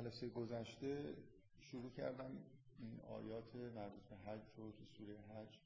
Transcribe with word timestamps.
جلسه 0.00 0.28
گذشته 0.28 1.16
شروع 1.60 1.90
کردم 1.90 2.30
این 2.78 3.00
آیات 3.00 3.56
مربوط 3.56 4.02
به 4.02 4.16
حج 4.16 4.40
رو 4.56 4.72
تو 4.72 4.84
سوره 4.84 5.14
حج 5.18 5.58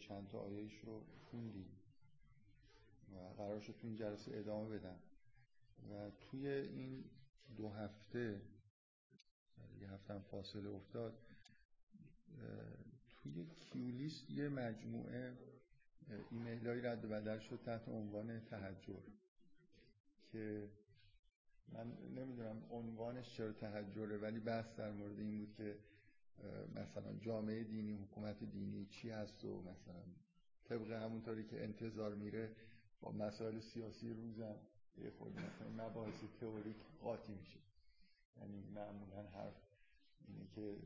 چند 0.00 0.28
تا 0.28 0.38
آیهش 0.38 0.78
رو 0.84 1.02
خوندیم 1.30 1.70
و 3.12 3.18
قرار 3.36 3.60
شد 3.60 3.72
تو 3.72 3.86
این 3.86 3.96
جلسه 3.96 4.36
ادامه 4.36 4.78
بدم. 4.78 4.96
و 5.90 6.10
توی 6.20 6.48
این 6.48 7.04
دو 7.56 7.68
هفته 7.68 8.40
یه 9.80 9.90
هفته 9.90 10.18
فاصله 10.18 10.68
افتاد 10.68 11.18
توی 13.08 13.46
کیولیست 13.60 14.30
یه 14.30 14.48
مجموعه 14.48 15.38
ایمیل 16.30 16.66
هایی 16.66 16.80
رد 16.80 17.04
و 17.04 17.08
بدل 17.08 17.38
شد 17.38 17.60
تحت 17.64 17.88
عنوان 17.88 18.40
تحجر 18.40 19.02
که 20.32 20.68
من 21.72 21.92
نمی‌دونم 22.16 22.62
عنوانش 22.70 23.36
چرا 23.36 23.52
تحجره 23.52 24.18
ولی 24.18 24.40
بحث 24.40 24.76
در 24.76 24.90
مورد 24.90 25.18
این 25.18 25.38
بود 25.38 25.54
که 25.54 25.78
مثلا 26.74 27.12
جامعه 27.20 27.64
دینی 27.64 27.92
حکومت 27.92 28.44
دینی 28.44 28.86
چی 28.86 29.10
هست 29.10 29.44
و 29.44 29.62
مثلا 29.62 30.02
طبق 30.64 30.90
همونطوری 30.90 31.44
که 31.44 31.64
انتظار 31.64 32.14
میره 32.14 32.56
با 33.00 33.12
مسائل 33.12 33.60
سیاسی 33.60 34.12
روزم 34.12 34.56
یه 34.98 35.10
خود 35.10 35.32
مثلا 35.32 35.88
مباحث 35.88 36.24
تئوریک 36.40 36.76
قاطی 37.02 37.32
میشه. 37.32 37.60
یعنی 38.40 38.62
معمولا 38.74 39.22
حرف 39.22 39.54
اینه 40.28 40.46
که 40.54 40.76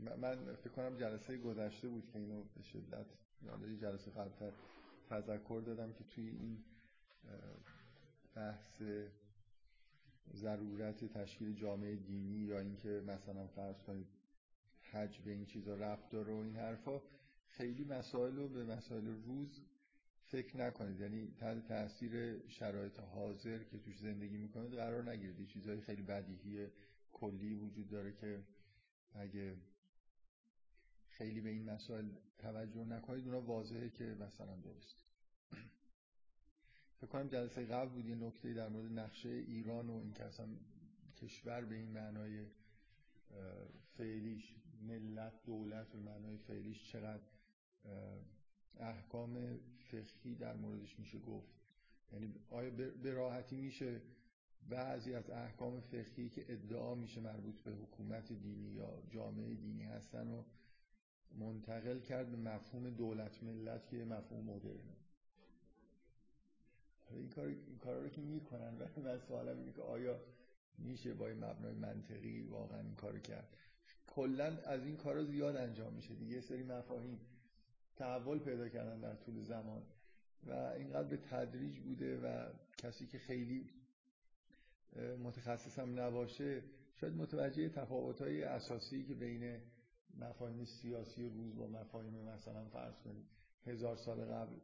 من 0.00 0.54
فکر 0.54 0.70
کنم 0.70 0.96
جلسه 0.96 1.38
گذشته 1.38 1.88
بود 1.88 2.10
که 2.12 2.18
اینو 2.18 2.42
به 2.56 2.62
شدت 2.62 3.06
یاد 3.42 3.66
جلسه 3.80 4.10
قبلتر 4.10 4.52
تذکر 5.10 5.62
دادم 5.66 5.92
که 5.92 6.04
توی 6.04 6.28
این 6.28 6.64
بحث 8.34 8.82
ضرورت 10.32 11.04
تشکیل 11.04 11.54
جامعه 11.54 11.96
دینی 11.96 12.38
یا 12.38 12.58
اینکه 12.58 13.02
مثلا 13.06 13.46
فرض 13.46 13.82
کنید 13.82 14.06
حج 14.80 15.20
به 15.20 15.30
این 15.30 15.46
چیزا 15.46 15.74
رفت 15.74 16.10
داره 16.10 16.32
و 16.32 16.36
این 16.36 16.56
حرفا 16.56 17.00
خیلی 17.48 17.84
مسائل 17.84 18.36
رو 18.36 18.48
به 18.48 18.64
مسائل 18.64 19.06
روز 19.06 19.60
فکر 20.24 20.56
نکنید. 20.56 21.00
یعنی 21.00 21.34
تحت 21.38 21.68
تاثیر 21.68 22.46
شرایط 22.48 23.00
حاضر 23.00 23.62
که 23.62 23.78
توش 23.78 23.98
زندگی 23.98 24.36
می‌کنید 24.36 24.74
قرار 24.74 25.10
نگیرید. 25.10 25.48
چیزهای 25.48 25.80
خیلی 25.80 26.02
بدیهی 26.02 26.68
کلی 27.12 27.54
وجود 27.54 27.88
داره 27.88 28.12
که 28.12 28.42
اگه 29.14 29.56
خیلی 31.08 31.40
به 31.40 31.50
این 31.50 31.70
مسائل 31.70 32.08
توجه 32.38 32.84
نکنید 32.84 33.26
اونا 33.26 33.40
واضحه 33.40 33.90
که 33.90 34.04
مثلا 34.04 34.56
درست 34.56 35.04
فکر 37.00 37.06
کنم 37.06 37.28
جلسه 37.28 37.64
قبل 37.64 37.88
بود 37.88 38.06
یه 38.06 38.14
نکته 38.14 38.54
در 38.54 38.68
مورد 38.68 38.92
نقشه 38.92 39.28
ایران 39.28 39.90
و 39.90 39.92
اینکه 39.92 40.24
اصلا 40.24 40.46
کشور 41.16 41.64
به 41.64 41.74
این 41.74 41.90
معنای 41.90 42.46
فعلیش 43.96 44.56
ملت 44.82 45.32
دولت 45.44 45.88
به 45.88 45.98
معنای 45.98 46.38
فعلیش 46.38 46.92
چقدر 46.92 47.22
احکام 48.80 49.58
فقهی 49.78 50.34
در 50.34 50.56
موردش 50.56 50.98
میشه 50.98 51.18
گفت. 51.18 51.54
یعنی 52.12 52.34
آیا 52.50 52.70
به 53.02 53.12
راحتی 53.12 53.56
میشه 53.56 54.00
بعضی 54.68 55.14
از 55.14 55.30
احکام 55.30 55.80
فقهی 55.80 56.28
که 56.28 56.44
ادعا 56.48 56.94
میشه 56.94 57.20
مربوط 57.20 57.60
به 57.60 57.70
حکومت 57.72 58.32
دینی 58.32 58.72
یا 58.72 59.02
جامعه 59.10 59.54
دینی 59.54 59.84
هستن 59.84 60.28
و 60.28 60.42
منتقل 61.38 62.00
کرد 62.00 62.30
به 62.30 62.36
مفهوم 62.36 62.90
دولت 62.90 63.42
ملت 63.42 63.86
که 63.86 64.04
مفهوم 64.04 64.44
مدرنه. 64.44 64.96
این 67.16 67.28
کار 67.28 67.46
این 67.46 67.78
کارا 67.78 68.02
رو 68.02 68.08
که 68.08 68.20
می‌کنن 68.20 68.78
ولی 68.78 69.02
من 69.04 69.18
سوالم 69.18 69.58
اینه 69.58 69.72
که 69.72 69.82
آیا 69.82 70.20
میشه 70.78 71.14
با 71.14 71.28
این 71.28 71.44
مبنای 71.44 71.74
منطقی 71.74 72.42
واقعا 72.42 72.80
این 72.80 72.94
کارو 72.94 73.18
کرد؟ 73.18 73.56
کلا 74.06 74.44
از 74.44 74.84
این 74.84 74.96
کارا 74.96 75.24
زیاد 75.24 75.56
انجام 75.56 75.92
میشه 75.92 76.14
دیگه. 76.14 76.40
سری 76.40 76.62
مفاهیم 76.62 77.20
تحول 77.96 78.38
پیدا 78.38 78.68
کردن 78.68 79.00
در 79.00 79.14
طول 79.14 79.40
زمان 79.40 79.82
و 80.46 80.52
اینقدر 80.52 81.08
به 81.08 81.16
تدریج 81.16 81.78
بوده 81.78 82.18
و 82.18 82.48
کسی 82.78 83.06
که 83.06 83.18
خیلی 83.18 83.70
متخصص 85.22 85.78
هم 85.78 86.00
نباشه 86.00 86.62
شاید 86.94 87.14
متوجه 87.14 87.68
تفاوت‌های 87.68 88.42
اساسی 88.42 89.04
که 89.04 89.14
بین 89.14 89.60
مفاهیم 90.18 90.64
سیاسی 90.64 91.28
روز 91.28 91.56
با 91.56 91.66
مفاهیم 91.66 92.24
مثلا 92.24 92.64
فرض 92.64 92.94
کنید 93.04 93.26
هزار 93.66 93.96
سال 93.96 94.24
قبل 94.24 94.56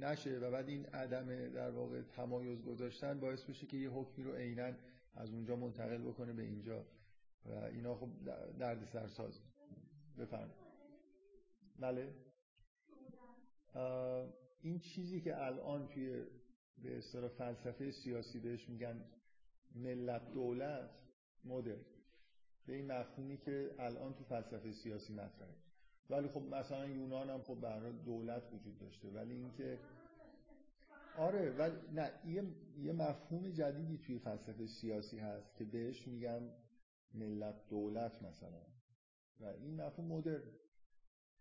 نشه 0.00 0.38
و 0.38 0.50
بعد 0.50 0.68
این 0.68 0.86
عدم 0.86 1.48
در 1.48 1.70
واقع 1.70 2.02
تمایز 2.02 2.62
گذاشتن 2.62 3.20
باعث 3.20 3.44
بشه 3.44 3.66
که 3.66 3.76
یه 3.76 3.90
حکمی 3.90 4.24
رو 4.24 4.34
عینا 4.34 4.72
از 5.14 5.30
اونجا 5.30 5.56
منتقل 5.56 5.98
بکنه 5.98 6.32
به 6.32 6.42
اینجا. 6.42 6.84
و 7.44 7.52
اینا 7.52 7.94
خب 7.94 8.08
درد 8.58 8.84
سرساز 8.84 9.40
بفرمایید. 10.18 10.64
بله. 11.78 12.14
این 14.60 14.78
چیزی 14.78 15.20
که 15.20 15.42
الان 15.42 15.88
توی 15.88 16.24
به 16.82 16.98
اصطلاح 16.98 17.28
فلسفه 17.28 17.90
سیاسی 17.90 18.40
بهش 18.40 18.68
میگن 18.68 19.04
ملت 19.74 20.32
دولت 20.32 20.90
مدر 21.44 21.76
به 22.66 22.74
این 22.74 22.92
مفهومی 22.92 23.38
که 23.38 23.74
الان 23.78 24.14
تو 24.14 24.24
فلسفه 24.24 24.72
سیاسی 24.72 25.12
مطرحه. 25.12 25.63
ولی 26.10 26.28
خب 26.28 26.42
مثلا 26.42 26.86
یونان 26.86 27.30
هم 27.30 27.42
خب 27.42 27.60
برای 27.60 27.92
دولت 27.92 28.42
وجود 28.52 28.78
داشته. 28.78 29.08
ولی 29.08 29.34
اینکه 29.34 29.78
آره 31.18 31.50
ولی 31.50 31.76
نه 31.92 32.10
یه, 32.26 32.44
یه 32.78 32.92
مفهوم 32.92 33.50
جدیدی 33.50 33.98
توی 33.98 34.18
فلسفه 34.18 34.66
سیاسی 34.66 35.18
هست 35.18 35.56
که 35.56 35.64
بهش 35.64 36.08
میگن 36.08 36.50
ملت 37.14 37.68
دولت 37.68 38.22
مثلا. 38.22 38.62
و 39.40 39.44
این 39.44 39.82
مفهوم 39.82 40.12
مدرن. 40.12 40.52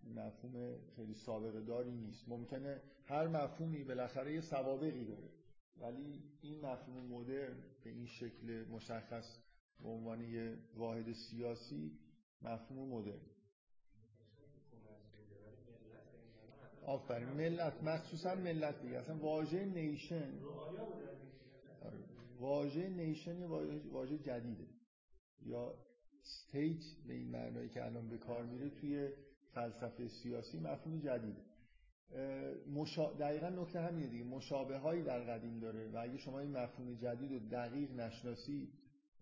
مفهوم 0.03 0.78
خیلی 0.96 1.13
سابقه 1.13 1.62
داری 1.62 1.91
نیست. 1.91 2.29
ممکنه 2.29 2.81
هر 3.06 3.28
مفهومی 3.28 3.84
بالاخره 3.84 4.34
یه 4.34 4.41
سوابقی 4.41 5.06
داره. 5.06 5.29
ولی 5.78 6.23
این 6.41 6.62
مفهوم 6.66 7.06
مدرن 7.06 7.63
به 7.84 7.90
این 7.90 8.06
شکل 8.06 8.66
مشخص 8.72 9.38
به 9.79 9.90
عنوان 9.90 10.22
یه 10.22 10.57
واحد 10.75 11.13
سیاسی 11.13 12.00
مفهوم 12.41 12.90
مدرن. 12.90 13.33
آفرین. 16.86 17.30
ملت 17.30 17.84
مخصوصا 17.84 18.36
ملت 18.36 18.82
دیگه. 18.82 18.98
اصلا 18.98 19.18
واژه 19.18 19.66
نیشن. 19.66 20.34
واژه 22.40 22.90
نیشن 22.90 23.40
یه 23.40 23.48
واژه 23.92 24.18
جدیده. 24.18 24.68
یا 25.46 25.76
ستیت 26.22 26.84
به 27.08 27.14
این 27.14 27.32
معنایی 27.32 27.70
که 27.70 27.86
الان 27.86 28.10
به 28.10 28.18
کار 28.18 28.46
میره 28.46 28.70
توی 28.70 29.10
فلسفه 29.54 30.08
سیاسی 30.08 30.60
مفهوم 30.60 31.00
جدیده. 31.00 31.42
مشا... 32.74 33.14
دقیقا 33.14 33.50
نکته 33.50 33.80
همینه 33.80 34.08
دیگه. 34.08 34.24
مشابه 34.24 34.78
هایی 34.78 35.04
در 35.04 35.20
قدیم 35.20 35.60
داره 35.60 35.90
و 35.90 35.98
اگه 35.98 36.18
شما 36.18 36.40
این 36.40 36.52
مفهوم 36.52 36.96
جدید 36.96 37.32
رو 37.32 37.40
دقیق 37.40 37.92
نشناسی 37.92 38.72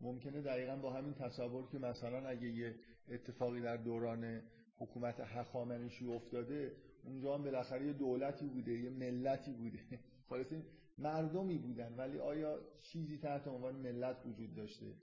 ممکنه 0.01 0.41
دقیقا 0.41 0.75
با 0.75 0.93
همین 0.93 1.13
تصور 1.13 1.69
که 1.71 1.79
مثلا 1.79 2.27
اگه 2.27 2.47
یه 2.47 2.75
اتفاقی 3.09 3.61
در 3.61 3.77
دوران 3.77 4.41
حکومت 4.77 5.19
هخامنشی 5.19 6.05
افتاده 6.05 6.71
اونجا 7.03 7.35
هم 7.35 7.43
بالاخره 7.43 7.85
یه 7.87 7.93
دولتی 7.93 8.47
بوده 8.47 8.71
یه 8.71 8.89
ملتی 8.89 9.53
بوده. 9.53 9.79
خلاص 10.29 10.53
مردمی 10.97 11.57
بودن 11.57 11.95
ولی 11.95 12.19
آیا 12.19 12.59
چیزی 12.81 13.17
تحت 13.17 13.47
عنوان 13.47 13.75
ملت 13.75 14.25
وجود 14.25 14.55
داشته؟ 14.55 14.93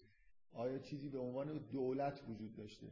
آیا 0.53 0.79
چیزی 0.79 1.09
به 1.09 1.19
عنوان 1.19 1.59
دولت 1.59 2.23
وجود 2.29 2.57
داشته؟ 2.57 2.87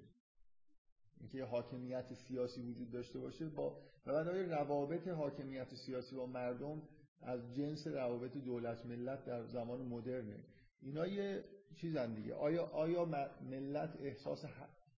اینکه 1.20 1.44
حاکمیت 1.44 2.14
سیاسی 2.14 2.62
وجود 2.62 2.90
داشته 2.90 3.18
باشه 3.18 3.48
با 3.48 3.70
و 4.06 4.12
بعد 4.12 4.28
آیا 4.28 4.46
روابط 4.46 5.08
حاکمیت 5.08 5.74
سیاسی 5.74 6.16
با 6.16 6.26
مردم 6.26 6.82
از 7.20 7.54
جنس 7.54 7.86
روابط 7.86 8.36
دولت 8.36 8.86
ملت 8.86 9.24
در 9.24 9.46
زمان 9.46 9.82
مدرنه. 9.82 10.44
اینا 10.82 11.06
یه 11.06 11.44
چیزن 11.74 12.14
دیگه. 12.14 12.34
آیا 12.34 12.66
آیا 12.66 13.04
ملت 13.50 13.96
احساس 14.00 14.44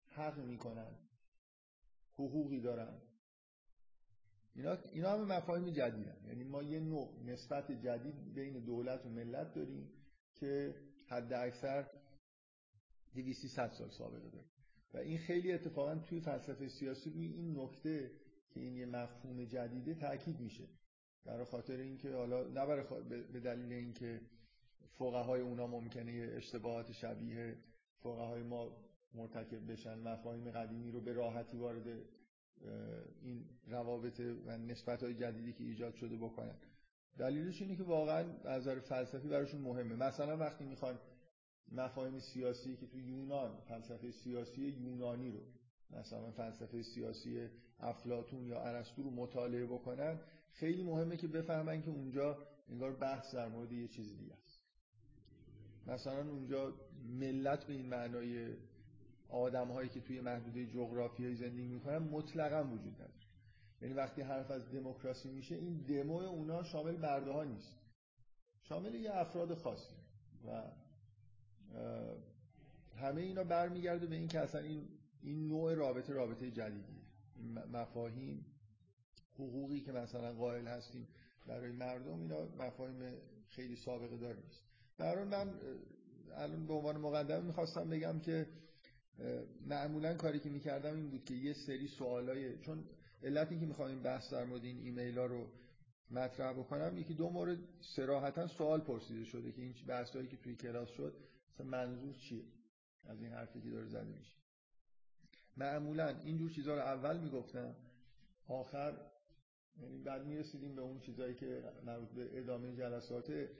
حق 0.09 0.39
می‌کنن؟ 0.39 0.91
حقوقی 2.15 2.61
دارن. 2.61 3.01
اینا 4.59 4.79
اینا 4.93 5.13
هم 5.13 5.25
مفاهیم 5.25 5.71
جدیدن. 5.71 6.17
یعنی 6.27 6.45
ما 6.45 6.63
یه 6.63 6.81
نوع 6.81 7.23
نسبت 7.25 7.73
جدید 7.73 8.35
بین 8.35 8.65
دولت 8.65 9.07
و 9.07 9.09
ملت 9.09 9.55
داریم 9.55 9.89
که 10.35 10.75
حد 11.07 11.33
اکثر 11.33 11.87
200 13.15 13.47
سال 13.47 13.91
سابقه 13.91 14.31
داره. 14.31 14.45
و 14.95 14.97
این 14.99 15.19
خیلی 15.19 15.53
اتفاقا 15.53 15.95
توی 15.95 16.21
فلسفه 16.21 16.69
سیاسی 16.69 17.11
روی 17.11 17.27
این 17.27 17.61
نکته 17.61 18.11
که 18.51 18.61
این 18.61 18.77
یه 18.77 18.87
مفهوم 18.87 19.45
جدیده 19.45 19.95
تاکید 19.95 20.41
میشه. 20.41 20.69
برای 21.25 21.45
خاطر 21.45 21.77
اینکه 21.77 22.15
حالا 22.15 22.43
نه 22.43 22.67
برای 22.67 23.03
به 23.33 23.41
دلیل 23.41 23.73
اینکه 23.73 24.21
فقهای 24.99 25.41
اونا 25.41 25.67
ممکنه 25.67 26.33
اشتباهات 26.37 26.93
شبیه 26.93 27.59
فقهای 27.99 28.43
ما 28.43 28.77
مرتکب 29.15 29.73
بشن 29.73 29.99
مفاهیم 29.99 30.51
قدیمی 30.51 30.91
رو 30.91 31.01
به 31.01 31.13
راحتی 31.13 31.57
وارد 31.57 32.18
این 33.23 33.45
روابط 33.67 34.21
و 34.47 34.59
نسبت 34.59 35.03
های 35.03 35.15
جدیدی 35.15 35.53
که 35.53 35.65
ایجاد 35.65 35.95
شده 35.95 36.17
بکنن. 36.17 36.55
دلیلش 37.19 37.63
اینه 37.63 37.77
که 37.77 37.83
واقعا 37.83 38.25
نظر 38.45 38.81
فلسفی 38.81 39.29
براشون 39.29 39.61
مهمه. 39.61 39.95
مثلا 39.95 40.37
وقتی 40.37 40.65
می‌خوان 40.65 40.99
مفاهیم 41.73 42.19
سیاسی 42.19 42.77
که 42.77 42.87
تو 42.87 42.99
یونان 42.99 43.61
فلسفه 43.69 44.11
سیاسی 44.11 44.63
یونانی 44.63 45.31
رو 45.31 45.41
مثلا 45.91 46.31
فلسفه 46.31 46.83
سیاسی 46.83 47.49
افلاتون 47.81 48.47
یا 48.47 48.61
ارسطو 48.63 49.03
رو 49.03 49.11
مطالعه 49.11 49.67
بکنن 49.67 50.21
خیلی 50.53 50.83
مهمه 50.83 51.17
که 51.17 51.29
بفهمن 51.29 51.83
که 51.83 51.91
اونجا 51.91 52.39
انگار 52.69 52.93
بحث 52.93 53.35
در 53.35 53.49
مورد 53.49 53.73
یه 53.73 53.89
چیز 53.89 54.19
دیگه 54.19 54.35
است. 54.35 54.61
مثلا 55.87 56.31
اونجا 56.31 56.75
ملت 57.21 57.65
به 57.65 57.73
این 57.73 57.87
معنای 57.87 58.55
آدم 59.29 59.69
هایی 59.69 59.89
که 59.89 60.01
توی 60.01 60.21
محدوده 60.21 60.67
جغرافیایی 60.67 61.35
زندگی 61.37 61.69
می‌کنن 61.69 61.99
مطلقا 61.99 62.65
وجود 62.65 62.95
نداره. 62.95 63.13
یعنی 63.83 63.95
وقتی 63.95 64.23
حرف 64.23 64.51
از 64.51 64.71
دموکراسی 64.71 65.31
میشه 65.31 65.55
این 65.55 65.77
دمو 65.77 66.17
اونا 66.17 66.63
شامل 66.63 66.97
برده 66.97 67.45
نیست. 67.45 67.79
شامل 68.63 68.95
یه 68.95 69.17
افراد 69.17 69.55
خاصی. 69.55 69.95
و 70.47 70.63
همه 72.97 73.21
اینا 73.21 73.45
برمیگرده 73.45 74.07
به 74.07 74.15
این 74.15 74.29
که 74.29 74.41
اصلا 74.41 74.61
این 74.61 74.89
این 75.23 75.49
نوع 75.49 75.75
رابطه 75.75 76.13
رابطه 76.13 76.51
جدیدیه. 76.51 77.03
مفاهیم 77.73 78.47
حقوقی 79.35 79.81
که 79.81 79.93
مثلا 79.93 80.33
قائل 80.33 80.67
هستیم 80.67 81.09
برای 81.47 81.73
مردم 81.73 82.21
اینا 82.21 82.49
مفاهیم 82.59 83.15
خیلی 83.49 83.77
سابقه 83.77 84.17
دار 84.17 84.35
نیست. 84.35 84.65
در 84.99 85.25
من 85.25 85.55
الان 86.35 86.67
به 86.67 86.75
عنوان 86.75 86.97
مقدمه 86.97 87.41
می‌خواستم 87.41 87.91
بگم 87.91 88.21
که 88.21 88.47
معمولا 89.67 90.15
کاری 90.15 90.41
که 90.41 90.51
می‌کردم 90.51 90.95
این 90.95 91.11
بود 91.11 91.25
که 91.25 91.35
یه 91.35 91.53
سری 91.53 91.89
سوالای 91.89 92.59
چون 92.59 92.85
علتی 93.23 93.61
که 93.61 93.67
می‌خوام 93.67 93.89
این 93.89 94.03
بحث 94.03 94.33
در 94.33 94.45
مورد 94.45 94.65
این 94.65 94.79
ایمیل 94.79 95.19
ها 95.19 95.27
رو 95.27 95.47
مطرح 96.11 96.53
بکنم 96.53 96.99
یکی 96.99 97.15
دو 97.15 97.31
مورد 97.31 97.59
سراحتا 97.81 98.47
سوال 98.47 98.81
پرسیده 98.81 99.25
شده 99.25 99.53
که 99.53 99.63
این 99.63 99.75
بحثایی 99.87 100.29
که 100.29 100.37
توی 100.37 100.57
کلاس 100.57 100.89
شد 100.89 101.15
مثلا 101.55 101.67
منظور 101.67 102.15
چیه؟ 102.15 102.45
از 103.05 103.23
این 103.23 103.33
حرفی 103.33 103.61
که 103.61 103.71
داره 103.71 103.87
زده 103.87 104.15
میشه. 104.19 104.37
معمولا 105.57 106.09
اینجور 106.09 106.51
چیزها 106.51 106.75
رو 106.75 106.81
اول 106.81 107.21
می‌گفتم 107.21 107.75
آخر 108.49 108.95
یعنی 109.83 109.99
بعد 109.99 110.27
می‌رسیدیم 110.27 110.75
به 110.75 110.83
اون 110.83 111.01
چیزایی 111.01 111.35
که 111.35 111.63
مربوط 111.87 112.09
به 112.09 112.39
ادامه 112.39 112.77
جلساته 112.77 113.51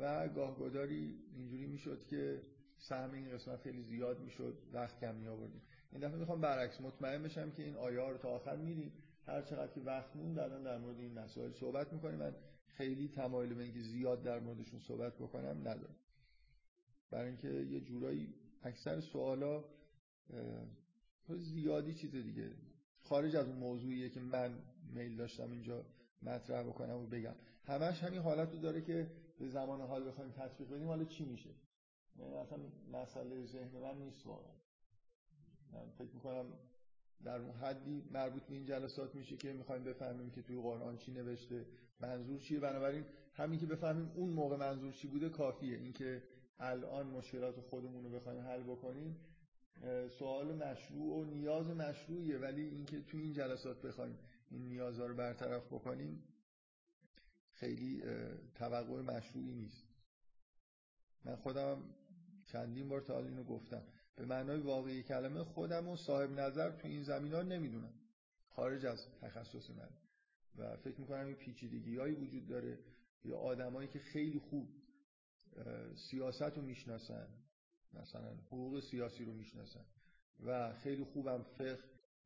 و 0.00 0.28
گاهگداری 0.28 1.18
اینجوری 1.36 1.66
می‌شد 1.66 2.06
که 2.06 2.42
سهم 2.82 3.12
این 3.12 3.30
قسمت 3.30 3.60
خیلی 3.60 3.82
زیاد 3.82 4.20
می‌شد 4.20 4.58
وقت 4.72 5.00
کم 5.00 5.14
می 5.14 5.28
آوردیم 5.28 5.62
این 5.92 6.00
دفعه 6.00 6.18
می‌خوام 6.18 6.40
برعکس 6.40 6.80
مطمئن 6.80 7.22
بشم 7.22 7.50
که 7.50 7.62
این 7.62 7.76
آیه 7.76 8.00
رو 8.00 8.18
تا 8.18 8.28
آخر 8.28 8.56
میریم 8.56 8.92
هر 9.26 9.42
چقدر 9.42 9.72
که 9.72 9.80
وقت 9.80 10.16
موند 10.16 10.38
الان 10.38 10.62
در 10.62 10.78
مورد 10.78 10.98
این 10.98 11.18
مسائل 11.18 11.52
صحبت 11.52 11.92
می‌کنیم 11.92 12.18
من 12.18 12.34
خیلی 12.66 13.08
تمایل 13.08 13.54
به 13.54 13.62
اینکه 13.62 13.80
زیاد 13.80 14.22
در 14.22 14.40
موردشون 14.40 14.80
صحبت 14.80 15.14
بکنم 15.14 15.58
ندارم. 15.68 15.96
برای 17.10 17.28
اینکه 17.28 17.48
یه 17.48 17.80
جورایی 17.80 18.34
اکثر 18.62 19.00
سوالا 19.00 19.64
زیادی 21.28 21.94
چیز 21.94 22.10
دیگه. 22.14 22.50
خارج 23.00 23.36
از 23.36 23.48
اون 23.48 23.56
موضوعیه 23.56 24.08
که 24.08 24.20
من 24.20 24.58
میل 24.94 25.16
داشتم 25.16 25.50
اینجا 25.50 25.84
مطرح 26.22 26.62
بکنم 26.62 26.96
و 26.96 27.06
بگم. 27.06 27.34
همش 27.64 28.02
همین 28.02 28.20
حالت 28.20 28.60
داره 28.60 28.82
که 28.82 29.10
به 29.38 29.48
زمان 29.48 29.80
حال 29.80 30.08
بخوایم 30.08 30.30
تطبیق 30.30 30.68
بدیم 30.68 30.86
حالا 30.86 31.04
چی 31.04 31.24
میشه؟ 31.24 31.50
یعنی 32.16 32.34
اصلا 32.34 32.58
مسئله 32.92 33.46
ذهن 33.46 33.78
من 33.78 33.98
نیست 33.98 34.26
واقعا. 34.26 34.56
من 35.72 35.90
فکر 35.90 36.14
می‌کنم 36.14 36.52
در 37.24 37.40
اون 37.40 37.50
حدی 37.50 38.04
مربوط 38.10 38.42
به 38.42 38.54
این 38.54 38.64
جلسات 38.64 39.14
میشه 39.14 39.36
که 39.36 39.52
می‌خوایم 39.52 39.84
بفهمیم 39.84 40.30
که 40.30 40.42
توی 40.42 40.56
قرآن 40.56 40.96
چی 40.98 41.12
نوشته 41.12 41.66
منظور 42.00 42.40
چیه. 42.40 42.60
بنابراین 42.60 43.04
همین 43.34 43.60
که 43.60 43.66
بفهمیم 43.66 44.10
اون 44.14 44.30
موقع 44.30 44.56
منظور 44.56 44.92
چی 44.92 45.08
بوده 45.08 45.28
کافیه. 45.28 45.76
اینکه 45.76 46.22
الان 46.58 47.06
مشکلات 47.06 47.60
خودمون 47.60 48.04
رو 48.04 48.10
بخوایم 48.10 48.40
حل 48.40 48.62
بکنیم 48.62 49.16
سوال 50.18 50.56
مشروع 50.56 51.18
و 51.18 51.24
نیاز 51.24 51.66
مشروعیه. 51.66 52.38
ولی 52.38 52.62
اینکه 52.62 53.00
توی 53.00 53.20
این 53.20 53.32
جلسات 53.32 53.82
بخوایم 53.82 54.18
این 54.50 54.68
نیازها 54.68 55.06
رو 55.06 55.14
برطرف 55.14 55.66
بکنیم 55.66 56.22
خیلی 57.52 58.02
توقع 58.54 59.00
مشروعی 59.00 59.54
نیست. 59.54 59.86
من 61.24 61.36
خودم 61.36 61.82
چندین 62.52 62.88
بار 62.88 63.00
تا 63.00 63.18
اینو 63.18 63.44
گفتم. 63.44 63.82
به 64.16 64.24
معنای 64.24 64.60
واقعی 64.60 65.02
کلمه 65.02 65.44
خودم 65.44 65.88
و 65.88 65.96
صاحب 65.96 66.30
نظر 66.30 66.70
تو 66.70 66.88
این 66.88 67.02
زمین 67.02 67.32
ها 67.32 67.42
نمی‌دونم 67.42 67.92
خارج 68.48 68.86
از 68.86 69.06
تخصص 69.20 69.70
من. 69.70 69.88
و 70.56 70.76
فکر 70.76 71.00
می‌کنم 71.00 71.26
این 71.26 71.36
پیچیدگی 71.36 71.96
هایی 71.96 72.14
وجود 72.14 72.46
داره. 72.46 72.78
یا 73.24 73.38
آدمایی 73.38 73.88
که 73.88 73.98
خیلی 73.98 74.38
خوب 74.38 74.68
سیاست 76.10 76.42
رو 76.42 76.62
می‌شناسن. 76.62 77.28
مثلا 77.94 78.34
حقوق 78.46 78.80
سیاسی 78.80 79.24
رو 79.24 79.32
می‌شناسن. 79.32 79.84
و 80.44 80.74
خیلی 80.74 81.04
خوبم 81.04 81.42
فقه 81.42 81.78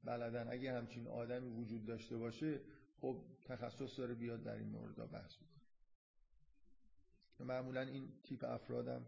بلدن. 0.05 0.49
اگه 0.53 0.73
همچین 0.73 1.07
آدمی 1.07 1.49
وجود 1.49 1.85
داشته 1.85 2.17
باشه 2.17 2.61
خب 3.01 3.25
تخصص 3.45 3.99
داره 3.99 4.15
بیاد 4.15 4.43
در 4.43 4.55
این 4.55 4.69
مورد 4.69 5.11
بحث 5.11 5.37
بکنه 5.37 5.47
معمولا 7.41 7.81
این 7.81 8.09
تیپ 8.23 8.45
افرادم 8.45 9.07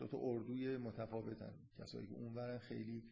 دو 0.00 0.06
تا 0.06 0.18
اردوی 0.18 0.76
متفاوتن. 0.76 1.54
کسایی 1.78 2.06
که 2.06 2.14
اونورن 2.14 2.58
خیلی 2.58 3.02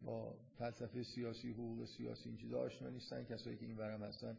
با 0.00 0.38
فلسفه 0.58 1.02
سیاسی 1.02 1.50
حقوق 1.50 1.84
سیاسی 1.84 2.28
این 2.28 2.38
چیزا 2.38 2.60
آشنا 2.60 2.88
نیستن. 2.88 3.24
کسایی 3.24 3.56
که 3.56 3.66
اینورم 3.66 4.02
هستن 4.02 4.38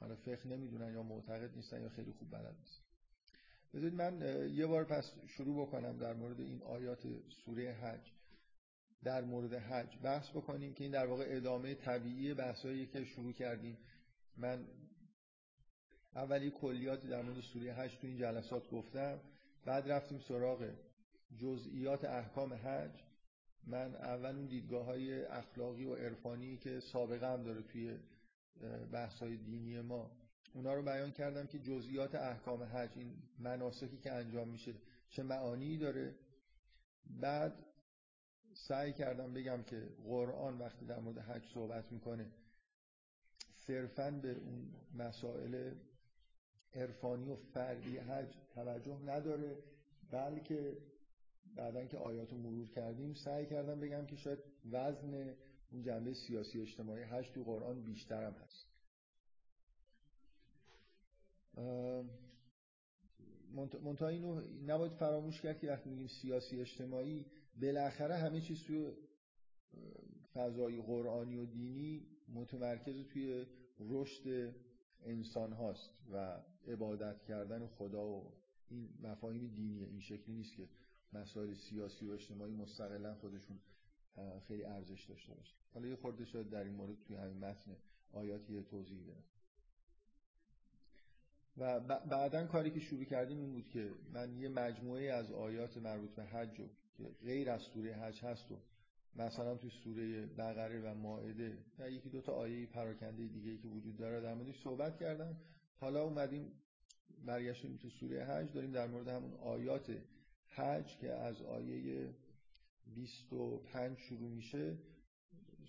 حالا 0.00 0.16
فقه 0.16 0.46
نمی‌دونن 0.46 0.92
یا 0.92 1.02
معتقد 1.02 1.56
نیستن 1.56 1.82
یا 1.82 1.88
خیلی 1.88 2.12
خوب 2.12 2.30
بلد 2.30 2.56
نیستن. 2.58 2.82
بذارید 3.74 3.94
من 3.94 4.22
یه 4.54 4.66
بار 4.66 4.84
پس 4.84 5.12
شروع 5.26 5.66
بکنم 5.66 5.98
در 5.98 6.14
مورد 6.14 6.40
این 6.40 6.62
آیات 6.62 7.02
سوره 7.44 7.72
حج. 7.72 8.12
در 9.02 9.24
مورد 9.24 9.54
حج 9.54 9.98
بحث 10.02 10.30
بکنیم 10.30 10.74
که 10.74 10.84
این 10.84 10.92
در 10.92 11.06
واقع 11.06 11.24
ادامه 11.28 11.74
طبیعی 11.74 12.34
بحثایی 12.34 12.86
که 12.86 13.04
شروع 13.04 13.32
کردیم. 13.32 13.78
من 14.36 14.64
اولی 16.14 16.50
کلیاتی 16.50 17.08
در 17.08 17.22
مورد 17.22 17.40
سوره 17.40 17.72
حج 17.72 17.98
تو 18.00 18.06
این 18.06 18.16
جلسات 18.16 18.70
گفتم. 18.70 19.20
بعد 19.68 19.90
رفتیم 19.90 20.18
سراغ 20.18 20.70
جزئیات 21.36 22.04
احکام 22.04 22.54
حج. 22.54 23.02
من 23.66 23.94
اول 23.94 24.36
اون 24.36 24.46
دیدگاه 24.46 24.84
های 24.84 25.24
اخلاقی 25.24 25.84
و 25.84 25.94
عرفانی 25.94 26.56
که 26.56 26.80
سابقه 26.80 27.32
هم 27.32 27.42
داره 27.42 27.62
توی 27.62 27.98
بحث 28.92 29.18
های 29.18 29.36
دینی 29.36 29.80
ما. 29.80 30.10
اونا 30.54 30.74
رو 30.74 30.82
بیان 30.82 31.12
کردم 31.12 31.46
که 31.46 31.58
جزئیات 31.58 32.14
احکام 32.14 32.62
حج 32.62 32.90
این 32.96 33.22
مناسکی 33.38 33.98
که 33.98 34.12
انجام 34.12 34.48
میشه 34.48 34.74
چه 35.10 35.22
معانی 35.22 35.76
داره. 35.76 36.14
بعد 37.06 37.64
سعی 38.54 38.92
کردم 38.92 39.32
بگم 39.34 39.62
که 39.62 39.88
قرآن 40.04 40.58
وقتی 40.58 40.86
در 40.86 40.98
مورد 40.98 41.18
حج 41.18 41.42
صحبت 41.54 41.92
می‌کنه 41.92 42.30
صرفا 43.66 44.10
به 44.10 44.32
اون 44.32 44.74
مسائل 44.94 45.74
عرفانی 46.74 47.28
و 47.28 47.36
فردی 47.36 47.98
حج 47.98 48.34
توجه 48.54 49.02
نداره 49.02 49.58
بلکه 50.10 50.76
بعدا 51.56 51.84
که 51.84 51.98
آیات 51.98 52.32
رو 52.32 52.38
مرور 52.38 52.68
کردیم 52.68 53.14
سعی 53.14 53.46
کردم 53.46 53.80
بگم 53.80 54.06
که 54.06 54.16
شاید 54.16 54.38
وزن 54.70 55.34
اون 55.72 55.82
جنبه 55.82 56.14
سیاسی 56.14 56.60
اجتماعی 56.60 57.02
حج 57.02 57.30
تو 57.30 57.42
قرآن 57.42 57.84
بیشتر 57.84 58.24
هم 58.24 58.32
هست. 58.32 58.68
منتها 63.82 64.08
اینو 64.08 64.40
نباید 64.66 64.92
فراموش 64.92 65.40
کرد 65.40 65.58
که 65.58 65.68
وقتی 65.68 65.90
میگیم 65.90 66.06
سیاسی 66.06 66.60
اجتماعی 66.60 67.26
بالاخره 67.62 68.14
همه 68.14 68.40
چیز 68.40 68.62
توی 68.62 68.92
فضای 70.34 70.82
قرآنی 70.82 71.36
و 71.36 71.44
دینی 71.44 72.06
متمرکز 72.28 73.08
توی 73.12 73.46
رشد 73.80 74.54
انسان 75.04 75.52
هاست 75.52 75.90
و 76.12 76.40
عبادت 76.66 77.22
کردن 77.22 77.66
خدا 77.66 78.06
و 78.06 78.32
این 78.68 78.88
مفاهیم 79.02 79.48
دینیه 79.54 79.86
این 79.86 80.00
شکلی 80.00 80.34
نیست 80.34 80.56
که 80.56 80.68
مسائل 81.12 81.54
سیاسی 81.54 82.06
و 82.06 82.10
اجتماعی 82.10 82.54
مستقلا 82.54 83.14
خودشون 83.14 83.58
خیلی 84.48 84.64
ارزش 84.64 85.04
داشته 85.04 85.34
باشه 85.34 85.54
حالا 85.74 85.88
یه 85.88 85.96
خورده 85.96 86.24
شاید 86.24 86.50
در 86.50 86.64
این 86.64 86.74
مورد 86.74 86.96
توی 87.06 87.16
همین 87.16 87.38
متن 87.38 87.76
آیاتی 88.12 88.62
توضیح 88.62 89.02
بدم. 89.02 89.24
و 91.56 91.80
بعدا 92.06 92.46
کاری 92.46 92.70
که 92.70 92.80
شروع 92.80 93.04
کردیم 93.04 93.38
این 93.38 93.52
بود 93.52 93.68
که 93.68 93.90
من 94.12 94.36
یه 94.36 94.48
مجموعه 94.48 95.12
از 95.12 95.32
آیات 95.32 95.76
مربوط 95.76 96.10
به 96.10 96.24
حج 96.24 96.60
رو 96.60 96.68
که 96.96 97.04
غیر 97.22 97.50
از 97.50 97.62
سوره 97.62 97.94
حج 97.94 98.24
هست 98.24 98.52
و 98.52 98.58
مثلا 99.16 99.56
توی 99.56 99.70
سوره 99.70 100.26
بقره 100.26 100.80
و 100.80 100.94
مائده 100.94 101.58
و 101.78 101.90
یکی 101.90 102.08
دو 102.08 102.20
تا 102.20 102.32
آیه 102.32 102.66
پراکنده 102.66 103.26
دیگه 103.26 103.58
که 103.58 103.68
وجود 103.68 103.96
داره 103.96 104.20
در 104.20 104.34
موردش 104.34 104.62
صحبت 104.62 104.98
کردم 104.98 105.36
حالا 105.76 106.02
اومدیم 106.02 106.52
برگشتیم 107.26 107.76
تو 107.76 107.90
سوره 107.90 108.24
حج 108.24 108.52
داریم 108.52 108.72
در 108.72 108.86
مورد 108.86 109.08
همون 109.08 109.34
آیات 109.34 109.96
حج 110.48 110.98
که 110.98 111.12
از 111.12 111.42
آیه 111.42 112.14
25 112.94 113.98
شروع 113.98 114.30
میشه 114.30 114.78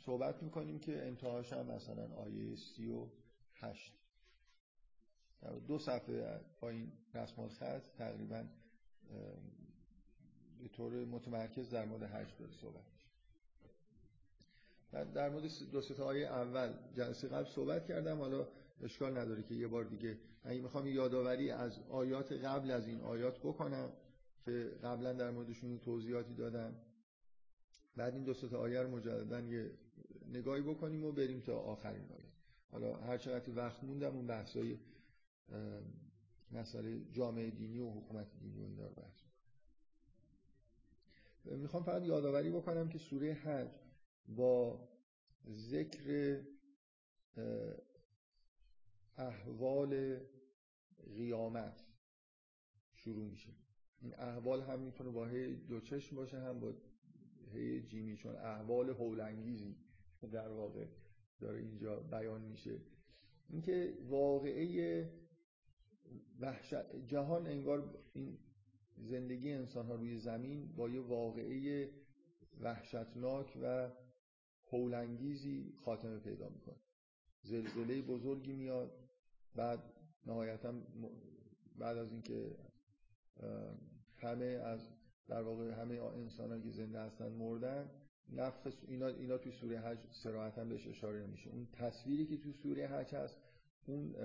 صحبت 0.06 0.44
می‌کنیم 0.44 0.80
که 0.80 1.08
انتهاش 1.08 1.54
هم 1.54 1.66
مثلا 1.66 2.16
آیه 2.16 2.56
38 2.56 3.94
دو 5.68 5.80
صفحه 5.80 6.40
پایین 6.60 6.92
رسم 7.14 7.48
خط 7.48 7.84
تقریبا 7.98 8.44
به 10.60 10.68
طور 10.68 11.06
متمرکز 11.06 11.70
در 11.70 11.86
مورد 11.86 12.04
حج 12.04 12.38
داره 12.40 12.52
صحبت. 12.52 12.99
در 14.92 15.30
مورد 15.30 15.46
دو 15.72 15.82
تا 15.82 16.06
آیه 16.06 16.28
اول 16.28 16.74
جلسه 16.94 17.28
قبل 17.28 17.46
صحبت 17.46 17.88
کردم. 17.88 18.18
حالا 18.18 18.48
اشکال 18.82 19.18
نداره 19.18 19.44
که 19.44 19.56
یه 19.56 19.68
بار 19.68 19.84
دیگه 19.84 20.18
اگه 20.44 20.62
می‌خوام 20.62 20.88
یادآوری 20.88 21.52
از 21.52 21.80
آیات 21.90 22.32
قبل 22.32 22.72
از 22.72 22.88
این 22.88 23.02
آیات 23.02 23.40
بکنم 23.40 23.94
که 24.46 24.72
قبلا 24.84 25.14
در 25.14 25.32
موردشون 25.32 25.80
توضیحاتی 25.80 26.34
دادم. 26.34 26.76
بعد 27.96 28.14
این 28.14 28.24
دو 28.24 28.34
تا 28.34 28.58
آیه 28.58 28.82
رو 28.82 28.90
مجددا 28.90 29.40
یه 29.40 29.72
نگاهی 30.28 30.62
بکنیم 30.62 31.06
و 31.06 31.12
بریم 31.12 31.40
تا 31.40 31.60
آخرین 31.60 32.12
آیه. 32.12 32.30
حالا 32.72 32.96
هر 32.96 33.18
چقدر 33.18 33.56
وقت 33.56 33.84
موندم 33.84 34.16
اون 34.16 34.28
بحثای 34.28 34.80
مسئله 36.52 37.02
جامعه 37.12 37.50
دینی 37.50 37.80
و 37.80 37.90
حکومت 37.90 38.28
دینی 38.40 38.60
و 38.60 38.64
اینا 38.64 38.88
رو 38.88 38.94
بحث 38.96 39.20
می‌خوام 41.46 41.84
فقط 41.84 42.04
یادآوری 42.04 42.50
بکنم 42.50 42.90
که 42.90 42.98
سوره 42.98 43.34
حج 43.34 43.70
با 44.36 44.90
ذکر 45.48 46.42
احوال 49.18 50.20
قیامت 51.18 51.84
شروع 52.94 53.26
میشه. 53.26 53.50
این 54.02 54.14
احوال 54.14 54.62
هم 54.62 54.80
می‌تونه 54.80 55.10
با 55.10 55.26
هی 55.26 55.56
دو 55.56 55.80
چشم 55.80 56.16
باشه 56.16 56.40
هم 56.40 56.60
با 56.60 56.74
هی 57.54 57.82
جیمی 57.82 58.18
چون 58.18 58.36
احوال 58.36 58.90
هولانگیزی 58.90 59.76
در 60.32 60.50
واقع 60.50 60.86
داره 61.40 61.60
اینجا 61.60 62.00
بیان 62.00 62.42
میشه. 62.42 62.82
اینکه 63.50 63.98
واقعه 64.02 65.10
وحشت 66.40 66.96
جهان 67.08 67.48
انگار 67.48 68.04
این 68.14 68.38
زندگی 68.98 69.52
انسان 69.52 69.86
ها 69.86 69.96
روی 69.96 70.18
زمین 70.18 70.76
با 70.76 70.90
یه 70.90 71.00
واقعه 71.02 71.90
وحشتناک 72.60 73.58
و 73.62 73.92
هولانگیزی 74.72 75.74
خاتمه 75.86 76.20
پیدا 76.20 76.50
می‌کنه. 76.50 76.76
زلزله 77.44 78.02
بزرگی 78.02 78.54
میاد. 78.54 78.92
بعد 79.56 79.80
نهایتا 80.26 80.74
بعد 81.78 81.98
از 81.98 82.12
اینکه 82.12 82.56
همه 84.18 84.46
از 84.46 84.90
در 85.28 85.42
واقع 85.42 85.72
همه 85.72 86.02
انسان 86.02 86.62
که 86.62 86.70
زنده 86.72 87.00
هستن 87.00 87.32
مردن 87.32 87.90
نفخ 88.30 88.74
اینا 88.88 89.08
اینا 89.08 89.38
توی 89.38 89.52
سوره 89.52 89.80
حج 89.80 89.98
صراحتا 90.12 90.66
بهش 90.66 90.88
اشاره 90.88 91.28
نمیشه 91.28 91.50
اون 91.50 91.68
تصویری 91.74 92.26
که 92.26 92.38
توی 92.38 92.54
سوره 92.54 92.88
حج 92.88 93.16
هست 93.16 93.38
اون 93.88 94.16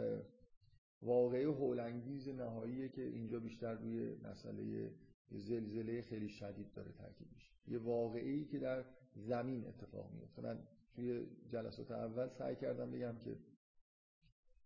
واقعه 1.02 1.46
هولانگیز 1.46 2.28
نهاییه 2.28 2.88
که 2.88 3.02
اینجا 3.02 3.40
بیشتر 3.40 3.74
روی 3.74 4.14
مسئله 4.14 4.90
زلزله 5.30 6.02
خیلی 6.02 6.28
شدید 6.28 6.72
داره 6.72 6.92
تاکید 6.92 7.28
میشه. 7.34 7.52
یه 7.66 7.78
واقعی 7.78 8.44
که 8.44 8.58
در 8.58 8.84
زمین 9.14 9.66
اتفاق 9.66 10.12
میفته 10.12 10.42
من 10.42 10.58
توی 10.94 11.26
جلسات 11.48 11.90
اول 11.90 12.28
سعی 12.28 12.56
کردم 12.56 12.90
بگم 12.90 13.18
که 13.18 13.38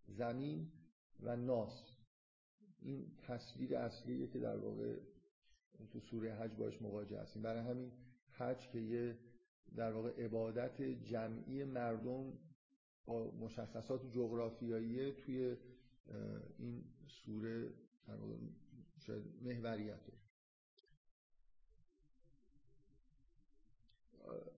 زمین 0.09 0.73
و 1.21 1.37
ناس 1.37 1.93
این 2.81 3.17
تصویر 3.19 3.77
اصلیه 3.77 4.27
که 4.27 4.39
در 4.39 4.57
واقع 4.57 4.97
تو 5.91 6.01
سوره 6.01 6.35
حج 6.35 6.55
باش 6.57 6.83
مواجه 6.83 7.21
هستیم. 7.21 7.43
برای 7.43 7.63
همین 7.63 7.93
حج 8.31 8.69
که 8.69 8.79
یه 8.79 9.19
در 9.77 9.93
واقع 9.93 10.25
عبادت 10.25 10.83
جمعی 10.83 11.65
مردم 11.65 12.33
با 13.07 13.31
مشخصات 13.31 14.11
جغرافیایی 14.13 15.13
توی 15.13 15.57
این 16.59 16.85
سوره 17.07 17.73
در 18.07 18.15
واقع 18.15 18.37
شاید 18.99 19.23
محوریت 19.43 20.01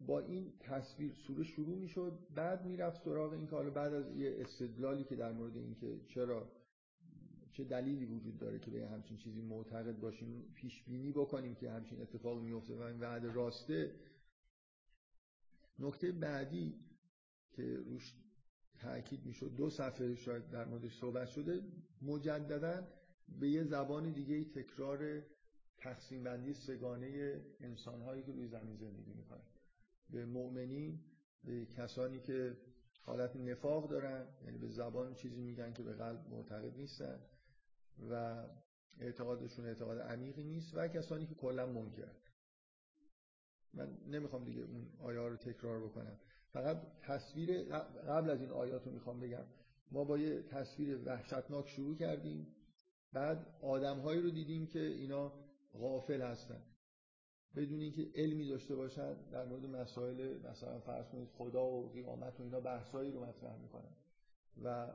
با 0.07 0.21
این 0.21 0.53
تصویر 0.61 1.13
سوره 1.13 1.45
شروع 1.45 1.79
می‌شد 1.79 2.19
بعد 2.35 2.67
می‌رفت 2.67 3.05
سراغ 3.05 3.33
این 3.33 3.47
که 3.47 3.57
بعد 3.57 3.95
از 3.95 4.17
یه 4.17 4.37
استدلالی 4.39 5.05
که 5.05 5.17
در 5.17 5.33
مورد 5.33 5.57
اینکه 5.57 6.01
چرا 6.07 6.53
چه 7.53 7.65
دلیلی 7.65 8.05
وجود 8.05 8.39
داره 8.39 8.59
که 8.59 8.71
به 8.71 8.89
همچین 8.89 9.17
چیزی 9.17 9.41
معتقد 9.43 10.01
باشیم 10.01 10.53
پیش 10.55 10.83
بینی 10.83 11.13
بکنیم 11.13 11.55
که 11.55 11.71
همچین 11.71 12.01
اتفاق 12.01 12.43
میفته 12.43 12.75
و 12.75 12.81
این 12.81 13.01
راسته. 13.35 13.95
نکته 15.79 16.13
بعدی 16.13 16.75
که 17.51 17.77
روش 17.77 18.15
تاکید 18.81 19.27
می‌شد 19.27 19.55
دو 19.57 19.71
صفحه 19.71 20.15
شاید 20.15 20.51
در 20.51 20.65
موردش 20.65 20.97
صحبت 20.97 21.29
شده 21.29 21.63
مجددا 22.03 22.89
به 23.41 23.49
یه 23.49 23.65
زبان 23.65 24.13
دیگه 24.13 24.45
تکرار 24.45 25.23
تقسیم 25.77 26.25
بندی 26.25 26.55
سگانه 26.55 27.41
انسان 27.61 28.03
هایی 28.03 28.23
که 28.23 28.33
روی 28.33 28.49
زمین 28.49 28.77
زندگی 28.77 29.13
می‌کنن. 29.13 29.43
به 30.13 30.27
مؤمنین 30.27 31.01
به 31.45 31.67
کسانی 31.67 32.21
که 32.21 32.57
حالت 33.03 33.37
نفاق 33.37 33.91
دارن 33.91 34.27
یعنی 34.45 34.59
به 34.59 34.69
زبان 34.69 35.15
چیزی 35.15 35.41
میگن 35.41 35.73
که 35.73 35.83
به 35.83 35.93
قلب 35.93 36.29
معتقد 36.31 36.77
نیستن 36.77 37.21
و 38.11 38.45
اعتقادشون 38.99 39.67
اعتقاد 39.67 39.99
عمیقی 39.99 40.45
نیست 40.45 40.75
و 40.75 40.89
کسانی 40.89 41.27
که 41.27 41.35
کلا 41.35 41.67
منکرن. 41.67 42.15
من 43.75 43.99
نمی‌خوام 44.07 44.45
دیگه 44.45 44.61
اون 44.61 44.89
آیه 44.99 45.19
رو 45.19 45.37
تکرار 45.37 45.81
بکنم. 45.81 46.19
فقط 46.53 46.83
تصویر 47.03 47.63
قبل 48.09 48.31
از 48.31 48.41
این 48.41 48.51
آیات 48.51 48.87
رو 48.87 48.93
می‌خوام 48.93 49.21
بگم. 49.21 49.45
ما 49.91 50.05
با 50.05 50.19
یه 50.19 50.43
تصویر 50.43 50.99
وحشتناک 51.05 51.69
شروع 51.69 51.97
کردیم. 51.97 52.47
بعد 53.13 53.47
آدمهایی 53.63 54.21
رو 54.21 54.31
دیدیم 54.31 54.67
که 54.67 54.81
اینا 54.81 55.33
غافل 55.73 56.23
هستن. 56.23 56.63
بدون 57.57 57.81
اینکه 57.81 58.11
علمی 58.15 58.49
داشته 58.49 58.75
باشن 58.75 59.15
در 59.31 59.45
مورد 59.45 59.67
مسائل 59.67 60.39
مثلا 60.51 60.79
فرض 60.79 61.09
کنید 61.09 61.29
خدا 61.29 61.67
و 61.67 61.91
قیامت 61.93 62.41
و 62.41 62.43
اینا 62.43 62.61
بحثایی 62.61 63.13
رو 63.13 63.25
مطرح 63.25 63.57
می‌کنن. 63.57 63.97
و 64.65 64.93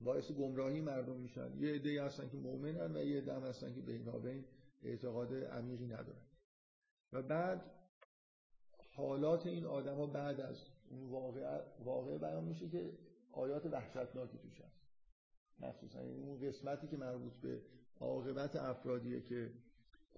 باعث 0.00 0.32
گمراهی 0.32 0.80
مردم 0.80 1.16
میشن. 1.16 1.58
یه 1.58 1.74
عده 1.74 2.02
هستن 2.02 2.28
که 2.28 2.36
مؤمنن 2.36 2.96
و 2.96 3.04
یه 3.04 3.18
عده 3.18 3.34
هستن 3.34 3.74
که 3.74 3.80
بینابین 3.80 4.44
اعتقاد 4.82 5.34
عمیقی 5.34 5.86
ندارن. 5.86 6.26
و 7.12 7.22
بعد 7.22 7.70
حالات 8.92 9.46
این 9.46 9.64
آدما 9.64 10.06
بعد 10.06 10.40
از 10.40 10.56
اون 10.90 11.10
واقع 11.10 11.60
واقع 11.84 12.18
بیان 12.18 12.44
میشه 12.44 12.68
که 12.68 12.92
آیات 13.32 13.66
وحشتناکی 13.66 14.38
توش 14.38 14.60
هست. 14.60 14.86
مخصوصا 15.58 16.00
اون 16.00 16.40
قسمتی 16.40 16.88
که 16.88 16.96
مربوط 16.96 17.32
به 17.32 17.62
عاقبت 18.00 18.56
افرادیه 18.56 19.20
که 19.20 19.52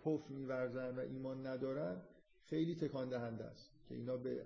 کف 0.04 0.30
میورزن 0.30 0.96
و 0.96 1.00
ایمان 1.00 1.46
ندارن 1.46 2.02
خیلی 2.44 2.74
تکان 2.74 3.08
دهنده 3.08 3.44
است 3.44 3.70
که 3.88 3.94
اینا 3.94 4.16
به 4.16 4.44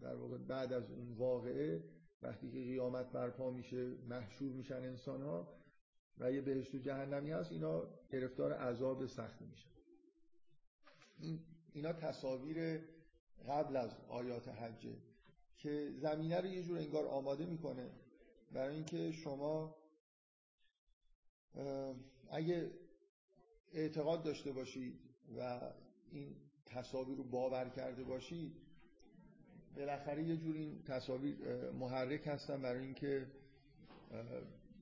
در 0.00 0.14
واقع 0.14 0.38
بعد 0.38 0.72
از 0.72 0.90
اون 0.90 1.12
واقعه 1.12 1.84
وقتی 2.22 2.50
که 2.50 2.58
قیامت 2.58 3.12
برپا 3.12 3.50
میشه 3.50 3.90
محشور 4.08 4.52
میشن 4.52 4.74
انسان 4.74 5.22
ها 5.22 5.54
و 6.18 6.32
یه 6.32 6.40
بهشت 6.40 6.74
و 6.74 6.78
جهنمی 6.78 7.30
هست 7.30 7.52
اینا 7.52 7.82
گرفتار 8.10 8.52
عذاب 8.52 9.06
سختی 9.06 9.44
میشن. 9.44 9.70
اینا 11.72 11.92
تصاویر 11.92 12.80
قبل 13.48 13.76
از 13.76 13.96
آیات 14.08 14.48
حجه 14.48 14.96
که 15.58 15.92
زمینه 15.96 16.40
رو 16.40 16.46
یه 16.46 16.62
جور 16.62 16.78
انگار 16.78 17.06
آماده 17.06 17.46
می‌کنه 17.46 17.90
برای 18.52 18.74
اینکه 18.74 19.12
شما 19.12 19.76
اگه 22.30 22.70
اعتقاد 23.74 24.22
داشته 24.22 24.52
باشید 24.52 24.94
و 25.38 25.60
این 26.12 26.36
تصاویر 26.66 27.16
رو 27.16 27.24
باور 27.24 27.68
کرده 27.68 28.04
باشید 28.04 28.52
بالاخره 29.76 30.22
یه 30.22 30.36
جور 30.36 30.56
این 30.56 30.82
تصاویر 30.82 31.36
محرک 31.70 32.26
هستن 32.26 32.62
برای 32.62 32.84
اینکه 32.84 33.26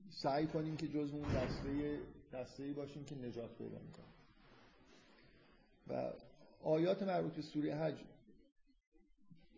سعی 0.09 0.47
کنیم 0.47 0.77
که 0.77 0.87
جزو 0.87 1.17
اون 1.17 1.33
دسته 1.33 1.99
دسته 2.33 2.73
باشیم 2.73 3.05
که 3.05 3.15
نجات 3.15 3.57
پیدا 3.57 3.79
می‌کنه. 3.79 4.05
و 5.87 6.13
آیات 6.63 7.03
مربوط 7.03 7.33
به 7.33 7.41
سوره 7.41 7.75
حج 7.75 8.03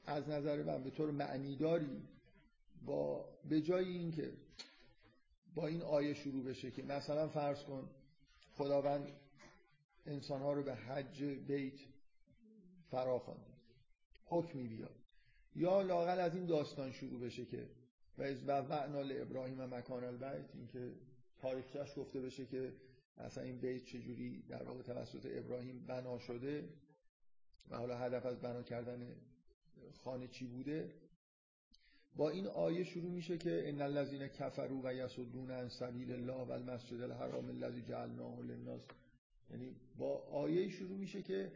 از 0.06 0.30
نظر 0.30 0.64
من 0.64 0.84
به 0.84 0.90
طور 0.90 1.12
معنیداری 1.12 2.02
با 2.86 3.26
به 3.50 3.62
جای 3.62 3.86
اینکه 3.86 4.34
با 5.56 5.68
این 5.68 5.82
آیه 5.82 6.14
شروع 6.14 6.44
بشه 6.44 6.72
که 6.72 6.84
مثلا 6.84 7.28
فرض 7.28 7.64
کن 7.64 7.90
خداوند 8.58 9.08
انسانها 10.06 10.54
رو 10.54 10.64
به 10.64 10.76
حج 10.76 11.24
بیت 11.24 11.80
فرا 12.92 13.38
حکمی 14.26 14.68
بیاد. 14.68 14.96
یا 15.56 15.82
لاقل 15.82 16.20
از 16.20 16.36
این 16.36 16.46
داستان 16.46 16.92
شروع 16.92 17.20
بشه 17.20 17.46
که 17.46 17.70
و 18.18 18.22
از 18.22 18.44
وعنا 18.48 19.00
ابراهیم 19.00 19.66
مکان 19.66 20.04
البیت 20.04 20.50
اینکه 20.54 20.92
تاریخش 21.38 21.98
گفته 21.98 22.22
بشه 22.22 22.46
که 22.46 22.74
مثلا 23.18 23.44
این 23.44 23.58
بیت 23.58 23.86
چجوری 23.86 24.42
در 24.42 24.64
واقع 24.64 24.82
توسط 24.82 25.26
ابراهیم 25.26 25.86
بنا 25.88 26.20
شده 26.20 26.70
و 27.70 27.78
حالا 27.78 27.98
هدف 27.98 28.26
از 28.26 28.42
بنا 28.42 28.64
کردن 28.64 29.16
خانه 30.04 30.28
چی 30.28 30.46
بوده. 30.48 30.94
با 32.16 32.30
این 32.30 32.48
آیه 32.48 32.84
شروع 32.84 33.12
میشه 33.12 33.38
که 33.38 33.70
ان 33.70 33.82
الذين 33.82 34.28
كفروا 34.28 34.82
و 34.84 34.94
یصدون 34.94 35.52
عن 35.52 35.70
سبیل 35.70 36.12
الله 36.12 36.46
و 36.46 36.52
المسجد 36.52 37.02
الحرام 37.02 37.50
الذي 37.50 37.82
جعلناه 37.82 38.42
للناس 38.42 38.82
یعنی 39.50 39.76
با 39.98 40.18
آیه 40.18 40.70
شروع 40.70 40.98
میشه 40.98 41.22
که 41.22 41.52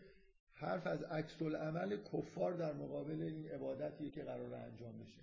حرف 0.54 0.88
از 0.88 1.04
عکس 1.04 1.42
العمل 1.42 1.98
کفار 1.98 2.54
در 2.54 2.74
مقابل 2.74 3.22
این 3.22 3.48
عبادتیه 3.48 4.10
که 4.10 4.24
قرار 4.24 4.54
انجام 4.54 4.98
بشه. 4.98 5.22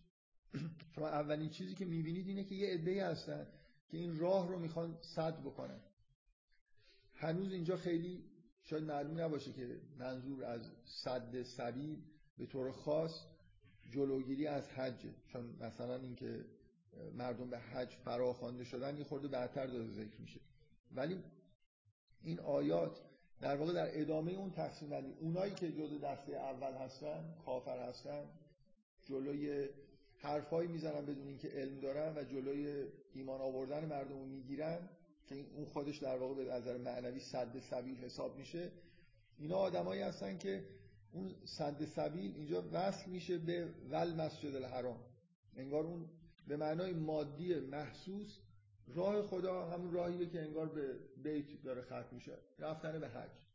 شما 0.95 1.09
اولین 1.09 1.51
چیزی 1.51 1.75
که 1.75 1.85
می‌بینید 1.85 2.29
اینه 2.29 2.45
که 2.45 2.55
یه 2.55 2.75
عده‌ای 2.75 3.01
هستن 3.01 3.47
که 3.89 3.97
این 3.97 4.19
راه 4.19 4.49
رو 4.49 4.59
می‌خوان 4.59 4.99
صد 5.01 5.41
بکنن. 5.41 5.81
هنوز 7.15 7.53
اینجا 7.53 7.77
خیلی 7.77 8.25
شاید 8.63 8.85
معلوم 8.85 9.21
نباشه 9.21 9.53
که 9.53 9.81
منظور 9.99 10.45
از 10.45 10.71
صد 10.85 11.43
سبیل 11.43 12.03
به 12.39 12.47
طور 12.47 12.73
خاص 12.73 13.25
جلوگیری 13.91 14.47
از 14.47 14.69
حج. 14.69 15.07
چون 15.33 15.57
مثلا 15.61 15.97
اینکه 15.97 16.45
مردم 17.15 17.51
به 17.51 17.59
حج 17.59 17.89
فراخوانده 18.05 18.65
شدن 18.65 18.99
یه 18.99 19.05
خورده 19.05 19.29
بعدتر 19.29 19.67
داره 19.67 19.89
ذکر 19.89 20.21
میشه. 20.21 20.41
ولی 20.93 21.23
این 22.25 22.41
آیات 22.41 23.01
در 23.41 23.57
واقع 23.57 23.73
در 23.73 24.01
ادامه 24.01 24.33
اون 24.33 24.51
تقسیم 24.51 24.89
بندی. 24.89 25.13
اونایی 25.21 25.55
که 25.55 25.73
جزء 25.73 25.99
دسته 25.99 26.33
اول 26.33 26.73
هستن 26.73 27.35
کافر 27.45 27.89
هستن 27.89 28.25
جلوی 29.03 29.69
حرفایی 30.19 30.69
می‌زنن 30.69 31.07
بدون 31.07 31.27
اینکه 31.27 31.49
علم 31.49 31.81
دارن 31.81 32.19
و 32.19 32.25
جلوی 32.25 32.85
ایمان 33.15 33.41
آوردن 33.41 33.85
مردم 33.85 34.19
رو 34.19 34.27
می‌گیرن 34.27 34.89
که 35.27 35.35
اون 35.57 35.65
خودش 35.65 35.99
در 35.99 36.19
واقع 36.19 36.35
به 36.35 36.53
نظر 36.53 36.77
معنوی 36.77 37.21
صد 37.21 37.59
سبیل 37.71 37.97
حساب 37.97 38.37
میشه. 38.37 38.73
اینا 39.39 39.57
آدمایی 39.57 40.03
هستن 40.03 40.39
که 40.39 40.65
اون 41.13 41.35
صد 41.45 41.85
سبیل 41.85 42.35
اینجا 42.37 42.65
وصل 42.73 43.11
میشه 43.11 43.39
به 43.39 43.69
ول 43.91 44.15
مسجد 44.15 44.55
الحرام. 44.57 45.01
انگار 45.57 45.85
اون 45.85 46.11
به 46.49 46.57
معنای 46.57 46.93
مادی 46.93 47.55
محسوس 47.55 48.39
راه 48.87 49.23
خدا 49.23 49.67
همون 49.67 49.93
راهیه 49.93 50.27
که 50.27 50.43
انگار 50.43 50.69
به 50.69 50.99
بیت 51.23 51.63
داره 51.63 51.83
ختم 51.83 52.09
میشه. 52.13 52.39
رفتن 52.59 52.99
به 52.99 53.09
حج. 53.09 53.47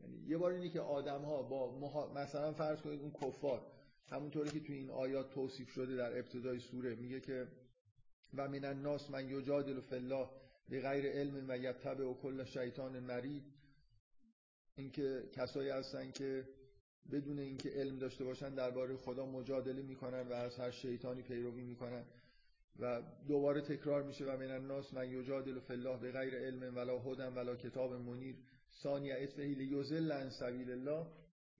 یعنی 0.00 0.16
یه 0.26 0.38
بار 0.38 0.52
اینه 0.52 0.68
که 0.68 0.80
آدم 0.80 1.22
ها 1.22 1.42
با 1.42 2.12
مثلا 2.14 2.52
فرض 2.52 2.80
کنید 2.80 3.00
اون 3.00 3.12
کفار 3.12 3.66
همونطوری 4.10 4.50
که 4.50 4.60
تو 4.60 4.72
این 4.72 4.90
آیات 4.90 5.30
توصیف 5.30 5.70
شده 5.70 5.96
در 5.96 6.18
ابتدای 6.18 6.60
سوره 6.60 6.94
میگه 6.94 7.20
که 7.20 7.48
و 8.34 8.48
من 8.48 8.64
الناس 8.64 9.10
من 9.10 9.28
یجادل 9.28 9.80
فی 9.80 10.08
به 10.68 10.80
غیر 10.80 11.06
علم 11.06 11.44
و 11.48 11.58
یتبع 11.58 12.04
و 12.04 12.14
کل 12.14 12.44
شیطان 12.44 12.98
مرید 12.98 13.42
اینکه 14.74 15.30
کسایی 15.32 15.70
هستن 15.70 16.10
که 16.10 16.48
بدون 17.12 17.38
اینکه 17.38 17.70
علم 17.70 17.98
داشته 17.98 18.24
باشن 18.24 18.54
درباره 18.54 18.96
خدا 18.96 19.26
مجادله 19.26 19.82
می‌کنن 19.82 20.28
و 20.28 20.32
از 20.32 20.56
هر 20.56 20.70
شیطانی 20.70 21.22
پیروی 21.22 21.62
می‌کنن. 21.62 22.04
و 22.78 23.02
دوباره 23.28 23.60
تکرار 23.60 24.02
میشه 24.02 24.24
و 24.24 24.36
من 24.36 24.50
الناس 24.50 24.94
من 24.94 25.10
یجادل 25.10 25.60
فی 25.60 25.72
الله 25.72 25.96
به 25.96 26.12
غیر 26.12 26.34
علم 26.34 26.76
ولا 26.76 26.98
هدن 26.98 27.34
ولا 27.34 27.56
کتاب 27.56 27.92
منیر. 27.92 28.36
ثانی 28.82 29.12
اطفهی 29.12 29.54
لیوزل 29.54 30.12
عن 30.12 30.30
سبیل 30.30 30.70
الله. 30.70 31.06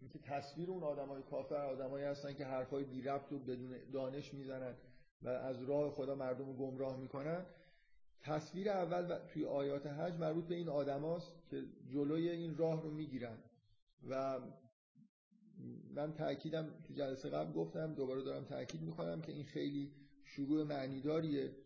اینکه 0.00 0.18
تصویر 0.18 0.70
اون 0.70 0.82
آدمای 0.82 1.22
کافر 1.22 1.54
آدمایی 1.54 2.04
هستن 2.04 2.34
که 2.34 2.44
حرفای 2.44 2.84
بی 2.84 3.02
ربط 3.02 3.32
و 3.32 3.38
بدون 3.38 3.76
دانش 3.92 4.34
می‌زنن 4.34 4.74
و 5.22 5.28
از 5.28 5.62
راه 5.62 5.90
خدا 5.90 6.14
مردم 6.14 6.46
رو 6.46 6.52
گمراه 6.52 7.00
می‌کنن. 7.00 7.46
تصویر 8.20 8.70
اول 8.70 9.18
توی 9.26 9.44
آیات 9.44 9.86
حج 9.86 10.14
مربوط 10.14 10.44
به 10.44 10.54
این 10.54 10.68
آدماست 10.68 11.32
که 11.50 11.62
جلوی 11.92 12.28
این 12.28 12.56
راه 12.56 12.82
رو 12.82 12.90
می‌گیرن. 12.90 13.38
و 14.08 14.40
من 15.94 16.14
تاکیدم 16.14 16.70
تو 16.88 16.94
جلسه 16.94 17.28
قبل 17.28 17.52
گفتم 17.52 17.94
دوباره 17.94 18.22
دارم 18.22 18.44
تاکید 18.44 18.82
می‌کنم 18.82 19.20
که 19.20 19.32
این 19.32 19.44
خیلی 19.44 19.92
شروع 20.24 20.64
معنیداریه. 20.64 21.56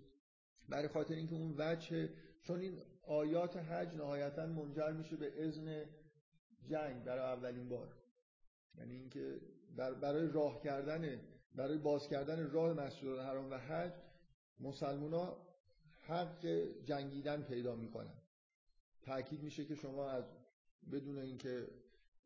برای 0.68 0.88
خاطر 0.88 1.14
اینکه 1.14 1.34
اون 1.34 1.54
وجه 1.58 2.08
چون 2.42 2.60
این 2.60 2.82
آیات 3.02 3.56
حج 3.56 3.94
نهایتا 3.94 4.46
منجر 4.46 4.92
میشه 4.92 5.16
به 5.16 5.46
اذن 5.46 5.84
جنگ 6.66 7.04
برای 7.04 7.24
اولین 7.24 7.68
بار. 7.68 7.88
یعنی 8.78 8.94
اینکه 8.94 9.40
برای 9.76 10.28
راه 10.28 10.62
کردن 10.62 11.20
برای 11.54 11.78
باز 11.78 12.08
کردن 12.08 12.50
راه 12.50 12.72
مسجد 12.72 13.06
الحرام 13.06 13.50
و 13.50 13.58
حج 13.58 13.92
مسلمونا 14.60 15.36
حق 16.06 16.46
جنگیدن 16.84 17.42
پیدا 17.42 17.76
می‌کنن. 17.76 18.14
تاکید 19.02 19.42
میشه 19.42 19.64
که 19.64 19.74
شما 19.74 20.10
از 20.10 20.24
بدون 20.92 21.18
اینکه 21.18 21.68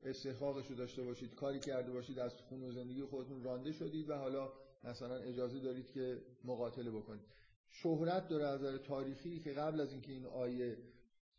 استحقاقش 0.02 0.66
رو 0.66 0.76
داشته 0.76 1.02
باشید 1.02 1.35
کاری 1.35 1.61
کرده 1.61 1.92
باشید 1.92 2.18
از 2.18 2.35
خون 2.35 2.62
و 2.62 2.72
زندگی 2.72 3.05
خودتون 3.05 3.42
رانده 3.42 3.72
شدید 3.72 4.11
و 4.11 4.14
حالا 4.14 4.52
مثلا 4.85 5.16
اجازه 5.16 5.61
دارید 5.61 5.90
که 5.90 6.23
مقاتله 6.45 6.90
بکنید. 6.90 7.27
شهرت 7.69 8.29
داره 8.29 8.45
از 8.45 8.61
نظر 8.61 8.79
تاریخی 8.79 9.40
که 9.40 9.53
قبل 9.53 9.81
از 9.81 9.93
اینکه 9.93 10.12
این 10.12 10.27
آیه 10.27 10.79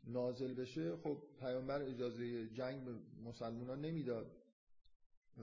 نازل 0.03 0.53
بشه 0.53 0.95
خب 0.97 1.17
پیامبر 1.39 1.81
اجازه 1.81 2.47
جنگ 2.47 2.85
به 2.85 2.91
مسلمانان 3.23 3.81
نمی‌داد 3.81 4.31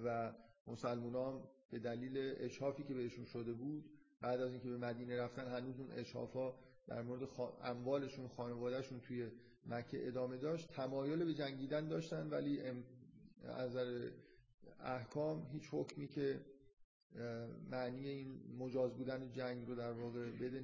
و 0.04 0.34
مسلمانان 0.66 1.42
به 1.70 1.78
دلیل 1.78 2.34
اشافی 2.36 2.82
که 2.82 2.94
بهشون 2.94 3.24
شده 3.24 3.52
بود 3.52 3.90
بعد 4.20 4.40
از 4.40 4.50
اینکه 4.50 4.68
به 4.68 4.76
مدینه 4.76 5.16
رفتن 5.16 5.46
هنوز 5.46 5.80
اون 5.80 5.90
اشافا 5.90 6.54
در 6.86 7.02
مورد 7.02 7.28
اموالشون 7.62 8.28
خانوادهشون 8.28 9.00
توی 9.00 9.30
مکه 9.66 10.08
ادامه 10.08 10.36
داشت. 10.36 10.68
تمایل 10.68 11.24
به 11.24 11.34
جنگیدن 11.34 11.88
داشتن 11.88 12.28
ولی 12.30 12.60
از 12.60 13.70
نظر 13.70 14.10
احکام 14.80 15.46
هیچ 15.52 15.68
حکمی 15.72 16.08
که 16.08 16.40
معنی 17.70 18.08
این 18.08 18.56
مجاز 18.58 18.96
بودن 18.96 19.32
جنگ 19.32 19.66
رو 19.66 19.74
در 19.74 19.92
واقع 19.92 20.30
بده 20.30 20.62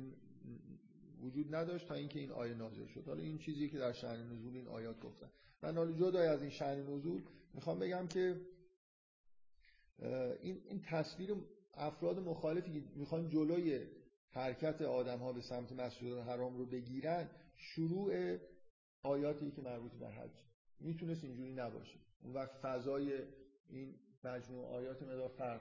وجود 1.23 1.55
نداشت 1.55 1.89
تا 1.89 1.95
اینکه 1.95 2.21
این 2.21 2.31
آیه 2.31 2.55
نازل 2.55 2.87
شد. 2.87 3.05
حالا 3.07 3.23
این 3.23 3.39
چیزی 3.39 3.69
که 3.69 3.79
در 3.79 3.93
شأن 3.93 4.33
نزول 4.33 4.57
این 4.57 4.69
آیات 4.69 5.01
گفتن. 5.01 5.31
من 5.63 5.77
حالا 5.77 5.93
جدای 5.93 6.27
از 6.27 6.41
این 6.41 6.51
شأن 6.51 6.91
نزول 6.91 7.23
می‌خوام 7.55 7.79
بگم 7.79 8.07
که 8.07 8.41
این 10.43 10.63
این 10.65 10.83
تصویر 10.83 11.35
افراد 11.75 12.19
مخالفی 12.19 12.85
می‌خوان 12.97 13.29
جلوی 13.29 13.87
حرکت 14.31 14.83
آدم 14.83 15.19
ها 15.19 15.33
به 15.33 15.41
سمت 15.41 15.73
مسجد 15.73 16.07
الحرام 16.07 16.57
رو 16.57 16.67
بگیرن 16.67 17.31
شروع 17.57 18.37
آیاتی 19.03 19.51
که 19.51 19.63
مربوط 19.63 19.93
به 19.93 20.09
حج. 20.09 20.45
می‌تونست 20.81 21.25
اینجوری 21.25 21.53
نباشه. 21.53 21.99
اون 22.23 22.35
وقت 22.35 22.51
فضای 22.63 23.19
این 23.69 23.95
مجموع 24.25 24.67
آیات 24.67 25.03
مدار 25.03 25.29
فرق 25.29 25.61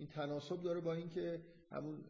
این 0.00 0.08
تناسب 0.08 0.62
داره 0.62 0.80
با 0.80 0.92
اینکه 0.92 1.40
همون 1.70 2.04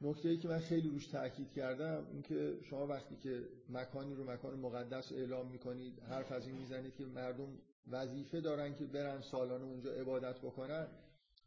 نکته 0.00 0.28
ای 0.28 0.36
که 0.36 0.48
من 0.48 0.58
خیلی 0.58 0.88
روش 0.88 1.06
تاکید 1.06 1.50
کردم 1.52 2.06
اینکه 2.12 2.58
شما 2.62 2.86
وقتی 2.86 3.16
که 3.16 3.48
مکانی 3.68 4.14
رو 4.14 4.30
مکان 4.30 4.58
مقدس 4.58 5.12
اعلام 5.12 5.50
می‌کنید 5.50 6.00
حرف 6.00 6.32
از 6.32 6.46
این 6.46 6.56
می‌زنید 6.56 6.94
که 6.94 7.04
مردم 7.04 7.58
وظیفه 7.90 8.40
دارن 8.40 8.74
که 8.74 8.86
برن 8.86 9.20
سالانه 9.20 9.64
اونجا 9.64 9.92
عبادت 9.92 10.38
بکنن. 10.38 10.86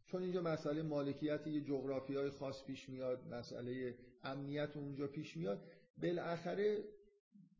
چون 0.07 0.23
اینجا 0.23 0.41
مسئله 0.41 0.81
مالکیت 0.81 1.47
یه 1.47 1.61
جغرافی 1.61 2.15
های 2.15 2.29
خاص 2.29 2.63
پیش 2.63 2.89
میاد 2.89 3.27
مسئله 3.33 3.95
امنیت 4.23 4.77
اونجا 4.77 5.07
پیش 5.07 5.37
میاد. 5.37 5.63
بالاخره 6.01 6.83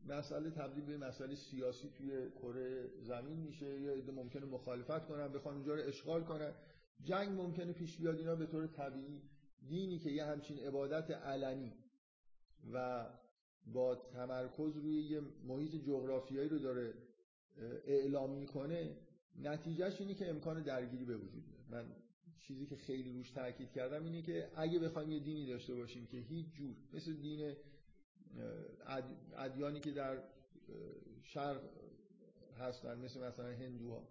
مسئله 0.07 0.49
تبدیل 0.49 0.85
به 0.85 0.97
مسئله 0.97 1.35
سیاسی 1.35 1.89
توی 1.89 2.29
کره 2.29 2.89
زمین 3.01 3.37
میشه. 3.37 3.81
یا 3.81 4.11
ممکنه 4.13 4.45
مخالفت 4.45 5.07
کنن 5.07 5.27
بخوان 5.27 5.55
اونجا 5.55 5.75
رو 5.75 5.81
اشغال 5.81 6.23
کنن. 6.23 6.53
جنگ 7.03 7.39
ممکنه 7.39 7.73
پیش 7.73 7.97
بیاد 7.97 8.17
اینا 8.19 8.35
به 8.35 8.45
طور 8.45 8.67
طبیعی 8.67 9.21
دینی 9.67 9.99
که 9.99 10.09
یه 10.09 10.25
همچین 10.25 10.59
عبادت 10.59 11.11
علنی 11.11 11.73
و 12.73 13.05
با 13.65 13.95
تمرکز 13.95 14.77
روی 14.77 15.01
یه 15.01 15.21
محیط 15.43 15.75
جغرافیایی 15.75 16.49
رو 16.49 16.59
داره 16.59 16.93
اعلام 17.85 18.31
می‌کنه 18.31 18.97
نتیجهش 19.35 20.01
اینه 20.01 20.13
که 20.13 20.29
امکان 20.29 20.63
درگیری 20.63 21.05
به 21.05 21.17
وجود 21.17 21.43
میاد. 21.47 21.65
من 21.69 21.95
چیزی 22.39 22.65
که 22.65 22.75
خیلی 22.75 23.13
روش 23.13 23.31
تاکید 23.31 23.71
کردم 23.71 24.03
اینه 24.03 24.21
که 24.21 24.51
اگه 24.55 24.79
بخوایم 24.79 25.11
یه 25.11 25.19
دینی 25.19 25.45
داشته 25.45 25.75
باشیم 25.75 26.07
که 26.07 26.17
هیچ 26.17 26.53
جور 26.53 26.75
مثل 26.93 27.13
دین 27.13 27.55
ادیانی 29.37 29.79
که 29.79 29.91
در 29.91 30.23
شرق 31.23 31.61
هستن 32.59 32.99
مثل 32.99 33.19
مثلا 33.27 33.47
هندوها 33.47 34.07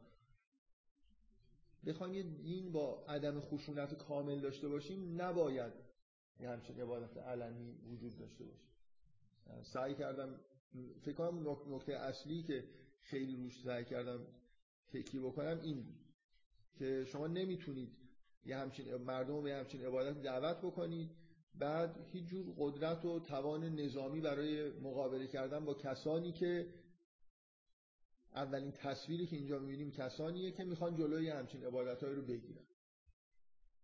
بخوایم 1.86 2.14
یه 2.14 2.22
دین 2.22 2.72
با 2.72 3.04
عدم 3.08 3.40
خشونت 3.40 3.94
کامل 3.94 4.40
داشته 4.40 4.68
باشیم 4.68 5.22
نباید 5.22 5.72
یه 6.40 6.48
همچین 6.50 6.80
عبادت 6.80 7.16
علنی 7.16 7.72
وجود 7.72 8.18
داشته 8.18 8.44
باشه. 8.44 8.70
سعی 9.62 9.94
کردم 9.94 10.40
فکر 11.02 11.14
کنم 11.14 11.58
نکته 11.74 11.92
اصلی 11.92 12.42
که 12.42 12.64
خیلی 13.00 13.36
روش 13.36 13.62
سعی 13.62 13.84
کردم 13.84 14.26
تکیه 14.92 15.20
بکنم 15.20 15.60
این 15.62 15.86
که 16.78 17.04
شما 17.04 17.26
نمی‌تونید 17.26 17.96
یه 18.44 18.56
همچین 18.56 18.96
مردم 18.96 19.42
به 19.42 19.54
همچین 19.54 19.80
عبادت 19.80 20.22
دعوت 20.22 20.56
بکنید 20.56 21.10
بعد 21.54 22.06
هیچ 22.12 22.24
جور 22.24 22.54
قدرت 22.58 23.04
و 23.04 23.20
توان 23.20 23.64
نظامی 23.64 24.20
برای 24.20 24.70
مقابله 24.70 25.26
کردن 25.26 25.64
با 25.64 25.74
کسانی 25.74 26.32
که 26.32 26.66
اولین 28.34 28.72
تصویری 28.72 29.26
که 29.26 29.36
اینجا 29.36 29.58
می‌بینیم 29.58 29.90
کسانیه 29.90 30.50
که 30.50 30.64
می‌خوان 30.64 30.96
جلوی 30.96 31.28
همچین 31.30 31.64
عبادتهایی 31.64 32.16
رو 32.16 32.22
بگیرن. 32.22 32.64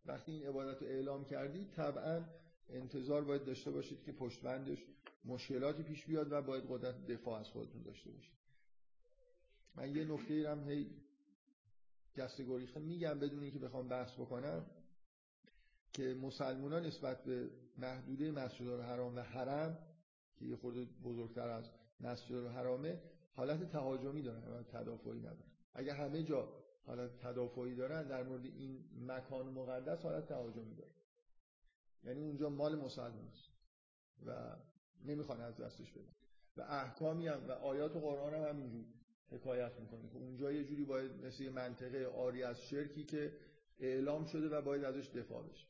وقتی 0.06 0.32
این 0.32 0.46
عبادت 0.46 0.82
رو 0.82 0.88
اعلام 0.88 1.24
کردید 1.24 1.70
طبعا 1.70 2.24
انتظار 2.68 3.24
باید 3.24 3.44
داشته 3.44 3.70
باشید 3.70 4.02
که 4.02 4.12
پشتبندش 4.12 4.78
مشکلاتی 5.24 5.82
پیش 5.82 6.04
بیاد 6.04 6.32
و 6.32 6.42
باید 6.42 6.64
قدرت 6.68 7.06
دفاع 7.06 7.40
از 7.40 7.48
خودتون 7.48 7.82
داشته 7.82 8.10
باشید. 8.10 8.36
من 9.74 9.96
یه 9.96 10.04
نکته 10.04 10.34
ای 10.34 10.44
هم 10.44 10.70
هی 10.70 10.90
جسته 12.14 12.44
گریخته 12.44 12.80
میگم 12.80 13.18
بدون 13.18 13.42
اینکه 13.42 13.58
بخوام 13.58 13.88
بحث 13.88 14.14
بکنم 14.14 14.66
که 15.92 16.14
مسلمانان 16.14 16.86
نسبت 16.86 17.24
به 17.24 17.50
محدوده 17.78 18.30
مسجد 18.30 18.68
الحرام 18.68 19.16
و 19.16 19.20
حرم 19.20 19.78
که 20.36 20.44
یه 20.44 20.56
خورده 20.56 20.84
بزرگتر 20.84 21.48
از 21.48 21.70
مسجد 22.00 22.34
الحرامه 22.34 23.02
حالت 23.36 23.72
تهاجمی 23.72 24.22
دارن 24.22 24.42
و 24.42 24.62
تدافعی 24.62 25.18
ندارن. 25.18 25.50
اگه 25.74 25.92
همه 25.92 26.22
جا 26.22 26.48
حالت 26.86 27.18
تدافعی 27.18 27.74
دارن 27.74 28.08
در 28.08 28.22
مورد 28.22 28.44
این 28.44 28.84
مکان 29.06 29.46
مقدس 29.46 30.02
حالت 30.02 30.26
تهاجمی 30.26 30.74
دارن. 30.74 30.90
یعنی 32.04 32.20
اونجا 32.20 32.48
مال 32.48 32.76
مسلمان 32.76 33.28
است 33.28 33.50
و 34.26 34.56
نمی‌خوان 35.04 35.40
از 35.40 35.56
دستش 35.56 35.92
بدن. 35.92 36.12
و 36.56 36.62
احکامی 36.62 37.28
هم 37.28 37.48
و 37.48 37.52
آیات 37.52 37.92
قرآن 37.92 38.34
هم 38.34 38.42
همینجور 38.42 38.84
حکایت 39.30 39.80
می‌کنه 39.80 40.08
که 40.08 40.16
اونجا 40.16 40.52
یه 40.52 40.64
جوری 40.64 40.84
باید 40.84 41.26
مثل 41.26 41.42
یه 41.42 41.50
منطقه 41.50 42.06
آری 42.06 42.42
از 42.42 42.60
شرکی 42.60 43.04
که 43.04 43.32
اعلام 43.78 44.26
شده 44.26 44.48
و 44.48 44.62
باید 44.62 44.84
ازش 44.84 45.08
دفاع 45.08 45.48
بشه. 45.48 45.66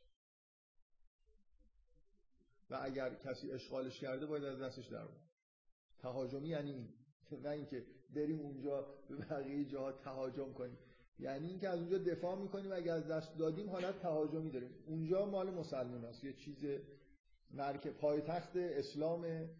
و 2.70 2.78
اگر 2.82 3.14
کسی 3.14 3.50
اشغالش 3.50 4.00
کرده 4.00 4.26
باید 4.26 4.44
از 4.44 4.60
دستش 4.60 4.86
در 4.86 5.08
تهاجمی 5.98 6.48
یعنی 6.48 6.94
نه 7.44 7.50
اینکه 7.50 7.84
بریم 8.14 8.40
اونجا 8.40 8.86
به 9.08 9.16
بقیه 9.16 9.64
جاها 9.64 9.92
تهاجم 9.92 10.52
کنیم. 10.52 10.78
یعنی 11.18 11.48
اینکه 11.48 11.68
از 11.68 11.80
اونجا 11.80 11.98
دفاع 11.98 12.38
می‌کنیم 12.38 12.72
اگر 12.72 12.94
از 12.94 13.06
دست 13.06 13.38
دادیم 13.38 13.70
حالت 13.70 13.98
تهاجمی 13.98 14.50
داریم. 14.50 14.70
اونجا 14.86 15.26
مال 15.26 15.50
مسلمان 15.50 16.04
هست 16.04 16.24
یه 16.24 16.32
چیز 16.32 16.64
مرکز 17.50 17.92
پایتخت 17.92 18.56
اسلامه 18.56 19.50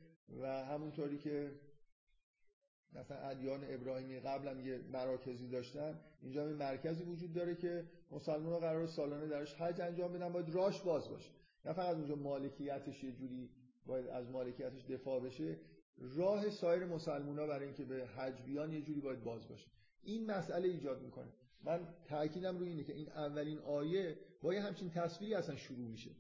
و 0.40 0.64
همونطوری 0.64 1.18
که 1.18 1.52
مثلا 2.92 3.16
ادیان 3.16 3.60
ابراهیمی 3.68 4.20
قبلا 4.20 4.60
یه 4.60 4.80
مراکزی 4.92 5.48
داشتن 5.48 6.00
اینجا 6.22 6.48
یه 6.48 6.54
مرکزی 6.54 7.04
وجود 7.04 7.32
داره 7.32 7.54
که 7.54 7.84
مسلمان 8.10 8.52
ها 8.52 8.58
قرار 8.58 8.86
سالانه 8.86 9.26
درش 9.26 9.54
حج 9.54 9.80
انجام 9.80 10.12
بدن 10.12 10.32
باید 10.32 10.54
راش 10.54 10.82
باز 10.82 11.08
باشه. 11.08 11.30
نه 11.64 11.72
فقط 11.72 11.96
اونجا 11.96 12.14
مالکیتش 12.14 13.04
یه 13.04 13.12
جوری 13.12 13.50
باید 13.86 14.06
از 14.06 14.30
مالکیتش 14.30 14.84
دفاع 14.84 15.20
بشه. 15.20 15.56
راه 15.98 16.50
سایر 16.50 16.84
مسلمان 16.84 17.38
ها 17.38 17.46
برای 17.46 17.64
اینکه 17.64 17.84
به 17.84 18.06
حج 18.06 18.42
بیان 18.42 18.72
یه 18.72 18.82
جوری 18.82 19.00
باید 19.00 19.24
باز 19.24 19.48
باشه. 19.48 19.66
این 20.02 20.26
مسئله 20.26 20.68
ایجاد 20.68 21.02
می‌کنه. 21.02 21.32
من 21.64 21.88
تاکیدم 22.04 22.58
روی 22.58 22.68
اینه 22.68 22.84
که 22.84 22.92
این 22.92 23.08
اولین 23.08 23.58
آیه 23.58 24.18
با 24.42 24.54
یه 24.54 24.62
همچین 24.62 24.90
تصویری 24.90 25.34
اصلا 25.34 25.56
شروع 25.56 25.88
میشه. 25.88 26.10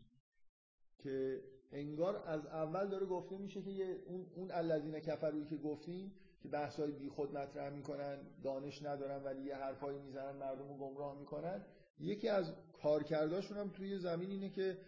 که 0.98 1.42
انگار 1.72 2.16
از 2.26 2.46
اول 2.46 2.88
داره 2.88 3.06
گفته 3.06 3.38
میشه 3.38 3.62
که 3.62 4.00
اون 4.06 4.26
اون 4.34 4.50
الذین 4.50 5.00
کفروی 5.00 5.46
که 5.46 5.56
گفتیم 5.56 6.12
که 6.40 6.48
بحثای 6.48 6.92
بی 6.92 7.08
خود 7.08 7.36
مطرح 7.36 7.70
می‌کنن 7.70 8.18
دانش 8.42 8.82
ندارن 8.82 9.24
ولی 9.24 9.42
یه 9.42 9.56
حرفایی 9.56 9.98
می‌زنن 9.98 10.36
مردم 10.36 10.68
رو 10.68 10.76
گمراه 10.76 11.18
می‌کنن. 11.18 11.64
یکی 12.00 12.28
از 12.28 12.52
کارکرداشون 12.82 13.56
هم 13.58 13.68
توی 13.68 13.98
زمین 13.98 14.30
اینه 14.30 14.50
که 14.50 14.78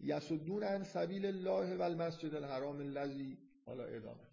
یسدون 0.00 0.62
عن 0.62 0.84
سبیل 0.84 1.26
الله 1.26 1.76
و 1.76 1.82
المسجد 1.82 2.34
الحرام 2.34 2.78
الذی 2.78 3.38
حالا 3.66 3.84
ادامه 3.84 4.26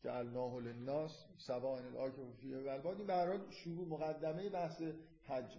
جعلناه 0.00 0.60
للناس 0.60 1.26
سواء 1.36 1.86
الارض 1.86 2.14
فیه 2.40 2.56
و 2.56 2.86
این 2.86 3.06
به 3.06 3.50
شروع 3.50 3.88
مقدمه 3.88 4.48
بحث 4.48 4.82
حج. 5.22 5.58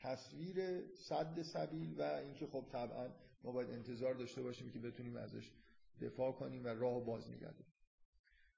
تصویر 0.00 0.86
صد 0.94 1.42
سبیل 1.42 2.00
و 2.00 2.02
اینکه 2.02 2.46
خب 2.46 2.64
طبعا 2.72 3.08
ما 3.44 3.52
باید 3.52 3.70
انتظار 3.70 4.14
داشته 4.14 4.42
باشیم 4.42 4.70
که 4.70 4.78
بتونیم 4.78 5.16
ازش 5.16 5.52
دفاع 6.00 6.32
کنیم 6.32 6.64
و 6.64 6.68
راه 6.68 7.04
باز 7.04 7.30
نگردیم 7.30 7.66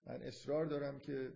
من 0.06 0.22
اصرار 0.22 0.66
دارم 0.66 1.00
که 1.00 1.32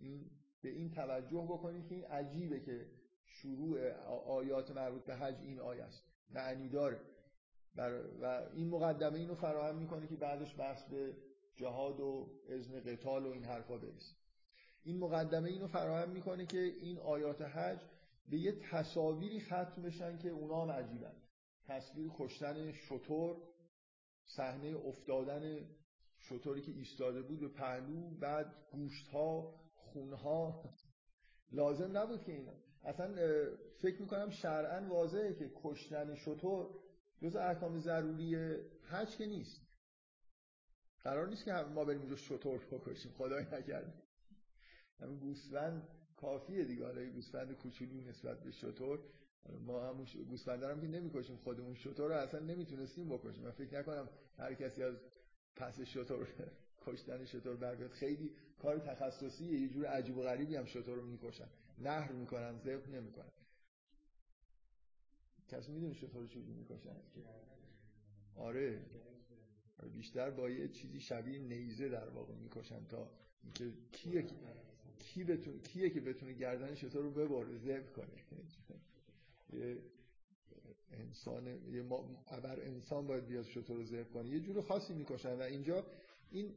این 0.00 0.30
به 0.62 0.68
این 0.68 0.90
توجه 0.90 1.46
بکنید 1.50 1.86
که 1.86 1.94
این 1.94 2.04
عجیبه 2.04 2.60
که 2.60 2.86
شروع 3.24 3.90
آیات 4.26 4.70
مربوط 4.70 5.04
به 5.04 5.16
حج 5.16 5.40
این 5.42 5.60
آیه 5.60 5.84
است. 5.84 6.04
معنی 6.30 6.68
داره. 6.68 7.00
و 7.76 8.42
این 8.54 8.68
مقدمه 8.68 9.18
اینو 9.18 9.34
فراهم 9.34 9.78
می‌کنه 9.78 10.06
که 10.06 10.16
بعدش 10.16 10.58
بحث 10.58 10.84
به 10.88 11.16
جهاد 11.56 12.00
و 12.00 12.28
اذن 12.48 12.80
قتال 12.80 13.26
و 13.26 13.30
این 13.30 13.44
حرفا 13.44 13.76
برسه 13.76 14.16
این 14.84 14.98
مقدمه 14.98 15.48
اینو 15.48 15.66
فراهم 15.66 16.10
می‌کنه 16.10 16.46
که 16.46 16.58
این 16.58 16.98
آیات 16.98 17.42
حج 17.42 17.80
به 18.28 18.38
یه 18.38 18.52
تصاویری 18.70 19.40
ختم 19.40 19.82
بشن 19.82 20.18
که 20.18 20.28
اونا 20.28 20.62
هم 20.62 20.70
عجیبن. 20.70 21.14
تصویر 21.66 22.10
کشتن 22.18 22.72
شطور 22.72 23.36
صحنه 24.24 24.76
افتادن 24.76 25.66
شطوری 26.18 26.62
که 26.62 26.72
ایستاده 26.72 27.22
بود 27.22 27.40
به 27.40 27.48
پهلو 27.48 28.10
بعد 28.10 28.54
گوشت 28.72 29.08
ها 29.08 29.60
خون 29.74 30.12
ها 30.12 30.64
لازم 31.52 31.96
نبود 31.96 32.22
که 32.22 32.32
اینا. 32.32 32.54
اصلا 32.84 33.14
فکر 33.82 34.00
می‌کنم 34.00 34.30
شرعا 34.30 34.88
واضحه 34.88 35.34
که 35.34 35.50
کشتن 35.62 36.14
شطور 36.14 36.81
جز 37.22 37.36
احکام 37.36 37.78
ضروری 37.78 38.36
حج 38.82 39.16
که 39.16 39.26
نیست. 39.26 39.60
قرار 41.04 41.28
نیست 41.28 41.44
که 41.44 41.52
ما 41.52 41.84
بریم 41.84 42.00
اونجا 42.00 42.16
شطور 42.16 42.58
بکشیم. 42.58 43.12
خدای 43.12 43.44
نکرده. 43.44 43.92
همین 45.00 45.18
گوسفند 45.18 45.88
کافیه 46.16 46.64
دیگه. 46.64 46.84
حالا 46.84 47.04
گوسفند 47.10 47.52
کوچولی 47.52 48.04
نسبت 48.04 48.42
به 48.42 48.50
شطور 48.50 48.98
ما 49.60 49.88
هم 49.88 50.04
گوسفند 50.04 50.62
هم 50.62 50.80
که 50.80 50.86
نمی‌کشیم. 50.86 51.36
خودمون 51.36 51.74
شطور 51.74 52.08
رو 52.08 52.16
اصلا 52.16 52.40
نمی‌تونستیم 52.40 53.08
بکشیم. 53.08 53.44
من 53.44 53.50
فکر 53.50 53.78
نکنم 53.78 54.08
هر 54.38 54.54
کسی 54.54 54.82
از 54.82 54.96
پس 55.56 55.80
شطور 55.80 56.28
کشتن 56.80 57.24
شطور 57.24 57.56
بر 57.56 57.88
خیلی 57.88 58.36
کار 58.58 58.78
تخصصیه. 58.78 59.60
یه 59.60 59.68
جور 59.68 59.86
عجیب 59.86 60.18
و 60.18 60.22
غریبی 60.22 60.56
هم 60.56 60.64
شطور 60.64 60.96
رو 60.96 61.06
می‌کشن. 61.06 61.48
نهر 61.78 62.12
می‌کنن 62.12 62.58
ذبح 62.58 62.88
نمی‌کنن. 62.88 63.30
کسی 65.52 65.72
می‌دونه 65.72 65.94
شطور 65.94 66.26
چجوری 66.26 66.52
می‌کشن؟ 66.52 66.96
آره. 68.36 68.80
بیشتر 69.92 70.30
با 70.30 70.50
یه 70.50 70.68
چیزی 70.68 71.00
شبیه 71.00 71.38
نیزه 71.38 71.88
در 71.88 72.08
واقع 72.08 72.34
می‌کشن 72.34 72.84
تا 72.86 73.10
اینکه 73.44 73.72
کیه 73.92 74.26
کی 74.98 75.24
بتونه 75.24 75.58
کیه 75.58 75.90
که 75.90 76.00
بتونه 76.00 76.32
گردن 76.32 76.74
شطور 76.74 77.02
رو 77.02 77.10
ببره 77.10 77.58
ذبح 77.58 77.92
کنه. 77.92 78.08
یه 79.52 79.78
انسان 80.90 81.46
یه 81.46 81.84
ابر 82.26 82.60
انسان 82.60 83.06
باید 83.06 83.26
بیاد 83.26 83.44
شطور 83.44 83.76
رو 83.76 83.84
ذبح 83.84 84.08
کنه. 84.08 84.28
یه 84.28 84.40
جور 84.40 84.60
خاصی 84.60 84.94
می‌کشن 84.94 85.34
و 85.34 85.42
اینجا 85.42 85.86
این 86.30 86.54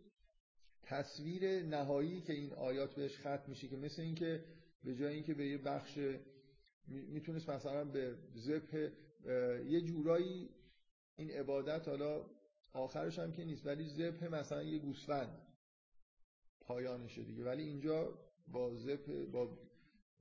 تصویر 0.84 1.64
نهایی 1.64 2.22
که 2.22 2.34
این 2.34 2.54
آیات 2.54 2.96
بهش 2.96 3.20
ختم 3.20 3.44
میشه 3.48 3.68
که 3.68 3.78
مثل 3.78 4.02
اینکه 4.02 4.46
به 4.84 4.96
جای 4.96 5.14
اینکه 5.14 5.34
به 5.34 5.48
یه 5.48 5.58
بخش 5.58 6.00
می‌تونست 6.88 7.50
مثلا 7.50 7.86
به 7.86 8.16
ذبح 8.38 8.90
یه 9.68 9.82
جورایی 9.82 10.50
این 11.18 11.32
عبادت 11.32 11.88
حالا 11.88 12.26
آخرش 12.74 13.20
هم 13.20 13.32
که 13.32 13.46
نیست 13.46 13.66
ولی 13.66 13.90
ذبح 13.90 14.28
مثلا 14.28 14.64
یه 14.64 14.80
گوسفند 14.80 15.42
پایانشه 16.62 17.24
دیگه. 17.24 17.44
ولی 17.44 17.64
اینجا 17.64 18.20
با 18.48 18.76
ذبح 18.76 19.26
با 19.32 19.58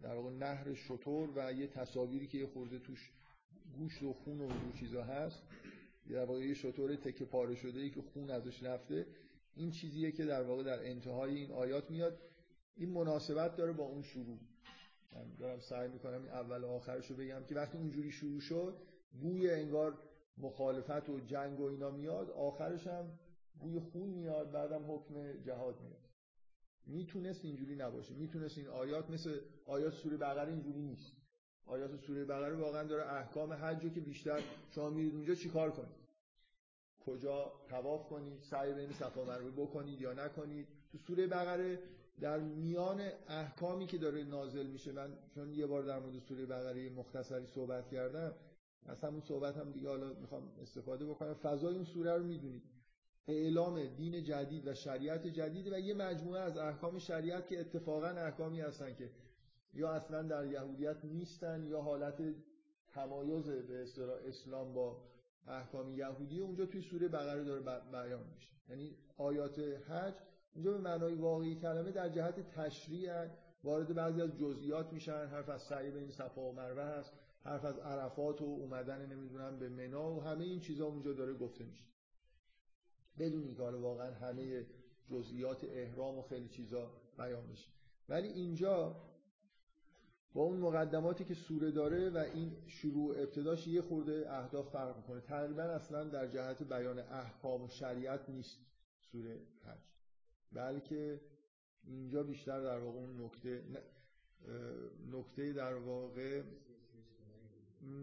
در 0.02 0.14
واقع 0.14 0.30
نهر 0.30 0.74
شطور 0.74 1.30
و 1.36 1.52
یه 1.52 1.66
تصاویری 1.66 2.26
که 2.26 2.38
یه 2.38 2.46
خورده 2.46 2.78
توش 2.78 3.12
گوشت 3.78 4.02
و 4.02 4.12
خون 4.12 4.40
و 4.40 4.48
دو 4.48 4.72
چیزا 4.78 5.04
هست 5.04 5.42
در 6.10 6.24
واقع 6.24 6.40
یه 6.40 6.54
شطور 6.54 6.96
تکه 6.96 7.24
پاره 7.24 7.54
شده 7.54 7.80
ای 7.80 7.90
که 7.90 8.02
خون 8.02 8.30
ازش 8.30 8.62
رفته 8.62 9.06
این 9.56 9.70
چیزیه 9.70 10.12
که 10.12 10.24
در 10.24 10.42
واقع 10.42 10.62
در 10.62 10.90
انتهای 10.90 11.34
این 11.34 11.52
آیات 11.52 11.90
میاد. 11.90 12.18
این 12.76 12.90
مناسبت 12.90 13.56
داره 13.56 13.72
با 13.72 13.84
اون 13.84 14.02
شروع. 14.02 14.38
من 15.14 15.34
دارم 15.38 15.60
سعی 15.60 15.88
می‌کنم 15.88 16.22
این 16.22 16.30
اول 16.30 16.64
و 16.64 16.68
آخرش 16.68 17.10
رو 17.10 17.16
بگم 17.16 17.44
که 17.44 17.54
وقتی 17.54 17.78
اونجوری 17.78 18.10
شروع 18.10 18.40
شد 18.40 18.76
بوی 19.20 19.50
انگار 19.50 19.98
مخالفت 20.38 21.08
و 21.08 21.20
جنگ 21.20 21.60
و 21.60 21.64
اینا 21.64 21.90
میاد 21.90 22.30
آخرش 22.30 22.86
هم 22.86 23.18
بوی 23.60 23.78
خون 23.78 24.08
میاد 24.08 24.52
بعدم 24.52 24.94
حکم 24.94 25.32
جهاد 25.42 25.80
میاد. 25.80 26.04
می‌تونست 26.86 27.44
اینجوری 27.44 27.76
نباشه. 27.76 28.14
می‌تونست 28.14 28.58
این 28.58 28.66
آیات 28.66 29.10
مثل 29.10 29.40
آیات 29.66 29.92
سوره 29.92 30.16
بقره 30.16 30.52
اینجوری 30.52 30.82
نیست. 30.82 31.12
آیات 31.66 31.96
سوره 31.96 32.24
بقره 32.24 32.56
واقعا 32.56 32.84
داره 32.84 33.12
احکام 33.12 33.52
حج 33.52 33.94
که 33.94 34.00
بیشتر 34.00 34.42
شما 34.70 34.90
میرید 34.90 35.14
اونجا 35.14 35.34
چیکار 35.34 35.70
کنید؟ 35.70 36.04
کجا 37.06 37.52
تواف 37.68 38.08
کنید؟ 38.08 38.42
سعی 38.42 38.74
بین 38.74 38.92
صفا 38.92 39.24
مروه 39.24 39.50
بکنید 39.50 40.00
یا 40.00 40.12
نکنید؟ 40.12 40.68
تو 40.92 40.98
سوره 40.98 41.26
بقره 41.26 41.78
در 42.20 42.38
میان 42.38 43.00
احکامی 43.28 43.86
که 43.86 43.98
داره 43.98 44.24
نازل 44.24 44.66
میشه 44.66 44.92
من 44.92 45.12
چون 45.34 45.52
یه 45.52 45.66
بار 45.66 45.82
در 45.82 45.98
مورد 45.98 46.18
سوره 46.18 46.46
بقره 46.46 46.90
مختصری 46.90 47.46
صحبت 47.46 47.88
کردم 47.88 48.34
از 48.86 49.00
همون 49.00 49.20
صحبت 49.20 49.56
هم 49.56 49.72
دیگه 49.72 49.88
حالا 49.88 50.14
می‌خوام 50.14 50.42
استفاده 50.62 51.06
بکنم. 51.06 51.34
فضای 51.34 51.74
اون 51.74 51.84
سوره 51.84 52.16
رو 52.16 52.24
می‌دونید. 52.24 52.62
اعلام 53.28 53.86
دین 53.86 54.24
جدید 54.24 54.66
و 54.66 54.74
شریعت 54.74 55.26
جدید 55.26 55.72
و 55.72 55.78
یه 55.78 55.94
مجموعه 55.94 56.40
از 56.40 56.56
احکام 56.56 56.98
شریعت 56.98 57.48
که 57.48 57.60
اتفاقا 57.60 58.06
احکامی 58.06 58.60
هستن 58.60 58.94
که 58.94 59.10
یا 59.74 59.90
اصلا 59.90 60.22
در 60.22 60.46
یهودیت 60.46 61.04
نیستن 61.04 61.64
یا 61.64 61.82
حالت 61.82 62.22
تمایز 62.88 63.48
به 63.48 63.86
اسلام 64.28 64.74
با 64.74 64.96
احکام 65.46 65.90
یهودی 65.90 66.40
اونجا 66.40 66.66
توی 66.66 66.82
سوره 66.82 67.08
بقره 67.08 67.44
داره 67.44 67.60
بیان 67.92 68.24
میشه. 68.34 68.48
یعنی 68.68 68.96
آیات 69.16 69.58
حج 69.58 70.14
اونجا 70.54 70.72
به 70.72 70.78
معنای 70.78 71.14
واقعی 71.14 71.54
کلمه 71.54 71.90
در 71.90 72.08
جهت 72.08 72.50
تشریع 72.50 73.26
وارد 73.64 73.94
بعضی 73.94 74.22
از 74.22 74.38
جزئیات 74.38 74.92
میشن. 74.92 75.26
حرف 75.26 75.48
از 75.48 75.62
سعی 75.62 75.90
بین 75.90 76.10
صفا 76.10 76.42
و 76.42 76.52
مروه 76.52 76.82
هست 76.82 77.12
حرف 77.44 77.64
از 77.64 77.78
عرفات 77.78 78.42
و 78.42 78.44
اومدن 78.44 79.06
نمی‌دونم 79.06 79.58
به 79.58 79.68
منا 79.68 80.12
و 80.12 80.22
همه 80.22 80.44
این 80.44 80.60
چیزا 80.60 80.86
اونجا 80.86 81.12
داره 81.12 81.34
گفته 81.34 81.64
میشه. 81.64 81.84
بدون 83.18 83.42
اینکه 83.42 83.62
واقعا 83.62 84.14
همه 84.14 84.66
جزئیات 85.10 85.64
احرام 85.64 86.18
و 86.18 86.22
خیلی 86.22 86.48
چیزا 86.48 86.90
بیان 87.18 87.46
بشه. 87.46 87.68
ولی 88.08 88.28
اینجا 88.28 88.96
با 90.32 90.42
اون 90.42 90.56
مقدماتی 90.56 91.24
که 91.24 91.34
سوره 91.34 91.70
داره 91.70 92.10
و 92.10 92.16
این 92.16 92.56
شروع 92.66 93.18
ابتداش 93.18 93.66
یه 93.66 93.82
خورده 93.82 94.26
اهداف 94.32 94.70
فرق 94.70 94.96
می‌کنه. 94.96 95.20
تقریبا 95.20 95.62
اصلا 95.62 96.04
در 96.04 96.26
جهت 96.26 96.62
بیان 96.62 96.98
احکام 96.98 97.62
و 97.62 97.68
شریعت 97.68 98.28
نیست 98.28 98.58
سوره 99.12 99.40
حج 99.64 99.93
بلکه 100.54 101.20
اینجا 101.84 102.22
بیشتر 102.22 102.60
در 102.60 102.78
واقع 102.78 102.98
اون 102.98 103.20
نکته 103.20 103.64
نکته 105.12 105.52
در 105.52 105.74
واقع 105.74 106.42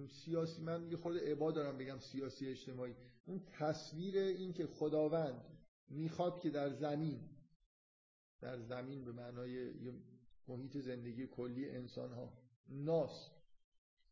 سیاسی 0.10 0.62
من 0.62 0.92
یه 0.92 0.98
خود 0.98 1.18
عبا 1.18 1.52
دارم 1.52 1.78
بگم 1.78 2.00
سیاسی 2.00 2.48
اجتماعی. 2.48 2.96
اون 3.26 3.42
تصویر 3.60 4.18
این 4.18 4.54
که 4.54 4.68
خداوند 4.68 5.46
می‌خواد 5.90 6.40
که 6.40 6.50
در 6.50 6.70
زمین 6.70 7.20
در 8.42 8.60
زمین 8.60 9.06
به 9.06 9.12
معنای 9.12 9.72
محیط 10.48 10.78
زندگی 10.78 11.28
کلی 11.28 11.70
انسان 11.70 12.12
ها 12.12 12.34
ناس 12.70 13.30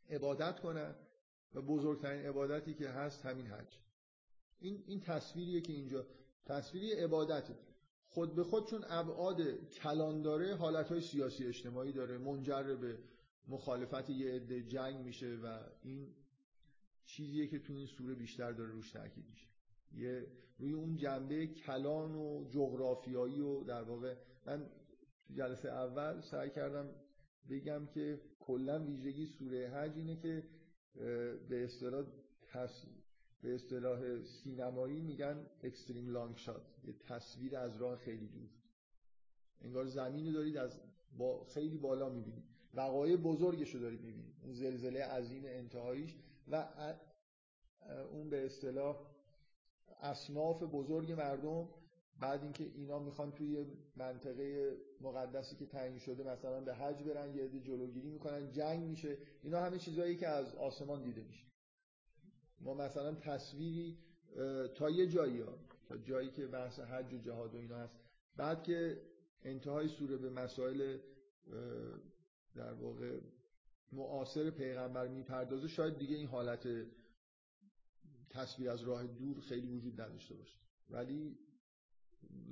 عبادت 0.09 0.59
کنن 0.59 0.95
و 1.53 1.61
بزرگترین 1.61 2.25
عبادتی 2.25 2.73
که 2.73 2.89
هست 2.89 3.25
همین 3.25 3.47
حج. 3.47 3.79
این 4.59 4.83
این 4.87 4.99
تصویریه 4.99 5.61
که 5.61 5.73
اینجا 5.73 6.05
تصویری 6.45 6.91
عبادته. 6.91 7.55
خود 8.19 8.35
به 8.35 8.43
خود 8.43 8.67
چون 8.67 8.83
ابعاد 8.89 9.41
کلان 9.69 10.21
داره 10.21 10.55
حالتهای 10.55 11.01
سیاسی 11.01 11.45
اجتماعی 11.45 11.91
داره. 11.91 12.17
منجر 12.17 12.75
به 12.75 12.97
مخالفت 13.47 14.09
یه 14.09 14.31
عده 14.31 14.63
جنگ 14.63 15.05
میشه 15.05 15.35
و 15.43 15.59
این 15.81 16.07
چیزیه 17.05 17.47
که 17.47 17.59
تو 17.59 17.73
این 17.73 17.87
سوره 17.87 18.15
بیشتر 18.15 18.51
داره 18.51 18.71
روش 18.71 18.91
تاکید 18.91 19.25
میشه. 19.29 19.47
یه 19.91 20.27
روی 20.57 20.73
اون 20.73 20.95
جنبه 20.95 21.47
کلان 21.47 22.15
و 22.15 22.49
جغرافیایی 22.49 23.39
و 23.39 23.63
در 23.63 23.83
واقع 23.83 24.15
من 24.45 24.69
جلسه 25.31 25.69
اول 25.69 26.21
سعی 26.21 26.49
کردم 26.49 26.89
بگم 27.49 27.85
که 27.85 28.21
کلا 28.39 28.85
ویژگی 28.85 29.25
سوره 29.25 29.69
حج 29.69 29.97
اینه 29.97 30.15
که 30.15 30.43
به 31.49 31.63
اصطلاح 31.63 32.05
به 33.41 33.55
اصطلاح 33.55 34.23
سینمایی 34.23 35.01
میگن 35.01 35.45
اکستریم 35.63 36.09
لانگ 36.09 36.37
شات. 36.37 36.61
یه 36.83 36.93
تصویر 36.93 37.57
از 37.57 37.77
راه 37.77 37.97
خیلی 37.97 38.27
دور. 38.27 38.49
انگار 39.61 39.85
زمینی 39.85 40.31
دارید 40.31 40.57
از 40.57 40.79
با 41.17 41.43
خیلی 41.43 41.77
بالا 41.77 42.09
می‌بینید. 42.09 42.43
وقایع 42.73 43.15
بزرگش 43.15 43.75
رو 43.75 43.81
دارید 43.81 44.01
می‌بینید. 44.01 44.35
اون 44.43 44.53
زلزله 44.53 45.03
عظیم 45.03 45.43
انتهاییش 45.45 46.15
و 46.47 46.67
اون 48.11 48.29
به 48.29 48.45
اصطلاح 48.45 49.07
اصناف 50.01 50.63
بزرگ 50.63 51.11
مردم 51.11 51.69
بعد 52.19 52.43
اینکه 52.43 52.63
اینا 52.63 52.99
می‌خوان 52.99 53.31
توی 53.31 53.65
منطقه 53.95 54.77
مقدسی 55.01 55.55
که 55.55 55.65
تعیین 55.65 55.99
شده 55.99 56.23
مثلا 56.23 56.61
به 56.61 56.75
حج 56.75 57.03
برن 57.03 57.35
یه 57.35 57.59
جلوگیری 57.59 58.09
می‌کنن 58.09 58.51
جنگ 58.51 58.83
میشه. 58.83 59.17
اینا 59.43 59.61
همه 59.61 59.77
چیزهایی 59.77 60.17
که 60.17 60.27
از 60.27 60.55
آسمان 60.55 61.03
دیده 61.03 61.21
میشه. 61.21 61.45
ما 62.61 62.73
مثلا 62.73 63.15
تصویری 63.15 63.97
تا 64.75 64.89
یه 64.89 65.07
جایی 65.07 65.39
ها 65.39 65.57
تا 65.87 65.97
جایی 65.97 66.29
که 66.29 66.47
بحث 66.47 66.79
حج 66.79 67.13
و 67.13 67.17
جهاد 67.17 67.55
و 67.55 67.57
اینا 67.57 67.77
هست. 67.77 67.95
بعد 68.35 68.63
که 68.63 69.01
انتهای 69.41 69.87
سوره 69.87 70.17
به 70.17 70.29
مسائل 70.29 70.97
در 72.55 72.73
واقع 72.73 73.19
معاصر 73.91 74.49
پیغمبر 74.49 75.07
می‌پردازه 75.07 75.67
شاید 75.67 75.97
دیگه 75.97 76.15
این 76.15 76.27
حالت 76.27 76.67
تصویر 78.29 78.69
از 78.69 78.81
راه 78.81 79.07
دور 79.07 79.39
خیلی 79.39 79.67
وجود 79.67 80.01
نداشته 80.01 80.35
باشه. 80.35 80.55
ولی 80.89 81.37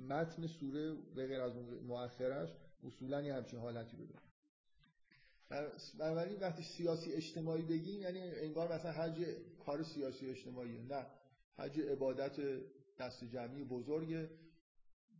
متن 0.08 0.46
سوره 0.46 0.94
به 0.94 1.26
غیر 1.26 1.40
از 1.40 1.56
مؤخرش 1.86 2.48
اصولا 2.84 3.22
یه 3.22 3.34
همچین 3.34 3.58
حالتی 3.58 3.96
بده 3.96 4.14
بنابراین 5.98 6.40
وقتی 6.40 6.62
سیاسی 6.62 7.12
اجتماعی 7.12 7.62
بگیم 7.62 8.02
یعنی 8.02 8.20
انگار 8.20 8.72
مثلا 8.72 8.92
حج 8.92 9.24
کار 9.68 9.82
سیاسی 9.82 10.26
اجتماعی 10.26 10.78
نه. 10.78 11.06
حج 11.58 11.80
عبادت 11.80 12.36
دست 12.98 13.24
جمعی 13.24 13.64
بزرگه. 13.64 14.30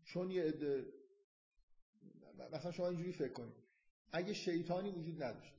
چون 0.04 0.30
یه 0.30 0.42
عده 0.42 0.86
مثلا 2.52 2.72
شما 2.72 2.88
اینجوری 2.88 3.12
فکر 3.12 3.32
کنید. 3.32 3.54
اگه 4.12 4.32
شیطانی 4.34 4.90
وجود 4.90 5.22
نداشت 5.22 5.54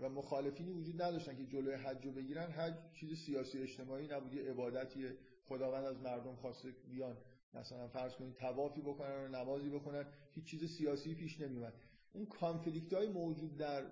و 0.00 0.08
مخالفینی 0.08 0.72
وجود 0.72 1.02
نداشتن 1.02 1.36
که 1.36 1.46
جلوی 1.46 1.74
حج 1.74 2.06
رو 2.06 2.12
بگیرن 2.12 2.50
حج 2.50 2.74
چیز 2.92 3.18
سیاسی 3.18 3.58
اجتماعی 3.58 4.08
نبود. 4.08 4.34
یه 4.34 4.42
عبادتیه. 4.42 5.16
خداوند 5.48 5.84
از 5.84 6.00
مردم 6.00 6.36
خواسته 6.36 6.70
بیان. 6.70 7.16
مثلا 7.54 7.88
فرض 7.88 8.14
کنید 8.14 8.34
توافی 8.34 8.80
بکنن 8.80 9.24
و 9.24 9.28
نمازی 9.28 9.70
بکنن 9.70 10.06
هیچ 10.30 10.44
چیز 10.44 10.76
سیاسی 10.76 11.14
پیش 11.14 11.40
نمیومد 11.40 11.72
اون 12.12 12.26
کانفلیکت 12.26 12.92
های 12.92 13.08
موجود 13.08 13.56
در 13.56 13.86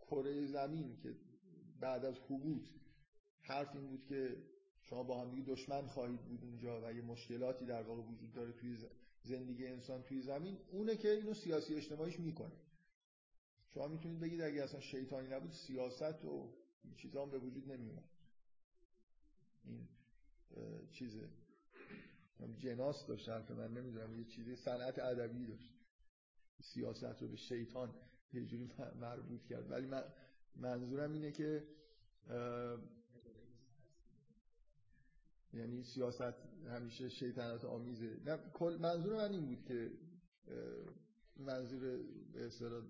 کره 0.00 0.46
زمین 0.46 0.96
که 0.96 1.14
بعد 1.80 2.04
از 2.04 2.18
حبوط 2.18 2.68
حرف 3.46 3.76
این 3.76 3.86
بود 3.86 4.04
که 4.04 4.36
شما 4.82 5.02
با 5.02 5.20
هم 5.20 5.42
دشمن 5.42 5.86
خواهید 5.86 6.20
بود 6.20 6.44
اونجا 6.44 6.80
و 6.86 6.92
یه 6.92 7.02
مشکلاتی 7.02 7.66
در 7.66 7.82
واقع 7.82 8.02
وجود 8.02 8.32
داره 8.32 8.52
توی 8.52 8.78
زندگی 9.22 9.66
انسان 9.66 10.02
توی 10.02 10.22
زمین 10.22 10.58
اونه 10.70 10.96
که 10.96 11.10
اینو 11.10 11.34
سیاسی 11.34 11.74
اجتماعیش 11.74 12.20
می‌کنه. 12.20 12.52
شما 13.68 13.88
می‌تونید 13.88 14.20
بگید 14.20 14.40
اگه 14.40 14.62
اصلا 14.62 14.80
شیطانی 14.80 15.28
نبود 15.28 15.52
سیاست 15.52 16.24
و 16.24 16.52
این 16.84 16.94
چیزا 16.94 17.26
به 17.26 17.38
وجود 17.38 17.72
نمیومد 17.72 18.08
این 19.64 19.88
چیزه. 20.90 21.28
جناس 22.58 23.06
داشت 23.06 23.28
حرف 23.28 23.50
من 23.50 23.74
نمی‌دونم 23.74 24.18
یه 24.18 24.24
چیزی 24.24 24.56
صنعت 24.56 24.98
ادبی 24.98 25.46
داشت. 25.46 25.74
سیاست 26.62 27.22
رو 27.22 27.28
به 27.28 27.36
شیطان 27.36 27.94
یه 28.32 28.44
جوری 28.44 28.70
مربوط 29.00 29.44
کرد. 29.44 29.70
ولی 29.70 29.86
من 29.86 30.04
منظورم 30.56 31.12
اینه 31.12 31.32
که 31.32 31.64
یعنی 35.54 35.82
سیاست 35.82 36.34
همیشه 36.68 37.08
شیطنت 37.08 37.64
آمیزه. 37.64 38.16
نه 38.26 38.38
منظور 38.78 39.16
من 39.16 39.30
این 39.32 39.46
بود 39.46 39.64
که 39.64 39.90
منظور 41.36 42.00
اصطلاح 42.34 42.82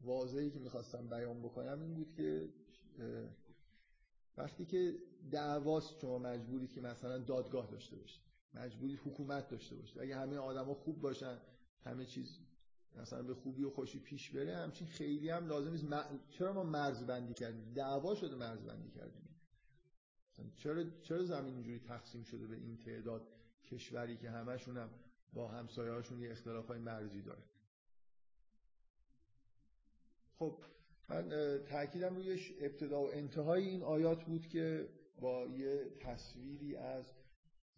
واضحی 0.00 0.50
که 0.50 0.58
می‌خواستم 0.58 1.08
بیان 1.08 1.42
بکنم 1.42 1.80
این 1.80 1.94
بود 1.94 2.12
که 2.12 2.48
وقتی 4.36 4.64
که 4.64 4.98
دعواست 5.30 6.00
شما 6.00 6.18
مجبورید 6.18 6.72
که 6.72 6.80
مثلا 6.80 7.18
دادگاه 7.18 7.70
داشته 7.70 7.96
باشید 7.96 8.22
مجبورید 8.54 8.98
حکومت 9.04 9.48
داشته 9.48 9.76
باشید. 9.76 9.98
اگه 9.98 10.16
همه 10.16 10.36
آدما 10.36 10.74
خوب 10.74 11.00
باشن 11.00 11.38
همه 11.84 12.04
چیز 12.04 12.38
مثلا 12.96 13.22
به 13.22 13.34
خوبی 13.34 13.64
و 13.64 13.70
خوشی 13.70 13.98
پیش 13.98 14.30
بره 14.30 14.56
همچین 14.56 14.86
خیلی 14.86 15.30
هم 15.30 15.46
لازم 15.46 15.70
نیست. 15.70 15.86
چرا 16.30 16.52
ما 16.52 16.62
مرز 16.62 17.06
بندی 17.06 17.34
کردیم؟ 17.34 17.72
دعوا 17.74 18.14
شده 18.14 18.36
مرز 18.36 18.64
بندی 18.64 18.90
کردیم. 18.90 19.27
چرا 20.56 20.84
چرا 21.02 21.24
زمین 21.24 21.54
اینجوری 21.54 21.78
تقسیم 21.78 22.22
شده 22.22 22.46
به 22.46 22.56
این 22.56 22.76
تعداد؟ 22.76 23.28
کشوری 23.64 24.16
که 24.16 24.30
همشون 24.30 24.76
هم 24.76 24.90
با 25.32 25.48
همسایه‌هاشون 25.48 26.20
یه 26.20 26.30
اختلافای 26.30 26.78
مرزی 26.78 27.22
داره 27.22 27.42
خب 30.38 30.58
من 31.08 31.28
تاکیدم 31.66 32.16
روی 32.16 32.40
ابتدا 32.60 33.02
و 33.02 33.10
انتهای 33.12 33.68
این 33.68 33.82
آیات 33.82 34.24
بود 34.24 34.46
که 34.46 34.88
با 35.20 35.46
یه 35.46 35.90
تصویری 36.00 36.76
از 36.76 37.04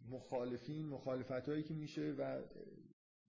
مخالفین 0.09 0.87
مخالفت 0.87 1.49
هایی 1.49 1.63
که 1.63 1.75
میشه 1.75 2.15
و 2.19 2.43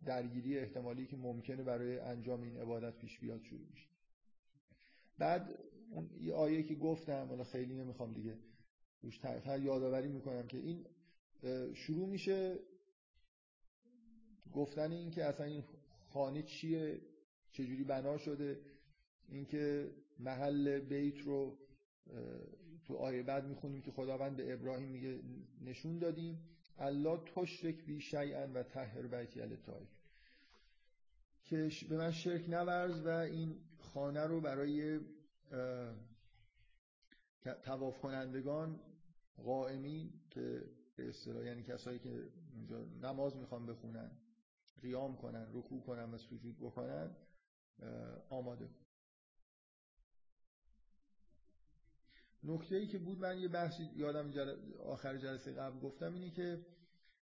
درگیری 0.06 0.60
احتمالی 0.60 1.08
که 1.08 1.17
ممکنه 1.17 1.63
برای 1.63 2.00
انجام 2.00 2.41
این 2.41 2.58
عبادت 2.58 2.98
پیش 2.98 3.20
بیاد 3.20 3.41
شروع 3.44 3.67
میشه. 3.70 3.88
بعد 5.17 5.60
یه 6.20 6.34
آیه 6.34 6.63
که 6.63 6.76
گفتم 6.76 7.28
حالا 7.28 7.44
خیلی 7.44 7.74
نمی‌خوام 7.74 8.13
دیگه 8.13 8.38
روش 9.04 9.20
یادآوری 9.60 10.08
می‌کنم 10.08 10.48
که 10.48 10.58
این 10.58 10.86
شروع 11.74 12.10
میشه 12.10 12.60
گفتن 14.54 14.92
این 14.92 15.12
که 15.12 15.26
اصلا 15.26 15.46
این 15.46 15.64
خانه 16.10 16.44
چیه 16.44 17.02
چجوری 17.52 17.84
بنا 17.84 18.18
شده 18.18 18.62
اینکه 19.30 19.92
محل 20.20 20.80
بیت 20.80 21.18
رو 21.20 21.58
تو 22.84 22.96
آیه 22.96 23.24
بعد 23.24 23.46
می‌خونیم 23.46 23.82
که 23.82 23.92
خداوند 23.92 24.38
به 24.38 24.54
ابراهیم 24.54 24.90
میگه 24.90 25.20
نشون 25.62 26.00
دادیم 26.00 26.40
الله 26.78 27.20
تشرک 27.36 27.86
بی 27.86 28.02
شیئا 28.02 28.48
و 28.54 28.64
تهر 28.64 29.08
بیتی 29.08 29.42
الطایف 29.42 29.90
که 31.44 31.70
به 31.90 31.98
من 31.98 32.12
شرک 32.12 32.50
نورز 32.50 33.06
و 33.06 33.10
این 33.10 33.56
خانه 33.78 34.22
رو 34.28 34.42
برای 34.42 35.00
تواف 37.64 38.00
کنندگان 38.00 38.80
قائمین 39.44 40.14
که 40.30 40.64
به 40.96 41.10
اصطلاح 41.10 41.46
یعنی 41.46 41.64
کسایی 41.64 42.00
که 42.00 42.30
اونجا 42.56 42.86
نماز 42.86 43.36
می‌خوان 43.36 43.66
بخونن 43.66 44.12
قیام 44.82 45.18
کنن 45.18 45.48
رکوع 45.54 45.82
کنن 45.82 46.14
و 46.14 46.18
سجود 46.18 46.58
بکنن 46.58 47.16
آماده 48.30 48.70
نکته 52.44 52.76
ای 52.76 52.88
که 52.88 52.98
بود 52.98 53.20
من 53.20 53.40
یه 53.40 53.48
بحثی 53.48 53.90
یادم 53.96 54.32
جل... 54.32 54.56
آخر 54.80 55.18
جلسه 55.18 55.52
قبل 55.52 55.80
گفتم 55.80 56.14
اینه 56.14 56.32
که 56.32 56.66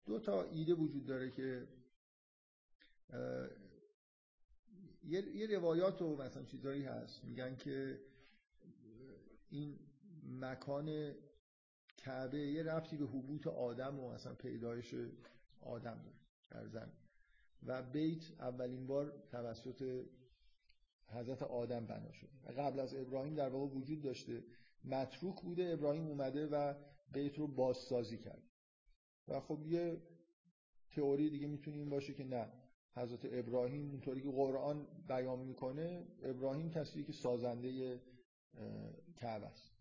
دو 0.06 0.18
تا 0.18 0.42
ایده 0.42 0.74
وجود 0.74 1.06
داره 1.06 1.30
که 1.30 1.68
یه, 5.04 5.36
یه 5.36 5.46
روایات 5.46 6.02
و 6.02 6.16
مثلا 6.16 6.44
چیزایی 6.44 6.84
هست. 6.84 7.24
میگن 7.24 7.56
که 7.56 8.00
این 9.50 9.78
مکان 10.40 11.14
کعبه 12.04 12.38
یه 12.38 12.62
رفتی 12.62 12.96
به 12.96 13.04
حبوط 13.06 13.46
آدم 13.46 14.00
و 14.00 14.12
مثلا 14.12 14.34
پیدایش 14.34 14.94
آدم 15.60 16.02
داره 16.02 16.16
در 16.50 16.66
زمین 16.68 16.94
و 17.66 17.82
بیت 17.82 18.40
اولین 18.40 18.86
بار 18.86 19.22
توسط 19.30 20.04
حضرت 21.08 21.42
آدم 21.42 21.86
بنا 21.86 22.12
شده 22.12 22.52
قبل 22.56 22.80
از 22.80 22.94
ابراهیم 22.94 23.34
در 23.34 23.48
واقع 23.48 23.74
وجود 23.74 24.02
داشته. 24.02 24.44
متروک 24.84 25.42
بوده. 25.42 25.72
ابراهیم 25.72 26.06
اومده 26.06 26.46
و 26.46 26.74
بیت 27.12 27.38
رو 27.38 27.46
بازسازی 27.46 28.18
کرد. 28.18 28.42
و 29.28 29.40
خب 29.40 29.66
یه 29.66 30.02
تئوری 30.90 31.30
دیگه 31.30 31.46
می‌تونه 31.46 31.76
این 31.76 31.90
باشه 31.90 32.14
که 32.14 32.24
نه. 32.24 32.52
حضرت 32.94 33.20
ابراهیم 33.24 33.90
اونطوری 33.90 34.22
که 34.22 34.30
قرآن 34.30 34.86
بیان 35.08 35.38
می‌کنه 35.38 36.06
ابراهیم 36.22 36.70
کسی 36.70 37.04
که 37.04 37.12
سازنده 37.12 38.00
کعبه 39.16 39.46
است. 39.46 39.71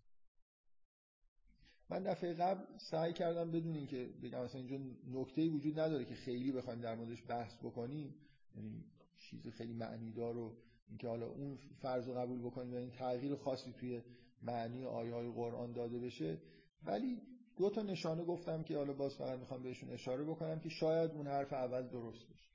من 1.91 2.03
دفعه 2.03 2.33
قبل 2.33 2.63
سعی 2.77 3.13
کردم 3.13 3.51
بدون 3.51 3.75
اینکه 3.75 4.09
بگم 4.23 4.43
مثلا 4.43 4.61
اینجا 4.61 4.77
نکته 5.07 5.49
وجود 5.49 5.79
نداره 5.79 6.05
که 6.05 6.15
خیلی 6.15 6.51
بخوایم 6.51 6.81
در 6.81 6.95
موردش 6.95 7.23
بحث 7.27 7.53
بکنیم. 7.63 8.15
یعنی 8.55 8.83
چیز 9.17 9.47
خیلی 9.47 9.73
معنیدار 9.73 10.33
رو 10.33 10.53
اینکه 10.89 11.07
حالا 11.07 11.27
اون 11.27 11.57
فرض 11.81 12.07
رو 12.07 12.13
قبول 12.13 12.41
بکنیم 12.41 12.73
یعنی 12.73 12.89
تغییر 12.89 13.35
خاصی 13.35 13.73
توی 13.73 14.01
معنی 14.41 14.85
آیه 14.85 15.13
های 15.13 15.31
قرآن 15.31 15.71
داده 15.71 15.99
بشه. 15.99 16.41
ولی 16.83 17.21
دو 17.57 17.69
تا 17.69 17.81
نشانه 17.81 18.23
گفتم 18.23 18.63
که 18.63 18.77
حالا 18.77 18.93
باز 18.93 19.15
فقط 19.15 19.39
می‌خوام 19.39 19.63
بهشون 19.63 19.89
اشاره 19.89 20.23
بکنم 20.23 20.59
که 20.59 20.69
شاید 20.69 21.11
اون 21.11 21.27
حرف 21.27 21.53
اول 21.53 21.87
درست 21.87 22.27
باشه. 22.27 22.47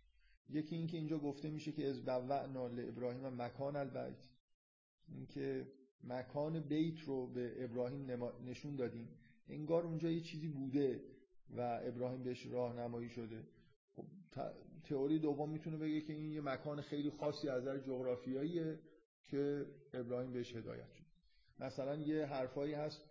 یکی 0.51 0.77
اینکه 0.77 0.96
اینجا 0.96 1.18
گفته 1.18 1.51
میشه 1.51 1.72
که 1.72 1.88
از 1.88 2.05
بوعنا 2.05 2.66
ابراهیم 2.66 3.29
مکان 3.29 3.77
البیت. 3.77 4.18
اینکه 5.09 5.66
مکان 6.05 6.61
بیت 6.61 7.01
رو 7.01 7.27
به 7.27 7.64
ابراهیم 7.64 8.25
نشون 8.44 8.77
دادیم. 8.77 9.09
انگار 9.48 9.85
اونجا 9.85 10.11
یه 10.11 10.20
چیزی 10.20 10.48
بوده 10.48 11.00
و 11.56 11.80
ابراهیم 11.85 12.22
بهش 12.22 12.46
راهنمایی 12.46 13.09
شده. 13.09 13.46
خب 13.96 14.04
تئوری 14.85 15.18
دوم 15.18 15.50
می‌تونه 15.50 15.76
بگه 15.76 16.00
که 16.00 16.12
این 16.12 16.32
یه 16.32 16.40
مکان 16.40 16.80
خیلی 16.80 17.11
خاصی 17.11 17.48
از 17.48 17.62
نظر 17.62 17.78
جغرافیاییه 17.78 18.78
که 19.26 19.66
ابراهیم 19.94 20.32
بهش 20.32 20.56
هدایت 20.56 20.92
شد. 20.92 21.04
مثلا 21.59 21.96
یه 21.96 22.26
حرفایی 22.26 22.74
هست 22.74 23.02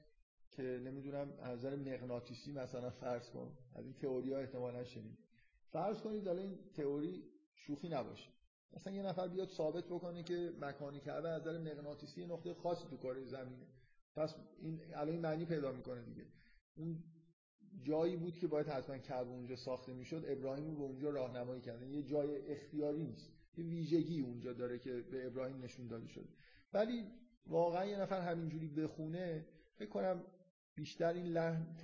که 0.52 0.64
نمی‌دونم 0.64 1.34
از 1.40 1.60
نظر 1.60 1.76
مغناطیسی 1.76 2.52
مثلا 2.52 2.90
فرض 2.90 3.30
کن 3.30 3.52
از 3.76 3.86
این 3.86 3.94
تئوری 3.94 4.34
ها 4.34 4.40
احتمالا 4.40 4.84
شنید 4.84 5.18
فرض 5.72 6.02
کنید 6.02 6.28
حالا 6.28 6.42
این 6.42 6.58
تئوری 6.74 7.24
شوخی 7.56 7.90
نباشه. 7.90 8.30
مثلا 8.74 8.94
یه 8.94 9.04
نفر 9.04 9.28
بیاد 9.28 9.50
ثابت 9.50 9.86
بکنه 9.86 10.24
که 10.24 10.54
مکانی 10.62 11.00
کعبه 11.00 11.30
از 11.30 11.42
نظر 11.42 11.58
مغناطیسی 11.58 12.26
نقطه 12.26 12.54
خاصی 12.54 12.88
تو 12.90 12.98
کره 12.98 13.26
زمینه. 13.26 13.66
پس 14.16 14.36
این 14.62 14.82
الان 14.94 15.20
معنی 15.20 15.46
پیدا 15.46 15.72
می‌کنه 15.72 16.02
دیگه. 16.02 16.26
اون 16.76 17.04
جایی 17.84 18.18
بود 18.18 18.38
که 18.38 18.48
باید 18.48 18.68
حتما 18.68 18.98
کعبه 18.98 19.30
اونجا 19.30 19.56
ساخته 19.56 19.94
می‌شد 19.94 20.26
ابراهیم 20.28 20.76
به 20.76 20.82
اونجا 20.82 21.10
راهنمایی 21.10 21.62
کرده 21.62 21.88
یه 21.88 22.04
جای 22.04 22.52
اختیاری 22.52 23.04
نیست. 23.04 23.32
یه 23.58 23.66
ویژگی 23.66 24.22
اونجا 24.22 24.54
داره 24.54 24.80
که 24.80 25.02
به 25.02 25.28
ابراهیم 25.28 25.64
نشون 25.64 25.88
داده 25.88 26.08
شده. 26.08 26.30
ولی 26.74 27.06
واقعا 27.48 27.86
یه 27.86 28.00
نفر 28.00 28.22
همینجوری 28.22 28.68
بخونه 28.68 29.46
فکر 29.76 29.90
کنم 29.90 30.24
بیشتر 30.76 31.14
این 31.14 31.26
لحن 31.26 31.78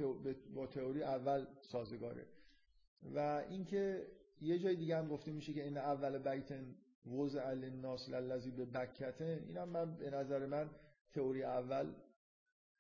با 0.56 0.68
تئوری 0.68 1.04
اول 1.04 1.46
سازگاره. 1.62 2.26
و 3.16 3.44
اینکه 3.50 4.08
یه 4.42 4.60
جای 4.60 4.76
دیگه 4.76 4.98
هم 4.98 5.08
گفته 5.08 5.32
میشه 5.32 5.54
که 5.54 5.64
این 5.64 5.78
اول 5.78 6.18
بیتن 6.18 6.76
وضع 7.06 7.54
للناس 7.54 8.10
للذی 8.10 8.52
به 8.52 8.66
بکته 8.66 9.44
اینم 9.48 9.70
من 9.70 9.98
به 9.98 10.10
نظر 10.10 10.46
من 10.46 10.70
تئوری 11.14 11.44
اول 11.44 11.94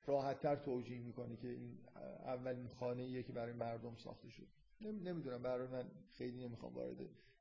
راحتتر 0.05 0.55
توجیه 0.55 0.99
می‌کنه 0.99 1.35
که 1.35 1.47
این 1.47 1.77
اولین 2.25 2.67
خانه 2.67 3.23
که 3.23 3.33
برای 3.33 3.53
مردم 3.53 3.95
ساخته 3.95 4.29
شد 4.29 4.47
نمی‌دونم 4.81 5.41
برای 5.41 5.67
من 5.67 5.91
خیلی 6.11 6.43
نمی‌خوام 6.47 6.73
وارد 6.73 6.97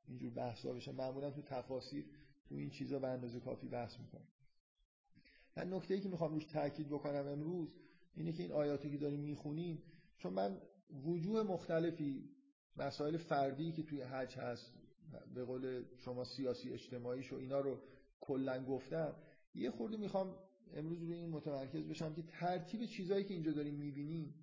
اینجور 0.07 0.31
بحثا 0.31 0.73
بشم. 0.73 0.95
معمولا 0.95 1.31
تو 1.31 1.41
تفاسیر 1.41 2.05
تو 2.45 2.55
این 2.55 2.69
چیزا 2.69 2.99
به 2.99 3.07
اندازه 3.07 3.39
کافی 3.39 3.67
بحث 3.67 3.99
می‌کنم. 3.99 4.27
من 5.57 5.73
نکته 5.73 5.93
ای 5.93 6.01
که 6.01 6.09
می‌خوام 6.09 6.33
روش 6.33 6.45
تاکید 6.45 6.87
بکنم 6.87 7.27
امروز 7.27 7.75
اینه 8.13 8.31
که 8.31 8.43
این 8.43 8.51
آیاتی 8.51 8.91
که 8.91 8.97
داریم 8.97 9.19
می‌خونیم 9.19 9.83
چون 10.17 10.33
من 10.33 10.61
وجوه 11.05 11.43
مختلفی 11.43 12.29
مسائل 12.77 13.17
فردی 13.17 13.71
که 13.71 13.83
توی 13.83 14.01
حج 14.01 14.37
هست 14.37 14.71
به 15.33 15.43
قول 15.43 15.85
شما 15.97 16.23
سیاسی 16.23 16.69
اجتماعیش 16.69 17.33
و 17.33 17.35
اینا 17.35 17.59
رو 17.59 17.79
کلا 18.21 18.65
گفتم 18.65 19.15
یه 19.55 19.71
خورده 19.71 19.97
می‌خوام 19.97 20.35
امروز 20.75 21.01
روی 21.01 21.13
این 21.13 21.29
متمرکز 21.29 21.87
بشم 21.87 22.13
که 22.13 22.21
ترتیب 22.21 22.85
چیزایی 22.85 23.23
که 23.23 23.33
اینجا 23.33 23.51
داریم 23.51 23.75
می‌بینیم 23.75 24.33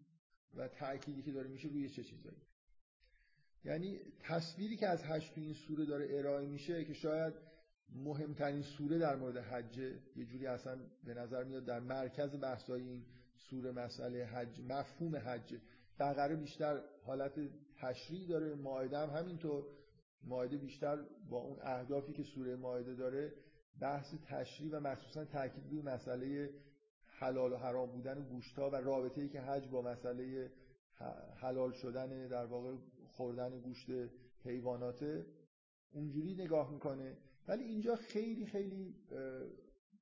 و 0.54 0.68
تأکیدی 0.68 1.22
که 1.22 1.32
داره 1.32 1.48
میشه 1.48 1.68
روی 1.68 1.90
چه 1.90 2.04
چیزایی. 2.04 2.36
یعنی 3.64 4.00
تصویری 4.20 4.76
که 4.76 4.88
از 4.88 5.02
حج 5.02 5.30
تو 5.30 5.40
این 5.40 5.54
سوره 5.54 5.84
داره 5.84 6.18
ارائه 6.18 6.46
میشه 6.46 6.84
که 6.84 6.94
شاید 6.94 7.34
مهمترین 7.94 8.62
سوره 8.62 8.98
در 8.98 9.16
مورد 9.16 9.36
حج 9.36 9.78
یه 10.16 10.24
جوری 10.24 10.46
اصلا 10.46 10.78
به 11.04 11.14
نظر 11.14 11.44
میاد 11.44 11.64
در 11.64 11.80
مرکز 11.80 12.40
بحثای 12.40 12.82
این 12.82 13.04
سوره 13.36 13.72
مسئله 13.72 14.24
حج 14.24 14.60
مفهوم 14.60 15.16
حج. 15.16 15.54
بقره 15.98 16.36
بیشتر 16.36 16.80
حالت 17.04 17.32
تشریع 17.76 18.28
داره 18.28 18.54
ماعده 18.54 18.98
هم 18.98 19.10
همینطور. 19.10 19.64
ماعده 20.24 20.56
بیشتر 20.56 20.98
با 21.30 21.38
اون 21.38 21.58
اهدافی 21.62 22.12
که 22.12 22.22
سوره 22.22 22.56
ماعده 22.56 22.94
داره 22.94 23.32
بحث 23.80 24.14
تشریع 24.26 24.72
و 24.72 24.80
مخصوصا 24.80 25.24
تاکید 25.24 25.64
روی 25.70 25.82
مسئله 25.82 26.50
حلال 27.04 27.52
و 27.52 27.56
حرام 27.56 27.90
بودن 27.90 28.22
گوشتها 28.22 28.70
و 28.70 28.74
رابطه 28.76 29.20
ای 29.20 29.28
که 29.28 29.40
حج 29.40 29.68
با 29.68 29.82
مسئله 29.82 30.52
حلال 31.36 31.72
شدن 31.72 32.28
در 32.28 32.44
واقع 32.44 32.76
خوردن 33.06 33.60
گوشت 33.60 33.90
حیوانات 34.44 35.24
اونجوری 35.92 36.34
نگاه 36.34 36.72
می‌کنه. 36.72 37.16
ولی 37.48 37.64
اینجا 37.64 37.96
خیلی 37.96 38.46
خیلی 38.46 38.94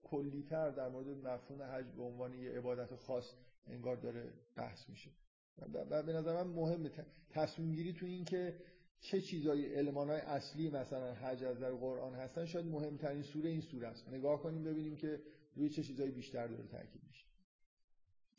کلیتر 0.03 0.71
در 0.71 0.89
مورد 0.89 1.09
مفهوم 1.09 1.63
حج 1.63 1.87
به 1.87 2.03
عنوان 2.03 2.35
یه 2.35 2.51
عبادت 2.51 2.97
خاص 2.97 3.35
انگار 3.67 3.97
داره 3.97 4.33
بحث 4.57 4.89
میشه. 4.89 5.11
و 5.59 6.03
به 6.03 6.13
نظر 6.13 6.45
من 6.45 6.51
مهمه. 6.51 6.91
تصمیم 7.31 7.73
گیری 7.73 7.93
تو 7.93 8.07
این 8.07 8.25
که 8.25 8.57
چه 9.01 9.21
چیزایی 9.21 9.85
های 9.85 10.21
اصلی 10.21 10.71
مثلا 10.71 11.15
حج 11.15 11.45
از 11.45 11.59
در 11.59 11.73
قرآن 11.73 12.15
هستن 12.15 12.47
شاید 12.47 12.67
مهمترین 12.67 13.23
سوره 13.23 13.51
این 13.51 13.61
سوره 13.61 13.89
است. 13.89 14.09
نگاه 14.09 14.43
کنیم 14.43 14.65
ببینیم 14.65 14.97
که 14.97 15.23
روی 15.57 15.71
چه 15.71 15.83
چیزایی 15.83 16.11
بیشتر 16.11 16.47
داره 16.47 16.67
تاکید 16.67 17.03
میشه. 17.09 17.27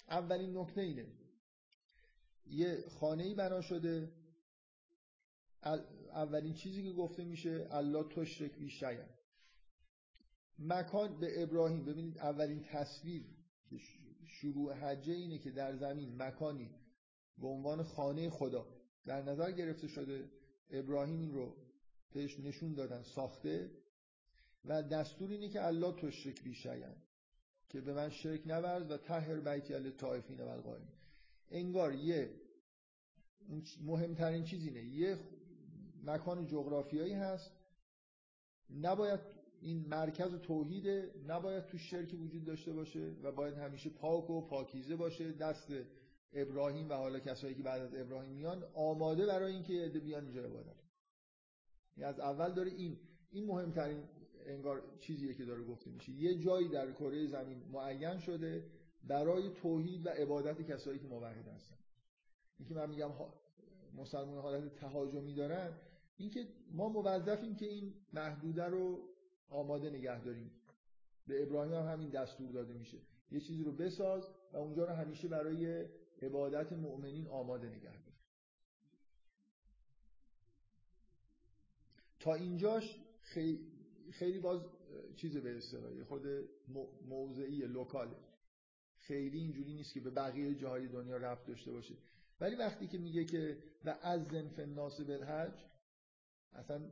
اولین 0.10 0.58
نکته 0.58 0.82
اینه. 0.82 1.06
یه 2.46 2.84
خانه 3.00 3.24
ای 3.24 3.34
بنا 3.34 3.62
شده. 3.62 4.12
اولین 6.14 6.54
چیزی 6.54 6.84
که 6.84 6.92
گفته 6.92 7.24
میشه 7.24 7.68
الله 7.72 8.04
تشرک 8.04 8.52
بی 8.58 8.72
مکان 10.60 11.20
به 11.20 11.44
ابراهیم. 11.44 11.86
ببینید 11.86 12.18
اولین 12.18 12.64
تصویر 12.64 13.26
شروع 14.26 14.74
حجه 14.74 15.14
اینه 15.14 15.38
که 15.38 15.52
در 15.52 15.76
زمین 15.76 16.22
مکانی 16.22 16.70
به 17.38 17.48
عنوان 17.48 17.84
خانه 17.84 18.30
خدا 18.30 18.68
در 19.06 19.22
نظر 19.22 19.52
گرفته 19.52 19.88
شده. 19.88 20.30
ابراهیم 20.70 21.32
رو 21.32 21.56
بهش 22.14 22.40
نشون 22.40 22.74
دادن 22.74 23.04
ساخته. 23.04 23.72
و 24.66 24.84
دستور 24.84 25.30
اینه 25.30 25.50
که 25.50 25.66
الله 25.66 25.92
تشرک 25.92 26.44
بی 26.44 26.56
که 27.70 27.82
به 27.82 27.94
من 27.94 28.10
شرک 28.10 28.48
نورز 28.48 28.92
و 28.92 28.98
تهر 28.98 29.40
بیتی 29.40 29.74
ال 29.74 29.92
طائفین 29.92 30.40
و 30.40 30.48
القائمین 30.48 30.94
انگار 31.50 31.96
یه 31.96 32.34
مهمترین 33.82 34.44
چیز 34.44 34.66
اینه. 34.66 34.84
یه 34.84 35.20
مکان 36.04 36.46
جغرافیایی 36.46 37.14
هست. 37.14 37.52
نباید 38.82 39.20
این 39.62 39.88
مرکز 39.88 40.36
توحیده 40.36 41.12
نباید 41.28 41.66
تو 41.66 41.78
شرک 41.78 42.14
وجود 42.22 42.46
داشته 42.46 42.74
باشه 42.74 43.16
و 43.24 43.32
باید 43.32 43.54
همیشه 43.54 43.90
پاک 43.90 44.30
و 44.30 44.42
پاکیزه 44.42 44.96
باشه. 44.96 45.32
دست 45.32 45.68
ابراهیم 46.34 46.90
و 46.90 46.94
حالا 46.94 47.20
کسایی 47.20 47.56
که 47.56 47.64
بعد 47.64 47.82
از 47.82 47.96
ابراهیم 47.96 48.32
میان 48.32 48.64
آماده 48.74 49.26
برای 49.26 49.54
اینکه 49.54 49.74
عده 49.74 50.00
بیان 50.00 50.24
اینجا 50.24 50.46
عبادت 50.46 50.76
یعنی 51.98 52.10
از 52.10 52.20
اول 52.20 52.54
داره 52.54 52.72
این 52.72 53.00
این 53.32 53.46
مهمترین 53.46 54.04
انگار 54.46 54.84
چیزیه 55.00 55.34
که 55.34 55.46
داره 55.46 55.64
گفته 55.64 55.92
میشه. 55.92 56.12
یه 56.12 56.40
جایی 56.40 56.68
در 56.68 56.92
کره 56.92 57.28
زمین 57.28 57.64
معین 57.72 58.18
شده 58.18 58.66
برای 59.04 59.50
توحید 59.50 60.06
و 60.06 60.10
عبادت 60.10 60.62
کسایی 60.62 61.00
که 61.00 61.08
موحد 61.08 61.48
هستن. 61.48 61.76
اینکه 62.60 62.76
من 62.76 62.90
میگم 62.90 63.12
مسلمان 63.96 64.42
حالت 64.42 64.76
تهاجمی 64.76 65.34
دارن 65.34 65.74
اینکه 66.18 66.48
ما 66.72 66.90
موظفیم 66.90 67.56
که 67.56 67.66
این 67.66 67.94
محدوده 68.14 68.64
رو 68.66 69.00
آماده 69.50 69.90
نگه 69.90 70.24
داریم. 70.24 70.52
به 71.28 71.44
ابراهیم 71.44 71.74
هم 71.74 71.88
همین 71.88 72.10
دستور 72.10 72.52
داده 72.52 72.74
میشه. 72.74 72.98
یه 73.32 73.40
چیزی 73.40 73.64
رو 73.64 73.72
بساز 73.72 74.30
و 74.54 74.58
اونجا 74.58 74.86
رو 74.86 74.94
همیشه 74.94 75.28
برای 75.28 75.86
عبادت 76.22 76.74
مؤمنین 76.74 77.28
آماده 77.28 77.70
نگه 77.70 77.92
دار. 77.92 78.14
تا 82.20 82.34
اینجاش 82.34 83.00
خیلی, 83.22 83.72
خیلی 84.12 84.40
باز 84.40 84.62
چیز 85.16 85.38
به 85.38 85.58
اصطلاح 85.58 86.04
خود 86.04 86.24
موضعی 87.08 87.60
لوکاله. 87.60 88.18
خیلی 89.00 89.40
اینجوری 89.40 89.74
نیست 89.74 89.94
که 89.94 90.00
به 90.00 90.10
بقیه 90.10 90.56
جاهای 90.56 90.88
دنیا 90.88 91.18
رفت 91.18 91.48
داشته 91.48 91.72
باشه. 91.72 91.96
ولی 92.40 92.56
وقتی 92.56 92.88
که 92.88 92.98
میگه 92.98 93.26
که 93.26 93.58
و 93.86 93.90
از 94.02 94.28
زنف 94.28 94.60
الناس 94.60 95.02
بالحج 95.02 95.66
اصلا 96.54 96.92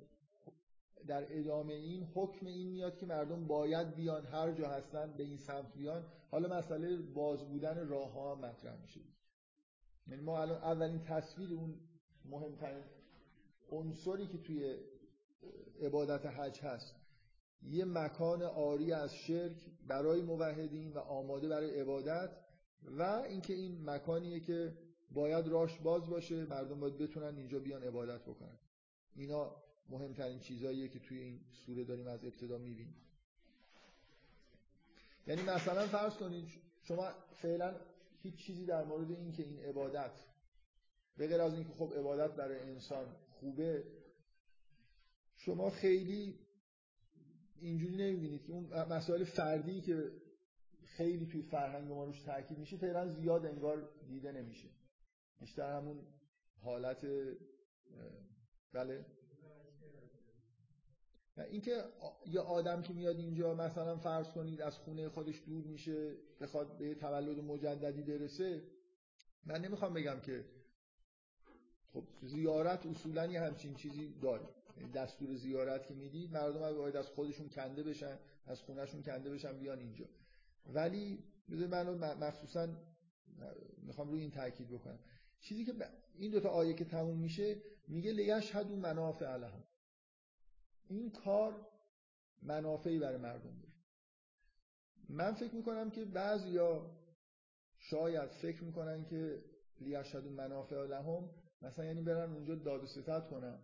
در 1.08 1.40
ادامه 1.40 1.74
این 1.74 2.04
حکم 2.04 2.46
این 2.46 2.68
میاد 2.68 2.98
که 2.98 3.06
مردم 3.06 3.48
باید 3.48 3.96
بیان 3.96 4.26
هر 4.26 4.52
جا 4.52 4.70
هستن 4.70 5.14
به 5.18 5.24
این 5.24 5.38
سمت 5.38 5.74
بیان. 5.74 6.06
حالا 6.32 6.58
مسئله 6.58 6.98
باز 6.98 7.44
بودن 7.44 7.88
راه 7.88 8.12
ها 8.12 8.36
هم 8.36 8.46
مطرح 8.46 8.82
میشه. 8.82 9.02
یعنی 10.08 10.22
ما 10.22 10.42
الان 10.42 10.58
اولین 10.58 11.04
تصویر 11.04 11.54
اون 11.54 11.76
مهمترین 12.26 12.84
عنصری 13.72 14.28
که 14.28 14.38
توی 14.38 14.76
عبادت 15.82 16.26
حج 16.26 16.60
هست 16.60 16.96
یه 17.62 17.86
مکان 17.86 18.42
آری 18.42 18.94
از 18.94 19.16
شرک 19.16 19.66
برای 19.88 20.22
موحدین 20.22 20.92
و 20.94 21.00
آماده 21.00 21.50
برای 21.50 21.80
عبادت 21.80 22.30
و 22.98 23.02
اینکه 23.02 23.54
این 23.54 23.90
مکانیه 23.90 24.40
که 24.40 24.78
باید 25.12 25.48
راش 25.48 25.80
باز 25.80 26.10
باشه 26.10 26.46
مردم 26.46 26.80
باید 26.80 26.98
بتونن 26.98 27.38
اینجا 27.38 27.60
بیان 27.60 27.84
عبادت 27.84 28.22
بکنن. 28.22 28.60
اینا 29.16 29.56
مهمترین 29.90 30.40
چیزهاییه 30.40 30.88
که 30.88 31.00
توی 31.00 31.20
این 31.20 31.40
سوره 31.66 31.84
داریم 31.84 32.08
از 32.08 32.26
ابتدا 32.26 32.58
می‌بینیم. 32.58 32.96
یعنی 35.28 35.42
مثلا 35.42 35.88
فرض 35.88 36.14
کنید 36.14 36.48
شما 36.84 37.10
فعلا 37.42 37.76
هیچ 38.24 38.36
چیزی 38.36 38.66
در 38.66 38.84
مورد 38.84 39.12
این 39.12 39.32
که 39.32 39.44
این 39.44 39.60
عبادت 39.60 40.12
به 41.18 41.28
غیر 41.28 41.42
از 41.42 41.54
اینکه 41.54 41.74
خب 41.74 41.94
عبادت 41.98 42.36
برای 42.36 42.60
انسان 42.60 43.16
خوبه 43.30 43.84
شما 45.36 45.70
خیلی 45.70 46.40
اینجوری 47.62 47.98
نمی‌بینید 47.98 48.44
که 48.46 48.52
اون 48.52 48.84
مسائل 48.94 49.24
فردی 49.24 49.82
که 49.82 50.12
خیلی 50.86 51.26
توی 51.26 51.42
فرهنگ 51.42 51.88
ما 51.88 52.06
روش 52.06 52.22
تاکید 52.22 52.58
میشه 52.58 52.78
فعلا 52.78 53.14
زیاد 53.14 53.46
انگار 53.46 53.90
دیده 54.08 54.32
نمیشه. 54.32 54.68
بیشتر 55.40 55.78
همون 55.78 56.08
حالت 56.62 57.08
بله؟ 58.74 59.06
اینکه 61.42 61.84
یه 62.26 62.40
آدم 62.40 62.82
که 62.82 62.94
میاد 62.94 63.18
اینجا 63.18 63.54
مثلا 63.54 63.98
فرض 63.98 64.28
کنید 64.28 64.62
از 64.62 64.78
خونه 64.78 65.10
خودش 65.10 65.44
دور 65.46 65.66
میشه 65.66 66.16
بخواد 66.42 66.78
به 66.78 66.96
تولد 66.96 67.40
مجددی 67.40 68.04
برسه 68.04 68.64
من 69.46 69.62
نمی‌خوام 69.62 69.94
بگم 69.94 70.20
که 70.20 70.46
خب 71.94 72.04
زیارت 72.22 72.86
اصولا 72.86 73.26
یه 73.26 73.42
همچین 73.42 73.76
چیزی 73.76 74.14
داره. 74.22 74.50
یعنی 74.78 74.92
دستور 74.92 75.36
زیارت 75.36 75.88
که 75.88 75.94
می‌دید 75.94 76.34
مردم 76.34 76.78
باید 76.78 76.96
از 76.96 77.08
خودشون 77.08 77.50
کنده 77.50 77.84
بشن 77.84 78.20
از 78.46 78.62
خونهشون 78.62 79.04
کنده 79.04 79.30
بشن 79.30 79.60
بیان 79.60 79.80
اینجا. 79.80 80.06
ولی 80.66 81.24
بذار 81.52 81.68
من 81.68 82.14
مخصوصا 82.14 82.68
می‌خوام 83.78 84.10
روی 84.10 84.22
این 84.22 84.32
تاکید 84.32 84.70
بکنم. 84.70 85.00
چیزی 85.40 85.66
که 85.66 85.74
این 86.16 86.32
دوتا 86.32 86.50
آیه 86.50 86.74
که 86.74 86.86
تموم 86.86 87.18
میشه 87.18 87.62
میگه 87.88 88.12
لیشهدو 88.12 88.76
منافع 88.76 89.36
لهم. 89.36 89.64
این 90.88 91.12
کار 91.12 91.68
منافعی 92.42 93.00
برای 93.00 93.18
مردم 93.18 93.60
داره. 93.60 93.74
من 95.10 95.34
فکر 95.34 95.56
می‌کنم 95.56 95.90
که 95.90 96.06
بعضیا 96.06 96.92
شاید 97.78 98.30
فکر 98.30 98.64
می‌کنن 98.64 99.06
که 99.06 99.44
لیشهدو 99.82 100.30
منافع 100.30 100.86
لهم 100.86 101.30
مثلا 101.62 101.86
یعنی 101.86 102.02
برن 102.02 102.34
اونجا 102.34 102.56
داد 102.56 102.84
و 102.84 102.88
ستت 102.88 103.28
کنن. 103.28 103.60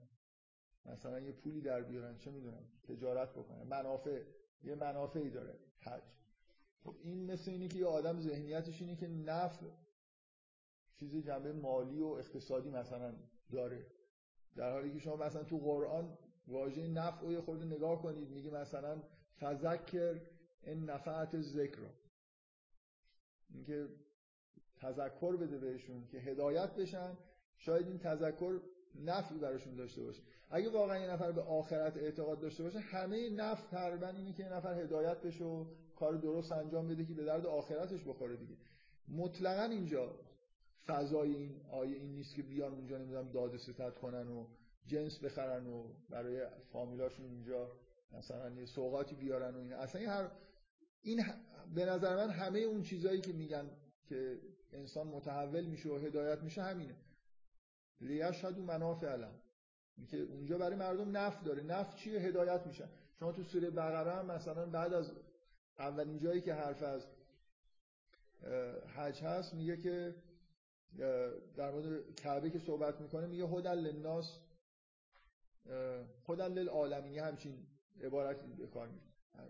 مثلا 0.86 1.19
یه 1.19 1.32
پولی 1.32 1.61
در 1.61 1.84
بیارن 1.84 2.17
چه 2.17 2.32
می‌دونم 2.32 2.63
تجارت 2.84 3.32
بکنن. 3.32 3.63
منافع 3.63 4.24
یه 4.63 4.76
منافعی 4.76 5.30
داره 5.30 5.59
حج. 5.80 6.03
خب 6.84 6.95
این 7.03 7.32
مثل 7.32 7.51
اینه 7.51 7.67
که 7.67 7.78
یه 7.78 7.86
آدم 7.86 8.19
ذهنیتش 8.19 8.82
اینه 8.82 8.95
که 8.95 9.07
نفع 9.07 9.65
چیز 10.95 11.15
جنبه 11.15 11.53
مالی 11.53 11.99
و 11.99 12.05
اقتصادی 12.05 12.69
مثلا 12.69 13.15
داره. 13.51 13.86
در 14.55 14.72
حالی 14.72 14.93
که 14.93 14.99
شما 14.99 15.15
مثلا 15.15 15.43
تو 15.43 15.57
قرآن 15.57 16.17
واژه 16.51 16.87
نفع 16.87 17.27
رو 17.27 17.41
خورده 17.41 17.65
نگاه 17.65 18.01
کنید. 18.01 18.29
میگه 18.29 18.49
مثلا 18.51 19.01
فذکر 19.39 20.21
این 20.63 20.89
نفعت 20.89 21.41
ذکر 21.41 21.79
اینکه 23.53 23.87
تذکر 24.77 25.35
بده 25.37 25.57
بهشون 25.57 26.07
که 26.07 26.17
هدایت 26.17 26.75
بشن. 26.75 27.17
شاید 27.57 27.87
این 27.87 27.97
تذکر 27.97 28.59
نفعی 28.95 29.37
براشون 29.37 29.75
داشته 29.75 30.03
باشه. 30.03 30.21
اگه 30.49 30.69
واقعا 30.69 30.99
یه 30.99 31.11
نفر 31.11 31.31
به 31.31 31.41
آخرت 31.41 31.97
اعتقاد 31.97 32.39
داشته 32.39 32.63
باشه 32.63 32.79
همه 32.79 33.29
نفع 33.29 33.67
تقریبا 33.71 34.07
اینه 34.07 34.33
که 34.33 34.43
یه 34.43 34.53
نفر 34.53 34.81
هدایت 34.81 35.21
بشه 35.21 35.43
و 35.43 35.65
کار 35.95 36.13
درست 36.13 36.51
انجام 36.51 36.87
بده 36.87 37.05
که 37.05 37.13
به 37.13 37.25
درد 37.25 37.45
آخرتش 37.45 38.03
بخوره 38.03 38.35
دیگه. 38.35 38.55
مطلقا 39.07 39.63
اینجا 39.63 40.15
فضای 40.87 41.35
این 41.35 41.61
آیه 41.71 41.97
این 41.97 42.11
نیست 42.11 42.35
که 42.35 42.41
بیان 42.41 42.71
اونجا 42.71 42.97
نمی‌دونم 42.97 43.31
داد 43.31 43.57
ستت 43.57 43.95
کنن 43.95 44.27
و 44.27 44.47
جنس 44.88 45.19
بخرن 45.19 45.67
و 45.67 45.93
برای 46.09 46.47
فامیلاشون 46.73 47.25
اینجا 47.25 47.71
مثلا 48.11 48.49
یه 48.49 48.65
سوقاتی 48.65 49.15
بیارن 49.15 49.55
و 49.55 49.59
این 49.59 49.73
اصلا 49.73 50.01
این 50.01 50.09
هر 50.09 50.32
این 51.01 51.23
به 51.75 51.86
نظر 51.86 52.15
من 52.15 52.29
همه 52.29 52.59
اون 52.59 52.84
چیزایی 52.84 53.21
که 53.21 53.34
میگن 53.34 53.69
که 54.05 54.39
انسان 54.71 55.07
متحول 55.07 55.65
میشه 55.65 55.89
و 55.89 55.97
هدایت 55.97 56.43
میشه 56.43 56.61
همینه. 56.61 56.95
لیشهد 58.01 58.59
و 58.59 58.61
منافع 58.61 59.07
علم. 59.07 59.34
که 60.07 60.17
اونجا 60.17 60.57
برای 60.57 60.75
مردم 60.75 61.17
نفع 61.17 61.43
داره. 61.43 61.63
نفع 61.63 61.97
چیه؟ 61.97 62.19
هدایت 62.19 62.67
میشن 62.67 62.89
شما 63.19 63.32
تو 63.32 63.43
سوره 63.43 63.69
بقره 63.69 64.11
هم 64.11 64.25
مثلا 64.25 64.65
بعد 64.65 64.93
از 64.93 65.11
اولین 65.79 66.19
جایی 66.19 66.41
که 66.41 66.53
حرف 66.53 66.84
از 66.84 67.07
حج 68.95 69.23
هست 69.23 69.53
میگه 69.53 69.77
که 69.77 70.15
در 71.55 71.71
مورد 71.71 72.15
کعبه 72.15 72.49
که 72.49 72.59
صحبت 72.59 73.01
می‌کنه 73.01 73.27
میگه 73.27 73.45
هدل 73.45 73.79
للناس 73.79 74.39
هدل 76.30 76.51
للعالمین 76.51 77.14
یه 77.14 77.24
همچین 77.24 77.68
عبارتی 78.03 78.53
به 78.53 78.68
کار 78.68 78.89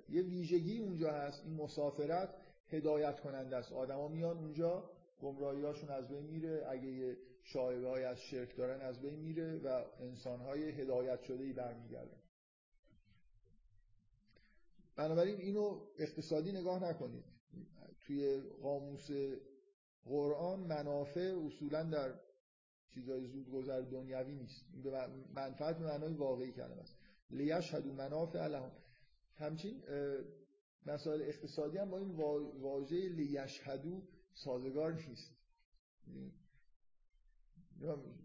یه 0.10 0.22
ویژگی 0.22 0.80
اونجا 0.80 1.12
هست 1.12 1.44
این 1.46 1.56
مسافرت 1.56 2.36
هدایت 2.68 3.20
کننده 3.20 3.56
است. 3.56 3.72
آدما 3.72 4.08
میان 4.08 4.38
اونجا 4.38 4.90
گمراهیاشون 5.22 5.90
از 5.90 6.08
بین 6.08 6.26
میره. 6.26 6.66
اگه 6.70 6.88
یه 6.88 7.18
شایبه 7.44 7.88
های 7.88 8.04
از 8.04 8.18
شرک 8.20 8.58
دارن 8.58 8.82
از 8.82 9.02
بین 9.02 9.20
میره 9.20 9.58
و 9.58 9.86
انسان 10.00 10.40
های 10.40 10.70
هدایت 10.70 11.22
شده 11.22 11.44
ای 11.44 11.54
برمیگردن. 11.54 12.22
بنابراین 14.96 15.38
اینو 15.38 15.82
اقتصادی 16.00 16.52
نگاه 16.52 16.84
نکنید. 16.84 17.24
توی 18.00 18.42
قاموس 18.62 19.08
قرآن 20.06 20.60
منافع 20.60 21.36
اصولا 21.48 21.84
در 21.84 22.14
چیزای 22.94 23.28
زود 23.28 23.50
گذر 23.50 23.82
دنیوی 23.82 24.36
نیست. 24.36 24.66
منفعت 25.36 25.78
به 25.78 25.86
معنای 25.86 26.14
واقعی 26.14 26.52
کلمه 26.52 26.82
است. 26.82 26.98
لیشهدو 27.32 27.94
منافع 27.94 28.48
لهم. 28.48 28.72
همچین 29.36 29.84
مسائل 30.86 31.22
اقتصادی 31.22 31.78
هم 31.78 31.90
با 31.90 31.98
این 31.98 32.12
واژه 32.62 33.10
لیشهدو 33.10 34.04
سازگار 34.34 34.94
نیست. 34.94 35.32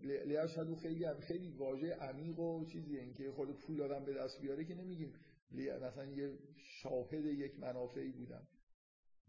لیشهدو 0.05 0.77
خیلی 0.77 1.05
هم 1.05 1.21
خیلی 1.21 1.49
واژه 1.49 1.95
عمیق 1.95 2.39
و 2.39 2.65
چیزیه. 2.65 3.01
اینکه 3.01 3.31
خود 3.31 3.59
پول 3.59 3.83
آدم 3.83 4.05
به 4.05 4.15
دست 4.15 4.41
بیاره 4.41 4.65
که 4.65 4.75
نمیگیم 4.75 5.15
مثلا 5.51 6.05
یه 6.05 6.39
شاهد 6.57 7.25
یک 7.25 7.61
منافعی 7.61 8.13
بودم. 8.13 8.47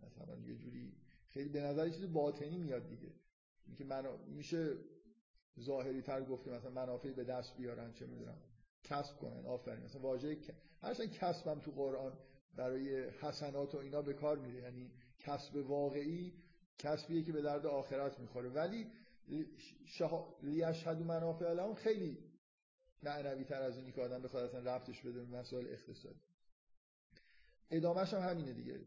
مثلا 0.03 0.39
یه 0.39 0.55
جوری 0.55 0.93
خیلی 1.29 1.49
به 1.49 1.61
نظر 1.61 1.89
چیز 1.89 2.13
باطنی 2.13 2.57
میاد 2.57 2.89
دیگه. 2.89 3.11
اینکه 3.65 3.83
من 3.83 4.05
میشه 4.27 4.77
ظاهری 5.59 6.01
تر 6.01 6.23
گفته 6.23 6.51
مثلا 6.51 6.71
منافعی 6.71 7.13
به 7.13 7.23
دست 7.23 7.57
بیارن 7.57 7.93
چه 7.93 8.05
می‌دونم 8.05 8.37
کسب 8.83 9.17
کنن. 9.17 9.45
آفرین. 9.45 9.83
مثلا 9.83 10.01
واژه 10.01 10.37
هرچند 10.81 11.11
کسبم 11.11 11.59
تو 11.59 11.71
قرآن 11.71 12.13
برای 12.55 13.09
حسنات 13.09 13.75
و 13.75 13.77
اینا 13.77 14.01
به 14.01 14.13
کار 14.13 14.37
میره. 14.37 14.61
یعنی 14.61 14.91
کسب 15.19 15.55
واقعی 15.55 16.33
کسبیه 16.77 17.23
که 17.23 17.31
به 17.31 17.41
درد 17.41 17.65
آخرت 17.65 18.19
می‌خوره. 18.19 18.49
ولی 18.49 18.91
شها... 19.85 20.35
لیشهد 20.43 21.01
منافع 21.01 21.53
لهم 21.53 21.73
خیلی 21.73 22.17
معنوی 23.03 23.43
تر 23.43 23.61
از 23.61 23.77
اینی 23.77 23.91
که 23.91 24.01
آدم 24.01 24.21
بخواد 24.21 24.43
اصلا 24.43 24.75
رفتش 24.75 25.01
بده 25.01 25.25
به 25.25 25.37
مسائل 25.37 25.67
اقتصادی. 25.67 26.21
ادامهش 27.71 28.13
هم 28.13 28.29
همینه 28.29 28.53
دیگه. 28.53 28.79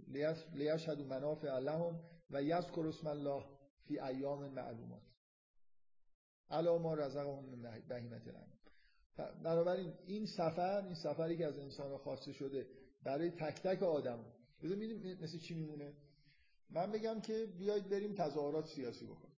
لیشهدوا 0.55 1.05
منافع 1.05 1.59
لهم 1.59 2.01
و 2.31 2.43
یذکر 2.43 2.87
اسم 2.87 3.07
الله 3.07 3.45
فی 3.85 4.01
ایام 4.01 4.49
معلومات. 4.49 5.10
علا 6.51 6.79
ما 6.79 6.95
رزقهم 6.95 7.45
من 7.45 7.83
بهیمت 7.89 8.23
بنابراین 9.45 9.93
این 10.07 10.27
سفر 10.27 10.85
این 10.85 10.95
سفری 10.95 11.37
که 11.37 11.47
از 11.47 11.59
انسان 11.59 11.99
خواسته 11.99 12.33
شده 12.33 12.67
برای 13.05 13.31
تک 13.31 13.63
تک 13.63 13.83
آدم 13.83 14.25
ببینید 14.63 15.23
مثل 15.23 15.39
چی 15.39 15.55
میمونه؟ 15.55 15.95
من 16.71 16.93
بگم 16.93 17.21
که 17.21 17.47
بیاید 17.59 17.89
بریم 17.89 18.15
تظاهرات 18.15 18.67
سیاسی 18.67 19.07
بکنیم. 19.07 19.37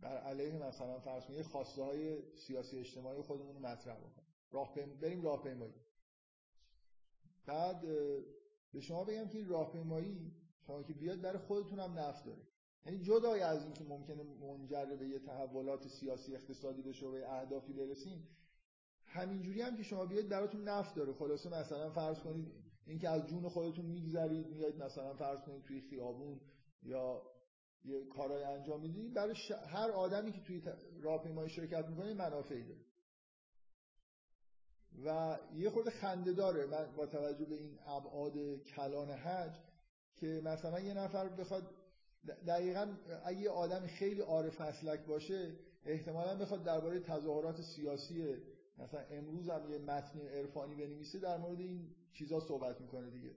بر 0.00 0.16
علیه 0.16 0.58
مثلا 0.58 1.00
فرض 1.00 1.24
کنید 1.24 1.42
خواسته 1.42 1.82
های 1.82 2.22
سیاسی 2.46 2.78
اجتماعی 2.78 3.22
خودمون 3.22 3.54
رو 3.54 3.60
مطرح 3.60 3.96
بکنیم. 3.96 4.28
راه 4.50 4.74
بریم 4.74 5.22
راهپیمایی. 5.22 5.74
بعد 7.46 7.80
به 8.72 8.80
شما 8.80 9.04
بگم 9.04 9.28
که 9.28 9.38
این 9.38 9.48
راهپیمایی 9.48 10.32
شما 10.66 10.82
که 10.82 10.92
بیاد 10.92 11.20
برای 11.20 11.38
خودتون 11.38 11.78
هم 11.78 11.98
نفع 11.98 12.24
داره 12.24 12.42
یعنی 12.86 12.98
جدای 12.98 13.40
از 13.40 13.64
اینکه 13.64 13.84
ممکنه 13.84 14.22
منجر 14.22 14.84
به 14.84 15.08
یه 15.08 15.18
تحولات 15.18 15.88
سیاسی 15.88 16.34
اقتصادی 16.34 16.82
بشه 16.82 17.06
و 17.06 17.12
به 17.12 17.32
اهدافی 17.32 17.72
برسیم 17.72 18.28
همینجوری 19.04 19.62
هم 19.62 19.76
که 19.76 19.82
شما 19.82 20.06
بیاید 20.06 20.28
براتون 20.28 20.68
نفع 20.68 20.94
داره. 20.94 21.12
خلاصه 21.12 21.48
مثلا 21.48 21.90
فرض 21.90 22.18
کنید 22.18 22.52
اینکه 22.86 23.08
از 23.08 23.26
جون 23.26 23.48
خودتون 23.48 23.84
میگذرید 23.84 24.46
میاید 24.46 24.82
مثلا 24.82 25.14
فرض 25.14 25.38
کنید 25.40 25.64
توی 25.64 25.80
خیابون 25.80 26.40
یا 26.82 27.22
یه 27.84 28.04
کارهای 28.04 28.44
انجام 28.44 28.80
می‌دید 28.80 29.14
برای 29.14 29.34
هر 29.66 29.90
آدمی 29.90 30.32
که 30.32 30.40
توی 30.40 30.62
راهپیمایی 31.00 31.50
شرکت 31.50 31.88
می‌کنه 31.88 32.14
منافعی 32.14 32.64
داره. 32.64 32.80
و 35.04 35.38
یه 35.54 35.70
خورده 35.70 35.90
خنده 35.90 36.32
داره. 36.32 36.66
من 36.66 36.96
با 36.96 37.06
توجه 37.06 37.44
به 37.44 37.54
این 37.54 37.78
ابعاد 37.86 38.62
کلان 38.62 39.10
حج 39.10 39.56
که 40.16 40.40
مثلا 40.44 40.80
یه 40.80 40.94
نفر 40.94 41.28
بخواد 41.28 41.81
دقیقا 42.26 42.96
اگه 43.24 43.40
یه 43.40 43.50
آدم 43.50 43.86
خیلی 43.86 44.20
عارف 44.20 44.60
مسلک 44.60 45.00
باشه 45.06 45.52
احتمالا 45.86 46.36
بخواد 46.38 46.64
درباره 46.64 47.00
تظاهرات 47.00 47.60
سیاسی 47.60 48.36
مثلا 48.78 49.00
امروز 49.10 49.48
هم 49.48 49.70
یه 49.70 49.78
متن 49.78 50.20
عرفانی 50.20 50.74
بنویسه 50.74 51.18
در 51.18 51.38
مورد 51.38 51.60
این 51.60 51.88
چیزا 52.12 52.40
صحبت 52.40 52.80
می‌کنه 52.80 53.10
دیگه. 53.10 53.30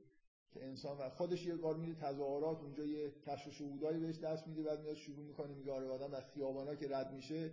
که 0.51 0.65
انسان 0.65 1.09
خودش 1.09 1.45
یه 1.45 1.55
بار 1.55 1.75
میره 1.75 1.95
تظاهرات 1.95 2.61
اونجا 2.61 2.83
یه 2.85 3.11
کشف 3.27 3.49
شهودایی 3.49 3.99
بهش 3.99 4.19
دست 4.19 4.47
میده 4.47 4.63
بعد 4.63 4.81
میاد 4.81 4.95
شروع 4.95 5.25
می‌کنه 5.25 5.53
میگه 5.53 5.71
آره 5.71 5.87
آدم 5.87 6.13
از 6.13 6.23
خیابانا 6.33 6.75
که 6.75 6.87
رد 6.89 7.13
میشه 7.13 7.51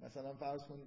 مثلا 0.00 0.34
فرض 0.34 0.62
کن 0.62 0.80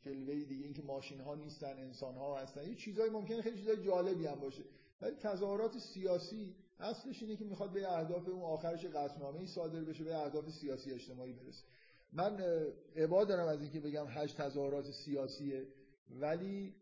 جلوه 0.00 0.44
دیگه 0.44 0.64
اینکه 0.64 0.82
ماشین 0.82 1.20
ها 1.20 1.34
نیستن 1.34 1.78
انسان 1.78 2.14
ها 2.14 2.38
هستن 2.38 2.68
یه 2.68 2.74
چیزایی 2.74 3.10
ممکنه 3.10 3.42
خیلی 3.42 3.58
چیزای 3.58 3.84
جالبی 3.84 4.26
هم 4.26 4.40
باشه. 4.40 4.62
ولی 5.00 5.16
تظاهرات 5.16 5.78
سیاسی 5.78 6.54
اصلش 6.80 7.22
اینه 7.22 7.36
که 7.36 7.44
می‌خواد 7.44 7.72
به 7.72 7.92
اهداف 7.92 8.28
اون 8.28 8.42
آخرش 8.42 8.84
قطعنامه 8.84 9.40
ای 9.40 9.46
صادر 9.46 9.80
بشه 9.80 10.04
به 10.04 10.16
اهداف 10.16 10.50
سیاسی 10.50 10.92
اجتماعی 10.92 11.32
برسه. 11.32 11.64
من 12.12 12.40
عباد 12.96 13.28
دارم 13.28 13.48
از 13.48 13.62
اینکه 13.62 13.80
بگم 13.80 14.06
هشت 14.08 14.36
تظاهرات 14.36 14.90
سیاسیه 14.90 15.66
ولی 16.10 16.74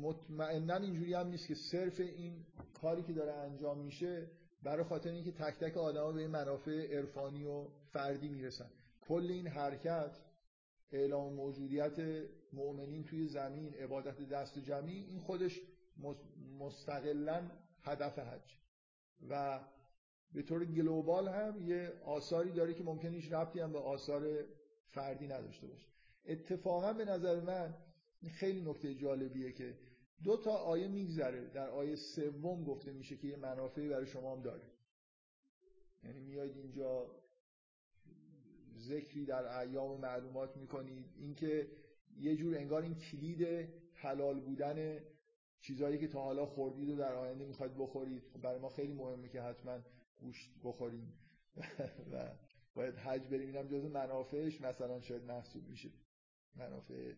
مطمئنا 0.00 0.76
اینجوری 0.76 1.14
هم 1.14 1.28
نیست 1.28 1.48
که 1.48 1.54
صرف 1.54 2.00
این 2.00 2.46
کاری 2.74 3.02
که 3.02 3.12
داره 3.12 3.32
انجام 3.32 3.78
میشه 3.78 4.30
برای 4.62 4.84
خاطر 4.84 5.10
اینکه 5.10 5.32
تک 5.32 5.58
تک 5.58 5.76
آدما 5.76 6.12
به 6.12 6.28
منافع 6.28 6.96
عرفانی 6.96 7.44
و 7.44 7.64
فردی 7.92 8.28
می‌رسن. 8.28 8.70
کل 9.00 9.26
این 9.30 9.46
حرکت 9.46 10.16
اعلام 10.92 11.32
موجودیت 11.32 12.26
مؤمنین 12.52 13.04
توی 13.04 13.28
زمین 13.28 13.74
عبادت 13.74 14.28
دست 14.28 14.58
جمعی 14.58 15.04
این 15.04 15.20
خودش 15.20 15.60
مستقلا 16.58 17.50
هدف 17.82 18.18
حج. 18.18 18.58
و 19.30 19.60
به 20.32 20.42
طور 20.42 20.64
گلوبال 20.64 21.28
هم 21.28 21.62
یه 21.62 21.92
آثاری 22.04 22.52
داره 22.52 22.74
که 22.74 22.84
ممکنه 22.84 23.10
هیچ 23.10 23.32
ربطی 23.32 23.60
هم 23.60 23.72
به 23.72 23.78
آثار 23.78 24.44
فردی 24.86 25.26
نداشته 25.26 25.66
باشه. 25.66 25.88
اتفاقا 26.24 26.92
به 26.92 27.04
نظر 27.04 27.40
من 27.40 27.74
خیلی 28.30 28.60
نکته 28.60 28.94
جالبیه 28.94 29.52
که 29.52 29.78
دو 30.24 30.36
تا 30.36 30.50
آیه 30.50 30.88
میگذره. 30.88 31.48
در 31.48 31.70
آیه 31.70 31.96
سوم 31.96 32.64
گفته 32.64 32.92
میشه 32.92 33.16
که 33.16 33.28
یه 33.28 33.36
منافعی 33.36 33.88
برای 33.88 34.06
شما 34.06 34.36
هم 34.36 34.42
داره. 34.42 34.70
یعنی 36.02 36.20
میاید 36.20 36.56
اینجا 36.56 37.06
ذکری 38.78 39.24
در 39.26 39.58
ایام 39.58 40.00
معلومات 40.00 40.56
می‌کنید. 40.56 41.06
اینکه 41.16 41.68
یه 42.18 42.36
جور 42.36 42.56
انگار 42.56 42.82
این 42.82 42.94
کلید 42.94 43.68
حلال 43.92 44.40
بودن 44.40 45.00
چیزهایی 45.60 45.98
که 45.98 46.08
تا 46.08 46.22
حالا 46.22 46.46
خوردید 46.46 46.88
و 46.88 46.96
در 46.96 47.12
آینده 47.12 47.44
می‌خواید 47.44 47.76
بخورید. 47.78 48.22
خب 48.32 48.40
برای 48.40 48.58
ما 48.58 48.68
خیلی 48.68 48.92
مهمه 48.92 49.28
که 49.28 49.42
حتما 49.42 49.78
گوشت 50.20 50.50
بخوریم 50.64 51.12
و 52.12 52.30
باید 52.74 52.94
حج 52.94 53.22
بریم. 53.22 53.46
اینم 53.46 53.68
جز 53.68 53.84
منافعش 53.84 54.60
مثلا 54.60 55.00
شاید 55.00 55.24
محسوب 55.24 55.68
میشه. 55.68 55.90
منافع 56.56 57.12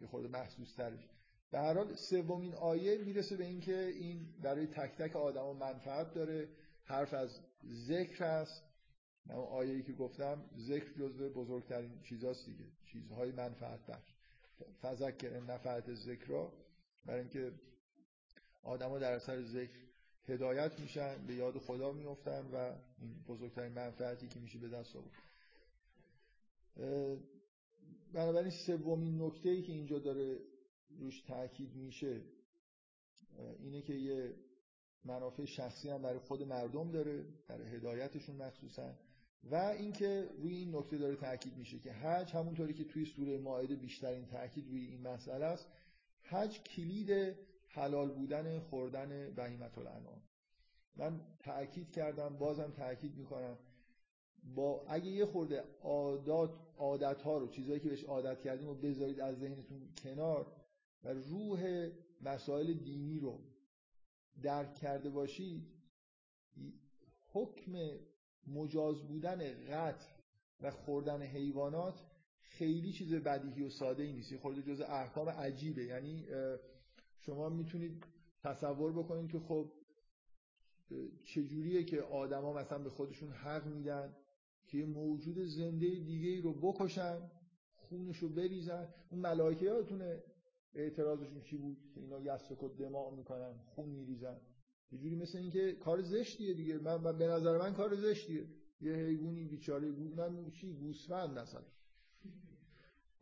یه 0.00 0.06
خورده 0.06 0.28
محسوس 0.28 0.74
ترش 0.74 1.08
به 1.50 1.58
هر 1.58 1.74
حال 1.74 1.94
سومین 1.94 2.54
آیه 2.54 2.98
می‌رسه 2.98 3.36
به 3.36 3.44
اینکه 3.44 3.84
این 3.84 4.34
برای 4.42 4.66
تک 4.66 4.96
تک 4.96 5.16
آدما 5.16 5.52
منفعت 5.52 6.14
داره. 6.14 6.48
حرف 6.84 7.14
از 7.14 7.40
ذکر 7.66 8.24
هست. 8.24 8.62
اون 9.28 9.44
آیه‌ای 9.44 9.82
که 9.82 9.92
گفتم 9.92 10.50
ذکر 10.58 10.92
جزو 10.98 11.30
بزرگترین 11.30 12.02
چیزاست 12.02 12.46
دیگه. 12.46 12.64
چیزهای 12.84 13.32
منفعت 13.32 13.86
بخش. 13.86 14.14
فذکر 14.82 15.40
نفعت 15.40 15.94
ذکر 15.94 16.48
برای 17.04 17.20
اینکه 17.20 17.52
آدما 18.66 18.98
در 18.98 19.12
اثر 19.12 19.42
ذکر 19.42 19.78
هدایت 20.28 20.80
میشن 20.80 21.26
به 21.26 21.34
یاد 21.34 21.58
خدا 21.58 21.92
میفتن 21.92 22.46
و 22.52 22.56
این 23.00 23.24
بزرگترین 23.28 23.72
منفعتی 23.72 24.28
که 24.28 24.40
میشه 24.40 24.58
به 24.58 24.68
دست 24.68 24.96
آورد. 24.96 25.10
بنابراین 28.12 28.52
سومین 28.66 29.22
نکته 29.22 29.48
ای 29.48 29.62
که 29.62 29.72
اینجا 29.72 29.98
داره 29.98 30.38
روش 30.98 31.20
تاکید 31.20 31.74
میشه 31.74 32.22
اینه 33.58 33.82
که 33.82 33.92
یه 33.94 34.34
منافع 35.04 35.44
شخصی 35.44 35.88
هم 35.90 36.02
برای 36.02 36.18
خود 36.18 36.42
مردم 36.42 36.90
داره 36.90 37.24
برای 37.48 37.66
هدایتشون 37.66 38.36
مخصوصا. 38.36 38.94
و 39.50 39.54
اینکه 39.54 40.28
روی 40.38 40.56
این 40.56 40.76
نکته 40.76 40.98
داره 40.98 41.16
تاکید 41.16 41.56
میشه 41.56 41.78
که 41.78 41.92
حج 41.92 42.32
همونطوری 42.32 42.74
که 42.74 42.84
توی 42.84 43.04
سوره 43.04 43.38
مائده 43.38 43.76
بیشترین 43.76 44.26
تاکید 44.26 44.68
روی 44.68 44.84
این 44.86 45.02
مسئله 45.02 45.44
است. 45.44 45.66
حج 46.22 46.62
کلید 46.62 47.36
حلال 47.78 48.10
بودن 48.10 48.60
خوردن 48.60 49.34
بهیمت 49.34 49.78
الانعام. 49.78 50.22
من 50.96 51.20
تاکید 51.38 51.90
کردم 51.90 52.36
بازم 52.38 52.72
تاکید 52.76 53.16
می‌کنم. 53.16 53.58
با 54.54 54.84
اگه 54.88 55.06
یه 55.06 55.26
خورده 55.26 55.64
عادات 55.80 56.50
عادت 56.76 57.22
ها 57.22 57.38
رو 57.38 57.48
چیزایی 57.48 57.80
که 57.80 57.88
بهش 57.88 58.04
عادت 58.04 58.40
کردیم 58.40 58.68
رو 58.68 58.74
بذارید 58.74 59.20
از 59.20 59.38
ذهنتون 59.38 59.88
کنار 60.02 60.52
و 61.04 61.08
روح 61.08 61.90
مسائل 62.20 62.72
دینی 62.72 63.18
رو 63.18 63.40
درک 64.42 64.74
کرده 64.74 65.10
باشید 65.10 65.66
حکم 67.32 67.72
مجاز 68.46 69.02
بودن 69.02 69.38
قتل 69.64 70.06
و 70.60 70.70
خوردن 70.70 71.22
حیوانات 71.22 72.06
خیلی 72.40 72.92
چیز 72.92 73.14
بدیهی 73.14 73.62
و 73.62 73.70
ساده 73.70 74.02
ای 74.02 74.12
نیست 74.12 74.36
خورده 74.36 74.62
جز 74.62 74.80
احکام 74.80 75.28
عجیبه. 75.28 75.84
یعنی 75.84 76.26
شما 77.26 77.48
می‌تونید 77.48 78.04
تصور 78.44 78.92
بکنید 78.92 79.30
که 79.30 79.38
خب 79.38 79.72
چجوریه 81.24 81.84
که 81.84 82.02
آدما 82.02 82.52
مثلا 82.52 82.78
به 82.78 82.90
خودشون 82.90 83.30
حق 83.30 83.66
میدن 83.66 84.16
که 84.66 84.78
یه 84.78 84.86
موجود 84.86 85.38
زنده 85.38 85.88
دیگه 85.88 86.28
ای 86.28 86.40
رو 86.40 86.52
بکشن 86.52 87.30
خونش 87.76 88.18
رو 88.18 88.28
بریزن. 88.28 88.88
اون 89.10 89.20
ملائکه 89.20 89.64
یادتونه 89.64 90.22
اعتراضشون 90.74 91.40
چی 91.40 91.56
بود؟ 91.56 91.76
که 91.94 92.00
اینا 92.00 92.20
یسک 92.20 92.62
و 92.62 92.68
دماغ 92.68 93.14
می‌کنن 93.14 93.54
خون 93.66 93.88
میریزن. 93.88 94.40
یه 94.92 94.98
جوری 94.98 95.16
مثل 95.16 95.38
اینکه 95.38 95.72
کار 95.72 96.02
زشتیه 96.02 96.54
دیگه. 96.54 96.78
من 96.78 97.18
به 97.18 97.26
نظر 97.26 97.58
من 97.58 97.74
کار 97.74 97.94
زشتیه. 97.94 98.46
یه 98.80 98.92
حیوانی 98.92 99.44
بیچاره 99.44 99.90
گونن 99.90 100.50
چی؟ 100.50 100.72
گوسفند 100.72 101.38
مثلا 101.38 101.62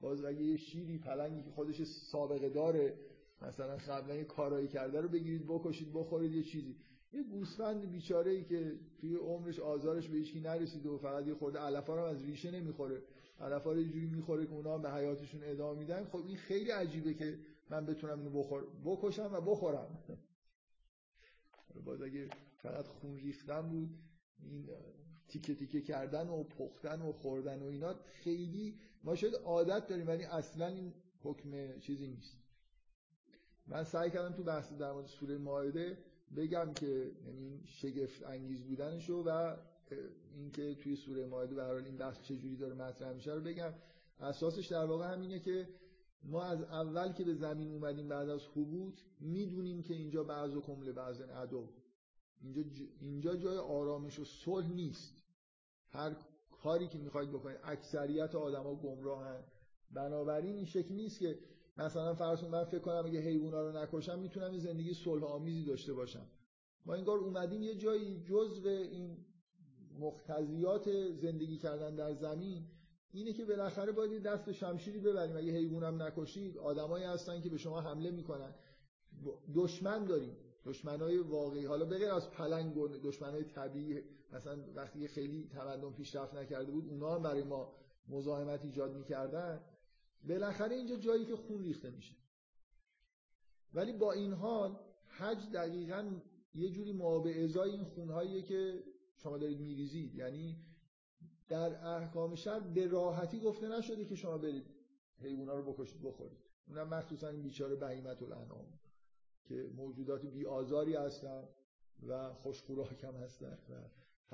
باز 0.01 0.25
اگه 0.25 0.43
یه 0.43 0.57
شیری 0.57 0.99
پلنگی 0.99 1.43
که 1.43 1.51
خودش 1.51 1.83
سابقه 1.83 2.49
داره 2.49 2.99
مثلا 3.43 3.77
قبلا 3.77 4.15
یه 4.15 4.25
کارایی 4.25 4.69
کرده 4.69 5.01
رو 5.01 5.09
بگیرید 5.09 5.47
بکشید 5.47 5.93
بخورید 5.93 6.33
یه 6.33 6.43
چیزی. 6.43 6.77
یه 7.13 7.23
گوسفند 7.23 7.91
بیچاره 7.91 8.31
ای 8.31 8.45
که 8.45 8.73
توی 9.01 9.17
عمرش 9.17 9.59
آزارش 9.59 10.09
به 10.09 10.17
هیچکی 10.17 10.41
نرسیده 10.41 10.89
و 10.89 10.99
فقط 10.99 11.27
یه 11.27 11.35
خورده 11.35 11.59
علفا 11.59 11.97
رو 11.97 12.03
از 12.03 12.25
ریشه 12.25 12.51
نمی‌خوره. 12.51 13.03
علفا 13.41 13.73
رو 13.73 13.83
جوری 13.83 14.07
می‌خوره 14.07 14.47
که 14.47 14.53
اونا 14.53 14.79
به 14.79 14.93
حیاتشون 14.93 15.41
ادامه 15.45 15.79
میدن. 15.79 16.05
خب 16.05 16.27
این 16.27 16.37
خیلی 16.37 16.71
عجیبه 16.71 17.15
که 17.15 17.39
من 17.71 17.87
بتونم 17.87 18.19
اینو 18.19 18.31
بخور 18.31 18.67
بکشم 18.85 19.31
و 19.33 19.41
بخورم. 19.41 19.99
باز 21.85 22.03
اگه 22.03 22.29
فقط 22.57 22.87
خون 22.87 23.17
ریختن 23.17 23.69
بود 23.69 23.91
این 24.43 24.69
تیکه 25.29 25.55
تیکه 25.55 25.81
کردن 25.81 26.29
و 26.29 26.45
پختن 26.45 27.03
و 27.03 27.13
خوردن 27.13 27.63
و 27.63 27.67
اینا 27.67 27.95
خیلی 27.95 28.79
ما 29.05 29.15
شاید 29.15 29.35
عادت 29.35 29.87
داریم 29.87 30.07
ولی 30.07 30.25
اصلا 30.25 30.67
این 30.67 30.93
حکم 31.23 31.79
چیزی 31.79 32.07
نیست. 32.07 32.44
من 33.67 33.85
سعی 33.85 34.11
کردم 34.11 34.37
تو 34.37 34.43
بحث 34.43 34.73
در 34.73 34.93
مورد 34.93 35.07
سوره 35.07 35.39
مائده 35.39 35.99
بگم 36.37 36.73
که 36.75 37.13
یعنی 37.27 37.63
شگفت 37.67 38.23
انگیز 38.23 38.63
بودنشو 38.63 39.23
و 39.27 39.57
اینکه 40.35 40.75
توی 40.75 40.97
سوره 40.97 41.27
مائده 41.27 41.55
به 41.55 41.63
هر 41.63 41.73
حال 41.73 41.85
این 41.85 41.97
بحث 41.97 42.21
چجوری 42.23 42.57
داره 42.57 42.75
مطرح 42.75 43.13
میشه 43.13 43.35
رو 43.35 43.41
بگم. 43.41 43.75
اساسش 44.21 44.67
در 44.67 44.85
واقع 44.85 45.13
همینه 45.13 45.41
که 45.41 45.69
ما 46.23 46.43
از 46.43 46.63
اول 46.63 47.13
که 47.13 47.25
به 47.25 47.35
زمین 47.35 47.73
اومدیم 47.73 48.09
بعد 48.09 48.29
از 48.29 48.41
حبوط 48.47 49.01
می‌دونیم 49.21 49.83
که 49.83 49.95
اینجا 49.95 50.25
بعض 50.25 50.57
و 50.57 50.61
کمله 50.61 50.93
بعض 50.93 51.21
عدو. 51.21 51.69
اینجا 52.41 52.63
اینجا 53.01 53.37
جای 53.37 53.59
آرامش 53.59 54.19
و 54.19 54.25
صلح 54.25 54.73
نیست. 54.73 55.23
هر 55.91 56.17
کاری 56.63 56.89
که 56.89 56.99
می‌خواید 56.99 57.31
بکنید 57.31 57.59
اکثریت 57.65 58.35
آدما 58.35 58.75
گمراهن. 58.75 59.45
بنابراین 59.91 60.57
این 60.57 60.65
شکل 60.65 60.95
نیست 60.95 61.19
که 61.19 61.39
مثلا 61.77 62.15
فرض 62.15 62.45
من 62.45 62.65
فکر 62.65 62.79
کنم 62.79 63.03
اگه 63.07 63.21
حیونا 63.21 63.63
رو 63.63 63.73
نکشم 63.73 64.19
می‌تونم 64.19 64.51
این 64.51 64.61
زندگی 64.61 64.95
صلح 64.95 65.25
آمیزی 65.25 65.65
داشته 65.65 65.93
باشم. 65.93 66.27
ما 66.87 66.95
انگار 66.95 67.19
اومدیم 67.19 67.63
یه 67.63 67.75
جایی 67.75 68.25
جزء 68.25 68.69
این 68.69 69.17
مقتضیات 69.99 71.13
زندگی 71.13 71.59
کردن 71.59 71.95
در 71.95 72.15
زمین 72.15 72.67
اینه 73.13 73.33
که 73.33 73.45
بالاخره 73.45 73.93
باید 73.93 74.23
دست 74.23 74.53
شمشیری 74.53 75.01
ببریم. 75.01 75.37
اگه 75.37 75.53
حیوانم 75.53 76.03
نکشید 76.03 76.59
آدمایی 76.59 77.05
هستن 77.05 77.41
که 77.41 77.49
به 77.49 77.57
شما 77.57 77.81
حمله 77.81 78.11
می‌کنن. 78.11 78.55
دشمن 79.55 80.05
داریم. 80.05 80.37
دشمنای 80.65 81.19
واقعی. 81.19 81.65
حالا 81.65 81.85
بغیر 81.85 82.11
از 82.11 82.31
پلنگ 82.31 82.77
و 82.77 82.89
دشمنای 82.89 83.45
طبیعی 83.45 84.03
مثلا 84.33 84.59
وقتی 84.75 85.09
خیلی 85.09 85.49
تمدن 85.49 85.93
پیشرفت 85.93 86.35
نکرده 86.35 86.73
بود 86.73 86.89
اونا 86.89 87.15
هم 87.15 87.23
برای 87.23 87.43
ما 87.43 87.73
مزاحمت 88.09 88.65
ایجاد 88.65 88.97
می‌کردن. 88.97 89.61
بالاخره 90.29 90.77
اینجا 90.77 90.97
جایی 90.97 91.25
که 91.25 91.37
خون 91.37 91.63
ریخته 91.63 91.91
میشه. 91.91 92.15
ولی 93.75 93.93
با 93.93 94.13
این 94.13 94.33
حال 94.33 94.79
حج 95.07 95.51
دقیقا 95.51 96.21
یه 96.55 96.71
جوری 96.71 96.93
ما 96.93 97.19
به 97.19 97.45
ازای 97.45 97.71
این 97.71 97.85
خونهاییه 97.85 98.43
که 98.43 98.85
شما 99.17 99.39
دارید 99.39 99.61
میریزید. 99.61 100.15
یعنی 100.15 100.57
در 101.49 101.87
احکام 101.87 102.35
شر 102.35 102.61
به 102.61 102.87
راحتی 102.87 103.41
گفته 103.41 103.69
نشده 103.69 104.05
که 104.05 104.15
شما 104.15 104.39
برید 104.39 104.67
حیونا 105.21 105.55
رو 105.55 105.73
بکشید 105.73 106.03
بخورید. 106.03 106.39
اونم 106.69 106.89
مخصوصا 106.89 107.29
این 107.29 107.43
بیچاره 107.43 107.77
بهیمت 107.77 108.23
الانام 108.23 108.67
که 109.45 109.71
موجودات 109.77 110.27
بی 110.27 110.47
آزاری 110.47 110.97
هستن 110.97 111.49
و 112.07 112.33
خوشخوراک 112.33 113.05
هم 113.05 113.15
هستن 113.15 113.59
و 113.71 113.75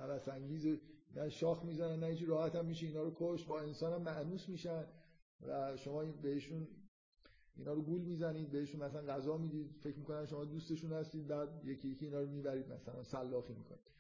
هوس 0.03 0.28
انگیز 0.28 0.66
نه 1.14 1.28
شاخ 1.28 1.64
می‌زنن 1.64 2.05
نه 2.05 2.26
راحت 2.26 2.57
هم 2.57 2.66
میشه 2.66 2.86
اینا 2.86 3.03
رو 3.03 3.12
کش 3.16 3.45
با 3.45 3.61
انسان 3.61 3.93
هم 3.93 4.03
معنوس 4.03 4.49
میشن. 4.49 4.86
و 5.47 5.76
شما 5.76 6.05
بهشون 6.05 6.68
اینا 7.57 7.72
رو 7.72 7.82
گول 7.82 8.01
می‌زنید 8.01 8.51
بهشون 8.51 8.82
مثلا 8.82 9.03
غذا 9.03 9.36
می‌دید. 9.36 9.76
فکر 9.80 9.99
می‌کنن 9.99 10.26
شما 10.26 10.45
دوستشون 10.45 10.93
هستید 10.93 11.26
بعد 11.26 11.64
یکی 11.64 11.88
یکی 11.88 12.05
اینا 12.05 12.20
رو 12.20 12.28
می‌برید 12.28 12.72
مثلا 12.72 13.03
سلاخی 13.03 13.55
می‌کنید. 13.55 13.91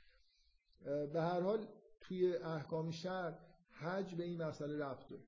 به 1.12 1.20
هر 1.20 1.40
حال 1.40 1.66
توی 2.00 2.36
احکام 2.36 2.90
شر 2.90 3.38
حج 3.70 4.14
به 4.14 4.24
این 4.24 4.42
مسئله 4.42 4.78
رفت 4.78 5.08
داره. 5.08 5.22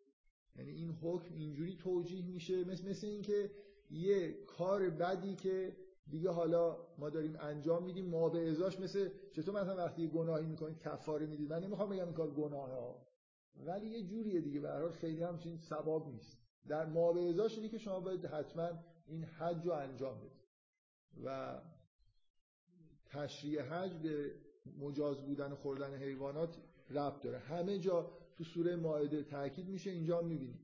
یعنی 0.57 0.71
این 0.71 0.91
حکم 0.91 1.35
اینجوری 1.35 1.77
توجیه 1.77 2.27
میشه 2.27 2.65
مثل 2.65 2.89
مثل 2.89 3.07
اینکه 3.07 3.51
یه 3.91 4.33
کار 4.33 4.91
بدی 4.91 5.35
که 5.35 5.77
دیگه 6.11 6.31
حالا 6.31 6.77
ما 6.99 7.11
داریم 7.11 7.37
انجام 7.41 7.85
میدیم 7.85 8.07
ما 8.07 8.29
به 8.29 8.51
ازاش 8.51 8.81
مثل 8.81 9.09
چطور 9.33 9.63
مثلا 9.63 9.77
وقتی 9.77 10.09
گناهی 10.09 10.47
می‌کنید 10.47 10.79
کفاره 10.79 11.27
می‌دید. 11.27 11.53
من 11.53 11.65
نمی‌خوام 11.65 11.89
بگم 11.89 12.05
این 12.05 12.15
کار 12.15 12.31
گناهه 12.31 12.73
ها. 12.73 13.07
ولی 13.57 13.87
یه 13.87 14.03
جوریه 14.03 14.41
دیگه. 14.41 14.61
به 14.61 14.69
هر 14.69 14.91
خیلی 14.91 15.23
همچین 15.23 15.57
ثواب 15.57 16.09
نیست. 16.09 16.39
در 16.69 16.87
ما 16.87 17.13
به 17.13 17.21
ازاش 17.21 17.59
که 17.59 17.79
شما 17.79 18.01
باید 18.01 18.25
حتما 18.25 18.71
این 19.07 19.25
حج 19.25 19.67
رو 19.67 19.73
انجام 19.73 20.19
بدید. 20.19 20.43
و 21.25 21.59
تشریع 23.07 23.63
حج 23.63 23.93
به 23.93 24.35
مجاز 24.79 25.27
بودن 25.27 25.55
خوردن 25.55 25.95
حیوانات 25.95 26.57
ربط 26.91 27.23
داره. 27.23 27.39
همه 27.39 27.79
جا 27.79 28.11
تو 28.37 28.45
سوره 28.45 28.77
مائده 28.77 29.23
تاکید 29.23 29.69
میشه 29.69 29.91
اینجا 29.91 30.23
می‌بینیم 30.23 30.61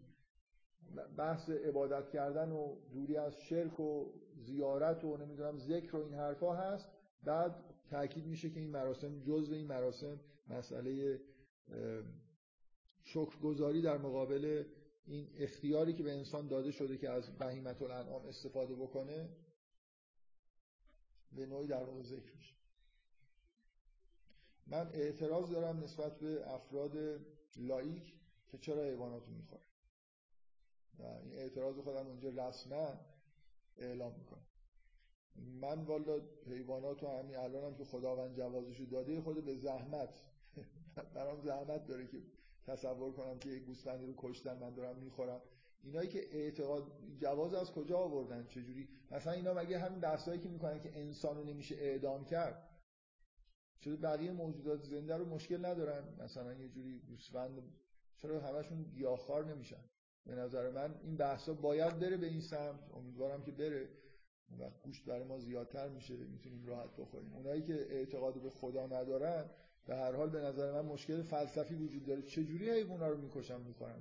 بحث 1.16 1.50
عبادت 1.50 2.10
کردن 2.10 2.52
و 2.52 2.76
دوری 2.92 3.16
از 3.16 3.40
شرک 3.40 3.80
و 3.80 4.12
زیارت 4.36 5.04
و 5.04 5.16
نمی‌دونم 5.16 5.58
ذکر 5.58 5.96
و 5.96 6.04
این 6.04 6.14
حرفا 6.14 6.54
هست. 6.54 6.88
بعد 7.24 7.64
تاکید 7.90 8.26
میشه 8.26 8.50
که 8.50 8.60
این 8.60 8.70
مراسم 8.70 9.20
جزء 9.20 9.54
این 9.54 9.66
مراسم 9.66 10.20
مسئله 10.48 11.20
شکرگزاری 13.08 13.82
در 13.82 13.98
مقابل 13.98 14.64
این 15.06 15.28
اختیاری 15.38 15.92
که 15.92 16.02
به 16.02 16.12
انسان 16.12 16.48
داده 16.48 16.70
شده 16.70 16.96
که 16.96 17.10
از 17.10 17.38
بهیمت 17.38 17.82
الانعام 17.82 18.26
استفاده 18.26 18.74
بکنه 18.74 19.28
به 21.32 21.46
نوعی 21.46 21.66
در 21.66 21.84
واقع 21.84 22.02
ذکر 22.02 22.34
میشه. 22.36 22.54
من 24.66 24.90
اعتراض 24.92 25.50
دارم 25.50 25.84
نسبت 25.84 26.18
به 26.18 26.54
افراد 26.54 26.96
لایک 27.56 28.14
که 28.48 28.58
چرا 28.58 28.84
حیوانات 28.84 29.26
رو 29.26 29.34
می‌خوره 29.34 29.62
و 30.98 31.02
این 31.02 31.32
اعتراض 31.32 31.76
خودم 31.78 32.06
اونجا 32.06 32.28
رسما 32.28 33.00
اعلام 33.76 34.14
می‌کنم. 34.18 34.46
من 35.36 35.84
والا 35.84 36.20
حیوانات 36.46 37.04
همین 37.04 37.36
الان 37.36 37.64
هم 37.64 37.74
که 37.74 37.84
خداوند 37.84 38.36
جوازشو 38.36 38.84
داده 38.84 39.20
خود 39.20 39.44
به 39.44 39.56
زحمت 39.56 40.22
برام 41.14 41.40
زحمت 41.40 41.86
داره 41.86 42.06
که 42.06 42.22
تصور 42.68 43.12
کنم 43.12 43.38
که 43.38 43.48
یک 43.48 43.64
گوسفندی 43.64 44.06
رو 44.06 44.14
کشتن 44.16 44.58
من 44.58 44.74
دارم 44.74 44.96
می‌خورم. 44.96 45.40
اینایی 45.82 46.08
که 46.08 46.36
اعتقاد 46.36 46.92
جواز 47.18 47.54
از 47.54 47.72
کجا 47.72 47.98
آوردن؟ 47.98 48.46
چجوری؟ 48.46 48.88
مثلا 49.10 49.32
اینا 49.32 49.54
مگه 49.54 49.78
همین 49.78 50.00
بحثایی 50.00 50.40
که 50.40 50.48
می‌کنن 50.48 50.80
که 50.80 50.98
انسان 50.98 51.36
رو 51.36 51.44
نمیشه 51.44 51.74
اعدام 51.74 52.24
کرد؟ 52.24 52.68
چرا 53.80 53.96
بقیه 53.96 54.32
موجودات 54.32 54.82
زنده 54.82 55.16
رو 55.16 55.24
مشکل 55.24 55.66
ندارن؟ 55.66 56.22
مثلا 56.24 56.54
یه 56.54 56.68
جوری 56.68 56.98
گوسفند 56.98 57.62
چرا 58.16 58.40
همشون 58.40 58.82
گیاهخوار 58.82 59.44
نمیشن؟ 59.44 59.84
به 60.26 60.34
نظر 60.34 60.70
من 60.70 60.94
این 61.02 61.16
بحثا 61.16 61.54
باید 61.54 61.98
بره 61.98 62.16
به 62.16 62.26
این 62.26 62.40
سمت. 62.40 62.94
امیدوارم 62.94 63.42
که 63.42 63.52
بره. 63.52 63.88
وقت 64.58 64.82
گوشت 64.82 65.04
برای 65.04 65.24
ما 65.24 65.38
زیادتر 65.38 65.88
میشه. 65.88 66.16
می‌تونیم 66.16 66.66
راحت 66.66 66.96
بخوریم. 66.96 67.32
اونایی 67.32 67.62
که 67.62 67.74
اعتقاد 67.74 68.42
به 68.42 68.50
خدا 68.50 68.86
ندارن 68.86 69.50
به 69.88 69.96
هر 69.96 70.12
حال 70.12 70.30
به 70.30 70.40
نظر 70.40 70.72
من 70.72 70.88
مشکل 70.88 71.22
فلسفی 71.22 71.74
وجود 71.74 72.06
داره. 72.06 72.22
چجوری 72.22 72.70
حیونا 72.70 73.08
رو 73.08 73.18
می‌کشن 73.18 73.60
می‌خورن 73.60 73.94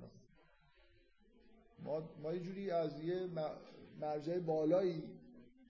ما 1.83 2.09
ما 2.23 2.33
یه 2.33 2.39
جوری 2.39 2.71
از 2.71 3.03
یه 3.03 3.27
مرجع 4.01 4.39
بالایی 4.39 5.03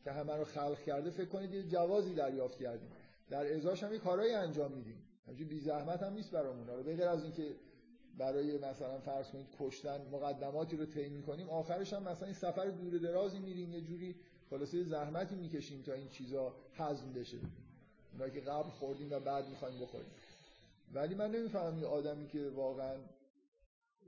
که 0.03 0.11
همه 0.11 0.36
رو 0.36 0.43
خلق 0.43 0.80
کرده 0.80 1.09
فکر 1.09 1.26
کنید 1.26 1.53
یه 1.53 1.63
جوازی 1.63 2.13
دریافت 2.13 2.57
کردیم. 2.57 2.89
در 3.30 3.53
ازاش 3.55 3.84
هم 3.84 3.93
یه 3.93 3.99
کارهایی 3.99 4.34
انجام 4.34 4.72
میدیم. 4.72 5.03
همچنین 5.28 5.47
بی 5.47 5.59
زحمت 5.59 6.03
هم 6.03 6.13
نیست 6.13 6.32
برامون. 6.32 6.65
به 6.65 6.84
غیر 6.84 7.03
از 7.03 7.24
اینکه 7.24 7.55
برای 8.18 8.57
مثلا 8.57 8.99
فرض 8.99 9.30
کنید 9.30 9.47
کشتن 9.59 10.01
مقدماتی 10.11 10.78
رو 10.78 10.86
طی 10.86 11.09
می‌کنیم 11.09 11.49
آخرش 11.49 11.93
هم 11.93 12.03
مثلا 12.03 12.26
این 12.26 12.36
سفر 12.36 12.65
دور 12.65 12.97
درازی 12.97 13.39
میریم 13.39 13.74
یه 13.74 13.82
جوری 13.82 14.15
خلاصه 14.49 14.84
زحمتی 14.84 15.36
می‌کشیم 15.36 15.82
تا 15.82 15.93
این 15.93 16.07
چیزا 16.07 16.55
هضم 16.74 17.13
بشه. 17.13 17.38
اونایی 18.18 18.34
که 18.34 18.41
قبل 18.41 18.70
خوردیم 18.70 19.11
و 19.11 19.20
بعد 19.20 19.49
می‌خوایم 19.49 19.80
بخوریم. 19.80 20.11
ولی 20.93 21.15
من 21.15 21.32
نمی‌فهمم 21.32 21.80
یه 21.80 21.88
آدمی 21.88 22.28
که 22.28 22.49
واقعا 22.49 22.95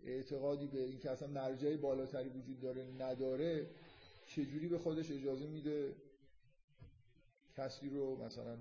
اعتقادی 0.03 0.67
به 0.67 0.83
این 0.83 0.99
که 0.99 1.09
اصلا 1.09 1.27
مرجعی 1.27 1.77
بالاتری 1.77 2.29
وجود 2.29 2.59
داره 2.59 2.83
نداره 2.99 3.69
چجوری 4.27 4.67
به 4.67 4.77
خودش 4.77 5.11
اجازه 5.11 5.47
میده 5.47 5.95
کسی 7.57 7.89
رو 7.89 8.23
مثلا 8.23 8.57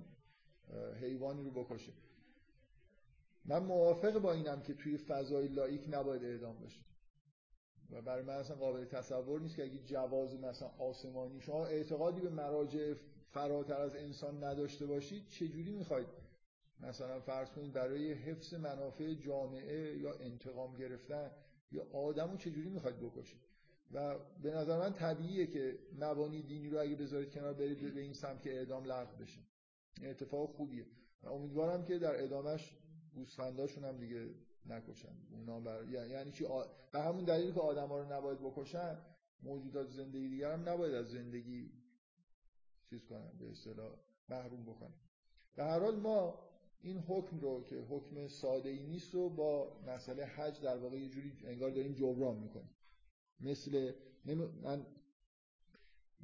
حیوانی 1.01 1.45
رو 1.45 1.51
بکشه؟ 1.51 1.93
من 3.45 3.63
موافق 3.63 4.19
با 4.19 4.33
اینم 4.33 4.63
که 4.63 4.75
توی 4.75 4.99
فضای 4.99 5.49
لایک 5.49 5.85
نباید 5.91 6.25
اعدام 6.25 6.59
بشه. 6.59 6.81
و 7.91 8.03
برای 8.03 8.25
من 8.25 8.35
اصلا 8.35 8.57
قابل 8.57 8.85
تصور 8.85 9.41
نیست 9.41 9.57
که 9.57 9.63
اگه 9.63 9.79
جواز 9.79 10.35
مثلا 10.35 10.69
آسمانی 10.79 11.41
شما 11.41 11.67
اعتقادی 11.67 12.21
به 12.21 12.31
مراجع 12.31 12.95
فراتر 13.31 13.81
از 13.81 13.97
انسان 13.97 14.45
نداشته 14.45 14.87
باشید 14.87 15.29
چجوری 15.29 15.73
می‌خواید؟ 15.73 16.09
مثلا 16.81 17.21
فرض 17.21 17.51
کنید 17.51 17.73
برای 17.73 18.13
حفظ 18.13 18.55
منافع 18.55 19.15
جامعه 19.15 19.99
یا 19.99 20.15
انتقام 20.15 20.77
گرفتن 20.77 21.31
یا 21.73 21.87
آدمو 21.93 22.37
چجوری 22.37 22.69
می‌خواید 22.69 23.01
بکشید؟ 23.01 23.41
و 23.93 24.19
به 24.43 24.51
نظر 24.51 24.79
من 24.79 24.93
طبیعیه 24.93 25.47
که 25.47 25.79
مبانی 25.99 26.43
دینی 26.43 26.71
رو 26.71 26.81
اگه 26.81 26.97
بذارید 26.97 27.31
کنار 27.31 27.55
برید 27.55 27.95
به 27.95 28.01
این 28.01 28.13
سمت 28.13 28.43
که 28.43 28.55
اعدام 28.55 28.85
لغو 28.85 29.17
بشه. 29.17 29.41
اتفاق 30.03 30.51
خوبیه. 30.51 30.87
امیدوارم 31.25 31.85
که 31.85 31.99
در 31.99 32.23
ادامش 32.25 32.77
گوسفنداشون 33.15 33.85
هم 33.85 33.99
دیگه 33.99 34.29
نکشن. 34.67 35.17
اونا 35.31 35.61
بر... 35.61 35.89
یعنی 35.89 36.33
چی؟ 36.33 36.45
آ... 36.45 36.65
به 36.93 37.01
همون 37.01 37.25
دلیل 37.25 37.53
که 37.53 37.61
آدما 37.61 37.99
رو 37.99 38.13
نباید 38.13 38.39
بکشن 38.41 38.99
موجودات 39.43 39.91
زندگی 39.91 40.29
دیگر 40.29 40.53
هم 40.53 40.69
نباید 40.69 40.95
از 40.95 41.11
زندگی 41.11 41.71
چیز 42.91 43.07
کنن 43.07 43.39
به 43.39 43.51
اصطلاح 43.51 43.95
محروم 44.29 44.63
بکنن 44.63 44.95
به 45.55 45.65
هر 45.65 45.81
حال 45.81 45.97
ما 45.97 46.49
این 46.81 46.99
حکم 46.99 47.41
رو 47.41 47.65
که 47.65 47.77
حکم 47.77 48.29
ساده 48.29 48.69
ای 48.69 48.79
نیست 48.79 49.15
رو 49.15 49.29
با 49.29 49.81
مسئله 49.87 50.25
حج 50.25 50.61
در 50.61 50.77
واقع 50.77 50.99
یه 50.99 51.09
جوری 51.09 51.33
انگار 51.45 51.71
داریم 51.71 51.93
جبران 51.93 52.37
می‌کنیم. 52.37 52.71
مثل 53.41 53.93
من 54.63 54.87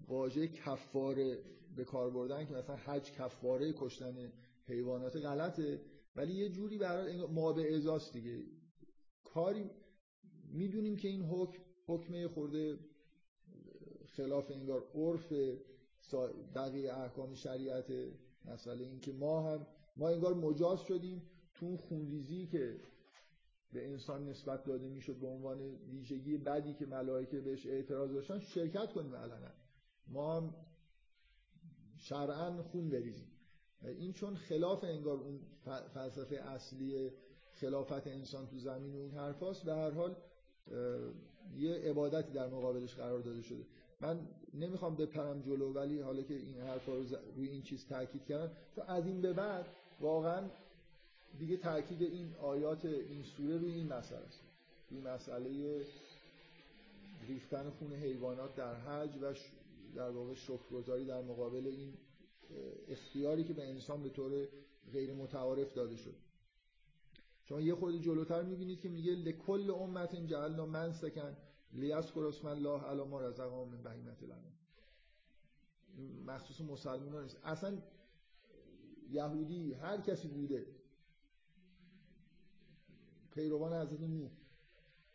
واژه 0.06 0.48
کفاره 0.48 1.38
به 1.76 1.84
کار 1.84 2.10
بردن 2.10 2.46
که 2.46 2.52
مثلا 2.52 2.76
حج 2.76 3.12
کفاره 3.12 3.72
کشتن 3.72 4.32
حیوانات 4.66 5.16
غلطه 5.16 5.80
ولی 6.16 6.32
یه 6.32 6.48
جوری 6.48 6.78
برای 6.78 7.26
ما 7.26 7.52
به 7.52 7.76
ازاست 7.76 8.12
دیگه. 8.12 8.44
کاری 9.24 9.70
می‌دونیم 10.52 10.96
که 10.96 11.08
این 11.08 11.22
حکم 11.22 11.62
حکم 11.86 12.26
خورده 12.26 12.78
خلاف 14.06 14.50
انگار 14.50 14.90
عرف 14.94 15.32
بقیه 16.54 16.94
احکام 16.94 17.34
شریعت 17.34 17.92
مسئله 18.44 18.84
این 18.84 19.00
که 19.00 19.12
ما 19.12 19.50
هم 19.50 19.66
ما 19.96 20.08
انگار 20.08 20.34
مجاز 20.34 20.80
شدیم 20.80 21.22
تو 21.54 21.76
خونریزی 21.76 22.46
که 22.46 22.80
به 23.72 23.88
انسان 23.88 24.28
نسبت 24.28 24.64
داده 24.64 24.88
می‌شد 24.88 25.16
به 25.16 25.26
عنوان 25.26 25.60
ویژگی 25.90 26.36
بدی 26.36 26.74
که 26.74 26.86
ملائکه 26.86 27.40
بهش 27.40 27.66
اعتراض 27.66 28.12
داشتن 28.12 28.38
شرکت 28.38 28.92
کنیم 28.92 29.14
علنا. 29.14 29.50
ما 30.06 30.36
هم 30.36 30.54
شرعا 31.96 32.62
خون 32.62 32.88
بریزیم. 32.88 33.30
این 33.82 34.12
چون 34.12 34.36
خلاف 34.36 34.84
انگار 34.84 35.18
اون 35.18 35.40
فلسفه 35.94 36.36
اصلی 36.36 37.10
خلافت 37.52 38.06
انسان 38.06 38.46
تو 38.46 38.58
زمین 38.58 38.94
و 38.94 38.98
این 38.98 39.10
حرفاست 39.14 39.64
به 39.64 39.74
هر 39.74 39.90
حال 39.90 40.16
یه 41.56 41.74
عبادتی 41.74 42.32
در 42.32 42.48
مقابلش 42.48 42.94
قرار 42.94 43.20
داده 43.20 43.42
شده. 43.42 43.66
من 44.00 44.28
نمی‌خوام 44.54 44.96
بپرم 44.96 45.42
جلو 45.42 45.72
ولی 45.72 46.00
حالا 46.00 46.22
که 46.22 46.34
این 46.34 46.60
حرفا 46.60 46.94
رو 46.94 47.04
روی 47.36 47.48
این 47.48 47.62
چیز 47.62 47.86
تاکید 47.86 48.24
کردم 48.24 48.50
تو 48.76 48.82
از 48.82 49.06
این 49.06 49.20
به 49.20 49.32
بعد 49.32 49.66
واقعا 50.00 50.50
دیگه 51.38 51.56
تاکید 51.56 52.02
این 52.02 52.34
آیات 52.34 52.84
این 52.84 53.22
سوره 53.22 53.58
روی 53.58 53.72
این 53.72 53.92
مسئله 53.92 54.26
است. 54.26 54.40
روی 54.90 55.00
مسئله 55.00 55.84
ریختن 57.28 57.70
خون 57.70 57.92
حیوانات 57.92 58.56
در 58.56 58.74
حج 58.74 59.10
و 59.22 59.34
در 59.94 60.10
واقع 60.10 60.34
شکرگزاری 60.34 61.04
در 61.04 61.22
مقابل 61.22 61.66
این 61.66 61.94
اختیاری 62.88 63.44
که 63.44 63.52
به 63.52 63.68
انسان 63.68 64.02
به 64.02 64.08
طور 64.08 64.48
غیر 64.92 65.14
متعارف 65.14 65.74
داده 65.74 65.96
شد. 65.96 66.14
شما 67.44 67.60
یه 67.60 67.74
خود 67.74 68.02
جلوتر 68.02 68.42
می‌بینید 68.42 68.80
که 68.80 68.88
میگه 68.88 69.12
لکل 69.12 69.70
امت 69.70 70.26
جعلنا 70.26 70.66
منسکن. 70.66 71.36
لیذکر 71.74 72.24
اسم 72.24 72.46
الله 72.46 72.80
علی 72.80 73.02
ما 73.02 73.20
رزقهم 73.20 73.68
من 73.68 73.82
بهیمت 73.82 74.22
الانعام 74.22 74.54
مخصوص 76.26 76.60
مسلمان 76.60 77.22
نیست. 77.22 77.38
اصلا 77.44 77.78
یهودی 79.10 79.72
هر 79.72 80.00
کسی 80.00 80.28
بوده. 80.28 80.66
پیروان 83.30 83.72
حضرت 83.72 84.00
نوح 84.00 84.30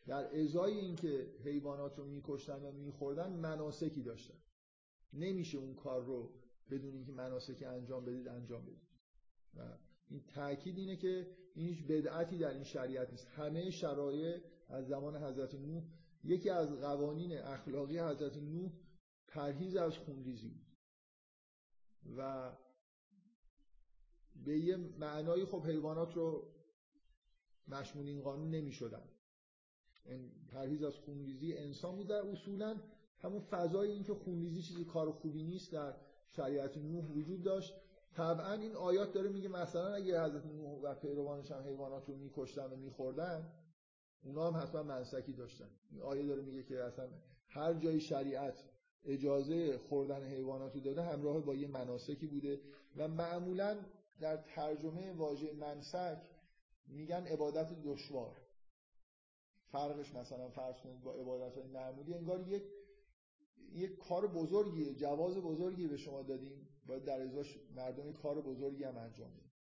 در 0.08 0.40
ازای 0.40 0.74
اینکه 0.74 1.34
حیوانات 1.44 1.98
رو 1.98 2.06
میکشتن 2.06 2.64
و 2.64 2.72
میخوردن 2.72 3.34
مناسکی 3.34 4.04
داشتن. 4.04 4.38
نمیشه 5.14 5.58
اون 5.58 5.76
کار 5.76 6.04
رو 6.04 6.32
بدون 6.70 6.94
اینکه 6.94 7.12
مناسکی 7.12 7.66
انجام 7.66 8.06
بدید 8.06 8.28
انجام 8.28 8.66
بدید. 8.66 8.88
و 9.56 9.78
این 10.10 10.24
تاکید 10.28 10.78
اینه 10.78 10.96
که 10.96 11.28
این 11.56 11.68
هیچ 11.68 11.84
بدعتی 11.84 12.38
در 12.38 12.54
این 12.54 12.64
شریعت 12.64 13.12
نیست. 13.12 13.28
همه 13.28 13.70
شرایع 13.70 14.42
از 14.70 14.88
زمان 14.88 15.24
حضرت 15.24 15.56
نوح 15.56 15.84
یکی 16.24 16.50
از 16.50 16.74
قوانین 16.74 17.38
اخلاقی 17.38 18.00
حضرت 18.00 18.38
نوح 18.38 18.72
پرهیز 19.28 19.76
از 19.76 19.98
خونریزی 19.98 20.50
بود. 20.50 20.66
و 22.18 22.52
به 24.46 24.60
یه 24.60 24.78
معنایی 24.78 25.46
خب 25.46 25.66
حیوانات 25.66 26.14
رو 26.14 26.48
مشمول 27.68 28.08
این 28.08 28.22
قانون 28.22 28.50
نمی 28.50 28.72
شدن 28.72 29.04
پرهیز 30.52 30.84
از 30.84 30.96
خونریزی 30.96 31.54
انسان 31.54 31.96
بود 31.96 32.08
در 32.08 32.22
اصولا 32.22 32.76
همون 33.20 33.40
فضای 33.40 33.92
این 33.92 34.04
که 34.04 34.14
خونریزی 34.14 34.62
چیزی 34.62 34.86
کار 34.86 35.12
خوبی 35.12 35.44
نیست 35.44 35.72
در 35.72 35.94
شریعت 36.28 36.78
نوح 36.78 37.06
وجود 37.06 37.44
داشت. 37.44 37.74
طبعا 38.14 38.54
این 38.54 38.76
آیات 38.76 39.14
داره 39.14 39.30
میگه 39.30 39.50
مثلا 39.50 39.94
اگه 39.94 40.24
حضرت 40.24 40.46
نوح 40.46 40.82
و 40.82 40.96
پیروانش 40.96 41.52
هم 41.52 41.64
حیوانات 41.64 42.10
رو 42.10 42.16
میکشتن 42.16 42.66
و 42.66 42.76
میخوردن 42.76 43.52
اونا 44.24 44.52
هم 44.52 44.62
حتما 44.62 44.84
منسکی 44.84 45.34
داشتن. 45.34 45.70
این 45.92 46.02
آیه 46.02 46.26
داره 46.26 46.42
میگه 46.42 46.64
که 46.64 46.84
اصلا 46.84 47.10
هر 47.48 47.74
جای 47.74 48.00
شریعت 48.00 48.64
اجازه 49.06 49.78
خوردن 49.78 50.24
حیوانات 50.24 50.76
رو 50.76 50.82
داده 50.82 51.04
همراه 51.04 51.46
با 51.46 51.56
یه 51.56 51.68
مناسکی 51.68 52.28
بوده 52.28 52.62
و 52.98 53.08
معمولا 53.08 53.86
در 54.20 54.38
ترجمه 54.38 55.12
واژه 55.12 55.54
منسک 55.54 56.22
میگن 56.88 57.28
عبادت 57.28 57.74
دشوار. 57.84 58.38
فرقش 59.72 60.16
مثلا 60.16 60.50
فرض 60.50 60.76
کنید 60.84 61.02
با 61.02 61.14
عبادت 61.14 61.56
های 61.58 61.68
معمولی 61.68 62.14
انگار 62.14 62.48
یک 62.48 62.64
یک 63.72 63.98
کار 63.98 64.28
بزرگیه 64.28 64.94
جواز 64.94 65.38
بزرگی 65.38 65.88
به 65.88 65.98
شما 65.98 66.24
دادیم 66.24 66.68
باید 66.88 67.04
در 67.04 67.22
ازاش 67.22 67.60
مردم 67.76 68.14
کار 68.14 68.42
بزرگی 68.42 68.84
هم 68.84 68.98
انجام 68.98 69.32
بدیم. 69.32 69.52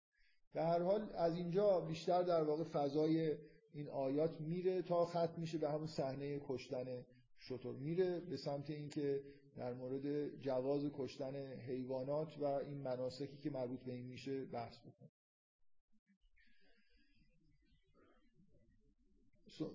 به 0.52 0.62
هر 0.62 0.82
حال 0.82 1.12
از 1.14 1.36
اینجا 1.36 1.80
بیشتر 1.80 2.22
در 2.22 2.42
واقع 2.42 2.64
فضای 2.64 3.36
این 3.72 3.88
آیات 3.88 4.40
میره 4.40 4.82
تا 4.82 5.06
ختم 5.06 5.34
میشه 5.36 5.58
به 5.58 5.70
همون 5.70 5.86
صحنه 5.86 6.40
کشتن 6.48 7.04
شطور. 7.38 7.74
میره 7.74 8.20
به 8.20 8.36
سمت 8.36 8.70
اینکه 8.70 9.22
در 9.56 9.74
مورد 9.74 10.36
جواز 10.40 10.90
کشتن 10.94 11.36
حیوانات 11.52 12.38
و 12.38 12.44
این 12.44 12.78
مناسکی 12.78 13.36
که 13.36 13.50
مربوط 13.50 13.80
به 13.80 13.92
این 13.92 14.06
میشه 14.06 14.44
بحث 14.44 14.78
بکنه 14.78 15.08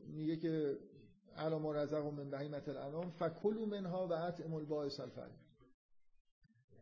میگه 0.07 0.37
که 0.37 0.77
علا 1.35 1.59
ما 1.59 1.71
رزق 1.71 2.05
من 2.05 2.29
بهیمت 2.29 2.69
الانام 2.69 3.11
فکلوا 3.11 3.65
منها 3.65 4.07
و 4.07 4.13
اطعموا 4.13 4.59
البائس 4.59 4.99
الفقیر 4.99 5.43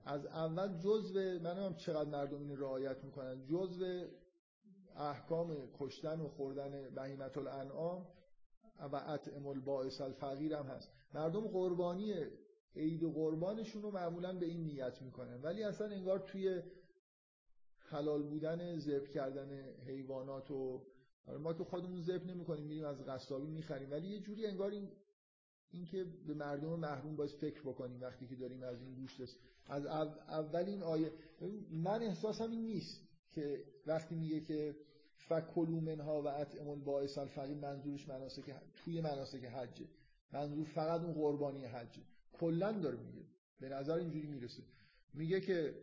از 0.05 0.25
اول 0.25 0.77
جزء 0.77 1.39
من 1.39 1.57
هم 1.57 1.75
چقدر 1.75 2.09
مردم 2.09 2.41
این 2.41 2.57
رعایت 2.57 3.03
می‌کنن 3.03 3.45
جزء 3.45 4.05
احکام 4.95 5.69
کشتن 5.79 6.21
و 6.21 6.27
خوردن 6.27 6.89
بهیمت 6.95 7.37
الانعام 7.37 8.07
و 8.91 8.95
اطعم 8.95 9.47
البائس 9.47 10.01
الفقیر 10.01 10.53
هم 10.53 10.65
هست. 10.65 10.91
مردم 11.13 11.47
قربانی 11.47 12.13
عید 12.75 13.03
و 13.03 13.11
قربانشون 13.11 13.81
رو 13.81 13.91
معمولا 13.91 14.39
به 14.39 14.45
این 14.45 14.63
نیت 14.63 15.01
می‌کنن. 15.01 15.41
ولی 15.41 15.63
اصلا 15.63 15.87
انگار 15.87 16.19
توی 16.19 16.61
حلال 17.77 18.23
بودن 18.23 18.79
ذبح 18.79 19.07
کردن 19.07 19.49
حیوانات 19.87 20.51
و 20.51 20.85
ما 21.39 21.53
که 21.53 21.63
خودمون 21.63 22.01
ذبح 22.01 22.25
نمی‌کنیم 22.25 22.65
میریم 22.65 22.85
از 22.85 23.05
قصابی 23.05 23.51
می‌خریم. 23.51 23.91
ولی 23.91 24.07
یه 24.07 24.19
جوری 24.19 24.45
انگار 24.45 24.71
این 24.71 24.91
اینکه 25.71 26.03
به 26.27 26.33
مردم 26.33 26.79
محروم 26.79 27.15
باید 27.15 27.31
فکر 27.31 27.61
بکنیم 27.61 28.01
وقتی 28.01 28.27
که 28.27 28.35
داریم 28.35 28.63
از 28.63 28.81
این 28.81 28.95
گوشت 28.95 29.21
از 29.65 29.85
اول 29.85 30.65
این 30.65 30.83
آیه. 30.83 31.11
من 31.71 32.03
احساسم 32.03 32.51
این 32.51 32.65
نیست. 32.65 33.10
که 33.31 33.63
وقتی 33.85 34.15
میگه 34.15 34.41
که 34.41 34.75
فکلوا 35.15 35.79
منها 35.79 36.21
و 36.21 36.27
اطعم 36.27 36.69
البائس 36.69 37.17
الفقیر 37.17 37.57
منظورش 37.57 38.07
مناسک 38.09 38.55
توی 38.75 39.01
مناسک 39.01 39.45
حجه 39.45 39.85
منظور 40.31 40.65
فقط 40.65 41.01
اون 41.01 41.13
قربانی 41.13 41.65
حجه 41.65 42.01
کلا 42.33 42.71
داره 42.71 42.97
میگه. 42.97 43.25
به 43.59 43.69
نظر 43.69 43.93
اینجوری 43.93 44.27
می‌رسه. 44.27 44.63
میگه 45.13 45.41
که 45.41 45.75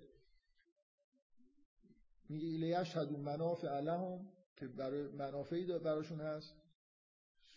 میگه 2.28 2.49
الیشهدوا 2.49 3.18
منافع 3.18 3.80
لهم 3.80 4.28
که 4.57 4.66
برای 4.66 5.09
منافعی 5.09 5.78
براشون 5.78 6.20
هست. 6.20 6.55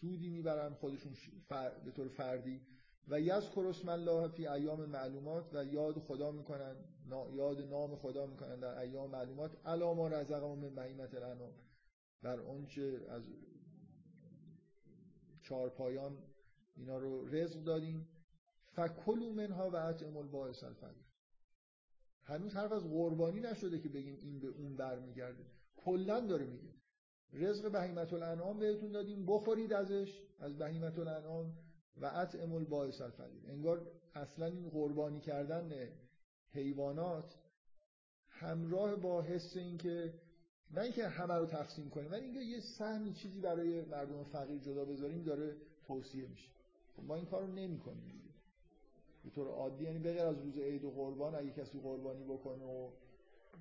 سودی 0.02 0.30
می‌برن 0.30 0.74
خودشون 0.74 1.14
به 1.86 1.92
طور 1.92 2.08
فردی. 2.08 2.62
و 3.08 3.22
یذکر 3.22 3.66
اسم 3.70 3.90
الله 3.90 4.28
فی 4.28 4.48
ایام 4.48 4.86
معلومات 4.86 5.46
و 5.54 5.66
یاد 5.66 6.00
خدا 6.00 6.32
می‌کنن 6.32 6.76
یاد 7.34 7.62
نام 7.62 7.96
خدا 7.96 8.26
می‌کنن 8.26 8.60
در 8.60 8.78
ایام 8.78 9.10
معلومات 9.10 9.52
الا 9.66 9.94
ما 9.94 10.08
رزقهم 10.08 10.58
من 10.60 10.76
بهیمت 10.76 11.16
الانام. 11.16 11.54
بر 12.22 12.40
آنچه 12.40 13.06
از 13.10 13.24
چهار 15.42 15.70
پایان 15.70 16.18
اینا 16.76 16.98
رو 16.98 17.26
رزق 17.26 17.64
دادیم. 17.64 18.08
فکلوا 18.72 19.34
منها 19.34 19.70
و 19.70 19.76
اطعموا 19.76 20.22
البائس 20.22 20.64
الفقیر 20.64 21.06
هنوز 22.24 22.54
حرف 22.54 22.72
از 22.72 22.84
قربانی 22.84 23.40
نشده 23.40 23.80
که 23.80 23.90
بگیم 23.90 24.18
این 24.22 24.40
به 24.40 24.48
اون 24.48 24.76
برمیگرده. 24.76 25.46
کلا 25.76 26.20
داره 26.20 26.46
میگه. 26.46 26.74
رزق 27.34 27.72
بهیمت 27.72 28.14
الانعام 28.14 28.60
بهتون 28.60 28.92
دادیم 28.92 29.26
بخورید 29.26 29.74
ازش 29.74 30.22
از 30.40 30.58
بهیمت 30.58 31.00
الانعام 31.00 31.54
و 31.98 32.06
اطعم 32.06 32.54
البائس 32.54 33.02
الفقیر. 33.02 33.44
انگار 33.48 33.88
اصلا 34.16 34.46
این 34.46 34.70
قربانی 34.70 35.20
کردن 35.20 35.90
حیوانات 36.54 37.36
همراه 38.28 38.96
با 38.96 39.22
حس 39.22 39.58
اینکه 39.58 40.14
نه 40.72 40.82
اینکه 40.82 41.08
همه 41.08 41.34
رو 41.34 41.46
تقسیم 41.46 41.90
کنیم 41.90 42.12
ولی 42.12 42.24
اینکه 42.26 42.40
یه 42.40 42.60
سهمی 42.60 43.14
چیزی 43.14 43.42
برای 43.42 43.82
مردم 43.82 44.24
فقیر 44.24 44.58
جدا 44.58 44.86
بذاریم 44.86 45.24
داره 45.24 45.56
توصیه 45.88 46.28
میشه. 46.28 46.50
خب 46.96 47.04
ما 47.04 47.16
این 47.16 47.26
کارو 47.26 47.48
نمی‌کنیم 47.48 48.22
به 49.24 49.30
طور 49.30 49.48
عادی 49.48 49.84
یعنی 49.84 50.00
بغیر 50.00 50.22
از 50.22 50.38
روز 50.38 50.58
عید 50.58 50.84
و 50.84 50.92
قربان 50.92 51.36
اگه 51.36 51.52
کسی 51.52 51.80
قربانی 51.80 52.24
بکنه 52.24 52.64
و 52.64 52.90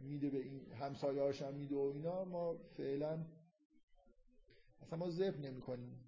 میده 0.02 0.30
به 0.30 0.38
این 0.38 0.72
همسایه‌هاش 0.72 1.42
هم 1.42 1.54
میده 1.54 1.76
و 1.76 1.92
اینا 1.94 2.24
ما 2.24 2.56
فعلا 2.76 3.18
اصلا 4.82 4.98
ما 4.98 5.10
ذبح 5.10 5.38
نمی‌کنیم. 5.38 5.99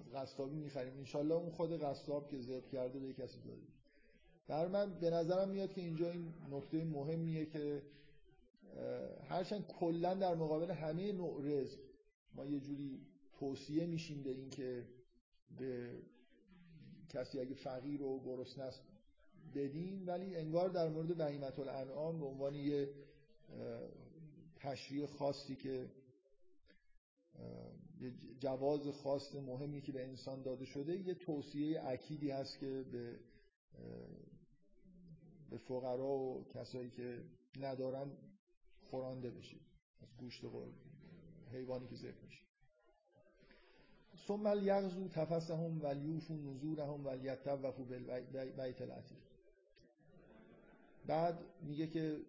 از 0.00 0.12
قصابی 0.14 0.56
می‌خریم. 0.56 0.98
انشالله 0.98 1.34
اون 1.34 1.50
خود 1.50 1.82
قصاب 1.82 2.28
که 2.28 2.40
ذبح 2.40 2.68
کرده 2.68 2.98
به 2.98 3.12
کسی 3.12 3.40
داده 3.40 3.62
بر 4.48 4.68
من 4.68 5.00
به 5.00 5.10
نظرم 5.10 5.48
میاد 5.48 5.72
که 5.72 5.80
اینجا 5.80 6.10
این 6.10 6.34
نکته 6.50 6.84
مهمیه 6.84 7.46
که 7.46 7.82
هرچند 9.28 9.66
کلا 9.66 10.14
در 10.14 10.34
مقابل 10.34 10.70
همه 10.70 11.12
نوع 11.12 11.42
رزق 11.44 11.78
ما 12.34 12.46
یه 12.46 12.60
جوری 12.60 13.06
توصیه 13.32 13.86
میشیم 13.86 14.22
به 14.22 14.30
اینکه 14.30 14.86
به 15.58 16.02
کسی 17.08 17.40
اگه 17.40 17.54
فقیر 17.54 18.02
و 18.02 18.20
گرسنه 18.24 18.64
است 18.64 18.82
بدین 19.54 20.06
ولی 20.06 20.36
انگار 20.36 20.68
در 20.68 20.88
مورد 20.88 21.16
بهیمت 21.16 21.58
الانعام 21.58 22.20
به 22.20 22.26
عنوان 22.26 22.54
یه 22.54 22.90
تشریع 24.56 25.06
خاصی 25.06 25.56
که 25.56 25.90
جواز 28.38 28.86
خاص 28.88 29.34
مهمی 29.34 29.80
که 29.80 29.92
به 29.92 30.04
انسان 30.04 30.42
داده 30.42 30.64
شده 30.64 30.98
یه 30.98 31.14
توصیه 31.14 31.82
اکیدی 31.84 32.30
هست 32.30 32.58
که 32.58 32.84
به 32.92 33.20
به 35.50 35.58
فقرا 35.58 36.08
و 36.08 36.46
کسایی 36.54 36.90
که 36.90 37.24
ندارن 37.60 38.10
خورانده 38.90 39.30
بشه 39.30 39.56
از 40.02 40.08
گوشت 40.18 40.44
حیوانی 41.52 41.88
که 41.88 41.96
ذبح 41.96 42.24
میشه 42.24 42.42
ثم 44.26 44.46
الیغزو 44.46 45.08
تفسهم 45.08 45.82
ولیوفو 45.82 46.34
نزورهم 46.34 47.06
ولیتوفو 47.06 47.84
بالبیت 47.84 48.82
العتیق. 48.82 49.18
بعد 51.06 51.38
میگه 51.62 51.86
که 51.86 52.20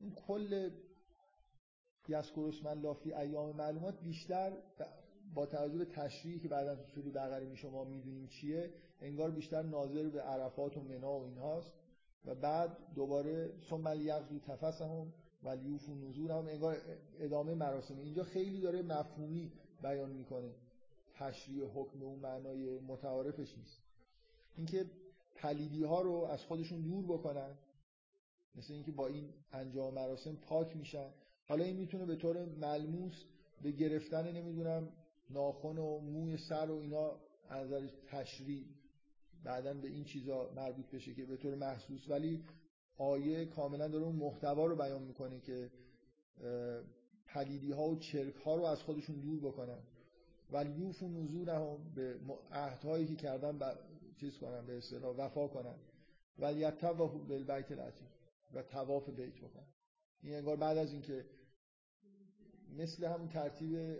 این 0.00 0.14
کل 0.14 0.70
یسکر 2.08 2.40
اسم 2.40 2.66
الله 2.66 2.94
فی 2.94 3.12
ایام 3.12 3.56
معلومات 3.56 4.00
بیشتر 4.00 4.52
با 5.34 5.46
توجه 5.46 5.78
به 5.78 5.84
تشریحی 5.84 6.38
که 6.38 6.48
بعدا 6.48 6.74
تو 6.74 6.82
سوره 6.94 7.10
بقره 7.10 7.46
می 7.46 7.56
شما 7.56 7.84
می‌دونیم 7.84 8.26
چیه 8.26 8.70
انگار 9.00 9.30
بیشتر 9.30 9.62
ناظر 9.62 10.08
به 10.08 10.20
عرفات 10.20 10.76
و 10.76 10.80
منا 10.80 11.18
و 11.18 11.24
اینهاست. 11.24 11.72
و 12.24 12.34
بعد 12.34 12.76
دوباره 12.94 13.52
ثم 13.70 13.86
الیغزو 13.86 14.38
تفسهم 14.38 15.12
و 15.44 15.56
نزور 16.08 16.32
هم 16.32 16.46
انگار 16.48 16.76
ادامه 17.18 17.54
مراسم. 17.54 17.98
اینجا 17.98 18.22
خیلی 18.22 18.60
داره 18.60 18.82
مفهومی 18.82 19.52
بیان 19.82 20.10
می‌کنه. 20.10 20.50
تشریح 21.14 21.64
حکم 21.64 22.02
اون 22.02 22.18
معنای 22.18 22.78
متعارفش 22.78 23.58
نیست. 23.58 23.82
اینکه 24.56 24.86
پلیدی 25.36 25.84
ها 25.84 26.02
رو 26.02 26.12
از 26.12 26.44
خودشون 26.44 26.80
دور 26.80 27.04
بکنن 27.04 27.54
مثل 28.54 28.72
اینکه 28.72 28.92
با 28.92 29.06
این 29.06 29.28
انجام 29.52 29.94
مراسم 29.94 30.36
پاک 30.36 30.76
میشن. 30.76 31.10
حالا 31.48 31.64
این 31.64 31.76
می‌تونه 31.76 32.06
به 32.06 32.16
طور 32.16 32.44
ملموس 32.44 33.24
به 33.62 33.70
گرفتن 33.70 34.32
نمی‌دونم 34.32 34.88
ناخن 35.30 35.78
و 35.78 35.98
موی 35.98 36.36
سر 36.36 36.70
و 36.70 36.76
اینا 36.76 37.20
از 37.48 37.66
نظر 37.66 37.88
تشریح 38.06 38.64
بعدا 39.44 39.74
به 39.74 39.88
این 39.88 40.04
چیزا 40.04 40.50
مربوط 40.56 40.90
بشه 40.90 41.14
که 41.14 41.24
به 41.24 41.36
طور 41.36 41.54
محسوس 41.54 42.08
ولی 42.08 42.44
آیه 42.98 43.44
کاملا 43.44 43.88
داره 43.88 44.04
اون 44.04 44.16
محتوا 44.16 44.66
رو 44.66 44.76
بیان 44.76 45.02
می‌کنه 45.02 45.40
که 45.40 45.70
پلیدی 47.26 47.72
ها 47.72 47.88
و 47.88 47.98
چرک 47.98 48.34
ها 48.34 48.56
رو 48.56 48.64
از 48.64 48.82
خودشون 48.82 49.20
دور 49.20 49.40
بکنن. 49.40 49.82
و 50.52 50.64
نزور 50.64 51.50
هم 51.50 51.94
به 51.94 52.16
عهدهایی 52.52 53.06
که 53.06 53.16
کردن 53.16 53.58
با 53.58 53.74
چیز 54.20 54.38
کنن 54.38 54.66
به 54.66 54.76
اصطلاح 54.76 55.16
وفا 55.16 55.48
کنن. 55.48 55.74
ولی 56.38 56.60
یتواف 56.60 57.12
بالبیت 57.12 57.72
العتیق 57.72 58.08
و 58.54 58.62
تواف 58.62 59.08
بیت 59.08 59.36
بکنن. 59.36 59.73
این 60.24 60.34
انگار 60.34 60.56
بعد 60.56 60.78
از 60.78 60.92
اینکه 60.92 61.24
مثل 62.76 63.04
همون 63.04 63.28
ترتیب 63.28 63.98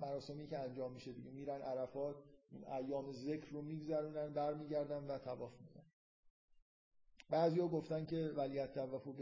مراسمی 0.00 0.46
که 0.46 0.58
انجام 0.58 0.92
میشه 0.92 1.12
دیگه 1.12 1.30
میرن 1.30 1.62
عرفات 1.62 2.16
ایام 2.78 3.12
ذکر 3.12 3.50
رو 3.50 3.62
میگذرونن 3.62 4.32
برمیگردن 4.32 5.06
و 5.06 5.18
تواف 5.18 5.60
می‌کنن. 5.60 5.84
بعضیا 7.30 7.68
گفتن 7.68 8.04
که 8.06 8.32
ولیت 8.36 8.72
توافو 8.72 9.12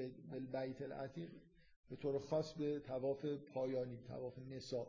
بیت 0.52 0.82
العتیق 0.82 1.30
به 1.88 1.96
طور 1.96 2.18
خاص 2.18 2.52
به 2.52 2.80
تواف 2.80 3.24
پایانی 3.24 3.98
تواف 4.08 4.38
نسا 4.38 4.86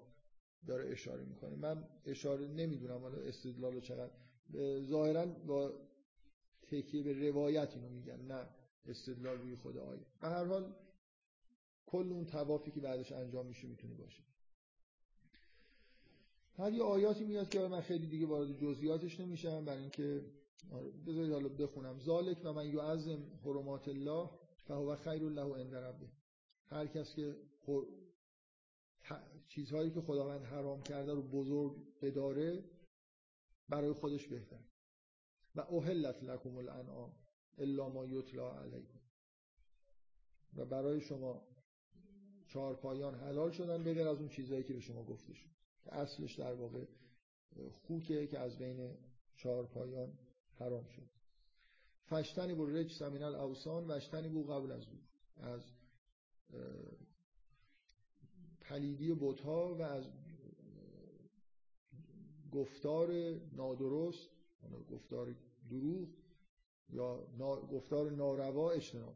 داره 0.68 0.92
اشاره 0.92 1.24
می‌کنه. 1.24 1.56
من 1.56 1.88
اشاره 2.06 2.48
نمی‌دونم 2.48 3.02
حالا 3.02 3.18
استدلال 3.18 3.80
چقدر. 3.80 4.14
ظاهرا 4.82 5.26
با 5.26 5.74
تکیه 6.68 7.04
به 7.04 7.30
روایت 7.30 7.76
اینو 7.76 7.90
میگن 7.90 8.22
نه 8.22 8.48
استدلال 8.86 9.38
روی 9.38 9.56
خود 9.56 9.78
آیه. 9.78 10.06
به 10.22 10.28
هر 10.28 10.46
حال 10.46 10.76
کل 11.90 12.12
اون 12.12 12.26
توافی 12.26 12.72
که 12.72 12.82
بعدش 12.82 13.12
انجام 13.12 13.46
میشه 13.46 13.68
می‌تونه 13.68 13.94
باشه. 13.94 14.24
هر 16.58 16.74
یه 16.74 16.84
آیاتی 16.84 17.26
میاد 17.26 17.50
که 17.50 17.60
من 17.60 17.82
خیلی 17.82 18.08
دیگه 18.08 18.26
وارد 18.26 18.58
جزئیاتش 18.58 19.20
نمیشم 19.20 19.66
برای 19.66 19.82
اینکه 19.82 20.26
آره، 20.72 20.92
بذارید 20.92 21.32
حالا 21.32 21.50
بخونم. 21.50 22.00
ذالک 22.00 22.42
و 22.44 22.54
من 22.54 22.74
یعظم 22.74 23.40
حرمات 23.46 23.88
الله 23.88 24.30
فهو 24.66 24.96
خیر 24.96 25.22
له 25.22 25.56
عند 25.56 25.76
ربه. 25.76 26.08
هر 26.68 26.88
کس 26.88 27.16
که 27.16 27.36
چیزهایی 29.48 29.92
که 29.92 30.02
خداوند 30.02 30.46
حرام 30.46 30.84
کرده 30.84 31.14
رو 31.14 31.22
بزرگ 31.22 32.00
بداره 32.02 32.64
برای 33.70 33.94
خودش 33.94 34.28
بهتر. 34.28 34.64
و 35.56 35.62
اوهلت 35.62 36.24
لکم 36.24 36.58
الانعام 36.58 37.16
الا 37.58 37.90
ما 37.90 38.06
یتلا 38.06 38.62
علیکم. 38.62 39.00
و 40.56 40.66
برای 40.66 41.02
شما 41.02 41.48
چهار 42.50 42.76
پایان 42.76 43.16
حلال 43.16 43.52
شدن 43.52 43.84
بگر 43.84 44.08
از 44.08 44.18
اون 44.18 44.30
چیزهایی 44.30 44.64
که 44.64 44.74
به 44.74 44.80
شما 44.80 45.04
گفته 45.04 45.34
شد. 45.34 45.50
اصلش 45.86 46.40
در 46.40 46.54
واقع 46.54 46.86
خوکه 47.72 48.28
که 48.28 48.40
از 48.40 48.58
بین 48.58 48.98
چهار 49.36 49.66
پایان 49.66 50.14
حرام 50.60 50.88
شد. 50.88 51.10
فشتنی 52.06 52.54
بو 52.54 52.66
رج 52.66 52.94
سمینال 52.94 53.36
اوسان 53.36 53.88
وشتنی 53.88 54.30
بو 54.30 54.44
قبل 54.44 54.72
از 54.72 54.86
بود 54.86 55.10
از 55.38 55.62
پلیدی 58.62 59.14
بوتها 59.14 59.76
و 59.76 59.82
از 59.82 60.06
گفتار 62.52 63.12
نادرست 63.54 64.30
گفتار 64.92 65.36
دروغ 65.70 66.08
یا 66.90 67.28
گفتار 67.72 68.12
ناروا 68.12 68.72
اجتناب. 68.72 69.16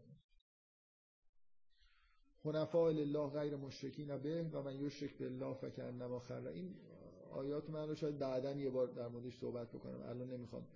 حنفاء 2.45 2.91
لله 2.91 3.29
غیر 3.29 3.55
مشرکین 3.55 4.17
به 4.17 4.49
و 4.53 4.61
من 4.61 4.75
یشرک 4.75 5.17
بالله 5.17 5.53
فکانما 5.53 6.19
خر. 6.19 6.47
این 6.47 6.75
آیات 7.31 7.69
من 7.69 7.87
رو 7.87 7.95
شاید 7.95 8.19
بعدا 8.19 8.51
یه 8.51 8.69
بار 8.69 8.87
در 8.87 9.07
موردش 9.07 9.39
صحبت 9.39 9.69
بکنم. 9.69 10.01
الان 10.01 10.33
نمی‌خوام 10.33 10.67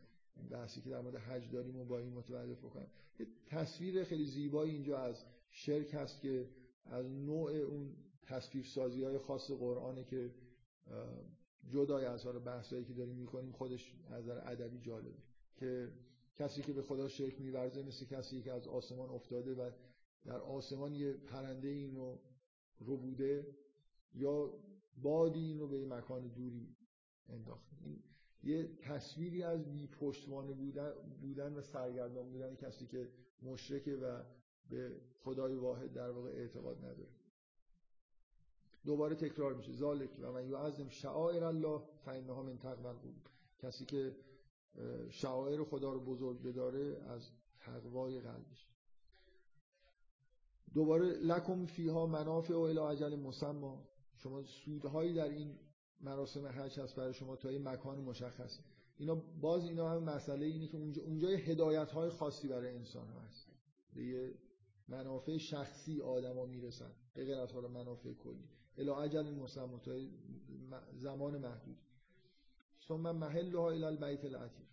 بحثی 0.52 0.82
که 0.82 0.90
در 0.90 1.02
مورد 1.02 1.16
حج 1.16 1.52
داریم 1.52 1.78
و 1.78 1.86
با 1.86 2.00
این 2.00 2.14
متوجه 2.14 2.54
بکنم. 2.54 2.88
یه 3.20 3.28
تصویر 3.46 4.04
خیلی 4.04 4.26
زیبایی 4.26 4.72
اینجا 4.74 4.98
از 4.98 5.24
شرک 5.50 5.94
هست 5.94 6.22
که 6.22 6.50
از 6.86 7.06
نوع 7.06 7.52
اون 7.52 7.96
تصویر 8.22 8.66
سازی 8.66 9.04
های 9.04 9.18
خاص 9.18 9.52
قرآنه 9.52 10.04
که 10.04 10.32
جدای 11.70 12.06
از 12.06 12.24
حالا 12.24 12.40
بحثایی 12.40 12.86
که 12.86 12.94
داریم 12.94 13.16
می‌کنیم 13.16 13.52
خودش 13.52 13.96
از 14.12 14.24
نظر 14.24 14.42
ادبی 14.52 14.80
جالبه. 14.80 15.18
که 15.56 15.92
کسی 16.36 16.62
که 16.62 16.74
به 16.74 16.82
خدا 16.82 17.08
شرک 17.08 17.42
میورزه 17.42 17.84
مثل 17.84 18.06
کسی 18.06 18.42
که 18.42 18.52
از 18.52 18.68
آسمان 18.68 19.10
افتاده 19.10 19.54
و 19.54 19.72
در 20.26 20.40
آسمان 20.40 20.96
یه 20.96 21.14
پرنده 21.14 21.68
اینو 21.68 22.18
رو 22.80 22.98
بوده 22.98 23.56
یا 24.14 24.54
بادی 25.02 25.40
این 25.40 25.60
رو 25.60 25.68
به 25.68 25.86
مکان 25.86 26.28
دوری 26.28 26.76
انداخته. 27.30 27.76
این 27.84 28.04
یه 28.44 28.76
تصویری 28.82 29.44
از 29.44 29.72
بی 29.72 29.88
پشتوانه 29.88 30.54
بودن, 30.54 30.92
بودن 31.22 31.54
و 31.54 31.62
سرگردان 31.62 32.32
بودن 32.32 32.56
کسی 32.56 32.88
که 32.88 33.10
مشرکه 33.42 33.96
و 33.96 34.24
به 34.70 35.02
خدای 35.24 35.56
واحد 35.56 35.94
در 35.94 36.10
واقع 36.10 36.30
اعتقاد 36.30 36.78
نداره. 36.78 37.10
دوباره 38.86 39.16
تکرار 39.16 39.54
میشه. 39.54 39.72
ذالک 39.72 40.10
و 40.22 40.32
من 40.32 40.50
یعظم 40.50 40.90
شعائر 40.90 41.44
الله 41.44 41.82
فانها 42.06 42.44
من 42.44 42.58
تقوی 42.58 42.86
القلوب. 42.86 43.28
کسی 43.60 43.86
که 43.86 44.16
شعائر 45.10 45.64
خدا 45.64 45.94
رو 45.94 46.00
بزرگ 46.00 46.42
بداره 46.42 47.02
از 47.08 47.32
تقوای 47.60 48.20
قلبش. 48.22 48.68
دوباره 50.74 51.06
لکم 51.06 51.66
فیها 51.66 52.06
منافع 52.06 52.54
و 52.54 52.60
الی 52.60 52.80
اجل 52.80 53.16
مسمى. 53.16 53.78
شما 54.16 54.44
سودهایی 54.44 55.14
در 55.14 55.30
این 55.30 55.56
مراسم 56.02 56.46
حج 56.48 56.80
هست 56.80 56.96
برای 56.96 57.14
شما 57.14 57.36
تا 57.36 57.50
این 57.50 57.68
مکان 57.68 57.98
مشخص. 58.02 58.60
اینا 58.98 59.16
باز 59.16 59.66
اینا 59.66 59.90
هم 59.90 60.04
مسئله 60.04 60.46
اینه 60.46 60.68
که 60.68 60.78
اونجا 60.78 61.04
اونجا 61.04 61.28
هدایت 61.28 61.92
های 61.92 62.10
خاصی 62.10 62.48
برای 62.48 62.76
انسان 62.76 63.08
هست. 63.08 63.48
به 63.94 64.04
یه 64.04 64.34
منافع 64.88 65.38
شخصی 65.38 66.02
آدما 66.02 66.46
می‌رسن. 66.46 66.92
به 67.14 67.26
غیر 67.26 67.38
از 67.38 67.52
حالا 67.52 67.68
منافع 67.68 68.14
کلی. 68.14 68.50
الی 68.78 68.90
اجل 68.90 69.34
مسمى 69.34 69.80
تا 69.80 69.92
زمان 70.94 71.38
محدود. 71.38 71.78
ثم 72.88 73.12
محلها 73.12 73.72
الى 73.72 73.84
البیت 73.84 74.26
العتیق. 74.26 74.68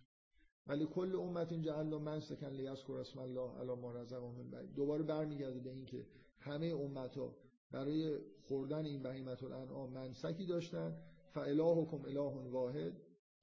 ولی 0.67 0.85
کل 0.85 1.15
امت 1.15 1.53
جعل 1.53 1.97
من 1.97 2.19
سکن 2.19 2.49
لیذکر 2.49 2.93
اسم 2.93 3.19
الله 3.19 3.59
علی 3.59 3.81
ما 3.81 3.91
رزقهم 3.91 4.45
من 4.51 4.65
دوباره 4.65 5.03
برمیگرده 5.03 5.59
به 5.59 5.69
اینکه 5.69 6.05
همه 6.39 6.65
امت 6.65 7.17
ها 7.17 7.35
برای 7.71 8.19
خوردن 8.47 8.85
این 8.85 9.03
بهیمت 9.03 9.43
الانعام 9.43 9.91
منسکی 9.91 10.45
داشتن. 10.45 10.97
فالهکم 11.33 12.05
اله 12.05 12.49
واحد. 12.49 12.93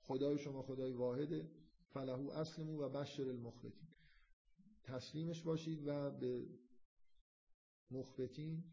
خدای 0.02 0.38
شما 0.38 0.62
خدای 0.62 0.92
واحده. 0.92 1.50
فله 1.88 2.36
اسلمو 2.36 2.82
و 2.82 2.88
بشر 2.88 3.22
المخبتین. 3.22 3.88
تسلیمش 4.84 5.42
باشید 5.42 5.82
و 5.86 6.10
به 6.10 6.46
مخبتین 7.90 8.64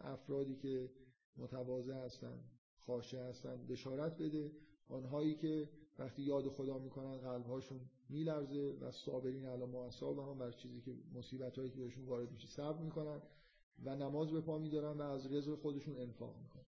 افرادی 0.00 0.56
که 0.56 0.90
متواضع 1.36 1.94
هستن 1.94 2.40
خاشه 2.78 3.20
هستن 3.20 3.66
بشارت 3.66 4.18
بده. 4.18 4.52
آنهایی 4.88 5.34
که 5.34 5.68
وقتی 5.98 6.22
یاد 6.22 6.48
خدا 6.48 6.78
می‌کنن 6.78 7.18
قلبهاشون 7.18 7.80
میلرزه 8.08 8.76
و 8.80 8.90
صابرین 8.90 9.46
علی 9.46 9.64
ما 9.64 9.86
اصاب 9.86 10.18
هم 10.18 10.38
بر 10.38 10.50
چیزی 10.50 10.80
که 10.80 10.94
مصیبت 11.14 11.58
هایی 11.58 11.70
که 11.70 11.76
بهشون 11.76 12.04
وارد 12.04 12.32
میشه 12.32 12.46
صبر 12.46 12.82
می‌کنن 12.82 13.22
و 13.84 13.96
نماز 13.96 14.30
به 14.30 14.40
پا 14.40 14.58
میدارن 14.58 14.98
و 14.98 15.02
از 15.02 15.32
رزق 15.32 15.54
خودشون 15.54 15.96
انفاق 15.96 16.36
می‌کنن. 16.42 16.64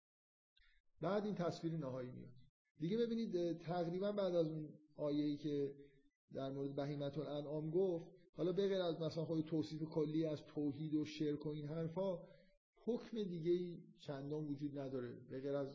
بعد 1.00 1.24
این 1.24 1.34
تصویر 1.34 1.72
نهایی 1.72 2.10
میاد. 2.10 2.30
دیگه 2.78 2.96
ببینید 2.96 3.58
تقریبا 3.58 4.12
بعد 4.12 4.34
از 4.34 4.50
اون 4.50 4.68
آیه‌ای 4.96 5.36
که 5.36 5.74
در 6.32 6.52
مورد 6.52 6.74
بهیمت 6.74 7.18
الانعام 7.18 7.70
گفت 7.70 8.06
حالا 8.36 8.52
بغیر 8.52 8.82
از 8.82 9.00
مثلا 9.00 9.24
خود 9.24 9.44
توصیف 9.44 9.82
کلی 9.82 10.26
از 10.26 10.44
توحید 10.46 10.94
و 10.94 11.04
شرک 11.04 11.46
و 11.46 11.48
این 11.48 11.66
حرفا 11.66 12.18
حکم 12.84 13.22
دیگه 13.22 13.50
ای 13.50 13.78
چندان 13.98 14.44
وجود 14.44 14.78
نداره. 14.78 15.14
بغیر 15.30 15.54
از 15.54 15.68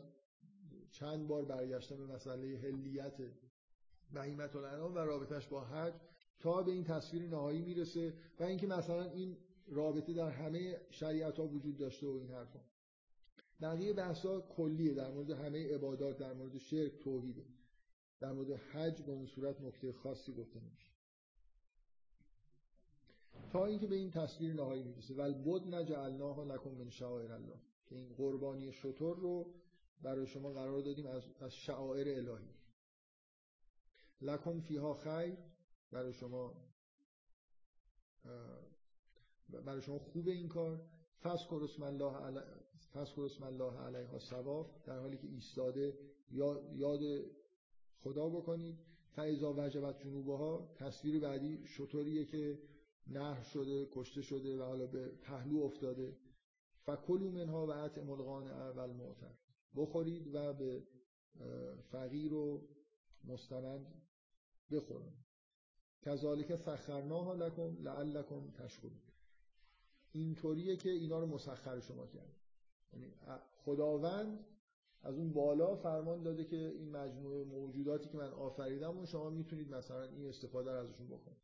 چند 0.92 1.28
بار 1.28 1.44
برگشتن 1.44 1.96
به 1.96 2.14
مسئله 2.14 2.58
هلیت 2.58 3.16
بهیمت 4.12 4.56
الانعام 4.56 4.94
و 4.94 4.98
رابطش 4.98 5.46
با 5.48 5.64
حج 5.64 5.94
تا 6.40 6.62
به 6.62 6.72
این 6.72 6.84
تصویر 6.84 7.22
نهایی 7.22 7.62
می‌رسه 7.62 8.14
و 8.40 8.44
اینکه 8.44 8.66
مثلا 8.66 9.10
این 9.10 9.36
رابطه 9.66 10.12
در 10.12 10.30
همه 10.30 10.80
شریعت 10.90 11.38
ها 11.38 11.46
وجود 11.46 11.76
داشته 11.76 12.06
و 12.06 12.10
این 12.10 12.30
حرفا. 12.30 12.60
بقیه 13.60 13.92
بحثا 13.92 14.40
کلیه 14.40 14.94
در 14.94 15.10
مورد 15.10 15.30
همه 15.30 15.74
عبادات 15.74 16.18
در 16.18 16.32
مورد 16.32 16.58
شرک 16.58 16.98
توحیده 16.98 17.44
در 18.20 18.32
مورد 18.32 18.50
حج 18.50 19.02
به 19.02 19.12
اون 19.12 19.26
صورت 19.26 19.60
نکته 19.60 19.92
خاصی 19.92 20.32
گفته 20.32 20.60
نمیشه 20.60 20.92
تا 23.52 23.66
اینکه 23.66 23.86
به 23.86 23.94
این 23.94 24.10
تصویر 24.10 24.54
نهایی 24.54 24.82
می‌رسه. 24.82 25.14
ول 25.14 25.34
بود 25.34 25.74
نجعلناها 25.74 26.44
لکم 26.44 26.70
من 26.70 26.90
شعائر 26.90 27.32
الله. 27.32 27.60
که 27.86 27.96
این 27.96 28.14
قربانی 28.14 28.72
شطور 28.72 29.16
رو 29.16 29.54
برای 30.02 30.26
شما 30.26 30.52
قرار 30.52 30.80
دادیم 30.80 31.06
از, 31.06 31.22
از 31.40 31.54
شعائر 31.54 32.08
الهی. 32.08 32.48
لکم 34.20 34.60
فیها 34.60 34.94
خیر. 34.94 35.36
برای 35.92 36.12
شما 36.12 36.54
برای 39.48 39.82
شما 39.82 39.98
خوب 39.98 40.28
این 40.28 40.48
کار. 40.48 40.80
فذکر 41.22 41.64
اسم 41.64 41.82
الله 41.82 42.16
علی 42.16 42.40
فذکر 42.92 43.22
اسم 43.22 43.44
الله 43.44 44.66
در 44.84 44.98
حالی 44.98 45.16
که 45.16 45.26
ایستاده 45.26 45.98
یاد 46.74 47.00
خدا 47.98 48.28
بکنید. 48.28 48.78
فاذا 49.16 49.52
وجبت 49.52 49.98
جنوبها 49.98 50.74
تصویر 50.76 51.20
بعدی 51.20 51.66
شطوریه 51.66 52.24
که 52.24 52.58
نهر 53.06 53.42
شده 53.42 53.88
کشته 53.92 54.22
شده 54.22 54.58
و 54.58 54.62
حالا 54.62 54.86
به 54.86 55.08
پهلو 55.08 55.62
افتاده. 55.62 56.16
فکلوا 56.86 57.30
منها 57.30 57.66
و 57.66 57.70
اطعم 57.70 58.10
القانع 58.10 58.70
و 58.70 58.78
المعتر 58.78 59.34
بخورید 59.76 60.34
و 60.34 60.52
به 60.52 60.82
فقیر 61.90 62.34
و 62.34 62.68
مستمند 63.24 64.02
بخورید 64.70 65.22
کذالک 66.02 66.56
سخرناها 66.56 67.34
لکم 67.34 67.76
لعلکم 67.82 68.50
تشکرون. 68.50 69.00
اینطوریه 70.12 70.76
که 70.76 70.90
اینا 70.90 71.18
رو 71.20 71.26
مسخر 71.26 71.80
شما 71.80 72.06
کرد 72.06 72.36
یعنی 72.92 73.14
خداوند 73.64 74.46
از 75.02 75.16
اون 75.16 75.32
بالا 75.32 75.76
فرمان 75.76 76.22
داده 76.22 76.44
که 76.44 76.56
این 76.56 76.90
مجموعه 76.90 77.44
موجوداتی 77.44 78.08
که 78.08 78.16
من 78.16 78.30
آفریدم 78.30 78.98
و 78.98 79.06
شما 79.06 79.30
می‌تونید 79.30 79.74
مثلا 79.74 80.02
این 80.02 80.28
استفاده 80.28 80.72
رو 80.72 80.78
ازشون 80.78 81.06
بکنید. 81.06 81.38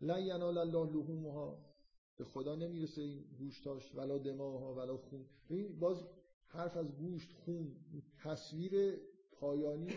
لا 0.00 0.20
ینال 0.20 0.58
الله 0.58 0.92
لحومها. 0.92 1.71
به 2.16 2.24
خدا 2.24 2.54
نمی‌رسه 2.54 3.02
این 3.02 3.24
گوشتاش 3.38 3.94
ولا 3.94 4.18
دماها 4.18 4.74
ولا 4.74 4.96
خون. 4.96 5.26
ببین 5.50 5.78
باز 5.78 6.04
حرف 6.46 6.76
از 6.76 6.96
گوشت 6.96 7.32
خون 7.32 7.76
تصویر 8.22 9.00
پایانی 9.32 9.92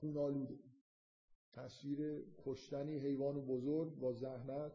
خونالوده 0.00 0.58
تصویر 1.52 2.24
کشتنی 2.44 2.98
حیوان 2.98 3.46
بزرگ 3.46 3.98
با 3.98 4.12
زحمت. 4.12 4.72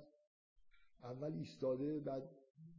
اول 1.04 1.34
ایستاده 1.34 2.00
بعد 2.00 2.30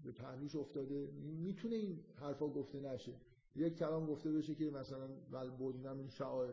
به 0.04 0.12
پهلوش 0.12 0.56
افتاده. 0.56 1.10
می‌تونه 1.22 1.76
این 1.76 2.04
حرفا 2.14 2.48
گفته 2.48 2.80
نشه. 2.80 3.12
یک 3.56 3.76
کلام 3.76 4.06
گفته 4.06 4.32
بشه 4.32 4.54
که 4.54 4.70
مثلا 4.70 5.08
ول 5.30 5.50
بودنم 5.50 5.98
این 5.98 6.08
شعائر 6.08 6.52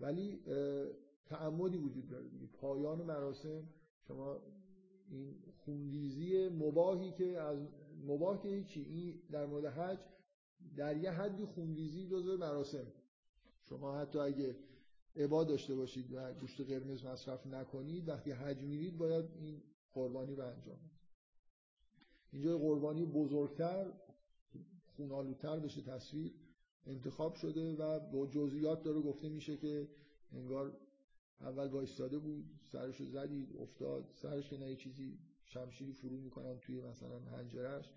ولی 0.00 0.42
تعمدی 1.26 1.76
وجود 1.76 2.06
داره 2.06 2.28
پایان 2.52 3.02
مراسم 3.02 3.68
شما 4.00 4.40
این 5.10 5.34
خونریزی 5.68 6.48
مباهی 6.48 7.12
که 7.12 7.40
از 7.40 7.58
مباه 8.06 8.42
که 8.42 8.48
هیچی. 8.48 8.82
این 8.82 9.22
در 9.30 9.46
مورد 9.46 9.64
حج 9.64 9.98
در 10.76 10.96
یه 10.96 11.10
حدی 11.10 11.44
خونریزی 11.44 12.06
جزء 12.06 12.36
مراسم. 12.36 12.86
شما 13.62 13.98
حتی 13.98 14.18
اگه 14.18 14.56
عباد 15.16 15.48
داشته 15.48 15.74
باشید 15.74 16.12
و 16.12 16.34
گوشت 16.34 16.60
قرمز 16.60 17.04
مصرف 17.04 17.46
نکنید 17.46 18.08
وقتی 18.08 18.30
حج 18.30 18.62
میرید 18.62 18.98
باید 18.98 19.24
این 19.40 19.62
قربانی 19.92 20.34
رو 20.34 20.44
انجام 20.46 20.78
اینجا 22.32 22.58
قربانی 22.58 23.04
بزرگتر 23.04 23.92
خونالودتر 24.96 25.58
بشه 25.58 25.82
تصویر 25.82 26.32
انتخاب 26.86 27.34
شده 27.34 27.76
و 27.76 28.00
با 28.00 28.26
جزئیات 28.26 28.82
داره 28.82 29.00
گفته 29.00 29.28
میشه 29.28 29.56
که 29.56 29.88
انگار 30.32 30.76
اول 31.40 31.68
وایستاده 31.68 32.18
بود 32.18 32.44
سرشو 32.72 33.04
زدید 33.04 33.56
افتاد 33.56 34.10
سرش 34.14 34.52
نه 34.52 34.76
چیزی 34.76 35.18
شمشیری 35.48 35.92
فرو 35.92 36.16
می‌کنن 36.16 36.58
توی 36.58 36.80
مثلا 36.80 37.18
هنجرش 37.18 37.92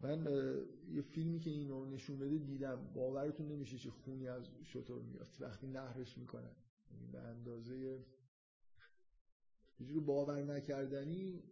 من 0.00 0.26
یه 0.90 1.02
فیلمی 1.02 1.40
که 1.40 1.50
اینو 1.50 1.84
نشون 1.86 2.18
بده 2.18 2.38
دیدم. 2.38 2.92
باورتون 2.94 3.48
نمیشه 3.48 3.78
چه 3.78 3.90
خونی 3.90 4.28
از 4.28 4.50
شطور 4.64 5.02
میاد. 5.02 5.28
وقتی 5.40 5.66
نهرش 5.66 6.18
می‌کنن. 6.18 6.56
یعنی 6.90 7.06
به 7.06 7.18
اندازه 7.18 8.04
یه 9.80 10.00
باور 10.00 10.42
نکردنی 10.42 11.42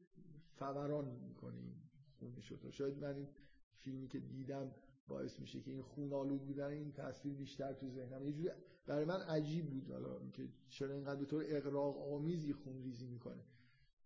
فوران 0.57 1.09
می‌کنه 1.09 1.59
این 1.59 1.75
خونی 2.19 2.43
شطور. 2.43 2.71
شاید 2.71 2.99
من 2.99 3.15
این 3.15 3.29
فیلمی 3.77 4.09
که 4.09 4.21
دیدم 4.21 4.75
باعث 5.09 5.41
میشه 5.41 5.61
که 5.61 5.71
این 5.71 5.83
خون 5.83 6.13
آلود 6.13 6.47
بودن 6.47 6.71
این 6.71 6.93
تصویر 6.93 7.35
بیشتر 7.35 7.73
تو 7.73 7.91
ذهنم. 7.91 8.27
یه 8.27 8.33
جوری 8.33 8.51
برای 8.87 9.05
من 9.05 9.21
عجیب 9.21 9.71
بود. 9.71 9.91
حالا 9.91 10.19
اینکه 10.19 10.49
چرا 10.69 10.95
اینقدر 10.95 11.21
به 11.21 11.27
طور 11.27 11.45
اقراق 11.47 12.13
آمیزی 12.13 12.53
خون 12.53 12.83
ریزی 12.83 13.07
می‌کنه. 13.07 13.43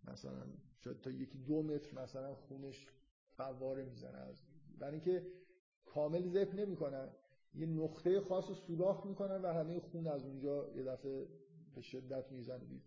مثلا 0.04 0.46
شاید 0.78 1.00
تا 1.00 1.10
یکی 1.10 1.38
دو 1.38 1.62
متر 1.62 2.02
مثلا 2.02 2.34
خونش 2.34 2.86
فواره 3.36 3.84
می‌زنه 3.84 4.18
از 4.18 4.42
برای 4.78 4.94
اینکه 4.94 5.26
کامل 5.84 6.28
زپ 6.28 6.54
نمی‌کنن. 6.54 7.10
یه 7.54 7.66
نقطه 7.66 8.20
خاص 8.20 8.48
رو 8.48 8.54
سوراخ 8.54 9.06
می‌کنن 9.06 9.42
و 9.42 9.52
همه 9.52 9.80
خون 9.80 10.06
از 10.06 10.24
اونجا 10.24 10.76
یه 10.76 10.84
دفعه 10.84 11.28
به 11.74 11.80
شدت 11.80 12.32
می‌زنه. 12.32 12.80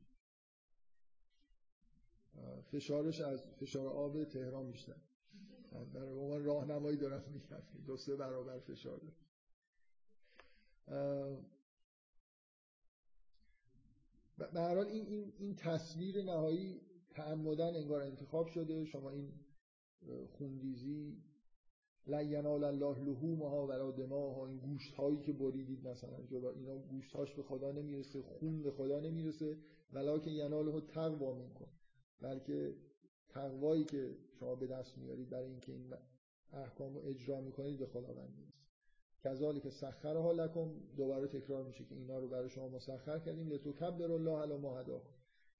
فشارش 2.64 3.22
از 3.22 3.47
فشار 3.47 3.88
آب 3.88 4.24
تهران 4.24 4.72
بیشتر. 4.72 4.95
برای 5.93 6.09
عنوان 6.09 6.43
راهنمایی 6.43 6.97
دارم 6.97 7.24
میگم 7.32 7.64
دو 7.86 7.97
سه 7.97 8.16
برابر 8.16 8.59
فشار 8.59 8.99
داره 8.99 9.14
به 14.38 14.61
هر 14.61 14.76
حال 14.76 14.88
این, 14.88 15.34
این 15.38 15.55
تصویر 15.55 16.24
نهایی 16.24 16.82
تعمدن 17.16 17.76
انگار 17.76 18.01
انتخاب 18.01 18.47
شده. 18.47 18.86
شما 18.86 19.09
این 19.09 19.32
خوندیزی 20.38 21.18
لن 22.07 22.32
ینال 22.32 22.64
الله 22.64 22.99
لحومها 22.99 23.68
ولا 23.68 23.91
دماها 23.91 24.47
این 24.47 24.57
گوشت 24.57 24.93
هایی 24.93 25.18
که 25.18 25.34
بریدید 25.34 25.88
مثلا 25.88 26.24
جلو 26.24 26.47
اینا 26.47 26.78
گوشت 26.78 27.16
هاش 27.16 27.34
به 27.34 27.43
خدا 27.43 27.72
نمی‌رسه 27.72 28.22
خون 28.22 28.64
به 28.64 28.72
خدا 28.72 28.99
نمی‌رسه. 28.99 29.57
ولکن 29.93 30.32
یناله 30.32 30.82
تقوا 30.82 31.34
میکن 31.34 31.68
بلکه 32.22 32.76
تقوایی 33.30 33.84
که 33.84 34.16
شما 34.39 34.55
به 34.55 34.68
دست 34.68 34.97
میارید 34.97 35.30
برای 35.30 35.49
اینکه 35.49 35.72
این 35.72 35.93
احکام 36.53 36.95
رو 36.95 37.01
اجرا 37.05 37.41
می‌کنید 37.41 37.80
به 37.80 37.86
خداوند 37.86 38.34
می‌رسه 38.38 38.64
کذالی 39.24 39.59
که 39.59 39.70
سخرها 39.70 40.32
لکم. 40.32 40.72
دوباره 40.97 41.28
تکرار 41.28 41.64
میشه 41.64 41.86
که 41.86 41.95
اینا 41.95 42.20
رو 42.20 42.28
برای 42.28 42.49
شما 42.49 42.70
مسخر 42.70 43.20
کردیم. 43.20 43.49
لتکبر 43.49 44.11
الله 44.11 44.41
علی 44.41 44.57
ما 44.57 44.84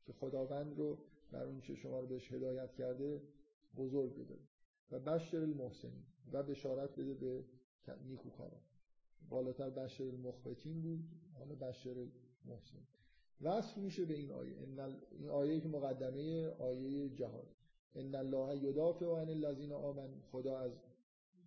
که 0.06 0.14
خداوند 0.14 0.78
رو 0.78 0.98
بر 1.34 1.44
اون 1.44 1.62
چه 1.62 1.76
شما 1.76 2.00
رو 2.00 2.08
بهش 2.08 2.32
هدایت 2.32 2.74
کرده 2.74 3.22
بزرگ 3.76 4.14
بدارید 4.14 4.48
و 4.92 5.00
بشر 5.00 5.38
المحسنین. 5.38 6.06
و 6.32 6.44
بشارت 6.44 7.00
بده 7.00 7.14
به 7.14 7.44
نیکوکاران. 8.08 8.62
بالاتر 9.30 9.70
بشر 9.70 10.04
المخبتین 10.04 10.82
بود 10.82 11.00
حالا 11.34 11.56
بشر 11.56 11.96
المحسنین. 12.46 12.88
وصف 13.42 13.78
میشه 13.78 14.06
به 14.06 14.14
این 14.14 14.32
آیه. 14.32 14.56
این 15.12 15.30
آیه 15.30 15.60
که 15.60 15.68
مقدمه 15.68 16.48
آیه 16.48 17.10
جهاد 17.10 17.48
ان 17.96 18.16
الله 18.16 18.58
یدافع 18.58 19.06
عن 19.06 19.30
الذین 19.30 19.72
آمن 19.72 20.22
خدا 20.32 20.58
از 20.58 20.72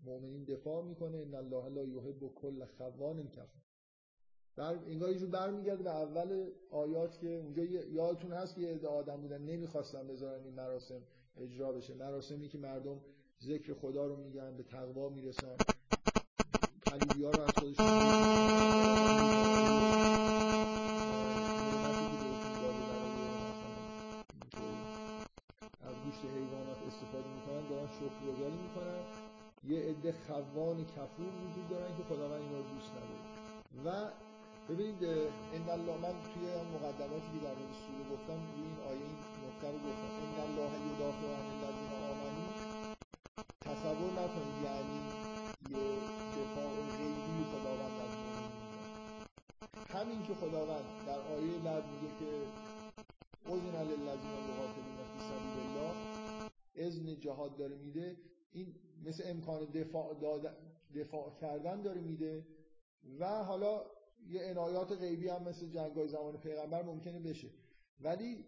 مؤمنین 0.04 0.44
دفاع 0.44 0.84
می‌کنه. 0.84 1.18
ان 1.18 1.34
الله 1.34 1.68
لا 1.68 1.84
یحب 1.84 2.34
کل 2.34 2.64
خوان 2.64 3.28
کفر 3.28 3.65
بر 4.56 4.78
انگار 4.86 5.10
یه 5.10 5.18
جور 5.18 5.30
برمیگرده 5.30 5.82
به 5.82 5.90
اول 5.90 6.50
آیات 6.70 7.18
که 7.18 7.36
اونجا 7.36 7.62
یادتون 7.64 8.32
هست 8.32 8.54
که 8.54 8.60
یه 8.60 8.74
عده 8.74 8.88
آدم 8.88 9.16
بودن 9.16 9.42
نمی‌خواستن 9.42 10.06
بذارن 10.06 10.44
این 10.44 10.54
مراسم 10.54 11.00
اجرا 11.36 11.72
بشه. 11.72 11.94
مراسمی 11.94 12.48
که 12.48 12.58
مردم 12.58 13.00
ذکر 13.42 13.74
خدا 13.74 14.06
رو 14.06 14.16
میگن 14.16 14.56
به 14.56 14.62
تقوا 14.62 15.08
می‌رسن. 15.08 15.56
پلیدی 16.86 17.24
ها 17.24 17.30
رو 17.30 17.42
از 17.42 17.50
خودشون 17.50 17.86
از 25.88 25.94
گوشت 26.04 26.24
حیوانات 26.24 26.78
استفاده 26.86 27.28
می‌کنن 27.34 27.68
دارن 27.68 27.86
شکرگزاری 27.86 28.56
می‌کنن. 28.62 29.00
یه 29.64 29.80
عده 29.80 30.14
خوان 30.26 30.84
کفور 30.84 31.26
وجود 31.26 31.68
دارن 31.70 31.96
که 31.96 32.02
خداوند 32.02 32.42
اینا 32.42 32.62
ببینید 34.68 35.04
ان 35.56 35.68
الله 35.76 35.96
من 36.04 36.14
توی 36.32 36.46
مقدماتی 36.74 37.28
که 37.32 37.40
در 37.46 37.54
مورد 37.58 37.74
سوره 37.84 38.04
گفتم 38.12 38.38
روی 38.46 38.62
این 38.68 38.78
آیه 38.90 39.04
این 39.10 39.18
نکته 39.44 39.68
رو 39.72 39.78
گفتم. 39.86 40.10
ان 40.26 40.38
الله 40.46 40.70
یدافع 40.90 41.26
عن 41.40 41.46
الذین 41.54 41.92
آمنو. 42.10 42.46
تصور 43.60 44.10
نکنید 44.20 44.58
یعنی 44.64 44.98
یه 45.70 45.86
دفاع 46.38 46.72
غیبی 46.98 47.44
خداوند 47.52 47.96
از 48.04 48.12
همین 49.96 50.22
که 50.22 50.34
خداوند 50.34 50.84
در 51.06 51.18
آیه 51.34 51.58
بعد 51.58 51.84
میگه 51.92 52.14
که 52.18 52.30
اذن 53.52 53.76
للذین 53.88 54.34
یقاتلون 54.50 54.98
فی 55.12 55.20
سبیل 55.30 55.56
الله 55.66 55.94
اذن 56.76 57.20
جهاد 57.20 57.56
داره 57.56 57.76
میده. 57.76 58.16
این 58.52 58.74
مثل 59.04 59.22
امکان 59.26 59.64
دفاع 59.64 60.14
دفاع 60.94 61.32
کردن 61.40 61.82
داره 61.82 62.00
میده. 62.00 62.46
و 63.20 63.44
حالا 63.44 63.95
یه 64.28 64.50
عنایات 64.50 64.92
غیبی 64.92 65.28
هم 65.28 65.42
مثل 65.42 65.68
جنگای 65.68 66.08
زمان 66.08 66.36
پیغمبر 66.36 66.82
ممکنه 66.82 67.18
بشه. 67.18 67.48
ولی 68.00 68.44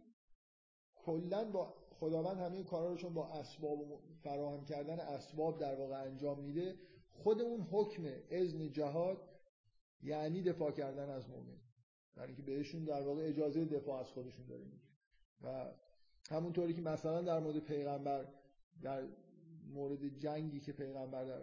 کلا 0.94 1.44
با 1.44 1.74
خداوند 1.90 2.38
همه 2.38 2.64
کارا 2.64 2.90
رو 2.90 2.96
چون 2.96 3.14
با 3.14 3.26
اسباب 3.26 4.00
فراهم 4.22 4.64
کردن 4.64 5.00
اسباب 5.00 5.60
در 5.60 5.74
واقع 5.74 6.02
انجام 6.02 6.40
میده 6.40 6.78
خود 7.10 7.40
اون 7.40 7.60
حکم 7.60 8.02
اذن 8.30 8.70
جهاد 8.72 9.28
یعنی 10.02 10.42
دفاع 10.42 10.70
کردن 10.70 11.10
از 11.10 11.28
مؤمن 11.28 11.60
یعنی 12.16 12.34
که 12.34 12.42
بهشون 12.42 12.84
در 12.84 13.02
واقع 13.02 13.28
اجازه 13.28 13.64
دفاع 13.64 14.00
از 14.00 14.10
خودشون 14.10 14.46
داره 14.46 14.64
میده 14.64 14.86
و 15.42 15.72
همونطوری 16.30 16.74
که 16.74 16.82
مثلا 16.82 17.22
در 17.22 17.38
مورد 17.38 17.58
پیغمبر 17.58 18.28
در 18.82 19.08
مورد 19.68 20.08
جنگی 20.18 20.60
که 20.60 20.72
پیغمبر 20.72 21.42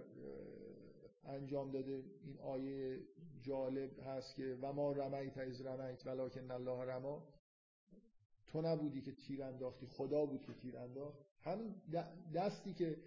انجام 1.24 1.72
داده 1.72 2.04
این 2.24 2.40
آیه 2.40 3.00
جالب 3.46 4.00
هست 4.00 4.36
که 4.36 4.58
و 4.62 4.74
ما 4.74 4.92
رمیت 4.92 5.38
از 5.38 5.62
رمیت 5.62 6.08
ولکن 6.08 6.52
الله 6.52 6.84
رما. 6.84 7.28
تو 8.48 8.62
نبودی 8.62 9.02
که 9.02 9.12
تیر 9.12 9.44
انداختی 9.44 9.88
خدا 9.88 10.26
بود 10.26 10.42
که 10.42 10.54
تیر 10.54 10.78
انداخت. 10.78 11.18
همین 11.42 11.76
دستی 12.36 12.74
که 12.74 12.98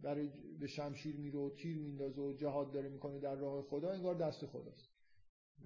برای 0.00 0.30
به 0.60 0.66
شمشیر 0.66 1.16
میره 1.16 1.38
و 1.38 1.50
تیر 1.50 1.78
میندازه 1.78 2.22
و 2.22 2.32
جهاد 2.32 2.72
داره 2.72 2.88
می‌کنه 2.88 3.18
در 3.18 3.34
راه 3.34 3.62
خدا 3.62 3.90
انگار 3.90 4.14
دست 4.14 4.46
خداست. 4.46 4.88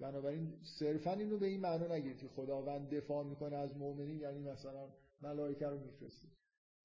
بنابراین 0.01 0.53
صرفا 0.79 1.13
اینو 1.13 1.39
به 1.39 1.47
این 1.47 1.61
معنا 1.61 1.95
نگیرید 1.95 2.19
که 2.19 2.29
خداوند 2.29 2.95
دفاع 2.95 3.25
می‌کنه 3.25 3.57
از 3.57 3.77
مؤمنین 3.77 4.21
یعنی 4.21 4.43
مثلا 4.43 4.89
ملائکه 5.23 5.67
رو 5.67 5.79
میفرسته. 5.79 6.29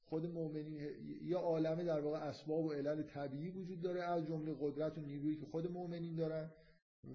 خود 0.05 0.25
مؤمنین 0.25 0.89
یا 1.21 1.39
عالمه 1.39 1.83
در 1.83 2.01
واقع 2.01 2.17
اسباب 2.17 2.65
و 2.65 2.71
علل 2.71 3.03
طبیعی 3.03 3.49
وجود 3.49 3.81
داره 3.81 4.01
از 4.01 4.27
جمله 4.27 4.55
قدرت 4.61 4.97
و 4.97 5.01
نیرویی 5.01 5.35
که 5.35 5.45
خود 5.45 5.71
مؤمنین 5.71 6.15
دارن. 6.15 6.51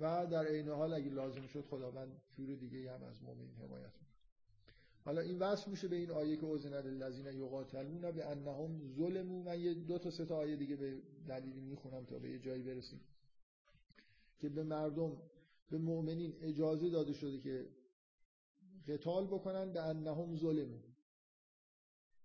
و 0.01 0.27
در 0.27 0.47
عین 0.47 0.69
حال 0.69 0.93
اگه 0.93 1.11
لازم 1.11 1.47
شد 1.47 1.65
خداوند 1.71 2.23
جور 2.35 2.55
دیگه 2.55 2.93
هم 2.93 3.03
از 3.03 3.23
مؤمنین 3.23 3.55
حمایت 3.55 3.93
می‌کنه 3.93 4.09
حالا 5.05 5.21
این 5.21 5.39
وصل 5.39 5.71
میشه 5.71 5.89
به 5.89 5.97
این 5.97 6.11
آیه 6.11 6.37
که 6.37 6.45
اوزن 6.45 6.83
للذین 6.83 7.27
یقاتلون 7.27 8.11
به 8.11 8.27
انهم 8.27 8.95
ظلموا. 8.97 9.43
من 9.43 9.61
یه 9.61 9.75
دو 9.75 9.99
تا 9.99 10.11
سه 10.11 10.25
تا 10.25 10.37
آیه 10.37 10.57
دیگه 10.57 10.77
به 10.77 11.03
دلیلی 11.29 11.61
می‌خونم 11.61 12.05
تا 12.05 12.19
به 12.19 12.31
یه 12.31 12.39
جایی 12.39 12.63
برسیم. 12.63 13.01
که 14.39 14.49
به 14.49 14.63
مردم 14.63 15.17
به 15.71 15.79
مؤمنین 15.79 16.35
اجازه 16.41 16.91
داده 16.91 17.13
شده 17.13 17.41
که 17.41 17.69
قتال 18.89 19.27
بکنن. 19.27 19.73
به 19.73 19.83
انهم 19.83 20.37
ظلموا. 20.37 20.79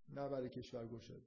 نه 0.10 0.30
برای 0.30 0.50
کشور 0.50 0.88
گشاده 0.88 1.26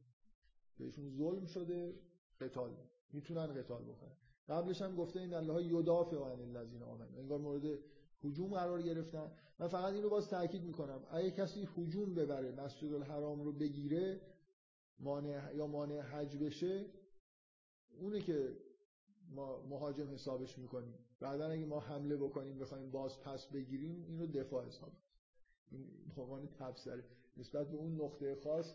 بهشون 0.79 1.11
ظلم 1.11 1.47
شده 1.47 1.95
قتال. 2.41 2.77
می‌تونن 3.13 3.47
قتال 3.47 3.85
بکنن. 3.85 4.17
قبلش 4.49 4.83
هم 4.83 4.97
گفته 4.97 5.21
این 5.21 5.35
الله 5.35 5.65
یدافع 5.65 6.17
عن 6.17 6.41
الذین 6.41 6.83
آمنوا. 6.83 7.19
انگار 7.19 7.39
مورد 7.39 7.79
هجوم 8.25 8.55
قرار 8.55 8.83
گرفتن. 8.83 9.31
من 9.59 9.69
فقط 9.69 9.93
اینو 9.93 10.09
باز 10.09 10.29
تاکید 10.29 10.63
می‌کنم. 10.63 11.01
اگه 11.11 11.31
کسی 11.31 11.69
هجوم 11.77 12.15
ببره 12.15 12.53
مسجد 12.53 12.93
الحرام 12.93 13.43
رو 13.43 13.53
بگیره 13.53 14.21
مانع 14.99 15.55
یا 15.55 15.67
مانع 15.67 16.01
حج 16.01 16.37
بشه 16.37 16.85
اونه 18.01 18.21
که 18.21 18.57
ما 19.31 19.63
مهاجم 19.63 20.15
حسابش 20.15 20.59
می‌کنیم. 20.59 20.95
بعدا 21.21 21.47
اگه 21.47 21.67
ما 21.67 21.81
حمله 21.81 22.17
بکنیم 22.17 22.59
بخوایم 22.59 22.91
باز 22.91 23.21
پس 23.21 23.47
بگیریم 23.47 24.05
اینو 24.09 24.27
دفاع 24.27 24.67
حساب 24.67 24.93
این 25.71 25.87
عنوان 26.17 26.47
تبصره. 26.47 27.05
نسبت 27.37 27.69
به 27.71 27.77
اون 27.77 28.01
نقطه 28.01 28.35
خاص 28.35 28.75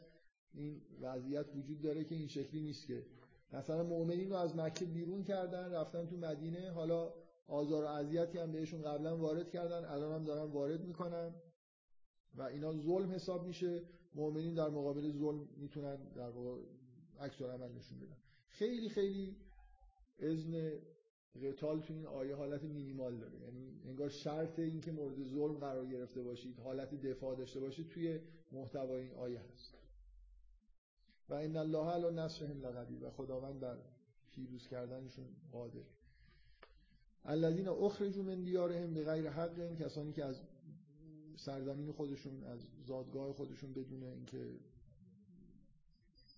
این 0.53 0.81
وضعیت 1.01 1.45
وجود 1.55 1.81
داره 1.81 2.03
که 2.03 2.15
این 2.15 2.27
شکلی 2.27 2.61
نیست 2.61 2.87
که 2.87 3.05
مثلا 3.53 3.83
مؤمنین 3.83 4.29
رو 4.29 4.35
از 4.35 4.55
مکه 4.55 4.85
بیرون 4.85 5.23
کردن 5.23 5.71
رفتن 5.71 6.05
تو 6.05 6.17
مدینه 6.17 6.71
حالا 6.71 7.13
آزار 7.47 7.83
و 7.83 7.87
اذیتی 7.87 8.37
هم 8.37 8.51
بهشون 8.51 8.81
قبلا 8.81 9.17
وارد 9.17 9.49
کردن 9.49 9.85
الان 9.85 10.13
هم 10.13 10.23
دارن 10.23 10.51
وارد 10.51 10.81
می‌کنن 10.85 11.35
و 12.35 12.41
اینا 12.41 12.73
ظلم 12.73 13.11
حساب 13.11 13.47
میشه. 13.47 13.81
مؤمنین 14.15 14.53
در 14.53 14.69
مقابل 14.69 15.11
ظلم 15.11 15.49
می‌تونن 15.57 15.95
در 15.95 16.29
واقع 16.29 16.61
عکس 17.19 17.41
العمل 17.41 17.71
نشون 17.71 17.99
بدن. 17.99 18.17
خیلی 18.47 18.89
خیلی 18.89 19.35
اذن 20.19 20.71
قتال 21.43 21.79
تو 21.79 21.93
این 21.93 22.05
آیه 22.05 22.35
حالت 22.35 22.63
مینیمال 22.63 23.17
داره. 23.17 23.39
یعنی 23.39 23.81
انگار 23.85 24.09
شرط 24.09 24.59
این 24.59 24.81
که 24.81 24.91
مورد 24.91 25.23
ظلم 25.23 25.53
قرار 25.53 25.85
گرفته 25.85 26.21
باشید 26.21 26.59
حالت 26.59 27.01
دفاع 27.01 27.35
داشته 27.35 27.59
باشید 27.59 27.89
توی 27.89 28.19
محتوای 28.51 29.01
این 29.01 29.13
آیه 29.13 29.39
هست. 29.39 29.80
و 31.31 31.33
ان 31.33 31.57
الله 31.57 31.91
علی 31.91 32.15
نصرهم 32.15 32.61
لقدیر 32.61 33.03
و 33.03 33.09
خداوند 33.09 33.59
بر 33.59 33.77
پیروز 34.31 34.67
کردنشون 34.67 35.25
قادر. 35.51 35.83
الذين 37.25 37.67
اخرجوا 37.67 38.23
من 38.23 38.43
دیارهم 38.43 38.93
بغیر 38.93 39.29
حق 39.29 39.59
این 39.59 39.75
کسانی 39.75 40.13
که 40.13 40.25
از 40.25 40.41
سرزمین 41.37 41.91
خودشون 41.91 42.43
از 42.43 42.59
زادگاه 42.85 43.33
خودشون 43.33 43.73
بدون 43.73 44.03
اینکه 44.03 44.59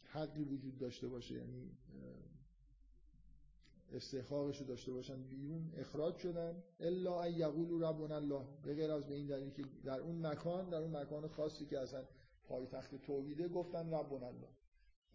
حقی 0.05 0.43
وجود 0.43 0.77
داشته 0.77 1.07
باشه 1.07 1.35
یعنی 1.35 1.71
استحقاقش 3.91 4.57
رو 4.57 4.65
داشته 4.65 4.91
باشن 4.91 5.23
بیرون 5.23 5.73
اخراج 5.77 6.17
شدن. 6.17 6.63
الا 6.79 7.21
ان 7.21 7.33
یقولوا 7.33 7.89
ربنا 7.89 8.15
الله. 8.15 8.45
به 8.63 8.73
غیر 8.73 8.91
از 8.91 9.07
به 9.07 9.15
این 9.15 9.27
دلیل 9.27 9.49
که 9.49 9.63
در 9.83 9.99
اون 9.99 10.25
مکان 10.27 10.69
در 10.69 10.77
اون 10.77 10.97
مکان 10.97 11.27
خاصی 11.27 11.65
که 11.65 11.79
اصلا 11.79 12.03
پایتخت 12.43 12.95
توحیده 12.95 13.47
گفتن 13.47 13.93
ربنا 13.93 14.27
الله. 14.27 14.47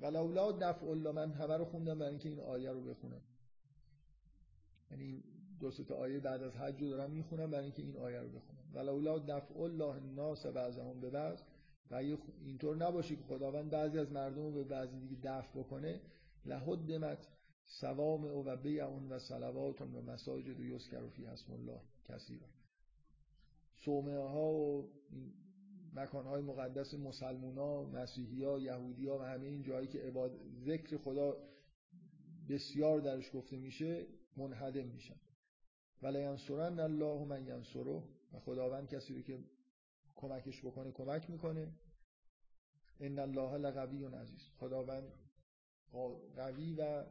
ولولا 0.01 0.53
دفع 0.53 0.87
الله 0.87 1.12
من 1.12 1.33
همه 1.33 1.57
رو 1.57 1.65
خوندم 1.65 1.99
برای 1.99 2.11
اینکه 2.11 2.29
این 2.29 2.41
آیه 2.41 2.70
رو 2.70 2.85
بخونم. 2.85 3.23
یعنی 4.91 5.25
دو 5.61 5.70
تا 5.70 5.95
آیه 5.95 6.20
بعد 6.20 6.43
از 6.43 6.57
حج 6.57 6.83
رو 6.83 6.91
دارم 6.91 7.11
می‌خونم 7.11 7.51
برای 7.51 7.65
اینکه 7.65 7.83
این 7.83 7.97
آیه 7.97 8.20
رو 8.20 8.29
بخونم. 8.29 8.59
ولولا 8.75 9.19
دفع 9.19 9.61
الله 9.61 9.95
الناس 9.95 10.47
بعضهم 10.47 11.01
به 11.01 11.11
بعض. 11.11 11.43
و 11.91 11.95
اینطور 12.45 12.77
نباشه 12.77 13.16
که 13.16 13.23
خداوند 13.23 13.70
بعضی 13.70 13.99
از 13.99 14.12
مردم 14.12 14.43
رو 14.43 14.53
به 14.53 14.65
بعضی 14.65 15.01
دیگه 15.01 15.16
دفع 15.23 15.59
بکنه 15.59 16.01
لهدمت 16.45 17.29
سوام 17.66 18.25
و 18.25 18.57
بیعون 18.57 19.09
و 19.09 19.19
صلوات 19.19 19.81
و 19.81 20.03
مساجد 20.03 20.61
و 20.61 20.65
یذکر 20.65 21.09
فی 21.09 21.27
اسم 21.27 21.53
الله 21.53 21.81
کثیرا. 22.05 22.47
صومعه 23.85 24.29
ها 24.29 24.53
و 24.53 24.91
مکان 25.94 26.27
های 26.27 26.43
مقدس 26.43 26.94
مسلمونا 26.94 27.82
مسیحی 27.85 28.44
ها 28.44 28.59
یهودی 28.59 29.06
ها 29.06 29.19
و 29.19 29.23
همه 29.23 29.47
این 29.47 29.62
جایی 29.62 29.89
که 29.89 29.98
عباد 29.98 30.40
ذکر 30.65 30.97
خدا 30.97 31.36
بسیار 32.48 33.01
درش 33.01 33.31
گفته 33.35 33.56
میشه 33.56 34.06
منهدم 34.36 34.86
میشن. 34.86 35.20
ولی 36.02 36.23
ینصرن 36.23 36.81
الله 36.81 37.24
من 37.24 37.47
ینصره. 37.47 38.02
و 38.32 38.40
خداوند 38.40 38.89
کسی 38.89 39.15
رو 39.15 39.23
که 39.23 39.39
کمکش 40.16 40.65
بکنه 40.65 40.93
کمک 40.93 41.31
می‌کنه. 41.31 41.73
ان 43.01 43.19
الله 43.19 43.59
لقوی 43.59 44.05
عزیز. 44.05 44.51
خداوند 44.56 45.12
قوی 46.36 46.74
و 46.74 47.05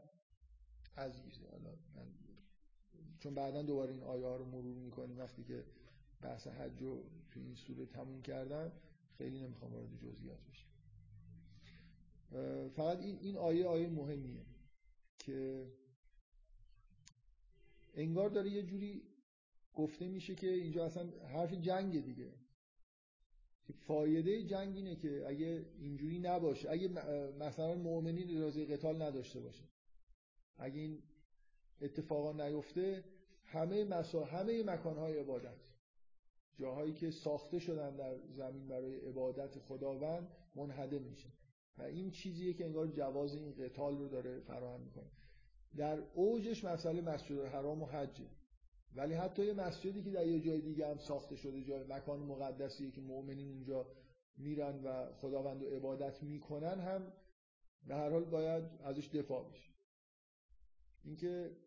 عزیز. 0.97 1.39
من 1.95 2.07
چون 3.19 3.35
بعدا 3.35 3.61
دوباره 3.61 3.93
این 3.93 4.03
آیه 4.03 4.25
ها 4.25 4.35
رو 4.35 4.45
مرور 4.45 4.77
می‌کنیم 4.77 5.19
وقتی 5.19 5.43
که 5.43 5.65
بحث 6.22 6.48
حج 6.48 6.81
رو 6.81 7.03
توی 7.31 7.44
این 7.44 7.56
سوره 7.56 7.85
تموم 7.85 8.22
کردن 8.22 8.72
خیلی 9.18 9.39
نمی‌خوام 9.39 9.73
وارد 9.73 9.98
جزئیات 9.98 10.39
بشم. 10.49 10.68
فقط 12.69 12.99
این 12.99 13.18
این 13.22 13.38
آیه 13.38 13.65
آیه 13.65 13.89
مهمیه 13.89 14.45
که 15.19 15.68
انگار 17.94 18.30
داره 18.30 18.49
یه 18.49 18.64
جوری 18.64 19.02
گفته 19.73 20.07
میشه 20.07 20.35
که 20.35 20.48
اینجا 20.48 20.85
اصلا 20.85 21.10
حرف 21.27 21.53
جنگ 21.53 22.06
دیگه. 22.06 22.34
فایده 23.73 24.44
جنگ 24.44 24.76
اینه 24.76 24.95
که 24.95 25.27
اگه 25.27 25.65
اینجوری 25.80 26.19
نباشه 26.19 26.69
اگه 26.69 26.88
مثلا 27.39 27.76
مؤمنین 27.76 28.30
اجازه 28.30 28.65
قتال 28.65 29.02
نداشته 29.02 29.39
باشه 29.39 29.64
اگه 30.57 30.80
این 30.80 31.03
اتفاقا 31.81 32.48
نیفته 32.48 33.03
همه 33.44 33.84
مسا... 33.84 34.26
همه 34.26 34.64
مکانهای 34.64 35.19
عبادت. 35.19 35.57
جاهایی 36.57 36.93
که 36.93 37.11
ساخته 37.11 37.59
شدن 37.59 37.95
در 37.95 38.17
زمین 38.27 38.67
برای 38.67 38.99
عبادت 38.99 39.59
خداوند 39.59 40.27
منهدم 40.55 41.01
میشه. 41.01 41.29
و 41.77 41.81
این 41.81 42.11
چیزیه 42.11 42.53
که 42.53 42.65
انگار 42.65 42.88
جواز 42.88 43.35
این 43.35 43.53
قتال 43.53 43.97
رو 43.97 44.07
داره 44.07 44.39
فراهم 44.39 44.81
می‌کنه. 44.81 45.11
در 45.77 45.99
اوجش 46.13 46.63
مسئله 46.63 47.01
مسجد 47.01 47.45
حرام 47.45 47.81
و 47.81 47.85
حجه 47.85 48.27
ولی 48.95 49.13
حتی 49.13 49.45
یه 49.45 49.53
مسجدی 49.53 50.03
که 50.03 50.11
در 50.11 50.27
یه 50.27 50.39
جای 50.39 50.61
دیگه 50.61 50.88
هم 50.88 50.97
ساخته 50.97 51.35
شده 51.35 51.63
جای 51.63 51.84
مکان 51.84 52.19
مقدسیه 52.19 52.91
که 52.91 53.01
مؤمنین 53.01 53.49
اونجا 53.49 53.88
میرن 54.38 54.84
و 54.84 55.13
خداوند 55.13 55.61
رو 55.61 55.67
عبادت 55.67 56.23
می‌کنن 56.23 56.79
هم 56.79 57.13
به 57.88 57.95
هر 57.95 58.09
حال 58.09 58.25
باید 58.25 58.63
ازش 58.84 59.07
دفاع 59.07 59.49
بشه. 59.49 59.71
اینکه 61.03 61.57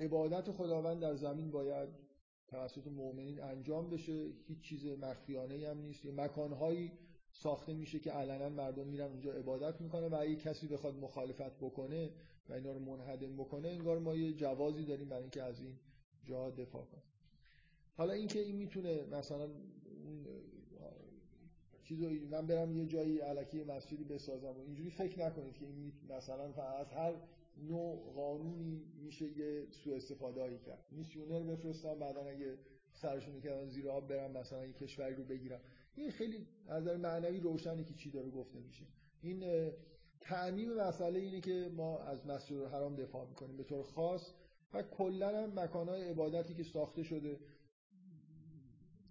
عبادت 0.00 0.50
خداوند 0.50 1.00
در 1.00 1.14
زمین 1.14 1.50
باید 1.50 1.88
توسط 2.48 2.86
مؤمنین 2.86 3.42
انجام 3.42 3.90
بشه. 3.90 4.30
هیچ 4.46 4.60
چیز 4.60 4.86
مخفیانه 4.86 5.68
هم 5.68 5.78
نیست. 5.78 6.04
یه 6.04 6.12
مکانهایی 6.12 6.92
ساخته 7.32 7.74
میشه 7.74 7.98
که 7.98 8.10
علنا 8.10 8.48
مردم 8.48 8.86
میرن 8.86 9.06
اونجا 9.06 9.32
عبادت 9.32 9.80
می‌کنه 9.80 10.08
و 10.08 10.14
اگه 10.14 10.36
کسی 10.36 10.66
بخواد 10.68 10.94
مخالفت 10.94 11.56
بکنه 11.56 12.10
و 12.48 12.52
اینا 12.52 12.72
رو 12.72 12.78
منهدم 12.78 13.36
بکنه 13.36 13.68
انگار 13.68 13.98
ما 13.98 14.14
یه 14.14 14.32
جوازی 14.32 14.84
داریم 14.84 15.08
برای 15.08 15.22
اینکه 15.22 15.42
از 15.42 15.60
این 15.60 15.78
جا 16.24 16.50
دفاع 16.50 16.84
کنیم. 16.84 17.02
حالا 17.96 18.12
اینکه 18.12 18.40
این 18.40 18.56
می‌تونه 18.56 19.04
مثلا 19.04 19.48
چیزو 21.84 22.10
من 22.30 22.46
برم 22.46 22.72
یه 22.76 22.86
جایی 22.86 23.18
علکی 23.18 23.64
مسجدی 23.64 24.04
بسازم 24.04 24.54
اینجوری 24.66 24.90
فکر 24.90 25.26
نکنید 25.26 25.54
که 25.54 25.66
این 25.66 25.92
مثلا 26.08 26.44
از 26.78 26.92
هر 26.92 27.14
نوع 27.62 28.12
قانونی 28.14 28.82
میشه 29.02 29.38
یه 29.38 29.66
سوء 29.70 29.96
استفاده 29.96 30.40
هایی 30.40 30.58
کرد. 30.58 30.84
میسیونر 30.90 31.42
بفرستم 31.42 31.98
بعدا 31.98 32.24
اگه 32.24 32.58
سرشون 32.92 33.34
می‌کردن 33.34 33.68
زیر 33.68 33.88
آب 33.88 34.08
برم 34.08 34.30
مثلا 34.30 34.66
یه 34.66 34.72
کشوری 34.72 35.14
رو 35.14 35.24
بگیرم 35.24 35.60
این 35.94 36.10
خیلی 36.10 36.46
از 36.68 36.82
نظر 36.82 36.96
معنوی 36.96 37.40
روشنه 37.40 37.84
که 37.84 37.94
چی 37.94 38.10
داره 38.10 38.30
گفته 38.30 38.58
میشه. 38.60 38.84
این 39.20 39.70
تعمیم 40.20 40.74
مسئله 40.74 41.18
اینه 41.18 41.40
که 41.40 41.70
ما 41.76 41.98
از 41.98 42.26
مسجد 42.26 42.64
حرام 42.64 42.96
دفاع 42.96 43.28
می‌کنیم. 43.28 43.56
به 43.56 43.64
طور 43.64 43.82
خاص 43.82 44.32
و 44.74 44.82
کلا 44.82 45.42
هم 45.42 45.60
مکانهای 45.60 46.08
عبادتی 46.08 46.54
که 46.54 46.62
ساخته 46.62 47.02
شده 47.02 47.40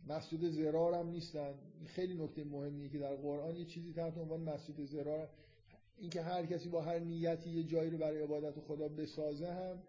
مسجد 0.08 0.50
زرار 0.50 0.94
هم 0.94 1.10
نیستن. 1.10 1.54
خیلی 1.86 2.24
نکته 2.24 2.44
مهمیه 2.44 2.90
که 2.90 3.00
در 3.00 3.16
قرآن 3.16 3.56
یه 3.56 3.66
چیزی 3.66 3.94
تحت 3.94 4.18
عنوان 4.18 4.42
مسجد 4.42 4.84
زرار 4.86 5.30
اینکه 5.98 6.22
هر 6.22 6.46
کسی 6.46 6.70
با 6.70 6.82
هر 6.82 7.00
نیتی 7.00 7.50
یه 7.50 7.64
جایی 7.64 7.90
رو 7.90 7.98
برای 7.98 8.24
عبادت 8.24 8.60
خدا 8.60 8.88
بسازه 8.88 9.48
هم 9.48 9.84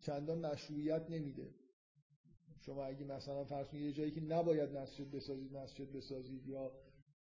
چندان 0.00 0.46
مشروعیت 0.46 1.10
نمیده. 1.10 1.50
شما 2.60 2.84
اگه 2.84 3.04
مثلا 3.04 3.44
فرض 3.44 3.74
یه 3.74 3.92
جایی 3.92 4.10
که 4.10 4.20
نباید 4.20 4.76
مسجد 4.76 5.10
بسازید 5.10 5.56
مسجد 5.56 5.92
بسازید 5.92 6.46
یا 6.46 6.72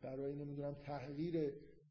برای 0.01 0.35
نمی‌دونم 0.35 0.73
تحقیر 0.73 1.35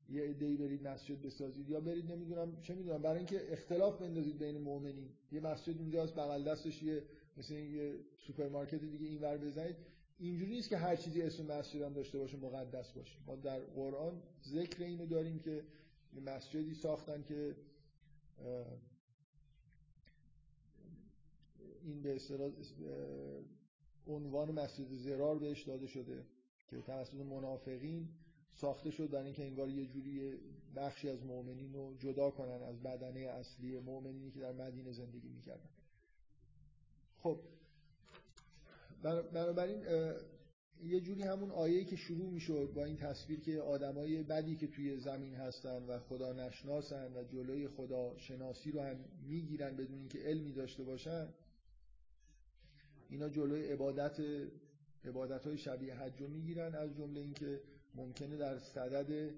یه 0.08 0.22
ایده 0.22 0.56
برید 0.56 0.88
مسجد 0.88 1.22
بسازید 1.22 1.68
یا 1.68 1.80
برید 1.80 2.12
نمی‌دونم 2.12 2.60
چه 2.60 2.74
می‌دونم 2.74 3.02
برای 3.02 3.16
اینکه 3.16 3.52
اختلاف 3.52 4.02
بندازید 4.02 4.38
بین 4.38 4.58
مؤمنین. 4.58 5.08
یه 5.32 5.40
مسجد 5.40 5.78
اونجاست 5.78 6.14
بغل 6.14 6.44
دستش 6.44 6.82
یه 6.82 7.02
مثل 7.36 7.54
یه 7.54 7.94
سوپرمارکت 8.26 8.80
دیگه 8.80 9.06
اینور 9.06 9.38
بزنید. 9.38 9.76
اینجوری 10.18 10.50
نیست 10.50 10.68
که 10.68 10.76
هر 10.76 10.96
چیزی 10.96 11.22
اسم 11.22 11.46
مسجد 11.46 11.82
هم 11.82 11.92
داشته 11.92 12.18
باشه 12.18 12.36
مقدس 12.36 12.92
باشه. 12.92 13.18
ما 13.26 13.36
در 13.36 13.60
قرآن 13.60 14.22
ذکر 14.44 14.84
اینو 14.84 15.06
داریم 15.06 15.38
که 15.38 15.64
مسجدی 16.26 16.74
ساختن 16.74 17.22
که 17.22 17.56
این 21.82 22.02
به 22.02 22.14
اصطلاح 22.16 22.50
عنوان 24.06 24.50
مسجد 24.50 24.94
ضرار 24.94 25.38
بهش 25.38 25.62
داده 25.62 25.86
شده 25.86 26.26
که 26.68 26.80
توسط 26.82 27.14
منافقین 27.14 28.08
ساخته 28.54 28.90
شد 28.90 29.10
در 29.10 29.22
اینکه 29.22 29.44
انگار 29.46 29.68
یه 29.68 29.86
جوری 29.86 30.38
بخشی 30.76 31.08
از 31.08 31.24
مؤمنین 31.24 31.72
رو 31.74 31.94
جدا 31.98 32.30
کنن 32.30 32.62
از 32.62 32.82
بدنه 32.82 33.20
اصلی 33.20 33.78
مؤمنینی 33.78 34.30
که 34.30 34.40
در 34.40 34.52
مدینه 34.52 34.92
زندگی 34.92 35.28
می‌کردن. 35.28 35.68
خب 37.18 37.40
بنابراین 39.02 39.84
یه 40.84 41.00
جوری 41.00 41.22
همون 41.22 41.50
آیه‌ای 41.50 41.84
که 41.84 41.96
شروع 41.96 42.30
می‌شد 42.30 42.72
با 42.74 42.84
این 42.84 42.96
تصویر 42.96 43.40
که 43.40 43.60
آدمای 43.60 44.22
بدی 44.22 44.56
که 44.56 44.66
توی 44.66 45.00
زمین 45.00 45.34
هستن 45.34 45.86
و 45.86 45.98
خدا 45.98 46.32
نشناسن 46.32 47.12
و 47.16 47.24
جلوی 47.24 47.68
خدا 47.68 48.18
شناسی 48.18 48.70
رو 48.70 48.80
هم 48.80 48.96
می‌گیرن 49.28 49.76
بدون 49.76 49.98
اینکه 49.98 50.18
علمی 50.18 50.52
داشته 50.52 50.84
باشن 50.84 51.28
اینا 53.08 53.28
جلوی 53.28 53.66
عبادت 53.66 54.20
عبادت 55.04 55.46
های 55.46 55.58
شبیه 55.58 55.94
حج 55.94 56.20
رو 56.20 56.28
می‌گیرن 56.28 56.74
از 56.74 56.96
جمله 56.96 57.20
اینکه 57.20 57.60
ممکنه 57.94 58.36
در 58.36 58.58
صدد 58.58 59.34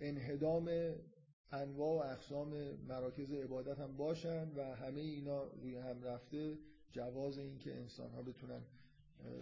انهدام 0.00 0.94
انواع 1.52 2.06
و 2.08 2.12
اقسام 2.12 2.74
مراکز 2.88 3.32
عبادت 3.32 3.78
هم 3.78 3.96
باشن 3.96 4.48
و 4.56 4.74
همه 4.74 5.00
اینا 5.00 5.44
روی 5.44 5.76
هم 5.76 6.02
رفته 6.02 6.58
جواز 6.92 7.38
اینکه 7.38 7.74
انسان 7.74 8.10
ها 8.10 8.22
بتونن 8.22 8.62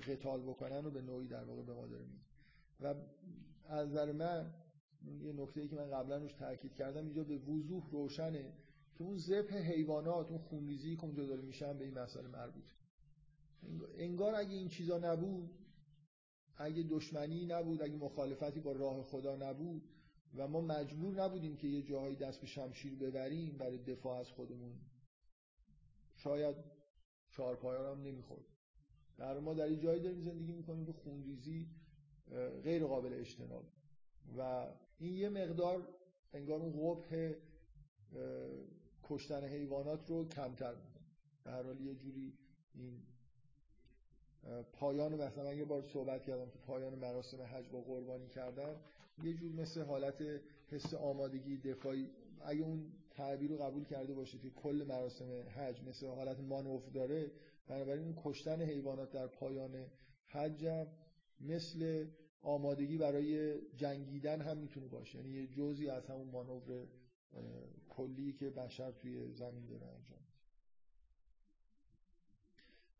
قتال 0.09 0.43
بکنن 0.43 0.85
رو 0.85 0.90
به 0.90 1.02
نوعی 1.02 1.28
در 1.28 1.44
واقع 1.44 1.62
به 1.62 1.74
ما 1.74 1.86
داره 1.86 2.07
و 2.81 2.94
از 3.65 3.89
نظر 3.89 4.12
من 4.12 4.55
یه 5.20 5.32
نکته 5.32 5.61
ای 5.61 5.69
که 5.69 5.77
من 5.77 5.90
قبلا 5.90 6.16
روش 6.16 6.32
تاکید 6.32 6.74
کردم 6.74 7.05
اینجا 7.05 7.24
به 7.24 7.39
وضوح 7.39 7.90
روشنه 7.90 8.52
که 8.94 9.05
اون 9.05 9.19
ذبح 9.19 9.57
حیوانات 9.57 10.31
اون 10.31 10.39
خونریزی 10.39 10.97
که 10.97 11.05
اونجا 11.05 11.27
داره 11.27 11.43
میشن 11.43 11.78
به 11.78 11.85
این 11.85 11.98
مسئله 11.98 12.28
مربوطه 12.28 12.73
انگار 13.98 14.35
اگه 14.35 14.55
این 14.55 14.69
چیزا 14.69 14.98
نبود 14.98 15.51
اگه 16.57 16.82
دشمنی 16.82 17.47
نبود 17.47 17.82
اگه 17.82 17.97
مخالفتی 17.97 18.61
با 18.61 18.73
راه 18.73 19.02
خدا 19.02 19.36
نبود 19.36 19.82
و 20.35 20.48
ما 20.48 20.61
مجبور 20.61 21.23
نبودیم 21.23 21.57
که 21.57 21.69
یه 21.69 21.82
جاهایی 21.82 22.16
دست 22.16 22.40
به 22.40 22.47
شمشیر 22.47 22.97
ببریم 22.98 23.59
برای 23.59 23.78
دفاع 23.78 24.20
از 24.20 24.28
خودمون 24.31 24.81
شاید 26.15 26.57
چهارپایان 27.31 27.97
هم 27.97 28.02
نمی‌خورد. 28.02 28.47
در 29.20 29.38
ما 29.38 29.55
در 29.55 29.64
این 29.64 29.80
جایی 29.80 30.01
داریم 30.01 30.20
زندگی 30.20 30.52
می‌کنیم 30.52 30.86
که 30.86 30.92
خونریزی 30.92 31.68
غیر 32.62 32.84
قابل 32.84 33.12
اجتناب. 33.12 33.64
و 34.38 34.66
این 34.98 35.14
یه 35.14 35.28
مقدار 35.28 35.88
انگار 36.32 36.60
اون 36.60 36.72
قبح 36.72 37.32
کشتن 39.02 39.44
حیوانات 39.44 40.10
رو 40.10 40.28
کمتر 40.28 40.74
می‌کنه. 40.74 41.05
در 41.44 41.62
حال 41.62 41.80
یه 41.80 41.94
جوری 41.94 42.38
این 42.74 43.02
پایان 44.72 45.14
مثلا 45.14 45.44
من 45.44 45.56
یه 45.56 45.64
بار 45.64 45.82
صحبت 45.82 46.22
کردم 46.22 46.51
که 46.51 46.59
پایان 46.59 46.94
مراسم 46.94 47.42
حج 47.42 47.68
با 47.68 47.80
قربانی 47.80 48.28
کردن 48.28 48.76
یه 49.22 49.34
جور 49.34 49.52
مثل 49.52 49.82
حالت 49.82 50.40
حس 50.68 50.94
آمادگی 50.94 51.56
دفاعی. 51.56 52.10
اگه 52.44 52.62
اون 52.62 52.92
تعبیر 53.20 53.51
رو 53.51 53.56
قبول 53.56 53.84
کرده 53.84 54.14
باشید 54.14 54.40
که 54.40 54.51
کل 54.51 54.84
مراسم 54.88 55.42
حج 55.56 55.82
مثل 55.82 56.06
حالت 56.06 56.40
مانوف 56.40 56.88
داره 56.88 57.30
بنابراین 57.66 58.05
این 58.05 58.14
کشتن 58.24 58.62
حیوانات 58.62 59.12
در 59.12 59.26
پایان 59.26 59.86
حج 60.26 60.64
هم 60.64 60.86
مثل 61.40 62.06
آمادگی 62.42 62.98
برای 62.98 63.59
جنگیدن 63.76 64.40
هم 64.40 64.56
می‌تونه 64.56 64.88
باشه. 64.88 65.18
یعنی 65.18 65.30
یه 65.30 65.47
جزی 65.47 65.88
از 65.88 66.06
همون 66.06 66.28
مانور 66.28 66.86
کلی 67.88 68.32
که 68.32 68.51
بشر 68.51 68.92
توی 68.92 69.32
زمین 69.32 69.66
داره 69.66 69.86
انجام 69.86 70.20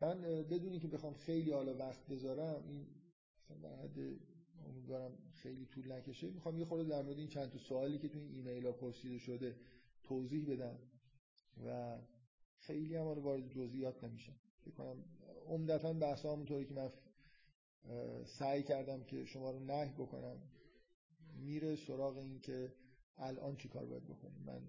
من 0.01 0.21
بدونی 0.43 0.79
که 0.79 0.87
بخوام 0.87 1.13
خیلی 1.13 1.51
حالا 1.51 1.77
وقت 1.77 2.07
بذارم 2.07 2.63
این 2.67 2.87
در 3.61 3.75
حد 3.75 3.97
امیدوارم 4.67 5.17
خیلی 5.33 5.65
طول 5.65 5.91
نکشه 5.91 6.29
می‌خوام 6.29 6.57
یه 6.57 6.65
خورده 6.65 6.89
در 6.89 7.01
مورد 7.01 7.17
این 7.17 7.27
چند 7.27 7.51
تا 7.51 7.57
سوالی 7.57 7.97
که 7.97 8.09
توی 8.09 8.21
این 8.21 8.31
ایمیل 8.35 8.65
ها 8.65 8.71
پرسیده 8.71 9.17
شده 9.17 9.55
توضیح 10.11 10.45
بدم 10.53 10.77
و 11.65 11.97
خیلی 12.57 12.95
هم 12.95 13.03
وارد 13.03 13.49
جزئیات 13.49 14.03
نمیشه 14.03 14.33
فکر 14.61 14.73
کنم 14.73 15.03
عمدتا 15.47 15.93
بحث 15.93 16.25
همونطوری 16.25 16.65
که 16.65 16.73
من 16.73 16.91
سعی 18.39 18.63
کردم 18.63 19.03
که 19.03 19.25
شما 19.25 19.51
رو 19.51 19.59
نه 19.59 19.93
بکنم 19.97 20.37
میره 21.39 21.75
سراغ 21.75 22.17
این 22.17 22.39
که 22.39 22.73
الان 23.17 23.55
چی 23.55 23.67
کار 23.67 23.85
باید 23.85 24.03
بکنیم. 24.03 24.43
من 24.45 24.61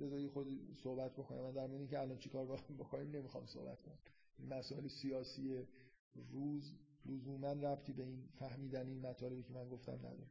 بذاری 0.00 0.28
خود 0.28 0.46
صحبت 0.82 1.12
بکنم. 1.12 1.40
من 1.40 1.52
در 1.52 1.66
مورد 1.66 1.88
که 1.88 2.00
الان 2.00 2.18
چی 2.18 2.28
کار 2.30 2.46
باید 2.46 2.76
بکنیم 2.78 3.10
نمی‌خوام 3.10 3.46
صحبت 3.46 3.82
کنم. 3.82 3.98
این 4.38 4.48
مسائل 4.48 4.88
سیاسی 4.88 5.66
روز 6.14 6.72
لزوما 7.06 7.52
ربطی 7.52 7.92
به 7.92 8.02
این 8.02 8.28
فهمیدن 8.38 8.86
این 8.86 9.00
مطالبی 9.00 9.42
که 9.42 9.52
من 9.52 9.68
گفتم 9.68 9.98
نداره. 9.98 10.26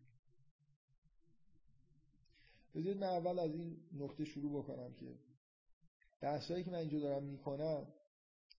بذارید 2.75 2.97
من 2.97 3.07
اول 3.07 3.39
از 3.39 3.55
این 3.55 3.77
نقطه 3.93 4.25
شروع 4.25 4.63
بکنم 4.63 4.93
که 4.93 5.15
بحثایی 6.21 6.63
که 6.63 6.71
من 6.71 6.77
اینجا 6.77 6.99
دارم 6.99 7.23
می‌کنم 7.23 7.87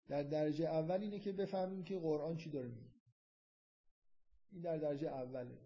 در 0.08 0.22
درجه 0.22 0.64
اول 0.64 1.00
اینه 1.00 1.18
که 1.18 1.32
بفهمیم 1.32 1.84
که 1.84 1.98
قرآن 1.98 2.36
چی 2.36 2.50
داره 2.50 2.68
میگه. 2.68 2.92
این 4.52 4.62
در 4.62 4.78
درجه 4.78 5.08
اوله. 5.08 5.58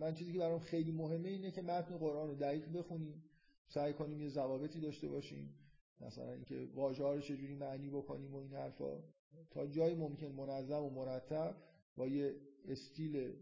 من 0.00 0.14
چیزی 0.14 0.32
که 0.32 0.38
برام 0.38 0.60
خیلی 0.60 0.92
مهمه 0.92 1.28
اینه 1.28 1.50
که 1.50 1.62
متن 1.62 1.98
قرآن 1.98 2.28
رو 2.28 2.34
دقیق 2.34 2.72
بخونیم 2.72 3.24
سعی 3.68 3.92
کنیم 3.92 4.20
یه 4.20 4.28
ضوابطی 4.28 4.80
داشته 4.80 5.08
باشیم. 5.08 5.54
مثلا 6.00 6.32
اینکه 6.32 6.68
واژه 6.74 7.02
ها 7.02 7.14
رو 7.14 7.20
چجوری 7.20 7.54
معنی 7.54 7.90
بکنیم 7.90 8.34
و 8.34 8.36
این 8.36 8.52
حرفا. 8.52 9.02
تا 9.50 9.66
جای 9.66 9.94
ممکن 9.94 10.26
منظم 10.26 10.82
و 10.82 10.90
مرتب 10.90 11.56
با 11.96 12.06
یه 12.06 12.36
استیل 12.68 13.32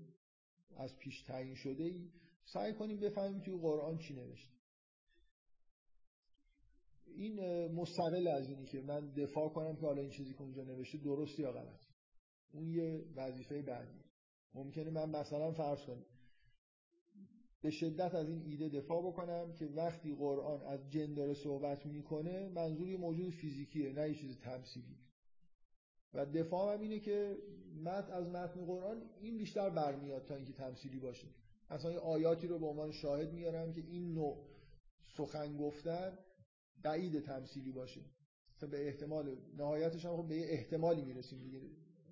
از 0.77 0.99
پیش 0.99 1.23
تعیین 1.23 1.55
شده 1.55 1.85
ای 1.85 2.11
سعی 2.45 2.75
کنیم 2.75 3.01
بفهمیم 3.01 3.41
توی 3.41 3.59
قرآن 3.59 3.99
چی 3.99 4.15
نوشته. 4.15 4.55
این 7.07 7.67
مستقل 7.67 8.29
از 8.29 8.49
اینی 8.49 8.67
که 8.67 8.81
من 8.81 9.11
دفاع 9.11 9.49
کنم 9.49 9.77
که 9.77 9.87
حالا 9.87 10.03
این 10.03 10.11
چیزی 10.11 10.35
که 10.35 10.43
اونجا 10.43 10.65
نوشته 10.65 10.99
درست 10.99 11.39
یا 11.39 11.53
غلط. 11.53 11.81
اون 12.53 12.69
یه 12.69 13.05
وظیفه 13.17 13.63
بعدی. 13.63 14.01
ممکنه 14.55 14.91
من 14.91 15.11
مثلا 15.11 15.53
فرض 15.53 15.81
کنم 15.87 16.05
به 17.63 17.71
شدت 17.71 18.15
از 18.15 18.29
این 18.29 18.43
ایده 18.43 18.69
دفاع 18.69 19.03
بکنم 19.03 19.53
که 19.53 19.67
وقتی 19.67 20.15
قرآن 20.15 20.63
از 20.63 20.91
جن 20.91 21.15
داره 21.15 21.35
صحبت 21.35 21.87
می‌کنه 21.87 22.49
منظور 22.49 22.89
یه 22.89 22.97
موجود 22.97 23.31
فیزیکیه 23.35 23.93
نه 23.93 24.09
یه 24.09 24.15
چیز 24.15 24.39
تمثیلی. 24.39 24.97
و 26.15 26.27
دفاع 26.27 26.75
هم 26.75 26.81
اینه 26.81 27.01
که 27.01 27.37
متن 27.83 28.13
از 28.13 28.27
متن 28.27 28.65
قرآن 28.67 29.11
این 29.21 29.37
بیشتر 29.37 29.71
برمیاد 29.71 30.25
تا 30.25 30.35
اینکه 30.35 30.53
تمثیلی 30.53 30.99
باشه. 30.99 31.29
اصلا 31.71 31.93
یه 31.93 31.99
آیاتی 31.99 32.47
رو 32.47 32.59
به 32.59 32.67
عنوان 32.67 32.93
شاهد 32.93 33.33
میارم 33.33 33.73
که 33.73 33.81
این 33.81 34.15
نوع 34.15 34.47
سخن 35.17 35.57
گفتن 35.57 36.19
بعید 36.83 37.21
تمثیلی 37.21 37.73
باشه. 37.73 38.01
به 38.71 38.87
احتمال 38.87 39.37
نهایتش 39.57 40.05
هم 40.05 40.17
خب 40.17 40.29
به 40.29 40.37
یه 40.37 40.47
احتمالی 40.47 41.05
می‌رسیم 41.05 41.43
دیگه. 41.43 41.61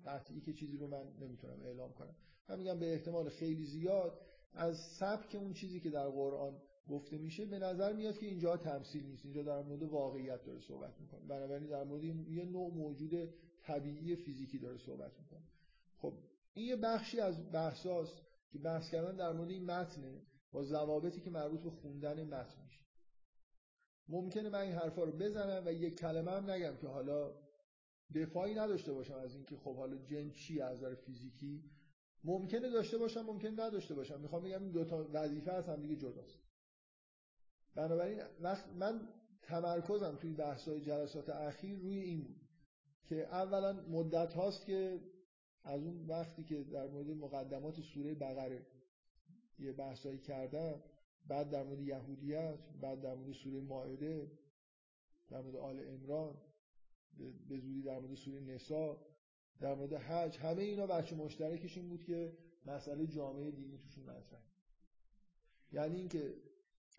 قطعی 0.05 0.41
که 0.41 0.53
چیزی 0.53 0.77
رو 0.77 0.87
من 0.87 1.03
نمی‌تونم 1.19 1.61
اعلام 1.61 1.93
کنم. 1.93 2.15
من 2.49 2.59
میگم 2.59 2.79
به 2.79 2.93
احتمال 2.93 3.29
خیلی 3.29 3.65
زیاد 3.65 4.21
از 4.53 4.77
سبک 4.99 5.35
اون 5.35 5.53
چیزی 5.53 5.79
که 5.79 5.89
در 5.89 6.09
قرآن 6.09 6.61
گفته 6.89 7.17
میشه 7.17 7.45
به 7.45 7.59
نظر 7.59 7.93
میاد 7.93 8.17
که 8.17 8.25
اینجا 8.25 8.57
تمثیل 8.57 9.05
نیست. 9.05 9.25
اینجا 9.25 9.43
در 9.43 9.61
مورد 9.61 9.83
واقعیت 9.83 10.43
داره 10.43 10.59
صحبت 10.59 11.01
می‌کنه. 11.01 11.19
بنابراین 11.27 11.67
در 11.67 11.83
مورد 11.83 12.03
یه 12.03 12.45
نوع 12.45 12.73
موجود 12.73 13.29
طبیعی 13.61 14.15
فیزیکی 14.15 14.59
داره 14.59 14.77
صحبت 14.77 15.11
می‌کنه. 15.19 15.43
خب 15.97 16.13
این 16.53 16.67
یه 16.67 16.75
بخشی 16.75 17.19
از 17.19 17.51
بحثاست. 17.51 18.21
که 18.51 18.59
بحث 18.59 18.89
کردن 18.89 19.15
در 19.15 19.33
مورد 19.33 19.49
این 19.49 19.65
متنه 19.65 20.21
با 20.51 20.63
ضوابطی 20.63 21.21
که 21.21 21.29
مربوط 21.29 21.59
به 21.59 21.69
خوندن 21.69 22.23
متن 22.23 22.63
میشه. 22.63 22.79
ممکنه 24.07 24.49
من 24.49 24.59
این 24.59 24.73
حرفا 24.73 25.03
رو 25.03 25.11
بزنم 25.11 25.63
و 25.65 25.73
یک 25.73 25.99
کلمه 25.99 26.31
هم 26.31 26.49
نگم 26.49 26.77
که 26.77 26.87
حالا 26.87 27.35
دفاعی 28.15 28.55
نداشته 28.55 28.93
باشم 28.93 29.13
از 29.13 29.35
اینکه 29.35 29.57
خب 29.57 29.75
حالا 29.75 29.97
جن 29.97 30.31
چی 30.31 30.61
از 30.61 30.77
نظر 30.77 30.95
فیزیکی. 30.95 31.63
ممکنه 32.23 32.69
داشته 32.69 32.97
باشم 32.97 33.21
ممکنه 33.21 33.51
نداشته 33.51 33.95
باشم. 33.95 34.21
می‌خوام 34.21 34.43
بگم 34.43 34.63
این 34.63 34.71
دو 34.71 34.85
تا 34.85 35.07
وظیفه 35.13 35.51
از 35.51 35.69
هم 35.69 35.81
دیگه 35.81 35.95
جداست. 35.95 36.39
بنابراین 37.75 38.21
وقت 38.41 38.67
من 38.67 39.09
تمرکزم 39.41 40.15
توی 40.15 40.33
بحث‌های 40.33 40.81
جلسات 40.81 41.29
اخیر 41.29 41.79
روی 41.79 41.99
این 41.99 42.23
بود 42.23 42.41
که 43.05 43.15
اولا 43.15 43.73
مدت 43.73 44.33
هاست 44.33 44.65
که 44.65 45.01
از 45.69 45.83
اون 45.83 46.05
وقتی 46.07 46.43
که 46.43 46.63
در 46.63 46.87
مورد 46.87 47.09
مقدمات 47.09 47.81
سوره 47.81 48.15
بقره 48.15 48.65
یه 49.59 49.71
بحثایی 49.71 50.19
کردم 50.19 50.83
بعد 51.27 51.49
در 51.49 51.63
مورد 51.63 51.81
یهودیت 51.81 52.59
بعد 52.81 53.01
در 53.01 53.15
مورد 53.15 53.31
سوره 53.31 53.61
مائده 53.61 54.31
در 55.29 55.41
مورد 55.41 55.55
آل 55.55 55.79
عمران 55.79 56.37
به 57.49 57.59
زودی 57.59 57.81
در 57.81 57.99
مورد 57.99 58.15
سوره 58.15 58.39
نسا 58.39 59.05
در 59.59 59.75
مورد 59.75 59.93
حج 59.93 60.37
همه 60.37 60.61
اینا 60.63 60.87
بچه 60.87 61.15
مشترکش 61.15 61.77
این 61.77 61.89
بود 61.89 62.03
که 62.03 62.37
مسئله 62.65 63.07
جامعه 63.07 63.51
دینی 63.51 63.77
توشون 63.77 64.03
مطرح 64.03 64.41
یعنی 65.71 65.95
اینکه 65.95 66.33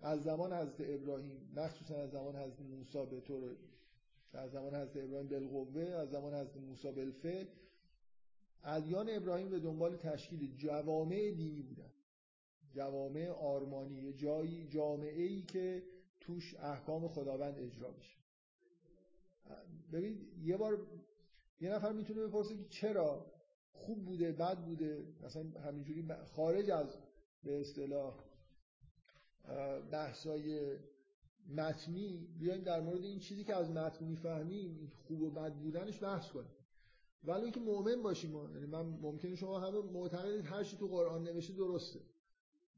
از 0.00 0.22
زمان 0.22 0.52
حضرت 0.52 0.80
ابراهیم 0.80 1.52
مخصوصا 1.56 1.96
از 1.96 2.10
زمان 2.10 2.36
حضرت 2.36 2.60
موسی 2.60 3.06
به 3.06 3.20
طور 3.20 3.56
از 4.32 4.50
زمان 4.50 4.74
حضرت 4.74 4.96
ابراهیم 5.04 5.28
بالقوه 5.28 5.82
از 5.82 6.10
زمان 6.10 6.34
حضرت 6.34 6.56
موسی 6.56 6.92
بالفعل 6.92 7.46
ادیان 8.64 9.06
ابراهیم 9.10 9.50
به 9.50 9.58
دنبال 9.58 9.96
تشکیل 9.96 10.56
جوامع 10.56 11.30
دینی 11.30 11.62
بودن. 11.62 11.90
جوامع 12.72 13.28
آرمانی 13.28 14.12
جایی 14.12 14.68
جامعه 14.68 15.22
ای 15.22 15.42
که 15.42 15.82
توش 16.20 16.54
احکام 16.54 17.08
خداوند 17.08 17.58
اجرا 17.58 17.90
بشه 17.90 18.16
ببینید 19.92 20.38
یه 20.38 20.56
بار 20.56 20.86
یه 21.60 21.70
نفر 21.70 21.92
می‌تونه 21.92 22.26
بپرسه 22.26 22.56
که 22.56 22.64
چرا 22.68 23.32
خوب 23.72 24.04
بوده 24.04 24.32
بد 24.32 24.64
بوده؟ 24.64 25.06
مثلا 25.22 25.60
همینجوری 25.60 26.08
خارج 26.24 26.70
از 26.70 26.96
به 27.44 27.60
اصطلاح 27.60 28.14
بحثای 29.90 30.76
متنی 31.48 32.28
بیایم 32.38 32.62
در 32.62 32.80
مورد 32.80 33.04
این 33.04 33.18
چیزی 33.18 33.44
که 33.44 33.54
از 33.54 33.70
متن 33.70 34.04
می‌فهمیم 34.04 34.92
خوب 35.08 35.22
و 35.22 35.30
بد 35.30 35.54
بودنش 35.54 36.02
بحث 36.02 36.28
کنیم. 36.28 36.50
ولی 37.24 37.42
اینکه 37.42 37.60
مؤمن 37.60 38.02
باشیم 38.02 38.34
یعنی 38.34 38.66
من 38.66 38.82
ممکنه 38.82 39.36
شما 39.36 39.60
همه 39.60 39.78
معتقدید 39.80 40.44
هر 40.44 40.64
چی 40.64 40.76
تو 40.76 40.88
قرآن 40.88 41.22
نوشته 41.22 41.52
درسته. 41.52 42.00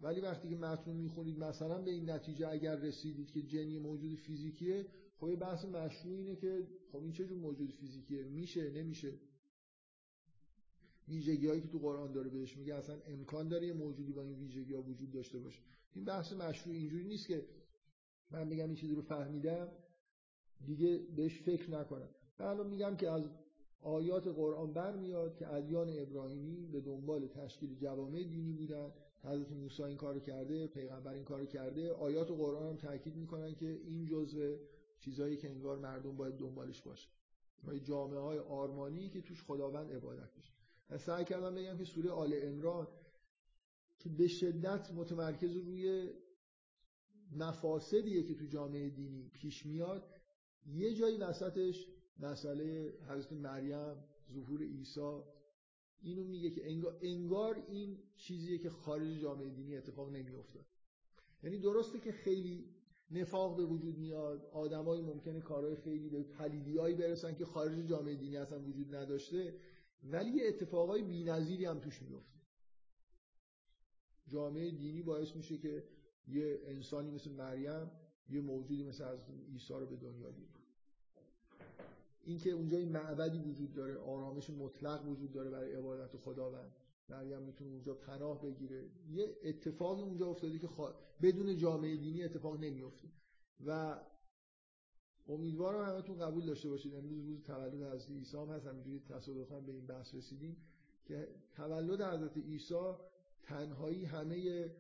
ولی 0.01 0.21
وقتی 0.21 0.49
که 0.49 0.57
متن 0.57 0.93
می‌خونید 0.93 1.39
مثلا 1.39 1.83
به 1.83 1.91
این 1.91 2.11
نتیجه 2.11 2.49
اگر 2.49 2.77
رسیدید 2.77 3.31
که 3.31 3.43
جنی 3.43 3.79
موجود 3.79 4.15
فیزیکیه 4.15 4.87
خب 5.17 5.29
یه 5.29 5.37
بحث 5.37 5.65
مشروع 5.65 6.15
اینه 6.15 6.37
که 6.37 6.67
خب 6.93 7.03
این 7.03 7.13
چه 7.13 7.35
موجود 7.35 7.71
فیزیکیه؟ 7.71 8.25
میشه 8.25 8.71
نمیشه؟ 8.71 9.13
ویژگی 11.09 11.49
هایی 11.49 11.61
که 11.61 11.69
تو 11.69 11.79
قرآن 11.79 12.13
داره 12.13 12.31
بهش 12.31 12.57
میگه 12.57 12.75
اصلا 12.75 13.01
امکان 13.07 13.49
داره 13.49 13.67
یه 13.67 13.73
موجودی 13.73 14.13
با 14.13 14.23
این 14.23 14.39
ویژگی 14.39 14.75
ها 14.75 14.83
وجود 14.83 15.11
داشته 15.11 15.39
باشه. 15.39 15.61
این 15.95 16.05
بحث 16.05 16.33
مشروع 16.33 16.75
اینجوری 16.75 17.05
نیست 17.05 17.27
که 17.27 17.47
من 18.31 18.49
میگم 18.49 18.67
این 18.67 18.75
چیزی 18.75 18.95
رو 18.95 19.03
فهمیدم 19.03 19.69
دیگه 20.67 20.99
بهش 21.17 21.43
فکر 21.43 21.71
نکنم. 21.71 22.09
من 22.39 22.67
میگم 22.67 22.97
که 22.97 23.11
از 23.11 23.23
آیات 23.83 24.29
قرآن 24.29 24.73
برمیاد 24.73 25.35
که 25.35 25.55
ادیان 25.55 25.89
ابراهیمی 25.99 26.67
به 26.67 26.81
دنبال 26.81 27.27
تشکیل 27.27 27.75
جوامع 27.75 28.23
دینی 28.23 28.53
بودن. 28.53 28.93
حضرت 29.25 29.53
موسی 29.53 29.83
این 29.83 29.97
کارو 29.97 30.21
کرده 30.21 30.67
پیغمبر 30.67 31.13
این 31.13 31.25
کارو 31.25 31.47
کرده. 31.47 31.93
آیات 31.93 32.31
قرآن 32.31 32.67
هم 32.67 32.77
تاکید 32.77 33.17
می‌کنن 33.17 33.55
که 33.55 33.67
این 33.67 34.07
جزء 34.07 34.57
چیزایی 35.01 35.37
که 35.37 35.51
انگار 35.51 35.79
مردم 35.79 36.17
باید 36.17 36.35
دنبالش 36.35 36.83
باشه. 36.83 37.09
و 37.65 37.79
جامعه 37.79 38.19
های 38.19 38.39
آرمانی 38.39 39.09
که 39.09 39.21
توش 39.21 39.43
خداوند 39.43 39.93
عبادت 39.93 40.35
بشه 40.35 40.53
سعی 40.99 41.25
کردم 41.25 41.55
بگم 41.55 41.77
که 41.77 41.85
سوره 41.85 42.11
آل 42.11 42.35
عمران 42.35 42.89
که 43.99 44.09
به 44.09 44.29
شدت 44.29 44.91
متمرکز 44.95 45.57
روی 45.57 46.11
مفاسدیه 47.37 48.23
که 48.23 48.35
تو 48.35 48.47
جامعه 48.47 48.91
دینی 48.91 49.29
پیش 49.29 49.67
میاد. 49.67 50.11
یه 50.67 50.95
جایی 50.95 51.17
وسطش 51.17 51.87
مسئله 52.19 52.95
حضرت 53.09 53.33
مریم 53.33 53.95
ظهور 54.33 54.63
عیسی 54.63 55.21
اینو 56.03 56.25
میگه 56.25 56.51
که 56.51 56.71
انگار, 56.71 56.99
انگار 57.03 57.65
این 57.69 57.99
چیزیه 58.17 58.59
که 58.59 58.71
خارج 58.71 59.19
جامعه 59.19 59.51
دینی 59.51 59.77
اتفاق 59.77 60.11
نمیفته 60.11 60.61
یعنی 61.43 61.59
درسته 61.59 62.01
که 62.01 62.13
خیلی 62.13 62.75
نفاق 63.11 63.57
به 63.57 63.65
وجود 63.65 63.99
میاد 63.99 64.45
آدمایی 64.53 65.03
ممکنه 65.03 65.41
کارهای 65.41 65.77
خیلی 65.77 66.09
به 66.09 66.23
پلیدیایی 66.23 66.95
برسن 66.95 67.35
که 67.35 67.45
خارج 67.45 67.87
جامعه 67.87 68.17
دینی 68.17 68.37
اصلا 68.37 68.61
وجود 68.61 68.95
نداشته 68.95 69.55
ولی 70.03 70.31
یه 70.31 70.49
اتفاقای 70.49 71.03
بی‌نظیری 71.03 71.65
هم 71.65 71.79
توش 71.79 72.03
میفته 72.03 72.41
جامعه 74.27 74.71
دینی 74.71 75.03
باعث 75.03 75.37
میشه 75.37 75.59
که 75.59 75.85
یه 76.29 76.61
انسانی 76.65 77.11
مثل 77.11 77.31
مریم 77.31 77.91
یه 78.29 78.41
موجودی 78.41 78.85
مثل 78.85 79.05
از 79.05 79.31
عیسی 79.49 79.75
رو 79.75 79.87
به 79.87 79.97
دنیا 79.97 80.31
بیاره. 80.31 80.62
اینکه 82.25 82.51
اونجا 82.51 82.79
این 82.79 82.93
معبدی 82.93 83.39
وجود 83.39 83.73
داره 83.73 83.99
آرامش 83.99 84.51
مطلق 84.51 85.09
وجود 85.09 85.33
داره 85.33 85.51
برای 85.51 85.73
عبادت 85.73 86.17
خداوند. 86.17 86.73
مریم 87.09 87.43
می‌تونه 87.43 87.71
اونجا 87.71 87.95
پناه 87.95 88.43
بگیره. 88.43 88.91
یه 89.11 89.37
اتفاقی 89.43 90.03
اونجا 90.03 90.27
افتاده 90.27 90.59
که 90.59 90.69
بدون 91.23 91.57
جامعه 91.57 91.97
دینی 91.97 92.23
اتفاق 92.23 92.61
نمیفته 92.61 93.09
و 93.67 94.01
امیدوارم 95.29 95.95
همتون 95.95 96.19
قبول 96.19 96.47
داشته 96.47 96.69
باشید. 96.69 96.95
امروز 96.95 97.25
روز 97.25 97.43
تولد 97.43 97.83
حضرت 97.83 98.11
عیسی 98.11 98.37
هم 98.37 98.49
هست. 98.49 98.67
همینجوری 98.67 99.01
تصادفا 99.01 99.61
به 99.61 99.73
این 99.73 99.87
بحث 99.87 100.15
رسیدیم 100.15 100.57
که 101.05 101.29
تولد 101.53 102.03
حضرت 102.03 102.37
عیسی 102.37 102.93
تنهایی 103.43 104.05
همه 104.05 104.71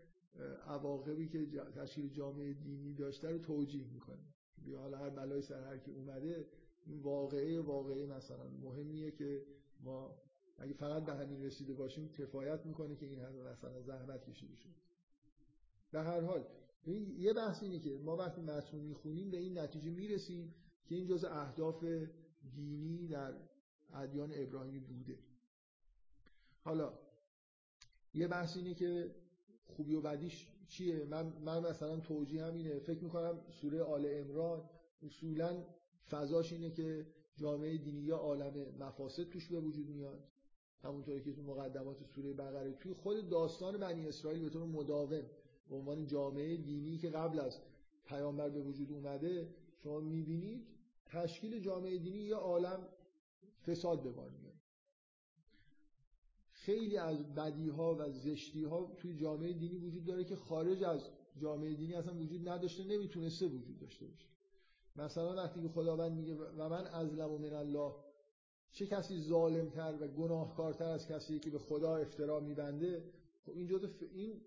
عواقبی 0.66 1.28
که 1.28 1.47
تشکیل 1.77 2.09
جامعه 2.09 2.52
دینی 2.52 2.94
داشته 2.94 3.31
رو 3.31 3.39
توجیه 3.39 3.86
می‌کنه. 3.86 4.24
یا 4.66 4.78
حالا 4.78 4.98
هر 4.98 5.10
بلای 5.10 5.43
سر 5.43 5.64
هر 5.64 5.78
که 5.78 5.90
اومده 5.90 6.47
این 6.86 6.98
واقعه 6.98 7.60
واقعه 7.60 8.06
مثلا. 8.06 8.50
مهمیه 8.50 9.10
که 9.10 9.46
ما 9.80 10.22
اگه 10.59 10.72
فقط 10.72 11.04
به 11.04 11.14
همین 11.14 11.42
رسیده 11.42 11.74
باشیم 11.74 12.09
کفایت 12.09 12.66
می‌کنه 12.66 12.96
که 12.96 13.06
این 13.06 13.20
همه 13.20 13.42
مثلا 13.42 13.82
زحمت 13.82 14.30
کشیده 14.30 14.56
شد. 14.56 14.74
به 15.90 16.00
هر 16.02 16.20
حال 16.20 16.44
یه 17.18 17.32
بحث 17.32 17.62
اینه 17.62 17.78
که 17.78 17.98
ما 17.98 18.16
وقتی 18.16 18.40
متن 18.40 18.78
می‌خونیم 18.78 19.30
به 19.30 19.36
این 19.36 19.59
نتیجه 19.59 19.90
می‌رسیم 19.90 20.54
که 20.84 20.94
این 20.94 21.06
جز 21.06 21.24
اهداف 21.24 21.84
دینی 22.54 23.09
در 23.09 23.34
ادیان 23.94 24.32
ابراهیمی 24.34 24.80
بوده. 24.80 25.18
حالا 26.60 26.98
یه 28.14 28.28
بحث 28.28 28.56
اینه 28.56 28.74
که 28.74 29.14
خوبی 29.66 29.94
و 29.94 30.00
بدیش 30.00 30.48
چیه؟ 30.68 31.04
من, 31.04 31.26
من 31.26 31.70
مثلا 31.70 32.00
توجیه 32.00 32.44
هم 32.44 32.54
اینه 32.54 32.78
فکر 32.78 33.04
می‌کنم 33.04 33.40
سوره 33.50 33.82
آل 33.82 34.06
امران 34.10 34.70
اصولا 35.02 35.64
فضاش 36.10 36.52
اینه 36.52 36.70
که 36.70 37.06
جامعه 37.36 37.78
دینی 37.78 38.00
یا 38.00 38.16
عالم 38.16 38.52
مفاسد 38.78 39.28
توش 39.28 39.48
به 39.48 39.60
وجود 39.60 39.88
میاد. 39.88 40.28
همونطوری 40.82 41.22
که 41.22 41.32
تو 41.32 41.42
مقدمات 41.42 42.04
سوره 42.04 42.32
بقره 42.32 42.72
توی 42.72 42.92
خود 42.92 43.28
داستان 43.28 43.78
بنی 43.78 44.08
اسرائیل 44.08 44.42
به 44.42 44.50
طور 44.50 44.66
مداوم 44.66 45.22
به 45.68 45.74
عنوان 45.76 46.06
جامعه 46.06 46.56
دینی 46.56 46.98
که 46.98 47.10
قبل 47.10 47.40
از 47.40 47.60
پیامبر 48.04 48.48
به 48.48 48.60
وجود 48.60 48.92
اومده 48.92 49.54
شما 49.78 50.00
می‌بینید 50.00 50.66
تشکیل 51.06 51.60
جامعه 51.60 51.98
دینی 51.98 52.18
یا 52.18 52.38
عالم 52.38 52.88
فساد 53.66 54.02
به 54.02 54.10
بار 54.10 54.30
میاد 54.30 54.52
خیلی 56.50 56.96
از 56.96 57.34
بدی 57.34 57.68
ها 57.68 57.94
و 57.94 58.10
زشتی 58.10 58.64
ها 58.64 58.94
توی 58.96 59.16
جامعه 59.16 59.52
دینی 59.52 59.78
وجود 59.78 60.04
داره 60.04 60.24
که 60.24 60.36
خارج 60.36 60.84
از 60.84 61.10
جامعه 61.38 61.74
دینی 61.74 61.94
اصلا 61.94 62.14
وجود 62.14 62.48
نداشته 62.48 62.84
نمی‌تونسته 62.84 63.46
وجود 63.46 63.78
داشته 63.78 64.06
باشه. 64.06 64.26
مثلا 64.97 65.35
وقتی 65.35 65.62
که 65.62 65.69
خداوند 65.69 66.12
میگه 66.12 66.35
و 66.35 66.69
من 66.69 66.86
ازلم 66.86 67.31
من 67.31 67.52
الله 67.52 67.93
چه 68.73 68.86
کسی 68.86 69.20
ظالمتر 69.20 69.94
و 70.01 70.09
گناهکارتر 70.09 70.85
از 70.85 71.06
کسی 71.06 71.39
که 71.39 71.51
به 71.51 71.59
خدا 71.59 71.97
افترا 71.97 72.40
میبنده؟ 72.40 73.05
خب 73.47 73.52
این 73.52 73.66
جزء 73.66 73.89
این 74.12 74.40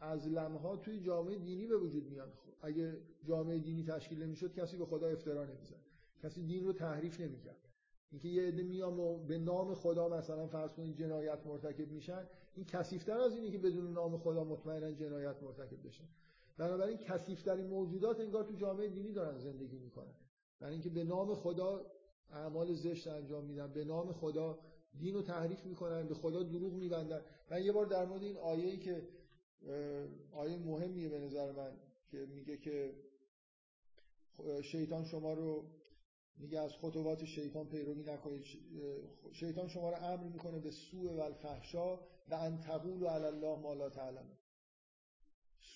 ازلم 0.00 0.56
ها 0.56 0.76
توی 0.76 1.00
جامعه 1.00 1.38
دینی 1.38 1.66
به 1.66 1.76
وجود 1.76 2.06
میاد. 2.10 2.34
خب 2.34 2.52
اگه 2.60 2.96
جامعه 3.24 3.58
دینی 3.58 3.84
تشکیل 3.84 4.22
نمی‌شد 4.22 4.54
کسی 4.54 4.76
به 4.76 4.86
خدا 4.86 5.06
افترا 5.06 5.44
نمی‌زد. 5.44 5.80
کسی 6.22 6.42
دین 6.42 6.64
رو 6.64 6.72
تحریف 6.72 7.20
نمی‌کرد. 7.20 7.68
اینکه 8.10 8.28
یه 8.28 8.42
عده 8.42 8.62
میان 8.62 8.98
و 8.98 9.18
به 9.18 9.38
نام 9.38 9.74
خدا 9.74 10.08
مثلا 10.08 10.46
فرض 10.46 10.70
کنید 10.70 10.96
جنایت 10.96 11.46
مرتکب 11.46 11.90
میشن 11.90 12.26
این 12.54 12.66
کثیف‌تر 12.66 13.20
از 13.20 13.36
اینه 13.36 13.50
که 13.50 13.58
بدون 13.58 13.92
نام 13.92 14.18
خدا 14.18 14.44
مطمئنا 14.44 14.92
جنایت 14.92 15.42
مرتکب 15.42 15.86
بشن. 15.86 16.08
بنابراین 16.60 16.96
کثیف‌ترین 16.96 17.66
موجودات 17.66 18.20
انگار 18.20 18.44
تو 18.44 18.54
جامعه 18.54 18.88
دینی 18.88 19.12
دارن 19.12 19.38
زندگی 19.38 19.78
می‌کنن. 19.78 20.14
برای 20.60 20.72
اینکه 20.72 20.90
به 20.90 21.04
نام 21.04 21.34
خدا 21.34 21.86
اعمال 22.30 22.74
زشت 22.74 23.08
انجام 23.08 23.44
میدن 23.44 23.72
به 23.72 23.84
نام 23.84 24.12
خدا 24.12 24.58
دین 24.98 25.14
رو 25.14 25.22
تحریف 25.22 25.64
می‌کنن 25.64 26.08
به 26.08 26.14
خدا 26.14 26.42
دروغ 26.42 26.72
میبندن. 26.72 27.20
من 27.50 27.64
یه 27.64 27.72
بار 27.72 27.86
در 27.86 28.04
مورد 28.04 28.22
این 28.22 28.36
آیه‌ای 28.36 28.78
که 28.78 29.08
آیه 30.32 30.58
مهمیه 30.58 31.08
به 31.08 31.18
نظر 31.18 31.52
من 31.52 31.72
که 32.10 32.26
میگه 32.26 32.56
که 32.56 32.94
شیطان 34.62 35.04
شما 35.04 35.34
رو 35.34 35.64
میگه 36.36 36.60
از 36.60 36.72
خطوات 36.72 37.24
شیطان 37.24 37.68
پیروی 37.68 38.02
نکنید. 38.02 38.44
شیطان 39.32 39.68
شما 39.68 39.90
رو 39.90 39.96
امر 40.04 40.24
می‌کنه 40.24 40.58
به 40.58 40.70
سوء 40.70 41.16
و 41.16 41.20
الفحشا 41.20 41.96
و 42.28 42.34
ان 42.34 42.60
تقولوا 42.60 43.10
علی 43.14 43.24
الله 43.24 43.58
ما 43.58 43.74
لا 43.74 43.90
تعلمون. 43.90 44.36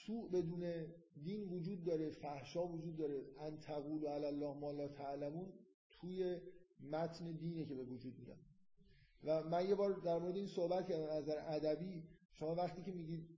سوء 0.06 0.28
بدون 0.28 0.86
دین 1.22 1.48
وجود 1.48 1.84
داره 1.84 2.10
فحشا 2.10 2.66
وجود 2.66 2.96
داره. 2.96 3.24
ان 3.40 3.60
تقولوا 3.60 4.14
علی 4.14 4.26
الله 4.26 4.54
ما 4.54 4.72
لا 4.72 4.88
تعلمون 4.88 5.52
توی 5.90 6.40
متن 6.80 7.32
دینه 7.32 7.64
که 7.64 7.74
به 7.74 7.84
وجود 7.84 8.18
میاد. 8.18 8.38
و 9.24 9.48
من 9.48 9.68
یه 9.68 9.74
بار 9.74 9.92
در 9.92 10.18
مورد 10.18 10.36
این 10.36 10.46
صحبت 10.46 10.88
کردم 10.88 11.08
از 11.08 11.22
نظر 11.22 11.38
ادبی. 11.46 12.02
شما 12.32 12.54
وقتی 12.54 12.82
که 12.82 12.92
میگید 12.92 13.28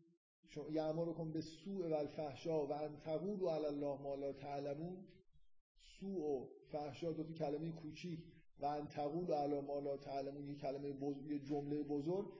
یعمرکم 0.70 1.32
به 1.32 1.40
سوء 1.40 1.88
و 1.88 1.94
الفحشا 1.94 2.66
و 2.66 2.72
ان 2.72 2.96
تقولوا 2.96 3.54
علی 3.54 3.66
الله 3.66 4.02
ما 4.02 4.14
لا 4.14 4.32
تعلمون 4.32 4.96
سوء 6.00 6.20
و 6.20 6.48
فحشا 6.72 7.12
دو 7.12 7.32
کلمه 7.32 7.72
کوچیک 7.72 8.20
و 8.60 8.66
ان 8.66 8.88
تقول 8.88 9.32
علی 9.32 9.60
ما 9.60 9.78
لا 9.78 9.96
تعلمون 9.96 10.48
یه 10.48 10.54
کلمه 10.54 10.92
بزرگ 10.92 11.30
یه 11.30 11.38
جمله 11.38 11.82
بزرگ. 11.82 12.32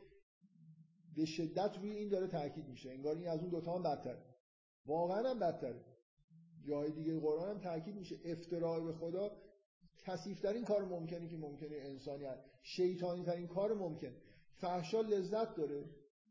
به 1.17 1.25
شدت 1.25 1.79
روی 1.79 1.91
این 1.91 2.09
داره 2.09 2.27
تاکید 2.27 2.69
میشه. 2.69 2.91
انگار 2.91 3.17
این 3.17 3.29
از 3.29 3.41
اون 3.41 3.51
دوتا 3.51 3.75
هم 3.75 3.83
بدتر 3.83 4.17
واقعا 4.87 5.31
هم 5.31 5.39
بدتره. 5.39 5.81
جای 6.69 6.91
دیگه 6.91 7.21
قرآن 7.21 7.51
هم 7.51 7.59
تاکید 7.59 7.97
میشه. 7.97 8.17
افتراع 8.25 8.81
به 8.81 8.93
خدا 8.93 9.31
کثیفترین 9.99 10.65
کار 10.65 10.85
ممکنه 10.85 11.29
که 11.29 11.37
ممکنه 11.37 11.77
انسانی 11.77 12.25
هست. 12.25 12.43
شیطانی 12.63 13.25
ترین 13.25 13.47
کار 13.47 13.75
ممکن. 13.75 14.13
فحشا 14.55 15.01
لذت 15.01 15.55
داره. 15.55 15.85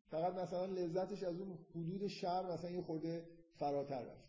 فقط 0.10 0.34
مثلا 0.34 0.66
لذتش 0.66 1.24
از 1.24 1.40
اون 1.40 1.57
حدود 1.76 2.07
شر 2.07 2.53
مثلا 2.53 2.72
یه 2.72 2.82
خورده 2.82 3.26
فراتر 3.56 4.02
رفت. 4.02 4.26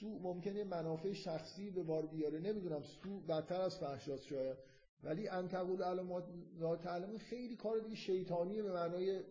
سو 0.00 0.18
ممکنه 0.18 0.64
منافع 0.64 1.12
شخصی 1.12 1.70
به 1.70 1.82
بار 1.82 2.06
بیاره. 2.06 2.38
نمی‌دونم 2.38 2.82
سو 2.82 3.20
بدتر 3.20 3.60
از 3.60 3.78
فحشاست 3.78 4.24
شاید. 4.24 4.56
ولی 5.02 5.28
ان 5.28 5.48
تقول 5.48 5.82
علامات 5.82 6.24
لا 6.58 6.76
تعلم 6.76 7.18
خیلی 7.18 7.56
کار 7.56 7.78
دیگه 7.78 7.96
شیطانیه 7.96 8.62
به 8.62 8.72
معنای 8.72 9.22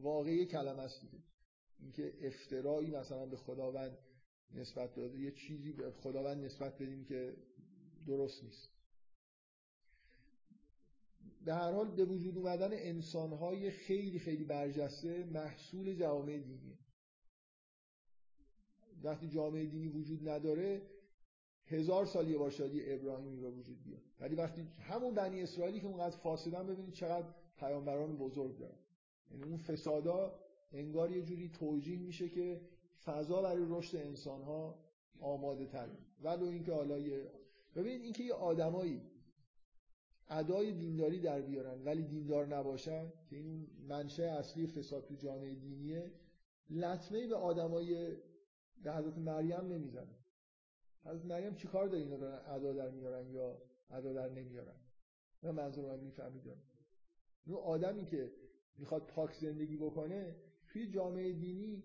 واقعی 0.00 0.46
کلمه 0.46 0.82
است 0.82 1.00
دیگه. 1.00 1.24
اینکه 1.80 2.26
افترایی 2.26 2.90
مثلا 2.90 3.26
به 3.26 3.36
خداوند 3.36 3.98
نسبت 4.54 4.94
داده 4.94 5.18
یه 5.18 5.30
چیزی 5.30 5.72
به 5.72 5.90
خداوند 5.90 6.44
نسبت 6.44 6.74
بدیم 6.74 7.04
که 7.04 7.36
درست 8.06 8.44
نیست. 8.44 8.68
به 11.44 11.54
هر 11.54 11.72
حال 11.72 11.96
به 11.96 12.04
وجود 12.04 12.38
اومدن 12.38 12.70
انسانهای 12.72 13.70
خیلی 13.70 14.18
خیلی 14.18 14.44
برجسته 14.44 15.24
محصول 15.24 15.94
جوامع 15.94 16.38
دینی 16.38 16.78
وقتی 19.02 19.28
جامعه 19.28 19.66
دینی 19.66 19.88
وجود 19.88 20.28
نداره 20.28 20.82
هزار 21.66 22.06
سال 22.06 22.30
یه 22.30 22.38
بار 22.38 22.50
شادی 22.50 22.92
ابراهیمی 22.92 23.40
به 23.40 23.50
وجود 23.50 23.82
بیاد. 23.84 24.02
ولی 24.20 24.34
وقتی 24.34 24.62
همون 24.62 25.14
بنی 25.14 25.42
اسرائیلی 25.42 25.80
که 25.80 25.86
اونقدر 25.86 26.16
فاسدن 26.16 26.66
ببینید 26.66 26.94
چقدر 26.94 27.34
پیامبران 27.64 28.16
بزرگ 28.16 28.58
دارن. 28.58 28.78
یعنی 29.30 29.42
اون 29.42 29.56
فسادا 29.56 30.40
انگار 30.72 31.10
یه 31.10 31.22
جوری 31.22 31.48
توجیه 31.48 31.98
میشه 31.98 32.28
که 32.28 32.60
فضا 33.04 33.42
برای 33.42 33.66
رشد 33.68 33.96
انسان 33.96 34.42
ها 34.42 34.78
آماده 35.20 35.66
تر 35.66 35.88
ولو 36.22 36.46
اینکه 36.46 36.72
حالا 36.72 36.98
یه 36.98 37.30
ببینید 37.74 38.02
اینکه 38.02 38.24
یه 38.24 38.34
آدمایی 38.34 39.02
ادای 40.28 40.72
دینداری 40.72 41.20
در 41.20 41.40
بیارن 41.40 41.84
ولی 41.84 42.02
دیندار 42.02 42.46
نباشن 42.46 43.12
که 43.30 43.36
این 43.36 43.66
منشه 43.88 44.22
اصلی 44.22 44.66
فساد 44.66 45.04
تو 45.04 45.14
جامعه 45.14 45.54
دینیه 45.54 46.12
لطمه 46.70 47.26
به 47.26 47.36
آدمای 47.36 48.16
به 48.82 48.92
حضرت 48.92 49.18
مریم 49.18 49.72
نمی‌زنه. 49.72 50.16
حضرت 51.04 51.24
مریم 51.24 51.54
چیکار 51.54 51.86
دارن 51.86 52.40
ادا 52.46 52.72
در 52.72 52.90
میارن 52.90 53.30
یا 53.30 53.62
ادا 53.90 54.12
در 54.12 54.28
نمیارن؟ 54.28 54.76
من 55.42 55.50
منظور 55.50 55.96
من 55.96 56.00
می‌فهمید 56.00 56.42
اون 57.46 57.56
آدمی 57.56 58.06
که 58.06 58.32
می‌خواد 58.78 59.06
پاک 59.06 59.34
زندگی 59.34 59.76
بکنه 59.76 60.36
توی 60.68 60.86
جامعه 60.86 61.32
دینی 61.32 61.82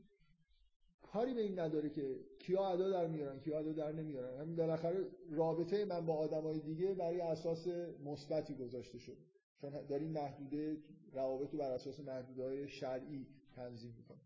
کاری 1.02 1.34
به 1.34 1.42
این 1.42 1.60
نداره 1.60 1.90
که 1.90 2.20
کیا 2.40 2.68
ادا 2.68 2.90
در 2.90 3.08
میارن 3.08 3.40
کیا 3.40 3.60
ادا 3.60 3.72
در 3.72 3.92
نمیارن. 3.92 4.40
همین 4.40 4.56
بالاخره 4.56 5.08
رابطه 5.30 5.86
من 5.86 6.06
با 6.06 6.14
آدمای 6.14 6.60
دیگه 6.60 6.94
برای 6.94 7.22
اساس 7.22 7.68
مثبتی 8.04 8.56
گذاشته 8.56 8.98
شده. 8.98 9.18
چون 9.62 9.86
داری 9.86 10.08
محدوده 10.08 10.78
روابط 11.14 11.56
بر 11.56 11.72
اساس 11.72 12.00
محدوده 12.00 12.68
شرعی 12.68 13.28
تنظیم 13.56 13.96
می‌کنه. 13.98 14.20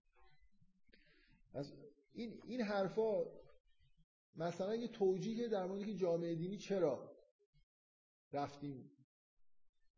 از 1.53 1.73
این 2.13 2.33
این 2.47 2.61
حرفا 2.61 3.25
مثلا 4.35 4.75
یه 4.75 4.87
توجیه 4.87 5.47
در 5.47 5.65
مورد 5.65 5.85
که 5.85 5.93
جامعه 5.93 6.35
دینی 6.35 6.57
چرا 6.57 7.11
رفتیم. 8.33 8.89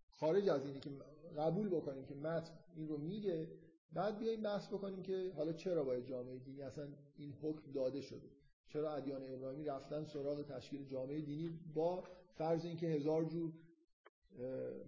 خارج 0.09 0.49
از 0.49 0.65
اینی 0.65 0.79
که 0.79 0.89
قبول 1.37 1.69
بکنیم 1.69 2.05
که 2.05 2.15
متن 2.15 2.51
این 2.75 2.87
رو 2.87 2.97
میگه 2.97 3.47
بعد 3.93 4.19
بیایم 4.19 4.41
بحث 4.41 4.67
بکنیم 4.67 5.01
که 5.03 5.31
حالا 5.35 5.53
چرا 5.53 5.83
باید 5.83 6.05
جامعه 6.05 6.39
دینی 6.39 6.61
اصلا 6.61 6.87
این 7.17 7.33
حکم 7.41 7.71
داده 7.71 8.01
شده؟ 8.01 8.27
چرا 8.67 8.93
ادیان 8.93 9.33
ابراهیمی 9.33 9.63
رفتن 9.65 10.05
سراغ 10.05 10.41
تشکیل 10.41 10.85
جامعه 10.85 11.21
دینی 11.21 11.59
با 11.73 12.03
فرض 12.33 12.65
اینکه 12.65 12.87
هزار 12.87 13.25
جور 13.25 13.51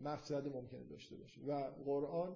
مقصد 0.04 0.48
ممکنه 0.48 0.84
داشته 0.84 1.16
باشه؟ 1.16 1.42
و 1.42 1.72
قرآن 1.86 2.36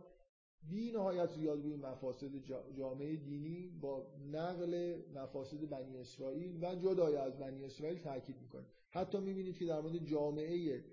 بی 0.70 0.92
نهایت 0.92 1.32
زیاد 1.32 1.64
روی 1.64 1.76
مفاسد 1.76 2.36
جامعه 2.74 3.16
دینی 3.16 3.70
با 3.82 4.08
نقل 4.32 5.02
مفاسد 5.16 5.70
بنی 5.70 5.98
اسرائیل 5.98 6.64
و 6.64 6.76
جدای 6.76 7.16
از 7.16 7.38
بنی 7.38 7.66
اسرائیل 7.66 8.00
تاکید 8.00 8.36
می‌کنه. 8.42 8.66
حتی 8.90 9.20
می‌بینید 9.20 9.58
که 9.58 9.66
در 9.66 9.82
مورد 9.82 9.98
جامعه 9.98 10.84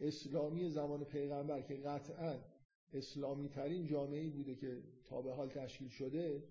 اسلامی 0.00 0.70
زمان 0.70 1.04
پیغمبر 1.04 1.62
که 1.62 1.74
قطعا 1.74 2.38
اسلامی 2.92 3.48
ترین 3.48 3.86
جامعه 3.86 4.28
بوده 4.28 4.54
که 4.54 4.82
تا 5.04 5.22
به 5.22 5.32
حال 5.32 5.48
تشکیل 5.48 5.88
شده 5.88 6.44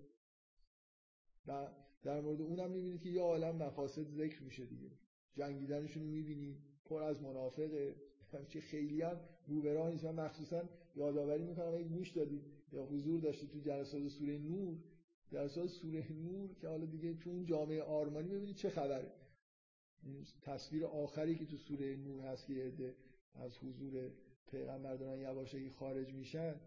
و 1.47 1.67
در 2.03 2.21
مورد 2.21 2.41
اونم 2.41 2.71
می‌بینید 2.71 3.01
که 3.01 3.09
یه 3.09 3.21
عالم 3.21 3.55
مفاسد 3.55 4.03
ذکر 4.03 4.43
میشه 4.43 4.65
دیگه. 4.65 4.91
جنگیدنشون 5.33 6.03
می‌بینید 6.03 6.57
پر 6.85 7.03
از 7.03 7.21
منافقه. 7.21 7.95
که 8.49 8.61
خیلی 8.61 9.01
هم 9.01 9.19
روبراه 9.47 9.91
نیست. 9.91 10.05
من 10.05 10.25
مخصوصا 10.25 10.69
یادآوری 10.95 11.43
می‌کنم 11.43 11.73
اگه 11.73 11.83
گوش 11.83 12.09
دادید 12.09 12.43
یا 12.71 12.83
حضور 12.83 13.19
داشتید 13.21 13.49
تو 13.49 13.59
جلسات 13.59 14.07
سوره 14.07 14.37
نور. 14.37 14.77
صورت 15.29 15.67
سوره 15.67 16.11
نور 16.11 16.53
که 16.53 16.67
حالا 16.67 16.85
دیگه 16.85 17.13
تو 17.13 17.29
اون 17.29 17.45
جامعه 17.45 17.81
آرمانی 17.81 18.29
ببینید 18.29 18.55
چه 18.55 18.69
خبره. 18.69 19.11
تصویر 20.41 20.85
آخری 20.85 21.35
که 21.35 21.45
تو 21.45 21.57
سوره 21.57 21.95
نور 21.95 22.25
هست 22.25 22.47
که 22.47 22.73
از 23.33 23.57
حضور 23.57 24.11
پیغمبر 24.51 24.95
دارن 24.95 25.19
یواشکی 25.19 25.69
خارج 25.69 26.13
میشن. 26.13 26.59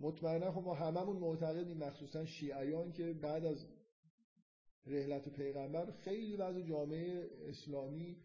مطمئنا 0.00 0.52
خب 0.52 0.60
ما 0.60 0.74
هممون 0.74 1.16
معتقدیم 1.16 1.76
مخصوصا 1.76 2.24
شیعیان 2.24 2.92
که 2.92 3.12
بعد 3.12 3.44
از 3.44 3.66
رحلت 4.86 5.28
پیغمبر 5.28 5.90
خیلی 5.90 6.36
وضع 6.36 6.62
جامعه 6.62 7.30
اسلامی 7.48 8.16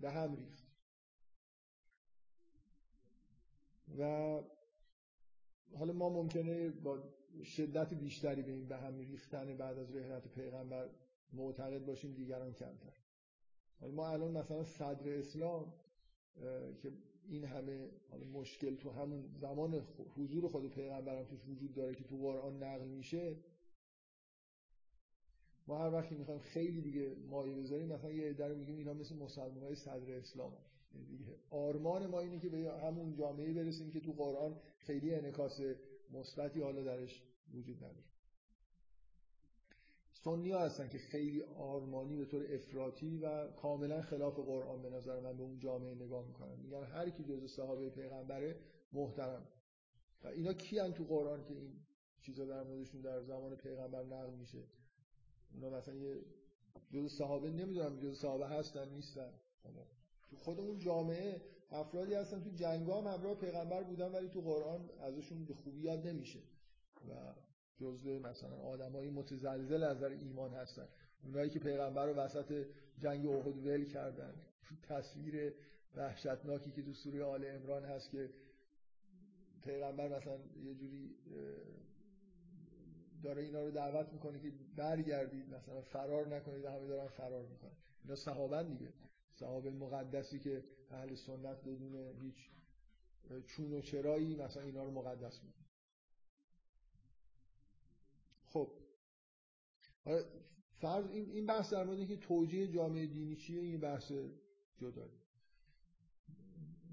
به 0.00 0.10
هم 0.10 0.36
ریخت. 0.36 0.64
و 3.98 4.04
حالا 5.78 5.92
ما 5.92 6.08
ممکنه 6.08 6.70
با 6.70 7.02
شدت 7.44 7.94
بیشتری 7.94 8.42
به 8.42 8.52
این 8.52 8.68
به 8.68 8.76
هم 8.76 8.98
ریختن 8.98 9.56
بعد 9.56 9.78
از 9.78 9.96
رحلت 9.96 10.28
پیغمبر 10.28 10.90
معتقد 11.32 11.84
باشیم 11.84 12.14
دیگران 12.14 12.52
کمتر. 12.52 13.03
ما 13.92 14.08
الان 14.08 14.30
مثلا 14.30 14.64
صدر 14.64 15.18
اسلام 15.18 15.72
که 16.82 16.92
این 17.28 17.44
همه 17.44 17.90
مشکل 18.32 18.76
تو 18.76 18.90
همون 18.90 19.24
زمان 19.40 19.86
حضور 20.16 20.48
خود 20.48 20.70
پیغمبرم 20.70 21.24
توش 21.24 21.48
وجود 21.48 21.74
داره 21.74 21.94
که 21.94 22.04
تو 22.04 22.16
قرآن 22.16 22.62
نقل 22.62 22.88
میشه. 22.88 23.36
ما 25.66 25.78
هر 25.78 25.92
وقتی 25.92 26.14
می‌خوایم 26.14 26.40
خیلی 26.40 26.80
دیگه 26.80 27.14
مایه 27.14 27.56
بذاریم 27.56 27.88
مثلا 27.88 28.12
یه 28.12 28.32
رو 28.32 28.54
میگیم 28.54 28.76
اینا 28.76 28.94
مثل 28.94 29.16
مسلمان 29.16 29.62
های 29.62 29.74
صدر 29.74 30.12
اسلام. 30.12 30.52
یعنی 30.94 31.06
دیگه 31.06 31.24
آرمان 31.50 32.06
ما 32.06 32.20
اینه 32.20 32.40
که 32.40 32.48
به 32.48 32.72
همون 32.82 33.14
جامعه 33.14 33.52
برسیم 33.52 33.90
که 33.90 34.00
تو 34.00 34.12
قرآن 34.12 34.56
خیلی 34.78 35.14
انکاس 35.14 35.60
مثبتی 36.10 36.60
حالا 36.60 36.82
درش 36.82 37.22
وجود 37.54 37.76
نداره. 37.76 38.13
سنی 40.24 40.50
ها 40.50 40.60
هستن 40.60 40.88
که 40.88 40.98
خیلی 40.98 41.42
آرمانی 41.42 42.16
به 42.16 42.24
طور 42.24 42.54
افراطی 42.54 43.18
و 43.18 43.46
کاملا 43.46 44.02
خلاف 44.02 44.38
قرآن 44.38 44.82
به 44.82 44.90
نظر 44.90 45.20
من 45.20 45.36
به 45.36 45.42
اون 45.42 45.58
جامعه 45.58 45.94
نگاه 45.94 46.26
می‌کنن. 46.26 46.56
میگن 46.56 46.84
هر 46.84 47.10
کی 47.10 47.24
جز 47.24 47.50
صحابه 47.50 47.90
پیغمبره 47.90 48.56
محترم. 48.92 49.46
و 50.24 50.28
اینا 50.28 50.52
کیان 50.52 50.92
تو 50.92 51.04
قرآن 51.04 51.44
که 51.44 51.54
این 51.54 51.72
چیزا 52.20 52.44
در 52.44 52.62
موردشون 52.62 53.00
در 53.00 53.22
زمان 53.22 53.56
پیغمبر 53.56 54.02
نقل 54.02 54.34
میشه؟ 54.34 54.64
اونا 55.54 55.70
مثلا 55.70 55.94
یه 55.94 56.24
جز 56.90 57.12
صحابه 57.12 57.50
نمی‌دونم 57.50 57.98
جز 58.00 58.18
صحابه 58.18 58.46
هستن 58.46 58.88
نیستن. 58.88 59.32
تو 60.30 60.36
خود 60.36 60.60
اون 60.60 60.78
جامعه 60.78 61.42
افرادی 61.70 62.14
هستن 62.14 62.42
تو 62.42 62.50
جنگا 62.50 63.00
هم 63.00 63.06
همراه 63.06 63.34
پیغمبر 63.34 63.82
بودن 63.82 64.12
ولی 64.12 64.28
تو 64.28 64.40
قرآن 64.40 64.90
ازشون 65.00 65.44
به 65.44 65.54
خوبی 65.54 65.80
یاد 65.80 66.06
نمیشه. 66.06 66.38
و 67.08 67.34
جزء 67.76 68.18
مثلا 68.18 68.56
آدمای 68.56 69.10
متزلزل 69.10 69.82
از 69.82 69.96
نظر 69.96 70.08
ایمان 70.08 70.54
هستن. 70.54 70.88
اونایی 71.24 71.50
که 71.50 71.58
پیغمبر 71.58 72.06
رو 72.06 72.12
وسط 72.12 72.66
جنگ 72.98 73.26
احد 73.26 73.66
ول 73.66 73.84
کردن. 73.84 74.34
تصویر 74.82 75.54
وحشتناکی 75.96 76.70
که 76.70 76.82
تو 76.82 76.92
سوره 76.92 77.24
آل 77.24 77.44
عمران 77.44 77.84
هست 77.84 78.10
که 78.10 78.30
پیغمبر 79.62 80.08
مثلا 80.08 80.38
یه 80.64 80.74
جوری 80.74 81.16
داره 83.22 83.42
اینا 83.42 83.62
رو 83.62 83.70
دعوت 83.70 84.12
می‌کنه 84.12 84.38
که 84.38 84.52
برگردید 84.76 85.54
مثلا 85.54 85.80
فرار 85.80 86.36
نکنید 86.36 86.64
همه 86.64 86.86
دارن 86.86 87.08
فرار 87.08 87.46
می‌کنن. 87.46 87.76
اینا 88.02 88.16
صحابن 88.16 88.68
دیگه. 88.68 88.92
صحابه 89.32 89.70
مقدسی 89.70 90.38
که 90.38 90.64
اهل 90.90 91.14
سنت 91.14 91.60
بدون 91.64 91.94
هیچ 92.20 92.50
چون 93.46 93.72
و 93.72 93.80
چرایی 93.80 94.36
مثلا 94.36 94.62
اینا 94.62 94.84
رو 94.84 94.90
مقدس 94.90 95.42
می‌کنن 95.44 95.63
خب. 98.54 98.70
فرض 100.80 101.10
این 101.10 101.30
این 101.30 101.46
بحث 101.46 101.72
در 101.72 101.84
مورد 101.84 102.06
که 102.06 102.16
توجیه 102.16 102.66
جامعه 102.66 103.06
دینی 103.06 103.36
چیه 103.36 103.60
این 103.60 103.80
بحث 103.80 104.12
جدایی 104.76 105.20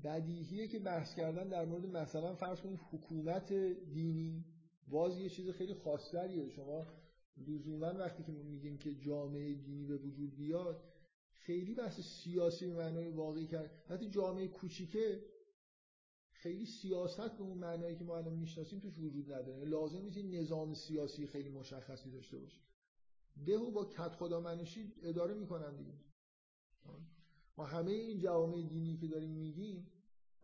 بدیهیه 0.04 0.68
که 0.68 0.80
بحث 0.80 1.16
کردن 1.16 1.50
در 1.50 1.66
مورد 1.66 1.86
مثلا 1.86 2.36
فرض 2.36 2.62
کنید 2.62 2.80
حکومت 2.92 3.54
دینی 3.94 4.46
باز 4.88 5.18
یه 5.18 5.30
چیز 5.30 5.50
خیلی 5.50 5.74
خاصتریه. 5.74 6.50
شما 6.50 6.88
لزوما 7.38 7.94
وقتی 7.94 8.24
که 8.24 8.32
میگیم 8.32 8.78
که 8.78 8.96
جامعه 8.96 9.54
دینی 9.54 9.86
به 9.86 9.98
وجود 9.98 10.36
بیاد 10.36 10.84
خیلی 11.32 11.76
بحث 11.76 12.00
سیاسی 12.00 12.68
به 12.68 12.74
معنای 12.74 13.10
واقعی 13.10 13.48
کرد 13.48 13.72
وقتی 13.90 14.10
جامعه 14.10 14.48
کوچیکه 14.48 15.24
خیلی 16.42 16.66
سیاست 16.66 17.38
به 17.38 17.44
اون 17.44 17.58
معنایی 17.58 17.96
که 17.96 18.04
ما 18.04 18.18
الان 18.18 18.34
می‌شناسیم 18.34 18.80
توش 18.80 18.98
وجود 18.98 19.34
نداره. 19.34 19.58
یعنی 19.58 19.70
لازم 19.70 20.02
نیست 20.02 20.18
نظام 20.18 20.74
سیاسی 20.74 21.28
خیلی 21.28 21.50
مشخصی 21.50 22.12
داشته 22.12 22.38
باشه. 22.38 22.62
دهو 23.46 23.72
با 23.72 23.86
کت 23.86 24.16
خدا 24.16 24.40
منشی 24.40 24.94
اداره 25.04 25.34
می‌کنن 25.34 25.76
دیگه. 25.76 25.94
ما 27.58 27.66
همه 27.66 27.92
این 27.92 28.20
جوامع 28.20 28.62
دینی 28.62 28.98
که 28.98 29.08
داریم 29.08 29.30
میگیم 29.30 29.88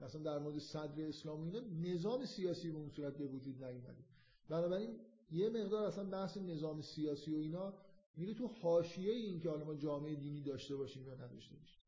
مثلا 0.02 0.22
در 0.22 0.40
مورد 0.40 0.60
صدر 0.60 1.08
اسلام 1.08 1.42
اینا 1.42 1.60
نظام 1.60 2.26
سیاسی 2.26 2.72
به 2.72 2.78
اون 2.78 2.90
صورت 2.90 3.18
به 3.18 3.28
وجود 3.28 3.64
نیومده. 3.64 4.06
بنابراین 4.50 5.00
یه 5.32 5.50
مقدار 5.50 5.88
اصلا 5.88 6.10
بحث 6.10 6.38
نظام 6.38 6.82
سیاسی 6.82 7.36
و 7.36 7.38
اینا 7.38 7.74
میره 8.18 8.34
تو 8.34 8.48
حاشیه 8.48 9.14
این 9.14 9.40
که 9.40 9.50
حالا 9.50 9.66
ما 9.66 9.76
جامعه 9.76 10.16
دینی 10.16 10.42
داشته 10.42 10.76
باشیم 10.76 11.08
یا 11.08 11.14
نداشته 11.14 11.56
باشیم. 11.56 11.82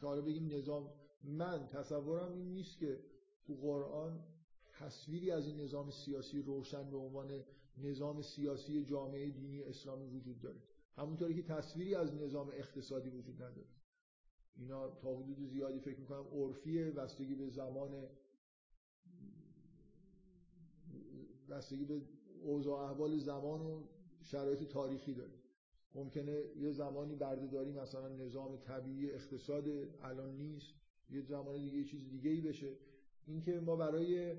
که 0.00 0.06
حالا 0.06 0.20
بگیم 0.22 0.52
نظام 0.52 0.90
من 1.24 1.66
تصورم 1.66 2.32
این 2.32 2.52
نیست 2.52 2.78
که 2.78 3.11
تو 3.46 3.54
قرآن 3.54 4.24
تصویری 4.78 5.30
از 5.30 5.46
این 5.46 5.60
نظام 5.60 5.90
سیاسی 5.90 6.42
روشن 6.42 6.90
به 6.90 6.96
عنوان 6.96 7.44
نظام 7.78 8.22
سیاسی 8.22 8.84
جامعه 8.84 9.30
دینی 9.30 9.62
اسلامی 9.62 10.06
وجود 10.06 10.40
داره. 10.40 10.62
همونطوری 10.96 11.34
که 11.34 11.42
تصویری 11.42 11.94
از 11.94 12.14
نظام 12.14 12.48
اقتصادی 12.48 13.10
وجود 13.10 13.42
نداره. 13.42 13.66
اینا 14.56 14.88
تا 14.88 15.16
حدود 15.16 15.46
زیادی 15.46 15.80
فکر 15.80 16.00
می‌کنم 16.00 16.26
عرفیه 16.32 16.90
بستگی 16.90 17.34
به 17.34 17.48
زمان 17.48 18.08
بستگی 21.48 21.84
به 21.84 22.02
اوضاع 22.42 22.80
احوال 22.80 23.18
زمان 23.18 23.60
و 23.60 23.82
شرایط 24.22 24.62
تاریخی 24.62 25.14
داره. 25.14 25.34
ممکنه 25.94 26.44
یه 26.56 26.72
زمانی 26.72 27.14
بردهداری 27.14 27.72
مثلا 27.72 28.08
نظام 28.08 28.56
طبیعی 28.56 29.10
اقتصاد 29.10 29.68
الان 30.02 30.36
نیست 30.36 30.74
یه 31.10 31.20
زمان 31.20 31.64
دیگه 31.64 31.78
یه 31.78 31.84
چیز 31.84 32.10
دیگه 32.10 32.30
ای 32.30 32.40
بشه. 32.40 32.76
اینکه 33.26 33.60
ما 33.60 33.76
برای 33.76 34.36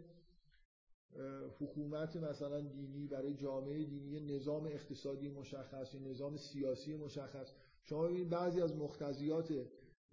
حکومت 1.59 2.15
مثلا 2.15 2.61
دینی 2.61 3.07
برای 3.07 3.33
جامعه 3.33 3.83
دینی 3.83 4.35
نظام 4.35 4.65
اقتصادی 4.65 5.29
مشخص 5.29 5.95
نظام 5.95 6.37
سیاسی 6.37 6.95
مشخص. 6.95 7.51
شما 7.83 8.03
ببینید 8.03 8.29
بعضی 8.29 8.61
از 8.61 8.75
مختزیات 8.75 9.53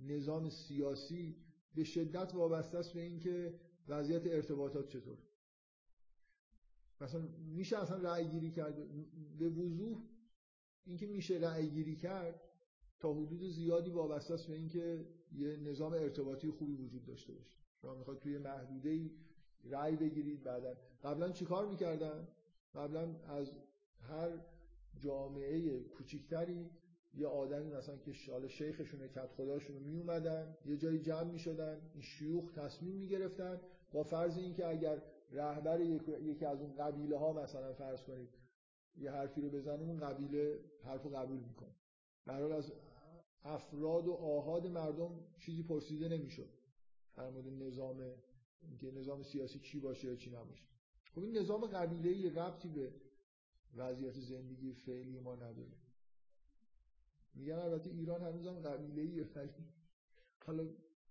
نظام 0.01 0.49
سیاسی 0.49 1.37
به 1.75 1.85
شدت 1.85 2.35
وابسته 2.35 2.79
است 2.79 2.93
به 2.93 3.01
اینکه 3.01 3.55
وضعیت 3.89 4.27
ارتباطات 4.27 4.89
چطور. 4.89 5.19
مثلا 7.01 7.29
میشه 7.39 7.79
اصلا 7.79 7.97
رأی 7.97 8.29
گیری 8.29 8.51
کرد؟ 8.51 8.77
به 9.39 9.49
وضوح 9.49 10.03
اینکه 10.87 11.07
میشه 11.07 11.35
رأی 11.35 11.71
گیری 11.71 11.97
کرد 11.97 12.41
تا 13.01 13.13
حدود 13.13 13.43
زیادی 13.49 13.91
وابسته 13.91 14.35
است 14.35 14.47
به 14.47 14.55
اینکه 14.55 15.07
یه 15.33 15.57
نظام 15.57 15.93
ارتباطی 15.93 16.51
خوبی 16.51 16.75
وجود 16.75 17.05
داشته 17.05 17.33
باشه. 17.33 17.59
شما 17.83 17.95
می‌خواد 17.95 18.19
توی 18.19 18.39
محدوده 18.39 19.11
رأی 19.65 19.97
بگیرید 19.97 20.45
بعدا. 20.45 20.77
قبلا 21.05 21.31
چیکار 21.31 21.67
می‌کردن؟ 21.67 22.29
قبلا 22.75 23.15
از 23.29 23.53
هر 24.09 24.31
جامعه 24.99 25.81
کوچیکتری 25.81 26.71
یه 27.15 27.27
آدمی 27.27 27.71
مثلا 27.71 27.97
که 27.97 28.13
شال 28.13 28.49
شیخشون 28.49 29.09
کت 29.09 29.33
خداشون 29.37 29.77
می 29.77 29.99
اومدن 29.99 30.57
یه 30.67 30.77
جایی 30.77 30.99
جمع 30.99 31.31
می 31.31 31.39
شدن 31.39 31.81
این 31.95 32.03
شیوخ 32.03 32.53
تصمیم 32.53 32.97
می 32.97 33.09
گرفتن 33.09 33.61
با 33.93 34.03
فرض 34.03 34.39
اینکه 34.39 34.67
اگر 34.67 35.03
رهبر 35.33 35.81
یکی 35.81 36.45
از 36.45 36.61
اون 36.61 36.75
قبیله 36.75 37.19
ها 37.19 37.33
مثلا 37.33 37.73
فرض 37.73 38.03
کنید 38.03 38.29
یه 38.97 39.11
حرفی 39.11 39.41
رو 39.41 39.51
بزنه 39.51 39.83
اون 39.83 40.01
قبیله 40.01 40.59
حرف 40.85 41.07
قبول 41.07 41.41
می‌کنه. 41.41 41.75
برای 42.27 42.53
از 42.53 42.73
افراد 43.45 44.09
و 44.09 44.13
آهاد 44.13 44.67
مردم 44.67 45.11
چیزی 45.39 45.63
پرسیده 45.63 46.09
نمی‌شد. 46.09 46.49
در 47.17 47.31
مورد 47.31 47.47
نظام 47.47 48.13
که 48.81 48.91
نظام 48.91 49.23
سیاسی 49.23 49.59
چی 49.59 49.81
باشه 49.81 50.09
یا 50.09 50.17
چی 50.17 50.31
نباشه. 50.31 50.65
خب 51.15 51.23
این 51.23 51.39
نظام 51.39 51.67
قبیله 51.67 52.35
ربطی 52.35 52.69
به 52.69 52.93
وضعیت 53.77 54.21
زندگی 54.21 54.73
فعلی 54.73 55.21
ما 55.21 55.35
نداره. 55.35 55.77
میگن 57.35 57.55
البته 57.55 57.91
ایران 57.91 58.23
هنوزم 58.23 58.61
قبیله 58.61 59.03
ای 59.03 59.25
حالا 60.47 60.69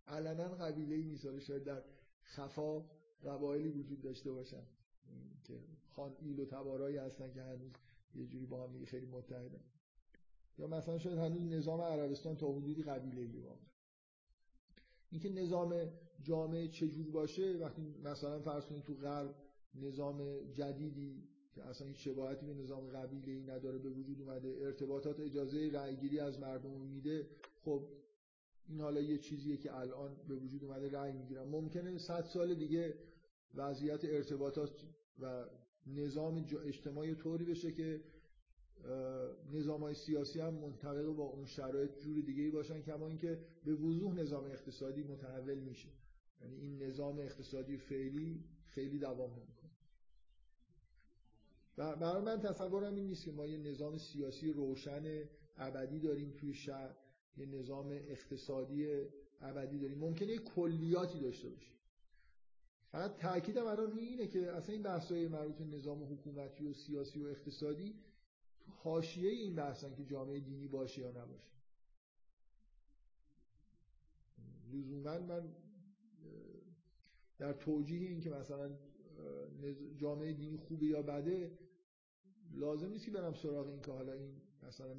علنا 0.07 0.47
قبیله 0.47 0.95
ای 0.95 1.03
نیست 1.03 1.39
شاید 1.39 1.63
در 1.63 1.83
خفا 2.23 2.79
قبایلی 3.23 3.69
وجود 3.69 4.01
داشته 4.01 4.31
باشن 4.31 4.63
که 5.43 5.59
خان 5.89 6.15
ایل 6.19 6.39
و 6.39 6.45
تبارایی 6.45 6.97
هستن 6.97 7.31
که 7.31 7.43
هنوز 7.43 7.71
یه 8.15 8.25
جوری 8.25 8.45
با 8.45 8.67
هم 8.67 8.85
خیلی 8.85 9.05
متحدن. 9.05 9.63
یا 10.57 10.67
مثلا 10.67 10.97
شاید 10.97 11.17
هنوز 11.17 11.43
نظام 11.43 11.81
عربستان 11.81 12.37
تا 12.37 12.51
حدودی 12.51 12.83
قبیله 12.83 13.21
ای 13.21 13.37
واقعا. 13.37 13.67
اینکه 15.11 15.29
نظام 15.29 15.75
جامعه 16.21 16.67
چجور 16.67 17.11
باشه 17.11 17.57
وقتی 17.57 17.81
مثلا 18.03 18.39
فرض 18.39 18.65
کنید 18.65 18.83
تو 18.83 18.93
غرب 18.93 19.35
نظام 19.75 20.51
جدیدی 20.53 21.29
که 21.55 21.63
اصلا 21.63 21.87
هیچ 21.87 21.97
شباهتی 21.97 22.45
به 22.45 22.53
نظام 22.53 22.87
قبیله 22.87 23.31
ای 23.31 23.43
نداره 23.43 23.77
به 23.77 23.89
وجود 23.89 24.21
اومده 24.21 24.57
ارتباطات 24.61 25.19
اجازه 25.19 25.69
رأیگیری 25.73 26.19
از 26.19 26.39
مردم 26.39 26.81
میده 26.81 27.27
خب 27.61 27.87
این 28.67 28.81
حالا 28.81 29.01
یه 29.01 29.17
چیزیه 29.17 29.57
که 29.57 29.75
الان 29.77 30.15
به 30.27 30.35
وجود 30.35 30.63
اومده 30.63 30.89
رأی 30.89 31.11
می‌گیرن. 31.11 31.47
ممکنه 31.47 31.97
صد 31.97 32.25
سال 32.25 32.55
دیگه 32.55 32.93
وضعیت 33.55 34.05
ارتباطات 34.05 34.85
و 35.19 35.45
نظام 35.87 36.45
اجتماعی 36.65 37.15
طوری 37.15 37.45
بشه 37.45 37.71
که 37.71 38.01
نظام 39.53 39.83
های 39.83 39.93
سیاسی 39.93 40.39
هم 40.39 40.53
منطبق 40.53 41.05
با 41.05 41.23
اون 41.23 41.45
شرایط 41.45 41.99
جور 41.99 42.19
دیگه 42.19 42.43
ای 42.43 42.51
باشن 42.51 42.81
کما 42.81 43.07
اینکه 43.07 43.39
به 43.65 43.73
وضوح 43.73 44.13
نظام 44.13 44.43
اقتصادی 44.43 45.03
متحول 45.03 45.59
میشه. 45.59 45.89
یعنی 46.41 46.55
این 46.55 46.83
نظام 46.83 47.19
اقتصادی 47.19 47.77
فعلی 47.77 48.43
خیلی 48.65 48.99
دوام 48.99 49.31
نمی‌کنه. 49.31 49.69
برای 51.95 52.21
من 52.21 52.39
تصورم 52.39 52.95
این 52.95 53.07
نیست 53.07 53.25
که 53.25 53.31
ما 53.31 53.47
یه 53.47 53.57
نظام 53.57 53.97
سیاسی 53.97 54.53
روشن 54.53 55.23
ابدی 55.57 55.99
داریم 55.99 56.31
توی 56.31 56.53
شهر 56.53 56.95
یه 57.37 57.45
نظام 57.45 57.87
اقتصادی 57.91 58.87
ابدی 59.41 59.79
داریم. 59.79 59.97
ممکنه 59.97 60.27
یه 60.27 60.39
کلیاتی 60.39 61.19
داشته 61.19 61.49
باشیم. 61.49 61.75
فقط 62.91 63.17
تاکیدم 63.17 63.65
الان 63.65 63.91
روی 63.91 64.05
اینه 64.05 64.27
که 64.27 64.51
اصلا 64.51 64.73
این 64.73 64.83
بحث‌های 64.83 65.27
مربوط 65.27 65.61
نظام 65.61 66.13
حکومتی 66.13 66.65
و 66.65 66.73
سیاسی 66.73 67.19
و 67.19 67.27
اقتصادی 67.27 67.95
حاشیه 68.69 69.29
این 69.29 69.55
بحثن 69.55 69.95
که 69.95 70.05
جامعه 70.05 70.39
دینی 70.39 70.67
باشه 70.67 71.01
یا 71.01 71.11
نباشه. 71.11 71.49
لزوما 74.73 75.19
من 75.19 75.55
در 77.37 77.53
توجیه 77.53 78.09
این 78.09 78.19
که 78.19 78.29
مثلا 78.29 78.77
جامعه 79.97 80.33
دینی 80.33 80.57
خوبه 80.57 80.85
یا 80.85 81.01
بده 81.01 81.51
لازم 82.51 82.89
نیست 82.89 83.05
که 83.05 83.11
برم 83.11 83.33
سراغ 83.33 83.67
این 83.67 83.81
که 83.81 83.91
حالا 83.91 84.13
این 84.13 84.41
مثلا 84.63 84.95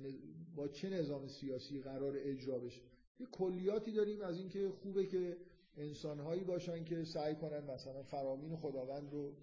با 0.54 0.68
چه 0.68 0.90
نظام 0.90 1.28
سیاسی 1.28 1.80
قرار 1.80 2.14
اجرا 2.16 2.58
بشه. 2.58 2.80
یه 3.18 3.26
کلیاتی 3.26 3.92
داریم 3.92 4.20
از 4.20 4.38
اینکه 4.38 4.68
خوبه 4.68 5.06
که 5.06 5.36
انسانهایی 5.76 6.44
باشن 6.44 6.84
که 6.84 7.04
سعی 7.04 7.34
کنن 7.34 7.64
مثلا 7.64 8.02
فرامین 8.02 8.56
خداوند 8.56 9.12
رو 9.12 9.36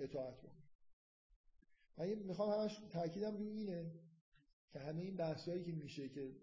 اطاعت 0.00 0.40
کنن 0.40 0.65
من 1.98 2.14
می‌خوام 2.14 2.60
همش 2.60 2.80
تاکیدم 2.92 3.36
روی 3.36 3.50
اینه 3.50 3.90
که 4.72 4.78
همه 4.78 5.02
این 5.02 5.16
بحثایی 5.16 5.62
که 5.62 5.72
میشه 5.72 6.08
که 6.08 6.36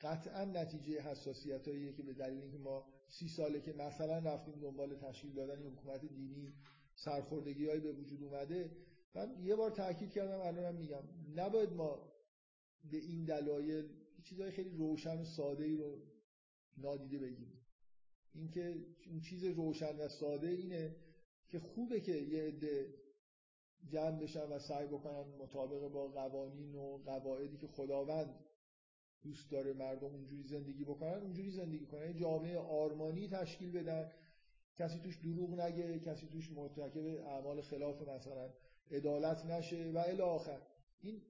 قطعا 0.00 0.44
نتیجه 0.44 1.00
حساسیت 1.00 1.68
هاییه 1.68 1.92
که 1.92 2.02
به 2.02 2.12
دلیل 2.12 2.42
اینکه 2.42 2.58
ما 2.58 2.86
سی 3.08 3.28
ساله 3.28 3.60
که 3.60 3.72
مثلا 3.72 4.18
رفتیم 4.18 4.60
دنبال 4.60 4.94
تشکیل 4.94 5.34
دادن 5.34 5.62
حکومت 5.62 6.04
دینی 6.04 6.54
سرخوردگی 6.94 7.66
به 7.66 7.92
وجود 7.92 8.22
اومده 8.22 8.70
من 9.14 9.44
یه 9.44 9.54
بار 9.54 9.70
تاکید 9.70 10.10
کردم 10.10 10.40
الانم 10.40 10.74
میگم 10.74 11.02
نباید 11.34 11.72
ما 11.72 12.12
به 12.90 12.96
این 12.96 13.24
دلایل 13.24 13.88
چیزهای 14.24 14.50
خیلی 14.50 14.70
روشن 14.70 15.20
و 15.20 15.24
ساده 15.24 15.64
ای 15.64 15.76
رو 15.76 16.02
نادیده 16.76 17.18
بگیریم. 17.18 17.60
اینکه 18.34 18.86
اون 19.10 19.20
چیز 19.20 19.44
روشن 19.44 19.96
و 19.96 20.08
ساده 20.08 20.48
اینه 20.48 20.96
که 21.48 21.58
خوبه 21.58 22.00
که 22.00 22.12
یه 22.12 22.42
عده 22.42 22.94
جمع 23.86 24.18
بشن 24.18 24.48
و 24.48 24.58
سعی 24.58 24.86
بکنن 24.86 25.24
مطابق 25.38 25.88
با 25.88 26.08
قوانین 26.08 26.74
و 26.74 26.98
قواعدی 27.06 27.56
که 27.56 27.66
خداوند 27.66 28.34
دوست 29.22 29.50
داره 29.50 29.72
مردم 29.72 30.06
اونجوری 30.06 30.42
زندگی 30.42 30.84
بکنن 30.84 31.14
اونجوری 31.22 31.50
زندگی 31.50 31.86
کنن. 31.86 32.16
جامعه 32.16 32.58
آرمانی 32.58 33.28
تشکیل 33.28 33.72
بدن. 33.72 34.10
کسی 34.78 34.98
توش 34.98 35.16
دروغ 35.16 35.60
نگه 35.60 35.98
کسی 35.98 36.26
توش 36.26 36.52
مرتکب 36.52 37.06
اعمال 37.06 37.60
خلاف 37.60 38.08
مثلا 38.08 38.50
عدالت 38.90 39.44
نشه 39.46 39.90
و 39.94 39.98
الی 39.98 40.20
آخر. 40.20 40.60
این 41.00 41.22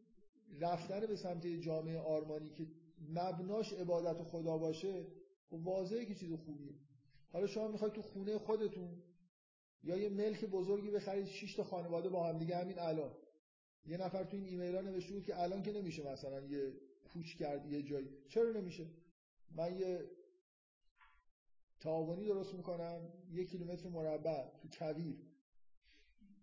رفتن 0.60 1.00
به 1.00 1.16
سمت 1.16 1.46
جامعه 1.46 1.98
آرمانی 1.98 2.50
که 2.50 2.66
مبناش 3.08 3.72
عبادت 3.72 4.22
خدا 4.22 4.58
باشه 4.58 5.06
خب 5.50 5.66
واضحه 5.66 6.04
که 6.04 6.14
چیز 6.14 6.32
خوبیه. 6.32 6.74
حالا 7.32 7.46
شما 7.46 7.68
می‌خواید 7.68 7.94
تو 7.94 8.02
خونه 8.02 8.38
خودتون 8.38 9.02
یا 9.82 9.96
یه 9.96 10.08
ملک 10.08 10.44
بزرگی 10.44 10.90
بخرید 10.90 11.26
6 11.26 11.54
تا 11.54 11.64
خانواده 11.64 12.08
با 12.08 12.28
هم 12.28 12.38
دیگه 12.38 12.56
همین 12.56 12.78
الان. 12.78 13.10
یه 13.86 13.96
نفر 13.96 14.24
تو 14.24 14.36
این 14.36 14.46
ایمیل 14.46 14.74
ها 14.74 14.80
نوشته 14.80 15.14
بود 15.14 15.24
که 15.24 15.42
الان 15.42 15.62
که 15.62 15.72
نمیشه 15.72 16.12
مثلا 16.12 16.40
یه 16.40 16.72
کوچ 17.12 17.36
کرد 17.36 17.72
یه 17.72 17.82
جایی. 17.82 18.08
چرا 18.28 18.50
نمیشه؟ 18.50 18.86
من 19.50 19.78
یه 19.78 20.10
تعاونی 21.80 22.24
درست 22.24 22.54
می‌کنم 22.54 23.12
یه 23.32 23.44
کیلومتر 23.44 23.88
مربع 23.88 24.44
تو 24.62 24.68
کویر. 24.78 25.16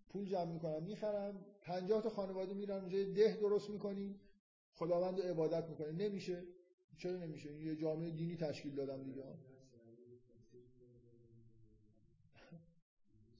پول 0.08 0.26
جمع 0.26 0.52
می‌کنم 0.52 0.82
می‌خرم 0.82 1.46
50 1.62 2.02
تا 2.02 2.10
خانواده 2.10 2.54
میرن 2.54 2.80
اونجا 2.80 3.04
ده 3.04 3.36
درست 3.40 3.70
می‌کنیم. 3.70 4.20
خداوند 4.72 5.20
عبادت 5.20 5.68
می‌کنه. 5.68 5.92
نمیشه. 5.92 6.42
چرا 6.98 7.16
نمیشه؟ 7.16 7.52
یه 7.54 7.76
جامعه 7.76 8.10
دینی 8.10 8.36
تشکیل 8.36 8.74
دادم 8.74 9.02
دیگه. 9.02 9.24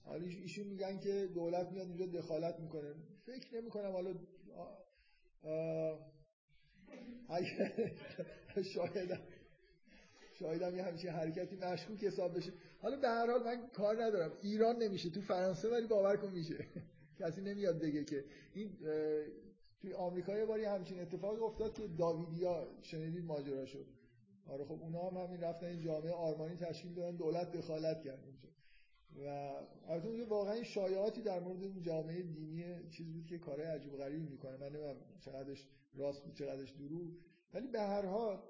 حالا 0.07 0.25
ایشون 0.25 0.67
میگن 0.67 0.99
که 0.99 1.29
دولت 1.35 1.73
میاد 1.73 1.87
اونجا 1.87 2.07
دخالت 2.07 2.61
می‌کنه. 2.61 2.95
فکر 3.27 3.57
نمی 3.57 3.71
کنم 3.71 3.93
حالا 3.93 4.15
شاید 8.75 9.19
شایدم 10.39 10.77
یه 10.77 10.83
همچین 10.83 11.11
حرکتی 11.11 11.57
مشکوک 11.57 12.05
حساب 12.05 12.37
بشه. 12.37 12.53
حالا 12.83 12.97
به 12.97 13.09
هر 13.09 13.31
حال 13.31 13.43
من 13.43 13.69
کار 13.69 14.03
ندارم. 14.03 14.33
ایران 14.43 14.77
نمیشه. 14.77 15.11
تو 15.11 15.21
فرانسه 15.21 15.69
ولی 15.69 15.87
باور 15.87 16.17
کن 16.17 16.33
میشه. 16.33 16.67
کسی 17.21 17.41
نمیاد 17.41 17.79
بگه 17.79 18.05
که 18.05 18.25
این 18.55 18.79
توی 19.81 19.93
آمریکا 19.93 20.39
یه 20.39 20.45
باری 20.45 20.65
همچین 20.65 21.01
اتفاقی 21.01 21.41
افتاد 21.41 21.75
که 21.75 21.89
داویدیا 21.99 22.69
شنیدید 22.83 23.25
ماجرا 23.25 23.67
شد. 23.67 23.87
آره 24.47 24.65
خب 24.65 24.83
اونا 24.83 25.11
هم 25.11 25.17
همین 25.17 25.41
رفتن 25.41 25.67
این 25.67 25.81
جامعه 25.81 26.13
آرمانی 26.13 26.57
تشکیل 26.57 26.95
دادن 26.95 27.17
دولت 27.17 27.53
دخالت 27.53 28.03
کرد. 28.03 28.25
اونجا 28.25 28.49
و 29.17 29.29
البته 29.89 30.25
واقعا 30.25 30.63
شایعاتی 30.63 31.23
در 31.23 31.41
مورد 31.41 31.63
این 31.63 31.83
جامعه 31.83 32.23
دینی 32.23 32.89
چیز 32.91 33.13
بود 33.13 33.27
که 33.27 33.39
کارهای 33.39 33.69
عجیب 33.69 33.97
غریبی 33.97 34.27
می‌کنه. 34.27 34.57
من 34.57 34.69
نمی‌دونم 34.69 34.97
چقدرش 35.21 35.69
راست 35.95 36.23
بود 36.25 36.35
چقدرش 36.35 36.71
دروغ. 36.71 37.11
ولی 37.55 37.67
به 37.67 37.81
هر 37.81 38.07
حال 38.07 38.43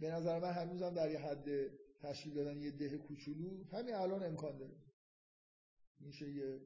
به 0.00 0.10
نظر 0.10 0.38
من 0.40 0.52
هنوزم 0.52 0.94
در 0.94 1.10
یه 1.10 1.18
حد 1.18 1.48
تشکیل 2.00 2.34
دادن 2.34 2.60
یه 2.60 2.70
ده 2.70 2.98
کوچولو 2.98 3.64
همین 3.64 3.94
الان 3.94 4.22
امکان 4.22 4.58
داره. 4.58 4.76
میشه 6.00 6.30
یه 6.30 6.60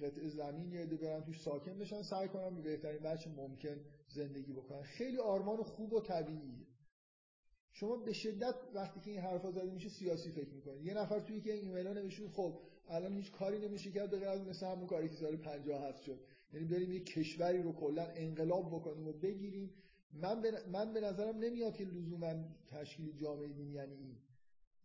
قطع 0.00 0.28
زمین 0.28 0.72
یه 0.72 0.86
برن 0.86 1.24
توش 1.24 1.42
ساکن 1.42 1.78
بشن 1.78 2.02
سعی 2.02 2.28
کنم 2.28 2.54
به 2.54 2.62
بهترین 2.62 3.00
وجه 3.02 3.28
ممکن 3.28 3.76
زندگی 4.08 4.52
بکنن. 4.52 4.82
خیلی 4.82 5.18
آرمان 5.18 5.62
خوب 5.62 5.92
و 5.92 6.00
طبیعیه. 6.00 6.66
شما 7.80 7.96
به 7.96 8.12
شدت 8.12 8.54
وقتی 8.74 9.00
که 9.00 9.10
این 9.10 9.20
حرفا 9.20 9.50
زده 9.50 9.70
میشه 9.70 9.88
سیاسی 9.88 10.30
فکر 10.30 10.48
می‌کنید. 10.48 10.86
یه 10.86 10.94
نفر 10.94 11.20
توی 11.20 11.40
که 11.40 11.52
این 11.52 11.64
ایمیلا 11.64 11.92
نوشته 11.92 12.28
خب 12.28 12.58
الان 12.88 13.16
هیچ 13.16 13.32
کاری 13.32 13.58
نمیشه 13.58 13.90
کرد 13.90 14.16
غیر 14.16 14.28
از 14.28 14.40
مثل 14.40 14.66
همون 14.66 14.86
کاری 14.86 15.08
که 15.08 15.14
سال 15.14 15.36
57 15.36 16.02
شد. 16.02 16.18
یعنی 16.52 16.66
بریم 16.66 16.92
یه 16.92 17.00
کشوری 17.00 17.62
رو 17.62 17.72
کلا 17.72 18.06
انقلاب 18.06 18.66
بکنیم 18.66 19.08
و 19.08 19.12
بگیریم. 19.12 19.70
من 20.12 20.42
به, 20.42 20.52
من 20.72 20.92
به 20.92 21.00
نظرم 21.00 21.38
نمیاد 21.38 21.76
که 21.76 21.84
لزوما 21.84 22.34
تشکیل 22.70 23.16
جامعه 23.16 23.48
دینی 23.48 23.72
یعنی 23.72 23.94
این. 23.94 24.16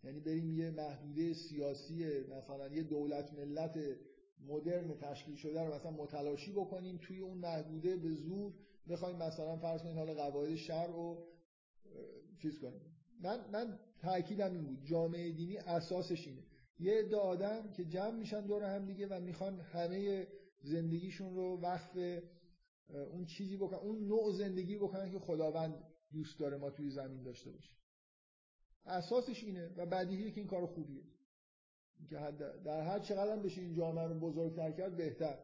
یعنی 0.03 0.19
بریم 0.19 0.51
یه 0.51 0.71
محدوده 0.71 1.33
سیاسی 1.33 2.05
مثلا 2.19 2.67
یه 2.67 2.83
دولت 2.83 3.33
ملت 3.33 3.79
مدرن 4.47 4.97
تشکیل 4.97 5.35
شده 5.35 5.63
رو 5.63 5.73
مثلا 5.73 5.91
متلاشی 5.91 6.51
بکنیم 6.51 6.97
توی 6.97 7.19
اون 7.19 7.37
محدوده 7.37 7.95
به 7.95 8.13
زور. 8.13 8.53
بخوایم 8.89 9.15
مثلا 9.15 9.57
فرض 9.57 9.81
کنید 9.81 9.97
حالا 9.97 10.13
قواعد 10.13 10.55
شهر 10.55 10.87
رو 10.87 11.32
چیز 12.41 12.59
کنیم 12.59 12.81
من 13.21 13.49
من 13.51 13.79
تاکیدم 13.99 14.53
این 14.53 14.63
بود. 14.63 14.83
جامعه 14.83 15.31
دینی 15.31 15.57
اساسش 15.57 16.27
اینه. 16.27 16.43
یه 16.79 16.99
عده 16.99 17.17
آدم 17.17 17.71
که 17.71 17.85
جمع 17.85 18.19
میشن 18.19 18.45
دور 18.45 18.63
هم 18.63 18.85
دیگه 18.85 19.07
و 19.07 19.19
می‌خوان 19.19 19.59
همه 19.59 20.27
زندگیشون 20.61 21.35
رو 21.35 21.59
وقف 21.61 21.97
اون 22.89 23.25
چیزی 23.25 23.57
بکنن 23.57 23.79
اون 23.79 24.07
نوع 24.07 24.33
زندگی 24.33 24.77
بکنن 24.77 25.11
که 25.11 25.19
خداوند 25.19 25.83
دوست 26.11 26.39
داره 26.39 26.57
ما 26.57 26.69
توی 26.69 26.89
زمین 26.89 27.23
داشته 27.23 27.51
باشیم. 27.51 27.75
اساسش 28.85 29.43
اینه 29.43 29.73
و 29.77 29.85
بدیهیه 29.85 30.31
که 30.31 30.41
این 30.41 30.47
کار 30.47 30.65
خوبیه. 30.65 31.03
که 32.09 32.15
در 32.65 32.81
هر 32.81 32.99
چقدر 32.99 33.41
بشه 33.41 33.61
این 33.61 33.73
جامعه 33.73 34.07
رو 34.07 34.19
بزرگتر 34.19 34.71
کرد 34.71 34.97
بهتر. 34.97 35.39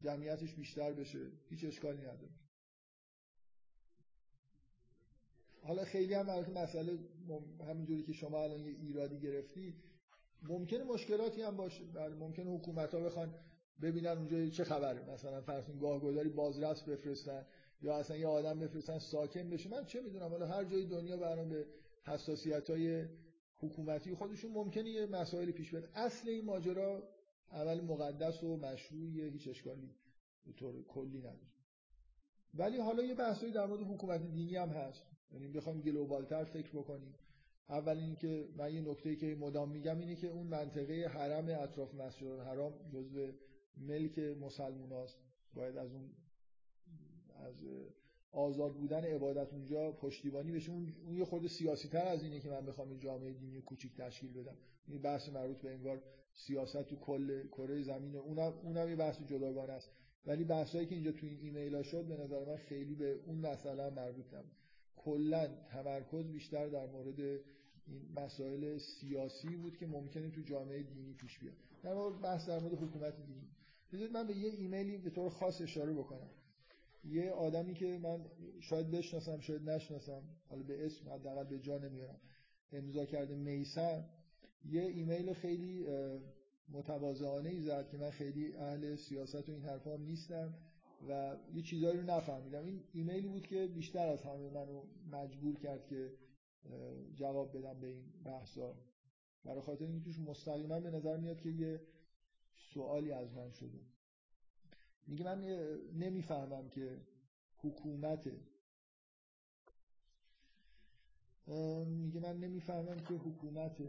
جمعیتش 0.00 0.54
بیشتر 0.54 0.92
بشه. 0.92 1.32
هیچ 1.48 1.64
اشکالی 1.64 1.98
نداره. 2.02 2.32
حالا 5.66 5.84
خیلی 5.84 6.14
هم 6.14 6.26
مسئله 6.54 6.98
همینجوری 7.68 8.02
که 8.02 8.12
شما 8.12 8.42
الان 8.42 8.60
یه 8.60 8.76
ایرادی 8.80 9.20
گرفتی 9.20 9.74
ممکنه 10.42 10.84
مشکلاتی 10.84 11.42
هم 11.42 11.56
باشه. 11.56 11.84
بله 11.84 12.14
ممکنه 12.14 12.50
حکومت 12.50 12.94
ها 12.94 13.00
بخوان 13.00 13.34
ببینن 13.82 14.18
اونجا 14.18 14.48
چه 14.48 14.64
خبره. 14.64 15.10
مثلا 15.10 15.40
فرض 15.40 15.64
گاه 15.80 16.00
گداری 16.00 16.28
بازرس 16.28 16.82
بفرستن 16.82 17.46
یا 17.82 17.96
اصلا 17.96 18.16
یه 18.16 18.26
آدم 18.26 18.60
بفرستن 18.60 18.98
ساکن 18.98 19.50
بشه. 19.50 19.70
من 19.70 19.84
چه 19.84 20.00
می‌دونم؟ 20.00 20.28
حالا 20.28 20.46
هر 20.46 20.64
جای 20.64 20.86
دنیا 20.86 21.16
برام 21.16 21.48
به 21.48 21.66
حساسیت 22.06 22.70
های 22.70 23.06
حکومتی 23.58 24.14
خودشون 24.14 24.52
ممکنه 24.52 24.90
یه 24.90 25.06
مسائلی 25.06 25.52
پیش 25.52 25.70
بیاد. 25.70 25.88
اصل 25.94 26.28
این 26.28 26.44
ماجرا 26.44 27.02
عمل 27.50 27.80
مقدس 27.80 28.42
و 28.42 28.56
مشروعیه 28.56 29.30
هیچ 29.30 29.48
اشکالی 29.48 29.94
به 30.46 30.52
طور 30.52 30.84
کلی 30.84 31.18
نداره. 31.18 31.56
ولی 32.54 32.78
حالا 32.78 33.02
یه 33.02 33.14
بحثی 33.14 33.50
در 33.50 33.66
مورد 33.66 33.80
حکومت 33.80 34.30
دینی 34.30 34.56
هم 34.56 34.68
هست. 34.68 35.15
یعنی 35.32 35.48
بخوایم 35.48 35.80
گلوبالتر 35.80 36.44
فکر 36.44 36.70
بکنیم. 36.70 37.14
اول 37.68 37.98
اینکه 37.98 38.48
من 38.56 38.74
یه 38.74 38.80
نکته 38.80 39.16
که 39.16 39.34
مدام 39.34 39.70
میگم 39.70 39.98
اینه 39.98 40.16
که 40.16 40.28
اون 40.28 40.46
منطقه 40.46 41.06
حرم 41.06 41.48
اطراف 41.62 41.94
مسجد 41.94 42.26
الحرام 42.26 42.72
جزء 42.92 43.30
ملک 43.76 44.18
مسلماناست 44.18 45.18
باید 45.54 45.76
از 45.76 45.92
اون 45.92 46.10
از 47.44 47.54
آزاد 48.32 48.74
بودن 48.74 49.04
عبادت 49.04 49.52
اونجا 49.52 49.92
پشتیبانی 49.92 50.52
بشه. 50.52 50.72
اون, 50.72 51.16
یه 51.16 51.24
خود 51.24 51.46
سیاسی 51.46 51.88
تر 51.88 52.08
از 52.08 52.22
اینه 52.22 52.40
که 52.40 52.48
من 52.48 52.66
بخوام 52.66 52.88
این 52.88 52.98
جامعه 52.98 53.32
دینی 53.32 53.60
کوچیک 53.60 53.96
تشکیل 53.96 54.32
بدم. 54.32 54.56
این 54.86 55.02
بحث 55.02 55.28
مربوط 55.28 55.56
به 55.56 55.70
انگار 55.70 56.02
سیاست 56.34 56.82
تو 56.82 56.96
کل 56.96 57.46
کره 57.46 57.82
زمین. 57.82 58.16
اونم 58.16 58.52
اونم 58.62 58.88
یه 58.88 58.96
بحث 58.96 59.22
جداگانه 59.22 59.72
است. 59.72 59.90
ولی 60.26 60.44
بحثایی 60.44 60.86
که 60.86 60.94
اینجا 60.94 61.12
تو 61.12 61.26
این 61.26 61.38
ایمیل 61.40 61.74
ها 61.74 61.82
شد 61.82 62.04
به 62.04 62.16
نظر 62.16 62.44
من 62.44 62.56
خیلی 62.56 62.94
به 62.94 63.20
اون 63.26 63.38
مسئله 63.38 63.90
مربوط 63.90 64.34
نبود. 64.34 64.65
کلا 64.96 65.48
تمرکز 65.70 66.24
بیشتر 66.24 66.68
در 66.68 66.86
مورد 66.86 67.20
این 67.86 68.02
مسائل 68.16 68.78
سیاسی 68.78 69.56
بود 69.56 69.76
که 69.76 69.86
ممکنه 69.86 70.30
تو 70.30 70.40
جامعه 70.40 70.82
دینی 70.82 71.14
پیش 71.14 71.38
بیاد. 71.38 71.54
در 71.82 71.94
مورد 71.94 72.20
بحث 72.20 72.48
در 72.48 72.58
مورد 72.58 72.74
حکومت 72.74 73.16
دینی. 73.26 73.48
بذارید 73.92 74.12
من 74.12 74.26
به 74.26 74.36
یه 74.36 74.50
ایمیلی 74.50 74.98
به 74.98 75.10
طور 75.10 75.30
خاص 75.30 75.60
اشاره 75.60 75.92
بکنم. 75.92 76.30
یه 77.04 77.30
آدمی 77.30 77.74
که 77.74 77.98
من 77.98 78.24
شاید 78.60 78.90
بشناسم 78.90 79.40
شاید 79.40 79.70
نشناسم 79.70 80.22
حالا 80.48 80.62
به 80.62 80.86
اسم 80.86 81.10
حداقل 81.10 81.44
به 81.44 81.58
جا 81.58 81.78
نمیارم. 81.78 82.20
امضا 82.72 83.04
کرده 83.04 83.34
میسر 83.34 84.04
یه 84.64 84.82
ایمیل 84.82 85.32
خیلی 85.32 85.86
متواضعانه 86.68 87.50
ای 87.50 87.60
زد 87.60 87.88
که 87.88 87.96
من 87.96 88.10
خیلی 88.10 88.56
اهل 88.56 88.96
سیاست 88.96 89.48
و 89.48 89.52
این 89.52 89.62
حرفا 89.62 89.96
نیستم. 89.96 90.54
و 91.08 91.36
یه 91.54 91.62
چیزایی 91.62 91.96
رو 91.96 92.02
نفهمیدم. 92.02 92.64
این 92.64 92.84
ایمیلی 92.92 93.28
بود 93.28 93.46
که 93.46 93.66
بیشتر 93.66 94.08
از 94.08 94.22
همه 94.22 94.50
منو 94.50 94.82
مجبور 95.10 95.58
کرد 95.58 95.86
که 95.86 96.12
جواب 97.14 97.58
بدم 97.58 97.80
به 97.80 97.86
این 97.86 98.04
بحثا. 98.24 98.74
برای 99.44 99.60
خاطر 99.60 99.84
اینکه 99.84 100.04
توش 100.04 100.18
مستقیما 100.18 100.80
به 100.80 100.90
نظر 100.90 101.16
میاد 101.16 101.40
که 101.40 101.48
یه 101.48 101.80
سوالی 102.54 103.12
از 103.12 103.32
من 103.32 103.50
شده. 103.50 103.80
میگه 105.06 105.24
من 105.24 105.40
نمی‌فهمم 105.92 106.68
که 106.68 107.00
حکومت 107.58 108.30
میگه 111.86 112.20
من 112.20 112.40
نمی‌فهمم 112.40 112.96
که 112.96 113.14
حکومت 113.14 113.82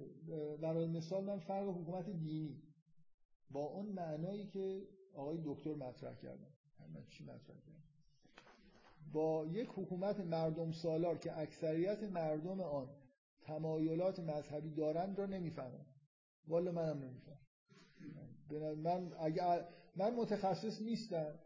برای 0.61 0.87
مثال 0.87 1.23
من 1.23 1.39
فرق 1.39 1.67
حکومت 1.67 2.09
دینی 2.09 2.61
با 3.49 3.59
اون 3.65 3.85
معنایی 3.85 4.47
که 4.47 4.87
آقای 5.13 5.39
دکتر 5.43 5.73
مطرح 5.73 6.15
کردن. 6.15 6.56
من 6.93 7.05
چی 7.09 7.23
مطرح 7.23 7.55
با 9.13 9.45
یک 9.45 9.69
حکومت 9.75 10.19
مردم 10.19 10.71
سالار 10.71 11.17
که 11.17 11.39
اکثریت 11.39 12.03
مردم 12.03 12.61
آن 12.61 12.89
تمایلات 13.41 14.19
مذهبی 14.19 14.69
دارند 14.69 15.19
را 15.19 15.25
نمی‌فهمم. 15.25 15.85
والا 16.47 16.71
منم 16.71 17.03
نمی‌فهمم. 17.03 17.37
من 18.83 19.13
اگر 19.19 19.65
من 19.95 20.15
متخصص 20.15 20.81
نیستم 20.81 21.39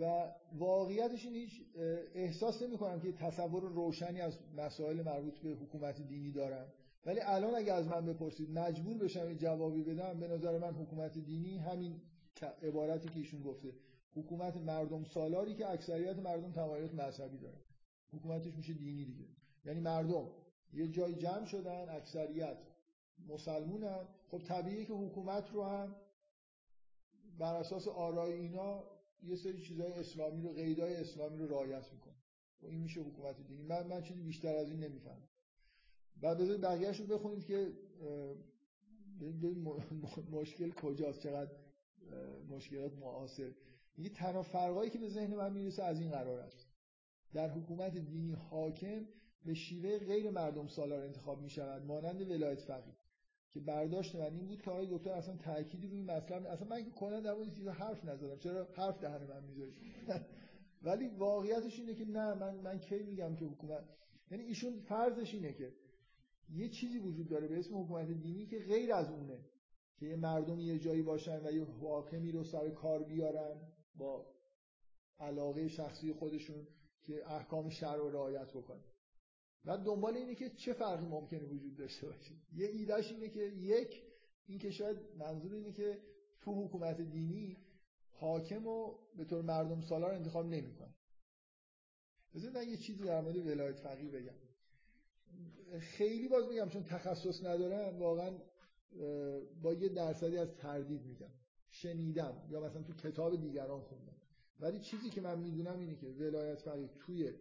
و 0.00 0.32
واقعیتش 0.52 1.24
این 1.24 1.34
هیچ 1.34 1.62
احساس 2.14 2.62
نمی 2.62 2.78
کنم 2.78 3.00
که 3.00 3.12
تصور 3.12 3.62
روشنی 3.62 4.20
از 4.20 4.38
مسائل 4.56 5.02
مربوط 5.02 5.38
به 5.38 5.48
حکومت 5.48 6.00
دینی 6.00 6.32
دارم. 6.32 6.72
ولی 7.06 7.20
الان 7.20 7.54
اگه 7.54 7.72
از 7.72 7.86
من 7.86 8.06
بپرسید 8.06 8.50
مجبور 8.50 8.98
بشم 8.98 9.34
جوابی 9.34 9.82
بدم 9.82 10.20
به 10.20 10.28
نظر 10.28 10.58
من 10.58 10.74
حکومت 10.74 11.18
دینی 11.18 11.58
همین 11.58 12.00
عبارتی 12.62 13.08
که 13.08 13.18
ایشون 13.18 13.42
گفته. 13.42 13.72
حکومت 14.14 14.56
مردم 14.56 15.04
سالاری 15.04 15.54
که 15.54 15.70
اکثریت 15.70 16.18
مردم 16.18 16.52
تمایلات 16.52 16.94
مذهبی 16.94 17.38
دارن. 17.38 17.60
حکومتش 18.12 18.56
میشه 18.56 18.72
دینی 18.72 19.04
دیگه. 19.04 19.26
یعنی 19.64 19.80
مردم 19.80 20.28
یه 20.72 20.88
جای 20.88 21.14
جمع 21.14 21.44
شدن 21.44 21.88
اکثریت 21.88 22.58
مسلمونن. 23.28 24.08
خب 24.28 24.38
طبیعیه 24.38 24.84
که 24.84 24.92
حکومت 24.92 25.50
رو 25.52 25.64
هم 25.64 25.96
بر 27.38 27.54
اساس 27.54 27.88
آرای 27.88 28.32
اینا 28.32 28.84
یه 29.22 29.36
سری 29.36 29.60
چیزای 29.62 29.92
اسلامی 29.92 30.42
رو 30.42 30.52
قیدای 30.52 30.96
اسلامی 30.96 31.38
رو 31.38 31.48
رعایت 31.48 31.92
می‌کنه. 31.92 32.14
و 32.62 32.66
این 32.66 32.80
میشه 32.80 33.00
حکومت 33.00 33.46
دینی. 33.46 33.62
من 33.62 33.86
من 33.86 34.02
چیزی 34.02 34.22
بیشتر 34.22 34.56
از 34.56 34.70
این 34.70 34.84
نمی‌فهمم. 34.84 35.28
بعد 36.16 36.38
بذارید 36.38 36.60
بقیه‌شو 36.60 37.06
بخونید 37.06 37.44
که 37.46 37.72
مشکل 40.30 40.70
کجاست 40.70 41.20
چقدر 41.20 41.50
مشکلات 42.48 42.98
معاصر. 42.98 43.52
میگه 43.98 44.10
تنها 44.10 44.42
فرقایی 44.42 44.90
که 44.90 44.98
به 44.98 45.08
ذهن 45.08 45.34
من 45.34 45.52
می‌رسه 45.52 45.82
از 45.82 46.00
این 46.00 46.10
قرار 46.10 46.40
است. 46.40 46.66
در 47.32 47.48
حکومت 47.48 47.98
دینی 47.98 48.32
حاکم 48.32 49.06
به 49.44 49.54
شیوه 49.54 49.98
غیر 49.98 50.30
مردم 50.30 50.66
سالار 50.66 51.00
انتخاب 51.00 51.42
می 51.42 51.50
شود 51.50 51.82
مانند 51.82 52.30
ولایت 52.30 52.60
فقیه. 52.60 52.94
که 53.50 53.60
برداشت 53.60 54.16
من 54.16 54.34
این 54.34 54.46
بود 54.46 54.62
که 54.62 54.70
آقای 54.70 54.86
دکتر 54.90 55.10
اصلا 55.10 55.36
تأکیدی 55.36 55.86
روی 55.86 56.02
مطلب 56.02 56.46
اصلا 56.46 56.68
من 56.68 56.84
که 56.84 56.90
کلا 56.90 57.20
در 57.20 57.34
مورد 57.34 57.54
چیزا 57.54 57.72
حرف 57.72 58.04
نزدم. 58.04 58.38
چرا 58.38 58.68
حرف 58.74 59.00
دهن 59.00 59.26
من 59.26 59.44
می‌ذاری؟ 59.44 59.72
ولی 60.82 61.08
واقعیتش 61.08 61.78
اینه 61.78 61.94
که 61.94 62.04
نه 62.04 62.34
من 62.34 62.54
من 62.54 62.78
کی 62.78 63.02
میگم 63.02 63.36
که 63.36 63.44
حکومت؟ 63.44 63.84
یعنی 64.30 64.44
ایشون 64.44 64.80
فرضش 64.80 65.34
اینه 65.34 65.52
که 65.52 65.72
یه 66.50 66.68
چیزی 66.68 66.98
وجود 66.98 67.28
داره 67.28 67.48
به 67.48 67.58
اسم 67.58 67.82
حکومت 67.82 68.08
دینی 68.08 68.46
که 68.46 68.58
غیر 68.58 68.92
از 68.92 69.10
اونه. 69.10 69.38
که 69.96 70.06
یه 70.06 70.16
مردمی 70.16 70.64
یه 70.64 70.78
جایی 70.78 71.02
باشن 71.02 71.46
و 71.46 71.52
یه 71.52 71.64
حاکمی 71.64 72.32
رو 72.32 72.44
سر 72.44 72.70
کار 72.70 73.02
بیارن. 73.02 73.56
با 73.98 74.34
علاقه 75.20 75.68
شخصی 75.68 76.12
خودشون 76.12 76.66
که 77.02 77.32
احکام 77.32 77.70
شرع 77.70 77.96
رو 77.96 78.10
رعایت 78.10 78.50
بکنه. 78.50 78.84
بعد 79.64 79.80
دنبال 79.80 80.16
اینه 80.16 80.34
که 80.34 80.50
چه 80.50 80.72
فرقی 80.72 81.06
ممکنه 81.06 81.44
وجود 81.44 81.76
داشته 81.76 82.06
باشه. 82.06 82.34
یه 82.52 82.66
ایدهش 82.66 83.12
اینه 83.12 83.28
که 83.28 83.40
یک 83.42 84.02
این 84.46 84.58
که 84.58 84.70
شاید 84.70 84.96
منظور 85.16 85.52
اینه 85.52 85.72
که 85.72 85.98
تو 86.40 86.64
حکومت 86.64 87.00
دینی 87.00 87.56
حاکم 88.12 88.64
رو 88.64 88.98
به 89.16 89.24
طور 89.24 89.42
مردم 89.42 89.80
سالار 89.80 90.14
انتخاب 90.14 90.46
نمی‌کنه. 90.46 90.94
بذارید 92.34 92.56
من 92.56 92.68
یه 92.68 92.76
چیزی 92.76 93.04
در 93.04 93.20
مورد 93.20 93.36
ولایت 93.36 93.76
فقیه 93.76 94.10
بگم. 94.10 94.38
خیلی 95.80 96.28
باز 96.28 96.48
میگم 96.48 96.68
چون 96.68 96.84
تخصص 96.84 97.44
ندارم 97.44 97.98
واقعا 97.98 98.38
با 99.62 99.74
یه 99.74 99.88
درصدی 99.88 100.38
از 100.38 100.54
تردید 100.56 101.02
میگم. 101.02 101.30
شنیدم 101.70 102.46
یا 102.50 102.60
مثلا 102.60 102.82
تو 102.82 102.92
کتاب 102.92 103.36
دیگران 103.36 103.80
خوندم 103.80 104.16
ولی 104.60 104.80
چیزی 104.80 105.10
که 105.10 105.20
من 105.20 105.38
می‌دونم 105.38 105.78
اینه 105.78 105.96
که 105.96 106.06
ولایت 106.06 106.60
فقیه 106.60 106.88
توی 106.98 107.34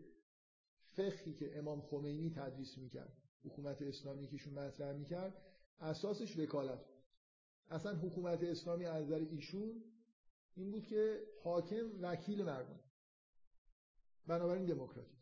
فقهی 0.83 1.33
که 1.33 1.57
امام 1.57 1.81
خمینی 1.81 2.29
تدریس 2.29 2.77
می‌کرد 2.77 3.17
حکومت 3.43 3.81
اسلامی 3.81 4.27
که 4.27 4.49
مطرح 4.49 4.91
می‌کرد 4.93 5.33
اساسش 5.79 6.37
وکالت 6.37 6.85
اصلا 7.69 7.95
حکومت 7.95 8.43
اسلامی 8.43 8.85
از 8.85 9.05
نظر 9.05 9.19
ایشون 9.19 9.83
این 10.55 10.71
بود 10.71 10.85
که 10.85 11.23
حاکم 11.43 11.91
وکیل 12.01 12.43
مردم 12.43 12.79
بنابراین 14.27 14.65
دموکراتیک 14.65 15.17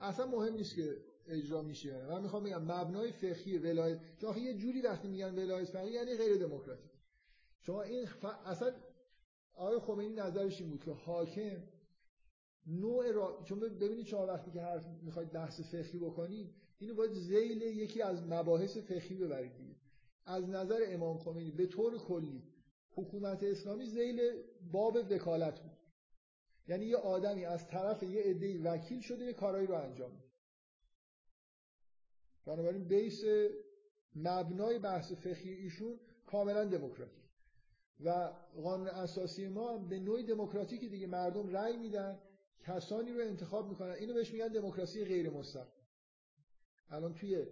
اصلا 0.00 0.26
مهم 0.26 0.54
نیست 0.54 0.74
که 0.74 1.11
اجرا 1.26 1.62
میشه. 1.62 2.06
من 2.06 2.22
می‌خوام 2.22 2.44
بگم 2.44 2.62
مبنای 2.62 3.12
فقهی 3.12 3.58
ولایت 3.58 3.98
چون 4.18 4.36
یه 4.36 4.54
جوری 4.54 4.82
وقتی 4.82 5.08
میگن 5.08 5.34
ولایت 5.34 5.68
فقیه 5.68 5.92
یعنی 5.92 6.16
غیر 6.16 6.36
دموکراتیک. 6.36 6.90
شما 7.60 7.82
این 7.82 8.06
ف... 8.06 8.24
اصلا 8.24 8.72
آقای 9.54 9.78
خمینی 9.78 10.14
نظرش 10.14 10.60
این 10.60 10.70
بود 10.70 10.84
که 10.84 10.90
حاکم 10.90 11.62
نوع 12.66 13.12
را... 13.12 13.42
چون 13.44 13.60
ببینید 13.60 14.06
شما 14.06 14.26
وقتی 14.26 14.50
که 14.50 14.60
حرف 14.60 14.84
می‌خواید 15.02 15.32
بحث 15.32 15.60
فقهی 15.60 15.98
بکنید 15.98 16.54
اینو 16.78 16.94
باید 16.94 17.12
زیل 17.12 17.62
یکی 17.62 18.02
از 18.02 18.22
مباحث 18.22 18.76
فقهی 18.76 19.16
ببرید 19.16 19.56
دیگه. 19.56 19.76
از 20.26 20.48
نظر 20.48 20.80
امام 20.86 21.18
خمینی 21.18 21.50
به 21.50 21.66
طور 21.66 21.98
کلی 21.98 22.42
حکومت 22.94 23.42
اسلامی 23.42 23.86
زیل 23.86 24.42
باب 24.72 24.96
وکالت 25.10 25.60
بود. 25.60 25.72
یعنی 26.68 26.86
یه 26.86 26.96
آدمی 26.96 27.44
از 27.44 27.68
طرف 27.68 28.02
یه 28.02 28.22
عده 28.22 28.62
وکیل 28.62 29.00
شده 29.00 29.24
یه 29.24 29.32
کارایی 29.32 29.66
رو 29.66 29.74
انجام 29.74 30.10
میده. 30.10 30.31
بنابراین 32.46 32.84
بیس 32.84 33.24
مبنای 34.16 34.78
بحث 34.78 35.12
فقهی 35.12 35.50
ایشون 35.50 36.00
کاملا 36.26 36.64
دموکراتیک. 36.64 37.22
و 38.04 38.32
قانون 38.62 38.88
اساسی 38.88 39.48
ما 39.48 39.78
به 39.78 39.98
نوعی 39.98 40.24
دموکراتیک 40.24 40.90
دیگه. 40.90 41.06
مردم 41.06 41.48
رأی 41.48 41.76
میدن 41.76 42.18
کسانی 42.66 43.12
رو 43.12 43.20
انتخاب 43.20 43.68
می‌کنن. 43.68 43.90
اینو 43.90 44.14
بهش 44.14 44.32
میگن 44.32 44.48
دموکراسی 44.48 45.04
غیر 45.04 45.30
مستقیم 45.30 45.72
الان 46.90 47.14
توی 47.14 47.46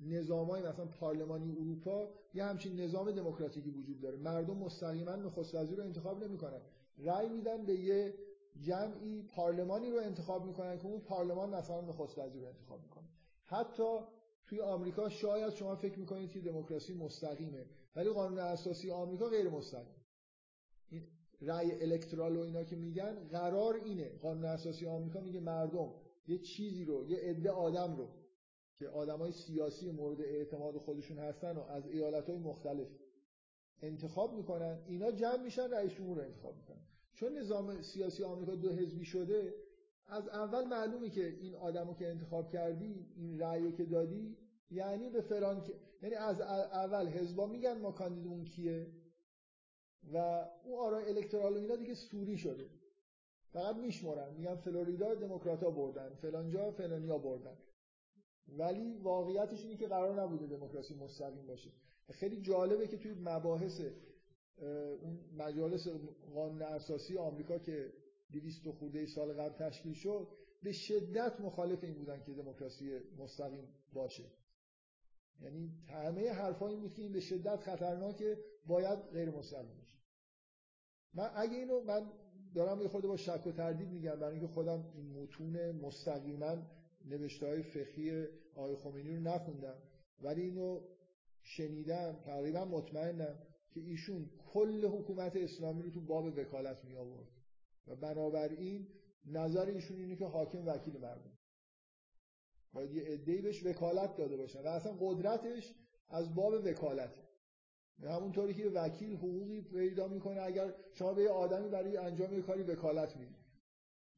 نظامای 0.00 0.62
مثلا 0.62 0.86
پارلمانی 0.86 1.52
اروپا 1.52 2.14
یه 2.34 2.44
همچین 2.44 2.80
نظام 2.80 3.10
دموکراتیکی 3.10 3.70
وجود 3.70 4.00
داره. 4.00 4.16
مردم 4.16 4.56
مستقیما 4.56 5.16
نخست 5.16 5.54
وزیر 5.54 5.78
رو 5.78 5.84
انتخاب 5.84 6.24
نمی‌کنن. 6.24 6.60
رأی 6.98 7.28
میدن 7.28 7.66
به 7.66 7.74
یه 7.74 8.14
جمعی 8.60 9.22
پارلمانی 9.22 9.90
رو 9.90 9.98
انتخاب 9.98 10.46
می‌کنن 10.46 10.78
که 10.78 10.86
اون 10.86 11.00
پارلمان 11.00 11.50
مثلا 11.50 11.80
نخست 11.80 12.18
وزیر 12.18 12.42
رو 12.42 12.48
انتخاب 12.48 12.82
می‌کنه. 12.82 13.04
حتی 13.44 13.98
توی 14.48 14.60
آمریکا 14.60 15.08
شاید 15.08 15.54
شما 15.54 15.76
فکر 15.76 15.98
می‌کنید 15.98 16.30
که 16.30 16.40
دموکراسی 16.40 16.94
مستقیمه 16.94 17.66
ولی 17.96 18.10
قانون 18.10 18.38
اساسی 18.38 18.90
آمریکا 18.90 19.28
غیر 19.28 19.48
مستقیم. 19.48 19.94
این 20.90 21.08
رأی 21.40 21.82
الکترال 21.82 22.36
و 22.36 22.40
اینا 22.40 22.64
که 22.64 22.76
میگن 22.76 23.28
قرار 23.28 23.74
اینه. 23.74 24.18
قانون 24.18 24.44
اساسی 24.44 24.86
آمریکا 24.86 25.20
میگه 25.20 25.40
مردم 25.40 25.94
یه 26.26 26.38
چیزی 26.38 26.84
رو 26.84 27.10
یه 27.10 27.18
عده 27.18 27.50
آدم 27.50 27.96
رو 27.96 28.08
که 28.78 28.88
آدمای 28.88 29.32
سیاسی 29.32 29.90
مورد 29.90 30.20
اعتماد 30.20 30.76
خودشون 30.76 31.18
هستن 31.18 31.56
و 31.56 31.60
از 31.60 31.86
ایالتهای 31.86 32.38
مختلف 32.38 32.88
انتخاب 33.82 34.34
می‌کنن 34.34 34.84
اینا 34.86 35.10
جمع 35.10 35.42
میشن 35.42 35.70
رئیس 35.70 35.92
جمهور 35.92 36.18
رو 36.18 36.24
انتخاب 36.24 36.56
می‌کنن. 36.56 36.82
چون 37.14 37.38
نظام 37.38 37.82
سیاسی 37.82 38.24
آمریکا 38.24 38.54
دو 38.54 38.72
حزبی 38.72 39.04
شده 39.04 39.54
از 40.08 40.28
اول 40.28 40.64
معلومه 40.64 41.10
که 41.10 41.26
این 41.26 41.54
آدمو 41.54 41.94
که 41.94 42.08
انتخاب 42.08 42.50
کردی 42.50 43.06
این 43.16 43.40
رأی 43.40 43.72
که 43.72 43.84
دادی 43.84 44.36
یعنی 44.70 45.10
به 45.10 45.20
فلان 45.20 45.64
یعنی 46.02 46.14
از 46.14 46.40
اول 46.40 47.08
حزبا 47.08 47.46
میگن 47.46 47.78
ما 47.78 47.92
کاندیدمون 47.92 48.44
کیه؟ 48.44 48.86
و 50.12 50.16
اون 50.64 50.78
آرای 50.78 51.08
الکترال 51.08 51.52
و 51.52 51.56
اینا 51.56 51.76
دیگه 51.76 51.94
سوری 51.94 52.38
شده. 52.38 52.70
فقط 53.52 53.76
میشمرن 53.76 54.34
میگن 54.34 54.54
فلوریدا 54.54 55.14
دموکراتا 55.14 55.70
بردن 55.70 56.14
فلانجا 56.14 56.70
فلانیا 56.70 57.18
بردن. 57.18 57.56
ولی 58.48 58.96
واقعیتش 58.96 59.62
اینه 59.62 59.76
که 59.76 59.88
قرار 59.88 60.22
نبوده 60.22 60.46
دموکراسی 60.46 60.94
مستقیم 60.94 61.46
باشه. 61.46 61.70
خیلی 62.10 62.40
جالبه 62.40 62.86
که 62.86 62.96
توی 62.96 63.14
مباحث 63.14 63.80
اون 65.02 65.18
مجالس 65.36 65.88
قانون 66.34 66.62
اساسی 66.62 67.18
آمریکا 67.18 67.58
که 67.58 67.92
200 68.32 68.70
خورده 68.70 69.06
سال 69.06 69.32
قبل 69.32 69.68
تشکیل 69.68 69.94
شد. 69.94 70.28
به 70.62 70.72
شدت 70.72 71.40
مخالف 71.40 71.84
این 71.84 71.94
بودن 71.94 72.22
که 72.22 72.32
دموکراسی 72.32 72.98
مستقیم 73.18 73.68
باشه. 73.92 74.24
یعنی 75.40 75.70
همه 75.86 76.32
حرفا 76.32 76.68
این 76.68 76.80
بود 76.80 76.94
که 76.94 77.02
این 77.02 77.12
به 77.12 77.20
شدت 77.20 77.60
خطرناکه 77.60 78.38
باید 78.66 78.98
غیر 78.98 79.30
مستقیم 79.30 79.76
باشه. 79.78 79.98
من 81.14 81.30
اگه 81.34 81.56
اینو 81.56 81.80
من 81.80 82.10
دارم 82.54 82.82
یه 82.82 82.88
خورده 82.88 83.08
با 83.08 83.16
شک 83.16 83.46
و 83.46 83.52
تردید 83.52 83.88
میگم 83.88 84.14
برای 84.20 84.32
اینکه 84.32 84.46
خودم 84.46 84.92
این 84.94 85.22
متون 85.22 85.70
مستقیما 85.70 86.56
نوشته 87.04 87.46
های 87.46 87.62
فقهی 87.62 88.26
آقای 88.54 88.76
خمینی 88.76 89.16
رو 89.16 89.22
نخوندم. 89.22 89.78
ولی 90.22 90.42
اینو 90.42 90.80
شنیدم 91.42 92.16
تقریبا 92.24 92.64
مطمئنم 92.64 93.38
که 93.70 93.80
ایشون 93.80 94.30
کل 94.52 94.86
حکومت 94.86 95.36
اسلامی 95.36 95.82
رو 95.82 95.90
تو 95.90 96.00
باب 96.00 96.24
وکالت 96.24 96.84
می 96.84 96.96
آورد 96.96 97.37
و 97.88 97.96
بنابراین 97.96 98.88
نظر 99.26 99.66
ایشون 99.66 99.96
اینه 99.96 100.16
که 100.16 100.24
حاکم 100.24 100.66
وکیل 100.66 100.98
مردم. 100.98 101.38
باید 102.72 102.94
یه 102.94 103.02
عده‌ای 103.02 103.40
بهش 103.40 103.66
وکالت 103.66 104.16
داده 104.16 104.36
باشن 104.36 104.60
و 104.60 104.66
اصلا 104.66 104.96
قدرتش 105.00 105.74
از 106.10 106.34
باب 106.34 106.52
وکالت. 106.52 107.14
همونطوری 108.02 108.54
که 108.54 108.68
وکیل 108.68 109.16
حقوقی 109.16 109.62
پیدا 109.62 110.08
می‌کنه 110.08 110.40
اگر 110.40 110.74
شما 110.92 111.14
به 111.14 111.22
یه 111.22 111.30
آدمی 111.30 111.68
برای 111.68 111.96
انجام 111.96 112.34
یه 112.34 112.42
کاری 112.42 112.62
وکالت 112.62 113.16
می‌دید 113.16 113.36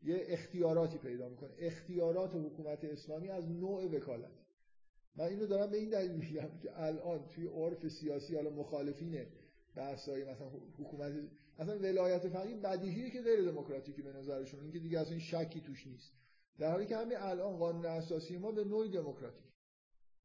یه 0.02 0.24
اختیاراتی 0.28 0.98
پیدا 0.98 1.28
می‌کنه. 1.28 1.50
اختیارات 1.58 2.34
حکومت 2.34 2.84
اسلامی 2.84 3.28
از 3.28 3.50
نوع 3.50 3.84
وکالت. 3.84 4.30
من 5.16 5.24
اینو 5.24 5.46
دارم 5.46 5.70
به 5.70 5.76
این 5.76 5.90
دلیل 5.90 6.12
میگم 6.12 6.58
که 6.62 6.80
الان 6.80 7.26
توی 7.28 7.46
عرف 7.46 7.88
سیاسی 7.88 8.34
حالا 8.34 8.50
مخالفین 8.50 9.26
بحثای 9.74 10.24
مثلا 10.24 10.48
حکومت 10.78 11.12
اصلا 11.60 11.78
ولایت 11.78 12.28
فقیه 12.28 12.56
بدیهیه 12.56 13.10
که 13.10 13.22
غیر 13.22 13.50
دموکراتیکی 13.50 14.02
به 14.02 14.12
نظرشون 14.12 14.60
این 14.60 14.72
که 14.72 14.78
دیگه 14.78 15.00
اصلا 15.00 15.12
این 15.12 15.20
شکی 15.20 15.60
توش 15.60 15.86
نیست. 15.86 16.12
در 16.58 16.70
حالی 16.70 16.86
که 16.86 16.96
همین 16.96 17.16
الان 17.16 17.56
قانون 17.56 17.86
اساسی 17.86 18.38
ما 18.38 18.52
به 18.52 18.64
نوعی 18.64 18.90
دموکراتیک. 18.90 19.44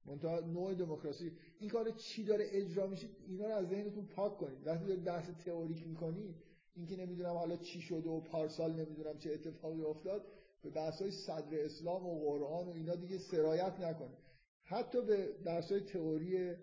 منتها 0.06 0.40
نوع 0.40 0.74
دموکراسی. 0.74 1.32
این 1.60 1.70
کار 1.70 1.92
چی 1.92 2.24
داره 2.24 2.46
اجرا 2.52 2.88
میشه 2.88 3.08
اینا 3.28 3.48
رو 3.48 3.54
از 3.54 3.70
ذهنتون 3.70 4.06
پاک 4.06 4.38
کنید. 4.38 4.68
وقتی 4.68 4.86
دارید 4.86 5.04
بحث 5.04 5.30
تئوریک 5.30 5.88
می‌کنید 5.88 6.36
اینکه 6.76 6.96
نمی‌دونم 6.96 7.34
حالا 7.34 7.58
چی 7.58 7.82
شده 7.82 8.10
و 8.10 8.20
پارسال 8.22 8.74
نمی‌دونم 8.74 9.18
چه 9.18 9.34
اتفاقی 9.34 9.82
افتاد 9.82 10.26
به 10.64 10.70
بحث‌های 10.70 11.12
صدر 11.12 11.66
اسلام 11.66 12.06
و 12.06 12.20
قرآن 12.20 12.68
و 12.68 12.72
اینا 12.72 12.96
دیگه 12.96 13.18
سرایت 13.18 13.80
نکنه 13.80 14.18
حتی 14.64 15.02
به 15.02 15.36
درسای 15.46 15.80
تئوری 15.80 16.56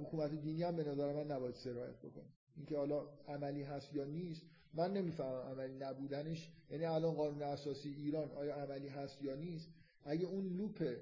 حکومت 0.00 0.30
دینی 0.30 0.62
هم 0.62 0.76
به 0.76 0.84
نظر 0.84 1.12
من 1.12 1.30
نباید 1.30 1.54
سرایت 1.54 1.98
بکنه 1.98 2.37
اینکه 2.58 2.76
حالا 2.76 3.08
عملی 3.28 3.62
هست 3.62 3.94
یا 3.94 4.04
نیست 4.04 4.42
من 4.74 4.92
نمی‌فهمم 4.92 5.42
عملی 5.42 5.74
نبودنش. 5.74 6.50
یعنی 6.70 6.84
الان 6.84 7.14
قانون 7.14 7.42
اساسی 7.42 7.88
ایران 7.88 8.30
آیا 8.30 8.54
عملی 8.54 8.88
هست 8.88 9.22
یا 9.22 9.34
نیست؟ 9.34 9.68
اگه 10.04 10.26
اون 10.26 10.46
لوپ 10.46 10.96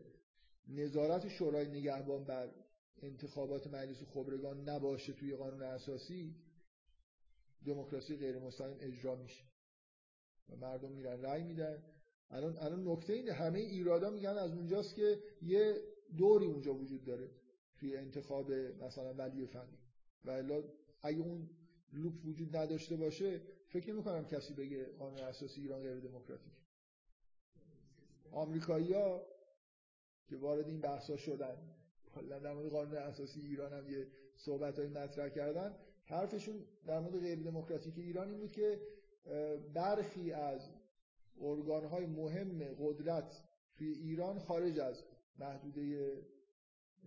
نظارت 0.69 1.28
شورای 1.28 1.69
نگهبان 1.69 2.24
بر 2.24 2.51
انتخابات 3.03 3.66
مجلس 3.66 4.03
خبرگان 4.03 4.69
نباشه 4.69 5.12
توی 5.12 5.37
قانون 5.37 5.62
اساسی 5.62 6.35
دموکراسی 7.66 8.16
غیر 8.16 8.39
مستقیم 8.39 8.77
اجرا 8.81 9.16
میشه. 9.16 9.45
و 10.49 10.57
مردم 10.57 10.93
میرن 10.93 11.23
رأی 11.23 11.43
میدن. 11.43 11.83
الان 12.31 12.57
الان 12.59 12.89
نکته 12.89 13.12
اینه 13.12 13.33
همه 13.33 13.59
ایرادا 13.59 14.11
میگن 14.11 14.28
از 14.28 14.53
اونجاست 14.53 14.95
که 14.95 15.19
یه 15.43 15.81
دوری 16.16 16.47
اونجا 16.47 16.74
وجود 16.74 17.05
داره 17.05 17.31
توی 17.78 17.97
انتخاب 17.97 18.53
مثلا 18.53 19.15
ولی 19.15 19.47
فقیه 19.47 19.78
و 20.24 20.31
الا 20.31 20.62
اگه 21.07 21.20
اون 21.20 21.51
لوپ 21.93 22.27
وجود 22.27 22.57
نداشته 22.57 22.97
باشه 22.97 23.41
فکر 23.69 23.93
نمی 23.93 24.03
کنم 24.03 24.24
کسی 24.24 24.55
بگه 24.55 24.85
قانون 24.85 25.19
اساسی 25.19 25.61
ایران 25.61 25.83
غیر 25.83 26.01
دموکراتیک. 26.01 26.53
آمریکایی‌ها 28.33 29.27
که 30.28 30.37
وارد 30.37 30.69
این 30.69 30.81
بحثا 30.81 31.16
شدن 31.16 31.57
کلا 32.15 32.39
در 32.39 32.55
مورد 32.55 32.69
قانون 32.69 32.97
اساسی 32.97 33.41
ایران 33.41 33.73
هم 33.73 33.91
یه 33.91 34.07
صحبتایی 34.37 34.89
مطرح 34.89 35.28
کردن 35.28 35.74
حرفشون 36.05 36.65
در 36.87 37.01
مورد 37.01 37.20
غیر 37.20 37.43
دموکراتیک 37.43 37.99
ایران 37.99 38.28
این 38.28 38.39
بود 38.39 38.53
که 38.53 38.81
برخی 39.74 40.33
از 40.33 40.70
ارگانهای 41.41 42.07
مهم 42.07 42.65
قدرت 42.65 43.43
توی 43.74 43.93
ایران 43.93 44.39
خارج 44.39 44.78
از 44.78 45.05
محدوده 45.39 46.12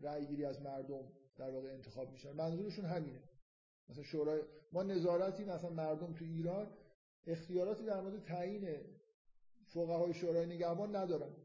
رأیگیری 0.01 0.45
از 0.45 0.61
مردم 0.61 1.03
در 1.37 1.49
واقع 1.49 1.73
انتخاب 1.73 2.11
میشن. 2.11 2.31
منظورشون 2.31 2.85
همینه. 2.85 3.28
مثلا 3.89 4.03
شورای 4.03 4.41
ما 4.71 4.83
نظارتی 4.83 5.45
مثلا 5.45 5.69
مردم 5.69 6.13
تو 6.13 6.25
ایران 6.25 6.67
اختیاراتی 7.27 7.85
در 7.85 8.01
مورد 8.01 8.23
تعیین 8.23 8.75
فقهای 9.65 10.13
شورای 10.13 10.45
نگهبان 10.45 10.95
ندارن. 10.95 11.35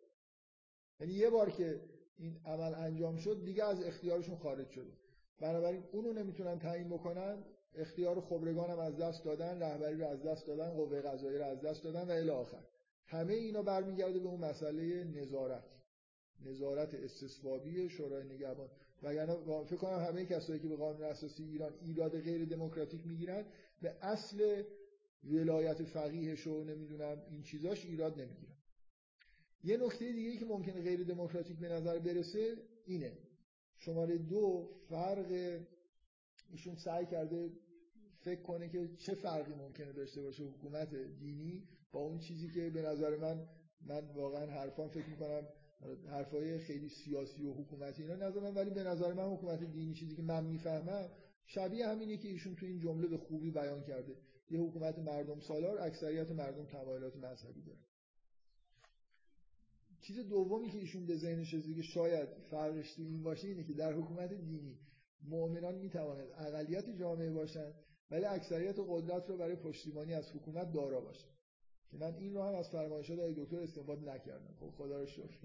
یعنی 1.01 1.13
یه 1.13 1.31
بار 1.31 1.51
که 1.51 1.81
این 2.17 2.41
عمل 2.45 2.75
انجام 2.75 3.17
شد 3.17 3.45
دیگه 3.45 3.65
از 3.65 3.83
اختیارشون 3.83 4.37
خارج 4.37 4.71
شده. 4.71 4.93
بنابراین 5.41 5.85
اونو 5.93 6.13
نمی‌تونن 6.13 6.59
تعیین 6.59 6.89
بکنن 6.89 7.45
اختیار 7.75 8.21
خبرگان 8.21 8.71
هم 8.71 8.79
از 8.79 8.97
دست 8.97 9.25
دادن 9.25 9.63
رهبری 9.63 10.01
رو 10.01 10.07
از 10.07 10.23
دست 10.23 10.47
دادن 10.47 10.71
قوه 10.71 11.01
قضاییه 11.01 11.39
رو 11.39 11.45
از 11.45 11.61
دست 11.61 11.85
دادن 11.85 12.09
و 12.09 12.11
الی 12.11 12.31
آخر. 12.31 12.65
همه 13.07 13.33
اینا 13.33 13.63
برمیگرده 13.63 14.19
به 14.19 14.29
اون 14.29 14.41
مسئله 14.41 15.05
نظارت. 15.05 15.65
نظارت 16.41 16.95
استصوابی 16.95 17.89
شورای 17.89 18.25
نگهبان. 18.25 18.69
وگرنه 19.03 19.65
فکر 19.65 19.77
کنم 19.77 19.99
همه 19.99 20.25
کسایی 20.25 20.61
که 20.61 20.69
به 20.69 20.77
قانون 20.77 21.03
اساسی 21.03 21.45
ایران 21.45 21.75
ایراد 21.83 22.21
غیر 22.21 22.45
دموکراتیک 22.45 23.07
می‌گیرن 23.07 23.45
به 23.83 23.97
اصل 24.03 24.63
ولایت 25.25 25.83
فقیهش 25.83 26.47
و 26.47 26.65
نمی‌دونم 26.65 27.23
این 27.31 27.43
چیزاش 27.43 27.85
ایراد 27.85 28.21
نمی‌گیرن. 28.21 28.55
یه 29.65 29.77
نکته 29.77 30.13
دیگه 30.13 30.37
که 30.37 30.45
ممکنه 30.45 30.83
غیر 30.83 31.05
دموکراتیک 31.05 31.59
به 31.59 31.69
نظر 31.69 31.99
برسه 31.99 32.57
اینه. 32.87 33.19
شماره 33.79 34.19
دو 34.19 34.71
فرق 34.89 35.61
ایشون 36.51 36.77
سعی 36.77 37.07
کرده 37.07 37.51
فکر 38.21 38.43
کنه 38.43 38.69
که 38.69 38.89
چه 38.97 39.15
فرقی 39.15 39.55
ممکنه 39.55 39.93
داشته 39.93 40.23
باشه 40.23 40.43
حکومت 40.43 40.95
دینی 40.95 41.69
با 41.93 42.01
اون 42.01 42.19
چیزی 42.19 42.49
که 42.51 42.71
به 42.71 42.83
نظر 42.83 43.17
من 43.17 43.49
من 43.81 44.07
واقعا 44.15 44.47
حرفان 44.47 44.89
فکر 44.89 45.07
می‌کنم 45.07 45.47
حرفای 46.11 46.59
خیلی 46.59 46.89
سیاسی 46.89 47.45
و 47.45 47.53
حکومتی 47.53 48.03
اینا. 48.03 48.15
نظرم 48.15 48.55
ولی 48.55 48.71
به 48.71 48.83
نظر 48.83 49.13
من 49.13 49.37
حکومت 49.37 49.65
دینی 49.65 49.95
چیزی 49.95 50.17
که 50.17 50.23
من 50.23 50.45
می‌فهمم 50.45 51.11
شبیه 51.47 51.89
همینه 51.89 52.17
که 52.17 52.29
ایشون 52.29 52.55
تو 52.55 52.67
این 52.67 52.81
جمله 52.81 53.07
به 53.07 53.17
خوبی 53.17 53.51
بیان 53.51 53.83
کرده. 53.83 54.17
یه 54.51 54.61
حکومت 54.61 54.99
مردم 54.99 55.41
سالار 55.41 55.79
اکثریت 55.81 56.31
مردم 56.31 56.65
تمایلات 56.67 57.17
مذهبی 57.17 57.63
داره. 57.63 57.79
چیز 60.01 60.19
دومی 60.19 60.71
که 60.71 60.79
ایشون 60.79 61.07
به 61.07 61.17
ذهنش 61.17 61.55
رسید 61.55 61.77
که 61.77 61.83
شاید 61.83 62.29
فرقش 62.51 62.99
این 62.99 63.23
باشه 63.23 63.49
اینه 63.49 63.65
که 63.65 63.75
در 63.75 63.93
حکومت 63.93 64.33
دینی 64.33 64.79
مؤمنان 65.23 65.75
می‌توانند 65.75 66.29
اقلیت 66.39 66.91
جامعه 66.91 67.31
باشند 67.31 67.75
ولی 68.11 68.25
اکثریت 68.25 68.77
قدرت 68.89 69.29
رو 69.29 69.37
برای 69.37 69.57
پشتیبانی 69.57 70.15
از 70.15 70.31
حکومت 70.31 70.73
دارا 70.73 71.01
باشند. 71.01 71.35
که 71.91 71.97
من 71.97 72.15
این 72.15 72.35
رو 72.35 72.43
هم 72.43 72.55
از 72.55 72.69
فرمایشات 72.69 73.19
آقای 73.19 73.35
دکتر 73.37 73.61
استفاده 73.61 74.15
نکردم. 74.15 74.55
خب 74.61 74.71
خدا 74.71 75.01
رو 75.01 75.07
شکر. 75.07 75.39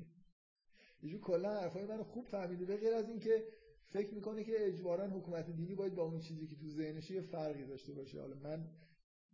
ایشون 1.01 1.19
کلا 1.19 1.59
حرفای 1.59 1.85
منو 1.85 2.03
خوب 2.03 2.25
فهمیده. 2.25 2.65
به 2.65 2.77
غیر 2.77 2.93
از 2.93 3.09
اینکه 3.09 3.43
فکر 3.89 4.13
می‌کنه 4.13 4.43
که 4.43 4.53
اجبارا 4.57 5.07
حکومت 5.07 5.49
دینی 5.49 5.75
باید 5.75 5.95
با 5.95 6.03
اون 6.03 6.19
چیزی 6.19 6.47
که 6.47 6.55
تو 6.55 6.69
ذهنش 6.69 7.11
یه 7.11 7.21
فرقی 7.21 7.65
داشته 7.65 7.93
باشه. 7.93 8.21
حالا 8.21 8.35
من 8.35 8.67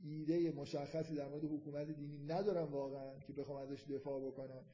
ایده 0.03 0.51
مشخصی 0.51 1.15
در 1.15 1.27
مورد 1.27 1.43
حکومت 1.43 1.91
دینی 1.91 2.17
ندارم 2.17 2.73
واقعا 2.73 3.19
که 3.19 3.33
بخوام 3.33 3.57
ازش 3.57 3.83
دفاع 3.83 4.27
بکنم 4.27 4.65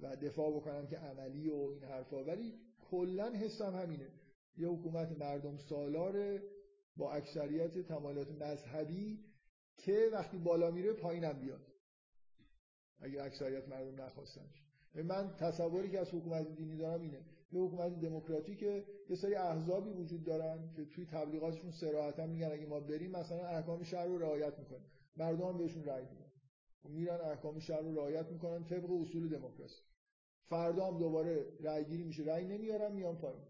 و 0.00 0.16
دفاع 0.16 0.56
بکنم 0.56 0.86
که 0.86 0.96
عملی 0.96 1.48
و 1.48 1.54
این 1.54 1.84
حرفا. 1.84 2.24
ولی 2.24 2.54
کلا 2.90 3.32
حسم 3.32 3.74
همینه. 3.74 4.08
یه 4.56 4.68
حکومت 4.68 5.18
مردم 5.18 5.56
سالار 5.56 6.42
با 6.96 7.12
اکثریت 7.12 7.78
تمایلات 7.78 8.30
مذهبی 8.30 9.24
که 9.76 10.08
وقتی 10.12 10.38
بالا 10.38 10.70
میره 10.70 10.92
پایینم 10.92 11.40
بیاد. 11.40 11.66
اگه 13.00 13.22
اکثریت 13.22 13.68
مردم 13.68 14.02
نخواستنش 14.02 14.69
من 14.94 15.34
تصوری 15.38 15.90
که 15.90 16.00
از 16.00 16.08
حکومت 16.08 16.56
دینی 16.56 16.76
دارم 16.76 17.00
اینه. 17.00 17.20
یه 17.52 17.60
حکومت 17.60 18.00
دموکراتیک 18.00 18.62
یه 19.08 19.16
سری 19.16 19.34
احزابی 19.34 19.90
وجود 19.90 20.24
دارن 20.24 20.70
که 20.76 20.84
توی 20.84 21.06
تبلیغاتشون 21.06 21.70
صراحتا 21.70 22.26
میگن 22.26 22.52
اگه 22.52 22.66
ما 22.66 22.80
بریم 22.80 23.10
مثلا 23.10 23.46
احکام 23.46 23.82
شهر 23.82 24.06
رو 24.06 24.18
رعایت 24.18 24.58
می‌کنیم 24.58 24.86
مردم 25.16 25.58
بهشون 25.58 25.84
رأی 25.84 26.04
میدن. 26.04 26.30
خب 26.82 26.88
میرن 26.88 27.20
احکام 27.20 27.58
شهر 27.58 27.80
رو 27.80 27.94
رعایت 27.94 28.26
می‌کنن 28.26 28.64
طبق 28.64 28.90
اصول 28.90 29.28
دموکراسی. 29.28 29.82
فردا 30.48 30.86
هم 30.86 30.98
دوباره 30.98 31.46
رأی 31.60 31.84
گیری 31.84 32.04
میشه. 32.04 32.24
رأی 32.24 32.44
نمیارن 32.44 32.92
میان 32.92 33.16
پایین. 33.16 33.42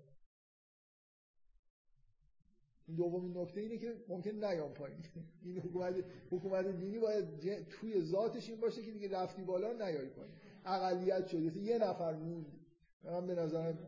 دومین 2.96 3.36
نکته 3.36 3.60
اینه 3.60 3.78
که 3.78 3.94
ممکن 4.08 4.30
نیام 4.30 4.74
پایین. 4.74 4.98
این 5.44 5.58
حکومت 5.58 5.94
حکومت 6.30 6.66
دینی 6.66 6.98
باید 6.98 7.68
توی 7.68 8.02
ذاتش 8.02 8.48
این 8.48 8.60
باشه 8.60 8.82
که 8.82 8.90
دیگه 8.90 9.10
رفتی 9.10 9.42
بالا 9.42 9.72
نیای 9.72 10.08
پایین. 10.08 10.34
اقلیت 10.64 11.26
شده 11.26 11.58
یه 11.58 11.78
نفر 11.78 12.14
موند 12.14 12.46
من 13.04 13.26
به 13.26 13.34
نظرم 13.34 13.78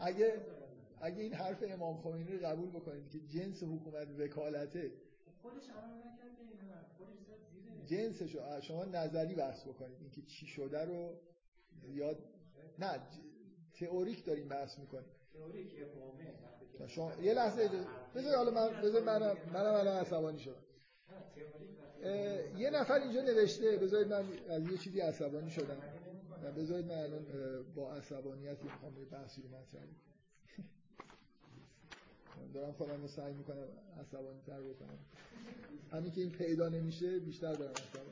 اگه 0.00 0.40
اگه 1.00 1.22
این 1.22 1.34
حرف 1.34 1.64
امام 1.68 1.96
خمینی 2.02 2.32
رو 2.32 2.46
قبول 2.46 2.70
بکنید 2.70 3.10
که 3.10 3.20
جنس 3.20 3.62
حکومت 3.62 4.08
وکالته 4.18 4.92
جنسش 7.86 8.36
شما 8.62 8.84
نظری 8.84 9.34
بحث 9.34 9.66
بکنید. 9.66 10.00
اینکه 10.00 10.22
چی 10.22 10.46
شده 10.46 10.84
رو 10.84 11.20
زیاد 11.82 12.18
نه 12.78 13.00
تئوریک 13.74 14.24
داریم 14.24 14.48
بحث 14.48 14.78
می‌کنیم. 14.78 15.10
شما 16.86 17.12
یه 17.22 17.34
لحظه 17.34 17.70
بذار 18.14 18.36
حالا 18.36 18.50
من 18.50 18.82
بذار 18.82 19.02
منم 19.02 19.36
منم 19.52 19.74
الان 19.74 19.96
عصبانی 19.96 20.38
شدم. 20.38 20.62
یه 22.58 22.70
نفر 22.70 22.94
اینجا 22.94 23.22
نوشته 23.22 23.76
بذارید 23.76 24.08
من 24.08 24.24
از 24.48 24.70
یه 24.70 24.78
چیزی 24.78 25.00
عصبانی 25.00 25.50
شدم. 25.50 25.76
بذارید 26.56 26.86
من 26.86 26.98
الان 26.98 27.26
با 27.74 27.94
عصبانیت 27.94 28.62
می‌خوام 28.62 28.94
به 28.94 29.04
بحثی 29.04 29.42
رو 29.42 29.48
مطرح 29.48 29.82
دارم 32.54 32.72
خودم 32.72 33.02
رو 33.02 33.08
سعی 33.08 33.34
می‌کنم 33.34 33.68
عصبانی 34.00 34.40
تر 34.46 34.60
بکنم. 34.60 34.98
همین 35.92 36.12
که 36.12 36.20
این 36.20 36.30
پیدا 36.30 36.68
نمیشه 36.68 37.18
بیشتر 37.18 37.52
دارم 37.52 37.72
عصبانی. 37.72 38.10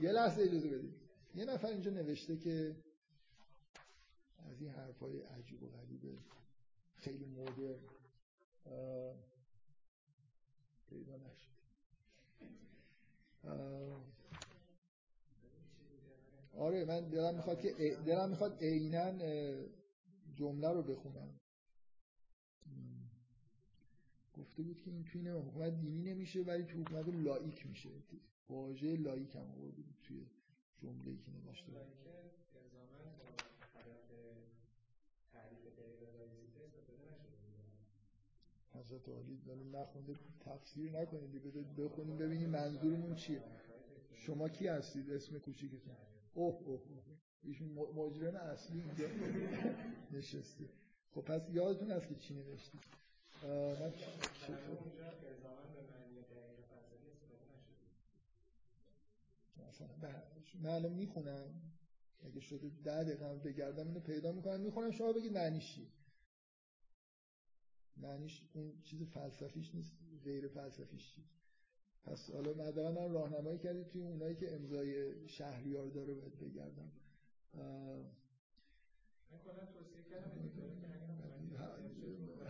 یه 0.00 0.12
لحظه 0.12 0.42
اجازه 0.42 0.68
بدید. 0.68 0.94
یه 1.34 1.44
نفر 1.44 1.68
اینجا 1.68 1.90
نوشته 1.90 2.36
که 2.36 2.76
از 4.52 4.60
این 4.60 4.70
حرفای 4.70 5.20
عجیب 5.20 5.62
و 5.62 5.68
غریبه 5.68 6.18
خیلی 6.94 7.26
مدرن 7.26 7.78
پیدا 10.88 11.16
نشد. 11.16 11.52
آره 16.56 16.84
من 16.84 17.08
دلم 17.08 17.34
می‌خواد 17.34 17.60
که 17.60 17.72
دلم 18.06 18.30
می‌خواد 18.30 18.64
عینا 18.64 19.12
جمله 20.34 20.68
رو 20.68 20.82
بخونم. 20.82 21.40
گفته 24.34 24.62
بود 24.62 24.80
که 24.80 24.90
این 24.90 25.04
توی 25.04 25.28
حکومت 25.28 25.80
دینی 25.80 26.02
نمیشه 26.12 26.42
ولی 26.42 26.64
تو 26.64 26.80
حکومت 26.80 27.08
لایک 27.08 27.66
میشه. 27.66 27.90
واژه 28.48 28.96
لایک 28.96 29.36
هم 29.36 29.50
آورده 29.50 29.82
بود 29.82 29.96
توی 30.02 30.26
جمله‌ای 30.78 31.18
که 31.18 31.30
نوشته 31.30 31.72
حضرت 38.82 39.08
عالی 39.08 39.64
نخونده 39.72 40.14
تفسیر 40.40 41.00
نکنید 41.00 41.44
بذارید 41.44 41.76
بخونیم 41.76 42.18
ببینیم 42.18 42.50
منظورمون 42.50 43.14
چیه. 43.14 43.42
شما 44.14 44.48
کی 44.48 44.66
هستید؟ 44.66 45.10
اسم 45.10 45.38
کوچیکتون. 45.38 45.96
اوه 46.34 46.54
اوه 46.66 46.80
ایشون 47.42 47.68
مجرم 47.68 48.36
اصلی 48.36 48.82
اینجا 48.82 49.06
نشسته. 50.12 50.64
خب 51.14 51.20
پس 51.20 51.42
یادتون 51.50 51.90
هست 51.90 52.08
که 52.08 52.14
چی 52.14 52.34
نوشتید؟ 52.34 52.80
من 60.02 60.12
من 60.62 60.70
الان 60.70 60.92
می‌خونم. 60.92 61.62
اگه 62.24 62.40
شده 62.40 62.68
ده 62.84 63.04
دقیقه 63.04 63.34
بگردم 63.34 63.86
اینو 63.86 64.00
پیدا 64.00 64.32
می‌کنم. 64.32 64.60
می‌خونم 64.60 64.90
شما 64.90 65.12
بگید 65.12 65.32
معنیش 65.32 65.74
چیه. 65.74 65.86
معنیش 67.96 68.42
اون 68.52 68.78
چیز 68.82 69.02
فلسفیش 69.02 69.74
نیست 69.74 69.96
غیر 70.24 70.48
فلسفیش 70.48 71.14
چیه 71.14 71.24
پس 72.04 72.30
حالا 72.30 72.52
مدارا 72.52 72.90
من 72.92 73.10
راهنمایی 73.12 73.58
کردید 73.58 73.88
توی 73.88 74.02
اونایی 74.02 74.34
که 74.34 74.54
امضای 74.54 75.28
شهریار 75.28 75.88
داره 75.88 76.14
باید 76.14 76.38
بگردم 76.38 76.92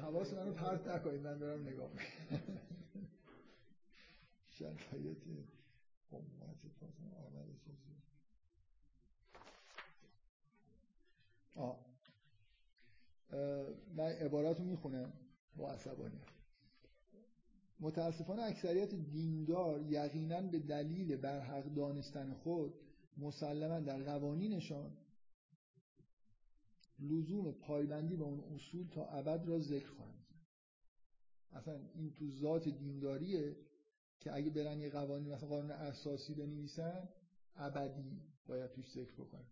حواس 0.01 0.33
منو 0.33 0.53
پرت 0.53 0.87
نکنید 0.87 1.21
من 1.21 1.39
دارم 1.39 1.69
نگاه 1.69 1.91
می‌کنم. 1.93 2.67
شرایط 4.49 5.27
امت 6.13 6.43
آمد 6.43 6.57
چیزی 7.65 7.93
آه. 11.55 11.79
من 13.97 14.11
عبارات 14.13 14.59
رو 14.59 14.65
می‌خونم. 14.65 15.13
با 15.57 15.73
عصبانیت 15.73 16.29
متاسفانه 17.81 18.43
اکثریت 18.43 18.95
دیندار 18.95 19.83
یقینا 19.83 20.41
به 20.41 20.59
دلیل 20.59 21.17
برحق 21.17 21.65
دانستن 21.65 22.35
خود 22.35 22.75
مسلما 23.17 23.81
در 23.81 24.03
قوانینشان 24.03 24.97
لزوم 26.99 27.53
پایبندی 27.53 28.17
به 28.17 28.25
اون 28.25 28.55
اصول 28.55 28.89
تا 28.89 29.07
ابد 29.07 29.47
را 29.47 29.59
ذکر 29.59 29.91
خواهند 29.91 30.27
اصلا 31.53 31.81
این 31.95 32.13
تو 32.13 32.31
ذات 32.31 32.69
دینداریه 32.69 33.57
که 34.21 34.35
اگه 34.35 34.51
برن 34.51 34.81
یه 34.81 34.91
قوانین 34.91 35.33
مثلا 35.33 35.49
قانون 35.49 35.71
اساسی 35.71 36.35
بنویسن 36.35 37.09
ابدی 37.57 38.23
باید 38.47 38.71
توش 38.71 38.91
ذکر 38.91 39.13
بکنن. 39.13 39.47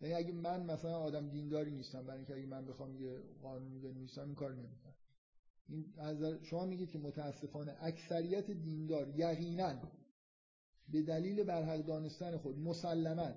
یعنی 0.00 0.14
اگه 0.14 0.32
من 0.32 0.66
مثلا 0.66 0.98
آدم 0.98 1.28
دینداری 1.28 1.70
نیستم 1.70 2.02
برای 2.02 2.16
اینکه 2.16 2.34
اگه 2.34 2.46
من 2.46 2.66
بخوام 2.66 2.94
یه 2.94 3.22
قانونی 3.42 3.78
بنویسم 3.78 4.24
این 4.26 4.34
کار 4.34 4.54
نمی‌کنم. 4.54 4.89
این 5.70 5.94
از 5.98 6.22
شما 6.42 6.66
میگید 6.66 6.90
که 6.90 6.98
متاسفانه 6.98 7.76
اکثریت 7.80 8.50
دیندار 8.50 9.18
یقینا 9.18 9.74
به 10.88 11.02
دلیل 11.02 11.44
برحق 11.44 11.86
دانستن 11.86 12.36
خود 12.36 12.58
مسلما 12.58 13.32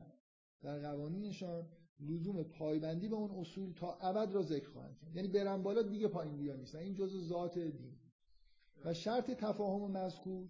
در 0.61 0.79
قوانینشان 0.79 1.67
لزوم 1.99 2.43
پایبندی 2.43 3.07
به 3.07 3.15
اون 3.15 3.31
اصول 3.31 3.73
تا 3.73 3.97
ابد 4.01 4.31
را 4.31 4.41
ذکر 4.41 4.69
خواهند 4.69 4.97
یعنی 5.15 5.27
برن 5.27 5.63
بالا 5.63 5.81
دیگه 5.81 6.07
پایین 6.07 6.37
بیا 6.37 6.55
نیستن. 6.55 6.79
این 6.79 6.95
جزء 6.95 7.19
ذات 7.19 7.59
دین. 7.59 7.97
و 8.85 8.93
شرط 8.93 9.31
تفاهم 9.31 9.91
مذکور 9.91 10.49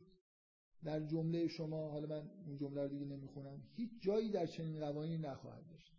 در 0.84 1.06
جمله 1.06 1.48
شما 1.48 1.90
حالا 1.90 2.08
من 2.08 2.30
این 2.46 2.58
جمله 2.58 2.82
رو 2.82 2.88
دیگه 2.88 3.06
نمی‌خونم 3.06 3.64
هیچ 3.76 3.92
جایی 4.02 4.30
در 4.32 4.46
چنین 4.46 4.80
قوانینی 4.80 5.18
نخواهد 5.18 5.68
داشت. 5.68 5.94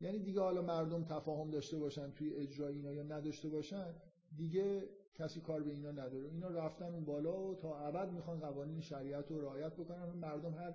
یعنی 0.00 0.18
دیگه 0.18 0.40
حالا 0.40 0.62
مردم 0.62 1.04
تفاهم 1.04 1.50
داشته 1.50 1.78
باشن 1.78 2.10
توی 2.10 2.34
اجرای 2.34 2.74
اینا 2.74 2.92
یا 2.92 3.02
نداشته 3.02 3.48
باشن 3.48 3.94
دیگه 4.36 4.88
کسی 5.14 5.40
کار 5.40 5.62
به 5.62 5.70
اینا 5.70 5.90
نداره. 5.90 6.28
اینا 6.28 6.48
رفتن 6.48 6.94
اون 6.94 7.04
بالا 7.04 7.42
و 7.42 7.54
تا 7.54 7.78
ابد 7.78 8.12
می‌خوان 8.12 8.40
قوانین 8.40 8.80
شریعت 8.80 9.30
رو 9.30 9.40
رعایت 9.40 9.72
بکنن 9.72 10.04
مردم 10.04 10.54
هر 10.54 10.74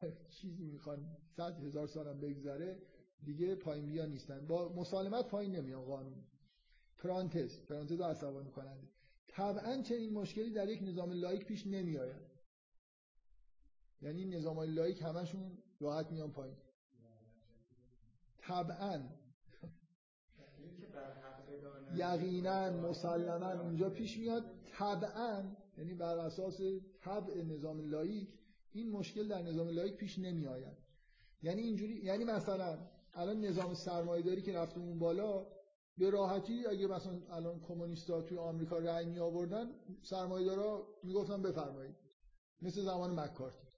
چیزی 0.40 0.64
می‌خوان 0.64 1.16
صد 1.36 1.64
هزار 1.64 1.86
سالم 1.86 2.20
بگذره 2.20 2.82
دیگه 3.24 3.54
پایین 3.54 3.86
بیا 3.86 4.06
نیستن. 4.06 4.46
با 4.46 4.72
مسالمت 4.72 5.28
پایین 5.28 5.56
نمیان 5.56 5.84
قانون. 5.84 6.24
پرانتز 6.98 7.60
پرانتز 7.60 8.00
عصبانی 8.00 8.50
کننده. 8.50 8.88
طبعا 9.28 9.82
چنین 9.82 10.12
مشکلی 10.12 10.50
در 10.50 10.68
یک 10.68 10.82
نظام 10.82 11.12
لایک 11.12 11.44
پیش 11.44 11.66
نمی 11.66 11.98
آید 11.98 12.30
یعنی 14.02 14.24
نظام 14.24 14.60
لائیک 14.60 15.02
همشون 15.02 15.58
راحت 15.80 16.10
میان 16.10 16.32
پایین. 16.32 16.56
طبعا 18.38 19.00
یقینا 21.96 22.70
مسلما 22.70 23.52
اونجا 23.52 23.90
پیش 23.90 24.18
میاد. 24.18 24.44
طبعا 24.72 25.42
یعنی 25.78 25.94
بر 25.94 26.18
اساس 26.18 26.60
طبع 27.00 27.42
نظام 27.42 27.80
لائیک 27.90 28.28
این 28.72 28.90
مشکل 28.90 29.28
در 29.28 29.42
نظام 29.42 29.68
لائیک 29.68 29.96
پیش 29.96 30.18
نمی 30.18 30.46
آید 30.46 30.76
یعنی 31.42 31.62
اینجوری 31.62 31.94
یعنی 31.94 32.24
مثلا 32.24 32.78
الان 33.14 33.40
نظام 33.40 33.74
سرمایه 33.74 34.22
داری 34.22 34.42
که 34.42 34.54
رفته 34.54 34.80
اون 34.80 34.98
بالا 34.98 35.46
به 35.98 36.10
راحتی 36.10 36.66
اگه 36.66 36.86
مثلا 36.86 37.20
الان 37.30 37.60
کمونیست‌ها 37.60 38.22
توی 38.22 38.38
آمریکا 38.38 38.78
رأی 38.78 39.06
می 39.06 39.18
آوردن 39.18 39.70
سرمایه‌دارا 40.02 40.86
می‌گفتن 41.02 41.42
بفرمایید. 41.42 41.94
مثل 42.62 42.82
زمان 42.82 43.20
مکارتی 43.20 43.68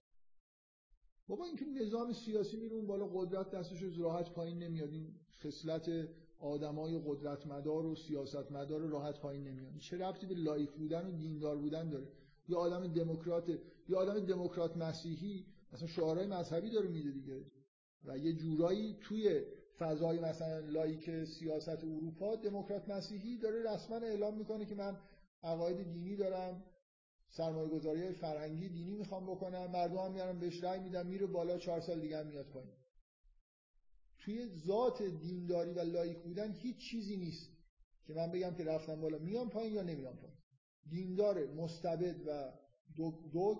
بابا 1.28 1.44
اینکه 1.44 1.64
نظام 1.64 2.12
سیاسی 2.12 2.56
میره 2.56 2.74
اون 2.74 2.86
بالا 2.86 3.06
قدرت 3.06 3.51
دستش 3.51 3.82
از 3.82 3.98
راحت 3.98 4.30
پایین 4.30 4.59
نمیاد 4.59 4.90
این 4.90 5.14
خصلت 5.43 6.09
آدمای 6.43 7.01
قدرتمدار 7.06 7.86
و 7.86 7.94
سیاستمدار 7.94 8.81
راحت 8.81 9.20
پایین 9.20 9.44
نمیاد 9.44 9.77
چه 9.78 9.98
ربطی 9.98 10.27
به 10.27 10.35
لایک 10.35 10.70
بودن 10.70 11.06
و 11.06 11.10
دیندار 11.10 11.56
بودن 11.56 11.90
داره؟ 11.90 12.06
یه 12.48 12.56
آدم 12.56 12.86
دموکرات 12.86 13.48
یه 13.89 13.97
آدم 13.97 14.20
دموکرات 14.27 14.77
مسیحی 14.77 15.47
مثلا 15.73 15.89
شعارهای 15.89 16.27
مذهبی 16.27 16.70
داره 16.70 16.89
میده 16.89 17.10
دیگه. 17.10 17.44
و 18.05 18.19
یه 18.19 18.32
جورایی 18.32 18.97
توی 19.01 19.43
فضای 19.78 20.19
مثلا 20.19 20.59
لایک 20.59 21.24
سیاست 21.24 21.85
اروپا 21.85 22.36
دموکرات 22.36 22.89
مسیحی 22.89 23.39
داره 23.39 23.74
رسما 23.74 23.97
اعلام 23.97 24.39
می‌کنه 24.39 24.64
که 24.64 24.74
من 24.74 24.97
عقاید 25.43 25.93
دینی 25.93 26.16
دارم 26.16 26.64
سرمایه 27.28 27.69
گذاری 27.69 28.12
فرهنگی 28.12 28.69
دینی 28.69 28.94
می‌خوام 28.94 29.27
بکنم 29.27 29.70
مردم 29.70 29.97
هم 29.97 30.12
میارن 30.12 30.39
بهش 30.39 30.64
رأی 30.64 30.81
میدن 30.81 31.06
میره 31.06 31.27
بالا 31.27 31.59
چهار 31.59 31.81
سال 31.81 32.01
دیگه 32.01 32.23
میاد 32.23 32.47
پایین. 32.47 32.81
توی 34.24 34.48
ذات 34.66 35.02
دینداری 35.02 35.72
و 35.72 35.80
لایک 35.80 36.18
بودن 36.22 36.52
هیچ 36.52 36.76
چیزی 36.90 37.16
نیست 37.16 37.50
که 38.06 38.14
من 38.14 38.30
بگم 38.30 38.54
که 38.54 38.64
رفتم 38.64 39.00
بالا. 39.00 39.18
میام 39.18 39.50
پایین 39.50 39.74
یا 39.74 39.82
نمیام 39.82 40.16
پایین؟ 40.16 40.36
دیندار 40.90 41.46
مستبد 41.46 42.26
و 42.26 42.52
دوگ 43.32 43.58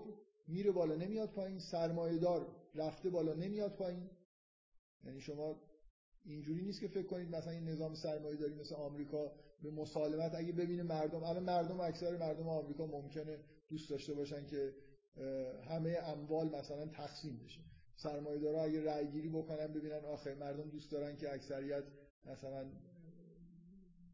میره 0.49 0.71
بالا 0.71 0.95
نمیاد 0.95 1.33
پایین. 1.33 1.59
سرمایهدار 1.59 2.57
رفته 2.75 3.11
بالا 3.11 3.35
نمیاد 3.35 3.77
پایین. 3.77 4.11
یعنی 5.05 5.21
شما 5.21 5.61
اینجوری 6.25 6.63
نیست 6.63 6.81
که 6.81 6.89
فکر 6.89 7.07
کنید 7.07 7.29
مثلا 7.29 7.53
این 7.53 7.69
نظام 7.69 7.95
سرمایه 7.95 8.37
داری 8.37 8.55
مثل 8.55 8.75
آمریکا 8.75 9.33
به 9.63 9.71
مسالمت 9.71 10.35
اگه 10.35 10.53
ببینه 10.53 10.83
مردم 10.83 11.23
الان 11.23 11.43
مردم 11.43 11.81
اکثر 11.81 12.17
مردم 12.17 12.49
آمریکا 12.49 12.87
ممکنه 12.87 13.39
دوست 13.69 13.91
داشته 13.91 14.15
باشن 14.15 14.47
که 14.47 14.75
همه 15.69 15.99
اموال 16.05 16.47
مثلا 16.47 16.87
تقسیم 16.87 17.41
بشه. 17.45 17.61
سرمایه‌دارا 17.97 18.63
اگه 18.63 18.85
رأی 18.85 19.07
گیری 19.07 19.29
بکنن 19.29 19.67
ببینن 19.67 20.05
آخه 20.05 20.35
مردم 20.35 20.71
دوست 20.71 20.91
دارن 20.91 21.17
که 21.17 21.33
اکثریت 21.33 21.85
مثلا 22.25 22.67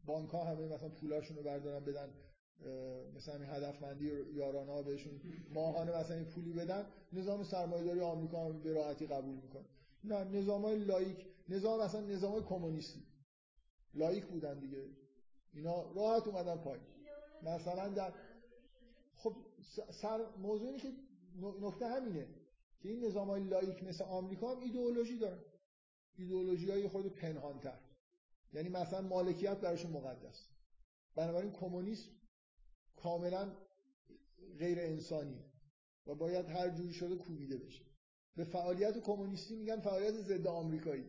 بانک 0.05 0.29
ها 0.29 0.43
همه 0.43 0.67
مثلا 0.67 0.89
پولاشون 0.89 1.37
رو 1.37 1.43
بردارن 1.43 1.85
بدن 1.85 2.09
مثلا 3.15 3.35
این 3.35 3.49
هدفمندی 3.49 4.11
یارانه 4.33 4.71
ها 4.71 4.83
بهشون 4.83 5.21
ماهانه 5.53 5.97
مثلا 5.97 6.15
این 6.15 6.25
پولی 6.25 6.53
بدن 6.53 6.85
نظام 7.13 7.43
سرمایه‌داری 7.43 7.99
آمریکا 7.99 8.45
هم 8.45 8.59
به 8.59 8.73
راحتی 8.73 9.07
قبول 9.07 9.35
می‌کنه. 9.35 9.65
نه 10.03 10.23
نظام 10.23 10.65
های 10.65 10.79
لایک 10.79 11.25
نظام 11.49 11.81
مثلا 11.81 12.01
نظام 12.01 12.31
های 12.31 12.43
کمونیستی. 12.43 13.03
لایک 13.93 14.25
بودن 14.25 14.59
دیگه. 14.59 14.85
اینا 15.53 15.91
راحت 15.91 16.27
اومدن 16.27 16.55
پایین. 16.57 16.85
مثلا 17.43 17.87
در 17.87 18.13
خب 19.15 19.35
سر 20.01 20.19
موضوع 20.37 20.67
اینه 20.67 20.79
که 20.79 20.89
نکته 21.61 21.87
همینه. 21.87 22.27
که 22.79 22.89
این 22.89 23.05
نظام 23.05 23.29
های 23.29 23.43
لایک 23.43 23.83
مثل 23.83 24.03
آمریکا 24.03 24.55
هم 24.55 24.61
ایدئولوژی 24.61 25.17
دارن. 25.17 25.43
ایدئولوژی 26.17 26.71
های 26.71 26.87
خود 26.87 27.07
پنهانتر. 27.07 27.79
یعنی 28.53 28.69
مثلا 28.69 29.01
مالکیت 29.01 29.57
براشون 29.57 29.91
مقدس. 29.91 30.47
بنابراین 31.15 31.51
کمونیسم 31.51 32.11
کاملا 32.95 33.51
غیر 34.59 34.79
انسانی 34.79 35.43
و 36.07 36.15
باید 36.15 36.45
هر 36.45 36.69
جوری 36.69 36.93
شده 36.93 37.15
کوبیده 37.15 37.57
بشه. 37.57 37.85
به 38.35 38.43
فعالیت 38.43 38.97
کمونیستی 38.97 39.55
میگن 39.55 39.79
فعالیت 39.79 40.13
ضد 40.13 40.47
آمریکایی. 40.47 41.05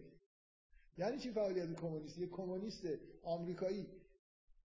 یعنی 0.98 1.18
چی 1.18 1.30
فعالیت 1.30 1.80
کمونیستی؟ 1.80 2.26
کمونیست 2.26 2.86
آمریکایی 3.22 3.86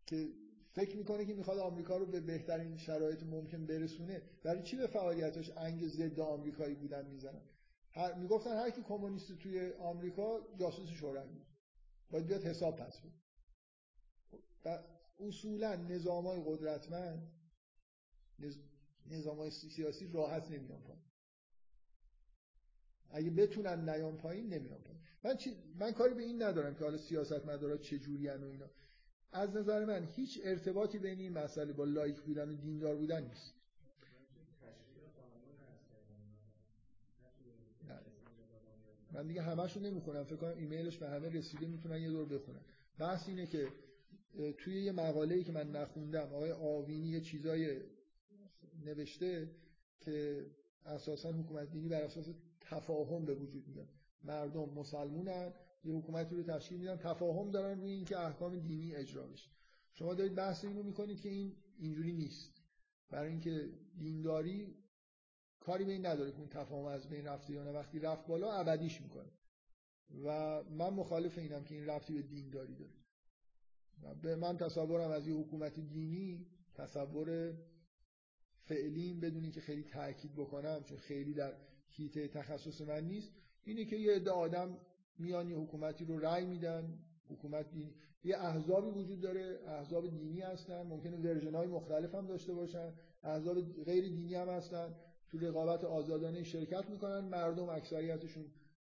که 0.05 0.29
فکر 0.75 0.97
می‌کنه 0.97 1.25
که 1.25 1.33
می‌خواد 1.33 1.57
آمریکا 1.57 1.97
رو 1.97 2.05
به 2.05 2.19
بهترین 2.19 2.77
شرایط 2.77 3.23
ممکن 3.23 3.65
برسونه 3.65 4.21
برای 4.43 4.63
چی 4.63 4.77
به 4.77 4.87
فعالیتش 4.87 5.51
انگ 5.57 5.87
ضد 5.87 6.19
آمریکایی 6.19 6.75
بودن 6.75 7.05
می‌زنن 7.05 7.41
هر 7.91 8.13
می‌گفتن 8.13 8.57
هر 8.57 8.69
کی 8.69 8.81
کمونیست 8.81 9.31
توی 9.31 9.71
آمریکا 9.71 10.39
جاسوس 10.59 10.89
شوروی 10.89 11.45
باید 12.09 12.27
بیاد 12.27 12.43
حساب 12.43 12.75
پس 12.75 12.99
بده. 12.99 13.13
و 14.65 14.79
اصولا 15.19 15.75
نظام 15.75 16.27
های 16.27 16.43
قدرتمند 16.45 17.31
نظام 19.05 19.37
های 19.37 19.51
سیاسی 19.51 20.11
راحت 20.13 20.51
نمیان 20.51 20.81
پایین. 20.81 21.03
اگه 23.09 23.29
بتونن 23.29 23.89
نیان 23.89 24.17
پایین 24.17 24.53
نمیان 24.53 24.81
پایین. 24.81 25.01
من, 25.23 25.37
من 25.75 25.91
کاری 25.91 26.13
به 26.13 26.23
این 26.23 26.43
ندارم 26.43 26.75
که 26.75 26.83
حالا 26.83 26.97
سیاست 26.97 27.45
مدارا 27.45 27.77
چه 27.77 27.99
جوری 27.99 28.27
و 28.29 28.43
اینا. 28.43 28.69
از 29.35 29.55
نظر 29.55 29.85
من 29.85 30.07
هیچ 30.15 30.39
ارتباطی 30.43 30.99
بین 30.99 31.19
این 31.19 31.33
مسئله 31.33 31.73
با 31.73 31.83
لایک 31.83 32.21
بودن 32.21 32.49
و 32.49 32.53
دیندار 32.53 32.95
بودن 32.95 33.23
نیست. 33.23 33.53
من 39.11 39.27
دیگه 39.27 39.41
همشون 39.41 39.85
نمی‌خونم. 39.85 40.23
فکر 40.23 40.35
کنم 40.35 40.57
ایمیلش 40.57 40.97
به 40.97 41.09
همه 41.09 41.29
رسیده 41.29 41.67
می‌تونن 41.67 42.01
یه 42.01 42.09
دور 42.09 42.25
بخونن. 42.25 42.61
بحث 42.99 43.29
اینه 43.29 43.47
که 43.47 43.67
توی 44.57 44.83
یه 44.83 44.91
مقاله‌ای 44.91 45.43
که 45.43 45.51
من 45.51 45.71
نخوندم 45.71 46.33
آقای 46.33 46.51
آوینی 46.51 47.07
یه 47.07 47.21
چیزای 47.21 47.81
نوشته 48.85 49.49
که 49.99 50.45
اساسا 50.85 51.31
حکومت 51.31 51.71
دینی 51.71 51.89
بر 51.89 52.01
اساس 52.01 52.25
تفاهم 52.61 53.25
به 53.25 53.33
وجود 53.33 53.67
میاد. 53.67 53.87
مردم 54.23 54.69
مسلمونن 54.69 55.53
یه 55.85 55.93
حکومتی 55.93 56.35
رو 56.35 56.43
تشکیل 56.43 56.77
میدن 56.77 56.95
تفاهم 56.95 57.51
دارن 57.51 57.79
روی 57.79 57.91
اینکه 57.91 58.19
احکام 58.19 58.59
دینی 58.59 58.95
اجرا 58.95 59.27
بشه. 59.27 59.49
شما 59.93 60.13
دارید 60.13 60.35
بحث 60.35 60.65
اینو 60.65 60.83
می‌کنید 60.83 61.21
که 61.21 61.29
این 61.29 61.55
اینجوری 61.77 62.13
نیست. 62.13 62.61
برای 63.09 63.31
اینکه 63.31 63.69
دینداری 63.97 64.75
کاری 65.59 65.83
به 65.83 65.91
این 65.91 66.05
نداره 66.05 66.31
که 66.31 66.39
اون 66.39 66.49
تفاهم 66.49 66.85
از 66.85 67.09
بین 67.09 67.25
رفته 67.25 67.53
یا 67.53 67.63
نه. 67.63 67.71
وقتی 67.71 67.99
رفت 67.99 68.27
بالا 68.27 68.53
ابدیش 68.53 69.01
می‌کنه. 69.01 69.31
و 70.25 70.63
من 70.63 70.89
مخالف 70.89 71.37
اینم 71.37 71.63
که 71.63 71.75
این 71.75 71.85
رفتی 71.85 72.13
به 72.13 72.21
دینداری 72.21 72.75
داره. 72.75 72.93
به 74.21 74.35
من 74.35 74.57
تصورم 74.57 75.11
از 75.11 75.27
یه 75.27 75.33
حکومت 75.33 75.79
دینی 75.79 76.47
تصور 76.73 77.57
فعلی 78.63 79.13
بدونی 79.13 79.51
که 79.51 79.61
خیلی 79.61 79.83
تاکید 79.83 80.35
بکنم 80.35 80.83
چون 80.83 80.97
خیلی 80.97 81.33
در 81.33 81.53
هیته 81.87 82.27
تخصص 82.27 82.81
من 82.81 83.03
نیست 83.03 83.31
اینه 83.63 83.85
که 83.85 83.95
یه 83.95 84.15
عده 84.15 84.31
آدم 84.31 84.77
میان 85.19 85.49
یه 85.49 85.57
حکومتی 85.57 86.05
رو 86.05 86.19
رأی 86.19 86.45
میدن 86.45 86.99
حکومت 87.29 87.71
دینی 87.71 87.93
یه 88.23 88.37
احزابی 88.37 88.89
وجود 88.89 89.21
داره 89.21 89.59
احزاب 89.67 90.09
دینی 90.09 90.41
هستن 90.41 90.81
ممکنه 90.81 91.17
ورژن 91.17 91.55
های 91.55 91.67
مختلف 91.67 92.15
هم 92.15 92.27
داشته 92.27 92.53
باشن 92.53 92.93
احزاب 93.23 93.61
غیر 93.85 94.09
دینی 94.09 94.35
هم 94.35 94.49
هستن 94.49 94.95
تو 95.31 95.37
رقابت 95.37 95.83
آزادانه 95.83 96.43
شرکت 96.43 96.89
می‌کنن 96.89 97.19
مردم 97.19 97.69
اکثریتشون 97.69 98.45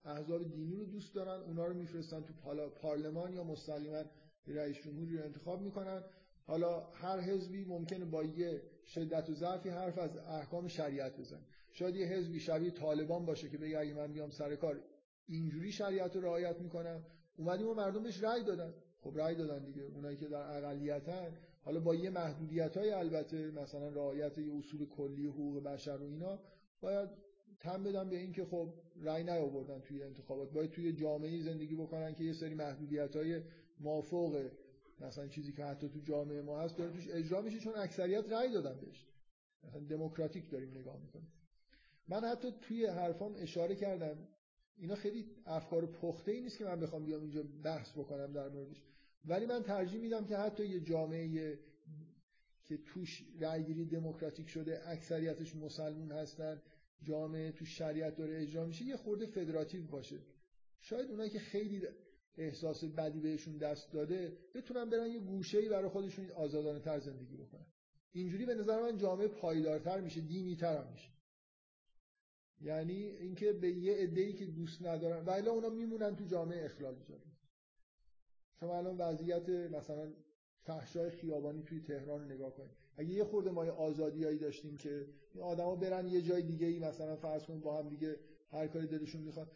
احزاب 0.05 0.51
دینی 0.51 0.75
رو 0.75 0.85
دوست 0.85 1.15
دارن 1.15 1.41
اونا 1.43 1.65
رو 1.65 1.73
میفرستن 1.73 2.21
تو 2.21 2.33
پارلمان 2.69 3.33
یا 3.33 3.43
مستقیما 3.43 4.03
رئیس 4.47 4.77
جمهوری 4.77 5.17
رو 5.17 5.23
انتخاب 5.23 5.61
می‌کنن. 5.61 6.03
حالا 6.47 6.81
هر 6.93 7.19
حزبی 7.19 7.65
ممکنه 7.65 8.05
با 8.05 8.23
یه 8.23 8.61
شدت 8.85 9.29
و 9.29 9.33
ضعفی 9.33 9.69
حرف 9.69 9.97
از 9.97 10.17
احکام 10.17 10.67
شریعت 10.67 11.19
بزنه. 11.19 11.45
شاید 11.71 11.95
یه 11.95 12.07
حزبی 12.07 12.39
شبیه 12.39 12.71
طالبان 12.71 13.25
باشه 13.25 13.49
که 13.49 13.57
بگه 13.57 13.79
اگه 13.79 13.93
من 13.93 14.13
بیام 14.13 14.29
سر 14.29 14.55
کار 14.55 14.81
اینجوری 15.27 15.71
شریعت 15.71 16.15
رو 16.15 16.21
رعایت 16.21 16.59
می‌کنم 16.61 17.03
اومدیم 17.37 17.67
و 17.67 17.73
مردم 17.73 18.03
بهش 18.03 18.23
رأی 18.23 18.43
دادن. 18.43 18.73
خب 19.01 19.17
رأی 19.17 19.35
دادن 19.35 19.65
دیگه. 19.65 19.83
اونایی 19.83 20.17
که 20.17 20.27
در 20.27 20.57
اقلیتن. 20.57 21.37
حالا 21.61 21.79
با 21.79 21.95
یه 21.95 22.09
محدودیت 22.09 22.77
های 22.77 22.91
البته 22.91 23.51
مثلا 23.51 23.89
رعایت 23.89 24.37
یه 24.37 24.57
اصول 24.57 24.85
کلی 24.85 25.25
حقوق 25.25 25.63
بشر 25.63 25.97
و 25.97 26.03
اینا 26.03 26.39
باید 26.81 27.09
تم 27.59 27.83
بدن 27.83 28.09
به 28.09 28.17
این 28.17 28.31
که 28.31 28.45
خب 28.45 28.73
رأی 29.01 29.23
نیاوردن 29.23 29.79
توی 29.79 30.03
انتخابات. 30.03 30.51
باید 30.51 30.71
توی 30.71 30.93
جامعه 30.93 31.41
زندگی 31.41 31.75
بکنن 31.75 32.13
که 32.13 32.23
یه 32.23 32.33
سری 32.33 32.53
محدودیت 32.53 33.15
های 33.15 33.41
مافوق 33.79 34.49
مثلا 35.01 35.27
چیزی 35.27 35.51
که 35.51 35.65
حتی 35.65 35.89
تو 35.89 35.99
جامعه 35.99 36.41
ما 36.41 36.59
هست 36.59 36.77
داره 36.77 36.91
توش 36.91 37.07
اجرا 37.09 37.41
میشه 37.41 37.59
چون 37.59 37.73
اکثریت 37.75 38.31
رأی 38.31 38.51
دادن 38.51 38.79
بهش. 38.79 39.07
مثلا 39.63 39.79
دموکراتیک 39.79 40.51
داریم 40.51 40.69
نگاه 40.69 41.01
می‌کنیم. 41.01 41.31
من 42.07 42.23
حتی 42.23 42.51
توی 42.61 42.85
حرفام 42.85 43.35
اشاره 43.37 43.75
کردم. 43.75 44.27
اینا 44.77 44.95
خیلی 44.95 45.25
افکار 45.45 45.85
پخته 45.85 46.31
ای 46.31 46.41
نیست 46.41 46.57
که 46.57 46.65
من 46.65 46.79
بخوام 46.79 47.05
بیام 47.05 47.21
اینجا 47.21 47.43
بحث 47.63 47.91
بکنم 47.91 48.33
در 48.33 48.49
موردش. 48.49 48.81
ولی 49.25 49.45
من 49.45 49.63
ترجیح 49.63 50.01
میدم 50.01 50.25
که 50.25 50.37
حتی 50.37 50.65
یه 50.65 50.79
جامعه 50.79 51.59
که 52.63 52.77
توش 52.77 53.23
رأیگیری 53.39 53.85
دموکراتیک 53.85 54.49
شده 54.49 54.89
اکثریتش 54.89 55.55
مسلمون 55.55 56.11
هستن 56.11 56.61
جامعه 57.03 57.51
تو 57.51 57.65
شریعت 57.65 58.15
داره 58.15 58.41
اجرا 58.41 58.65
میشه 58.65 58.85
یه 58.85 58.97
خورده 58.97 59.25
فدراتیو 59.25 59.83
باشه. 59.87 60.19
شاید 60.81 61.09
اونایی 61.09 61.29
که 61.29 61.39
خیلی 61.39 61.87
احساس 62.37 62.83
بدی 62.83 63.19
بهشون 63.19 63.57
دست 63.57 63.91
داده 63.91 64.37
بتونن 64.55 64.89
برن 64.89 65.07
یه 65.07 65.19
گوشه‌ای 65.19 65.69
برای 65.69 65.89
خودشون 65.89 66.31
آزادانه 66.31 66.79
تر 66.79 66.99
زندگی 66.99 67.37
بکنن. 67.37 67.65
اینجوری 68.11 68.45
به 68.45 68.55
نظر 68.55 68.81
من 68.81 68.97
جامعه 68.97 69.27
پایدارتر 69.27 70.01
میشه 70.01 70.21
دینی 70.21 70.55
تر 70.55 70.83
میشه. 70.91 71.09
یعنی 72.61 72.93
اینکه 72.93 73.53
به 73.53 73.71
یه 73.71 73.93
عده‌ای 73.93 74.33
که 74.33 74.45
دوست 74.45 74.81
ندارن 74.81 75.25
و 75.25 75.49
اونا 75.49 75.69
میمونن 75.69 76.15
تو 76.15 76.25
جامعه 76.25 76.65
اخلال 76.65 76.95
ایجاد 76.95 77.21
شما 78.59 78.77
الان 78.77 78.97
وضعیت 78.97 79.49
مثلا 79.49 80.13
فحشای 80.61 81.09
خیابانی 81.09 81.63
توی 81.63 81.79
تهران 81.79 82.21
رو 82.21 82.25
نگاه 82.25 82.55
کنید. 82.55 82.71
اگه 82.97 83.09
یه 83.09 83.23
خورده 83.23 83.51
ما 83.51 83.63
آزادیایی 83.63 84.37
داشتیم 84.37 84.77
که 84.77 85.07
این 85.33 85.43
آدما 85.43 85.75
برن 85.75 86.07
یه 86.07 86.21
جای 86.21 86.41
دیگه 86.41 86.67
ای 86.67 86.79
مثلا 86.79 87.15
فرض 87.15 87.45
کنید 87.45 87.61
با 87.61 87.79
هم 87.79 87.89
دیگه 87.89 88.19
هر 88.49 88.67
کاری 88.67 88.87
دلشون 88.87 89.21
می‌خواد 89.21 89.51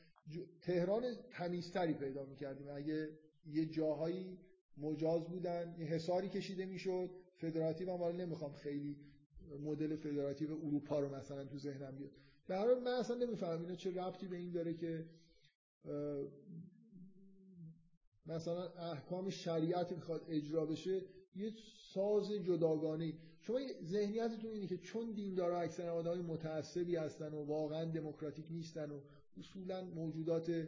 تهران 0.62 1.04
تمیزتری 1.32 1.94
پیدا 1.94 2.26
می‌کردیم. 2.26 2.68
اگه 2.70 3.10
یه 3.46 3.66
جاهایی 3.66 4.38
مجاز 4.78 5.24
بودن 5.24 5.76
یه 5.80 5.86
حساری 5.86 6.30
کشیده 6.30 6.66
می‌شد 6.66 7.10
فدراتیو 7.38 7.92
هم 7.92 8.16
نمی‌خوام 8.16 8.54
خیلی 8.54 8.98
مدل 9.60 9.96
فدراتیو 9.96 10.52
اروپا 10.52 11.00
رو 11.00 11.16
مثلا 11.16 11.46
تو 11.46 11.58
ذهنم 11.58 11.96
بیاد. 11.98 12.12
هر 12.56 12.80
من 12.80 12.92
اصلا 12.92 13.16
نمی‌فهمم 13.16 13.62
اینا 13.62 13.76
چه 13.76 13.92
ربطی 13.92 14.28
به 14.28 14.38
این 14.38 14.52
داره 14.52 14.74
که 14.74 15.06
مثلا 18.26 18.70
احکام 18.70 19.30
شریعت 19.30 19.92
می‌خواد 19.92 20.26
اجرا 20.30 20.66
بشه 20.66 21.02
یه 21.36 21.54
ساز 21.94 22.32
جداگانه. 22.32 23.14
شما 23.42 23.60
ذهنیتتون 23.84 24.52
اینه 24.52 24.68
که 24.68 24.78
چون 24.78 25.12
دیندارا 25.12 25.60
اکثر 25.60 25.90
آدمای 25.90 26.22
متعصبی 26.22 26.96
هستن 26.96 27.34
و 27.34 27.46
واقعا 27.46 27.86
دموکراتیک 27.86 28.46
نیستن 28.50 28.92
و 28.92 29.00
اصولا 29.38 29.86
موجودات 29.86 30.68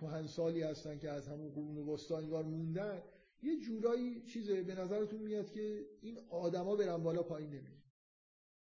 کهنسالی 0.00 0.62
هستن 0.62 0.98
که 0.98 1.10
از 1.10 1.28
همون 1.28 1.50
قرون 1.50 1.76
وسطا 1.76 2.18
انگار 2.18 2.44
موندن 2.44 3.02
یه 3.42 3.60
جورایی 3.60 4.22
چیزه 4.22 4.62
به 4.62 4.74
نظرتون 4.74 5.20
میاد 5.20 5.50
که 5.50 5.86
این 6.00 6.18
آدما 6.30 6.76
برن 6.76 7.02
بالا 7.02 7.22
پایین 7.22 7.50
نمیره 7.50 7.85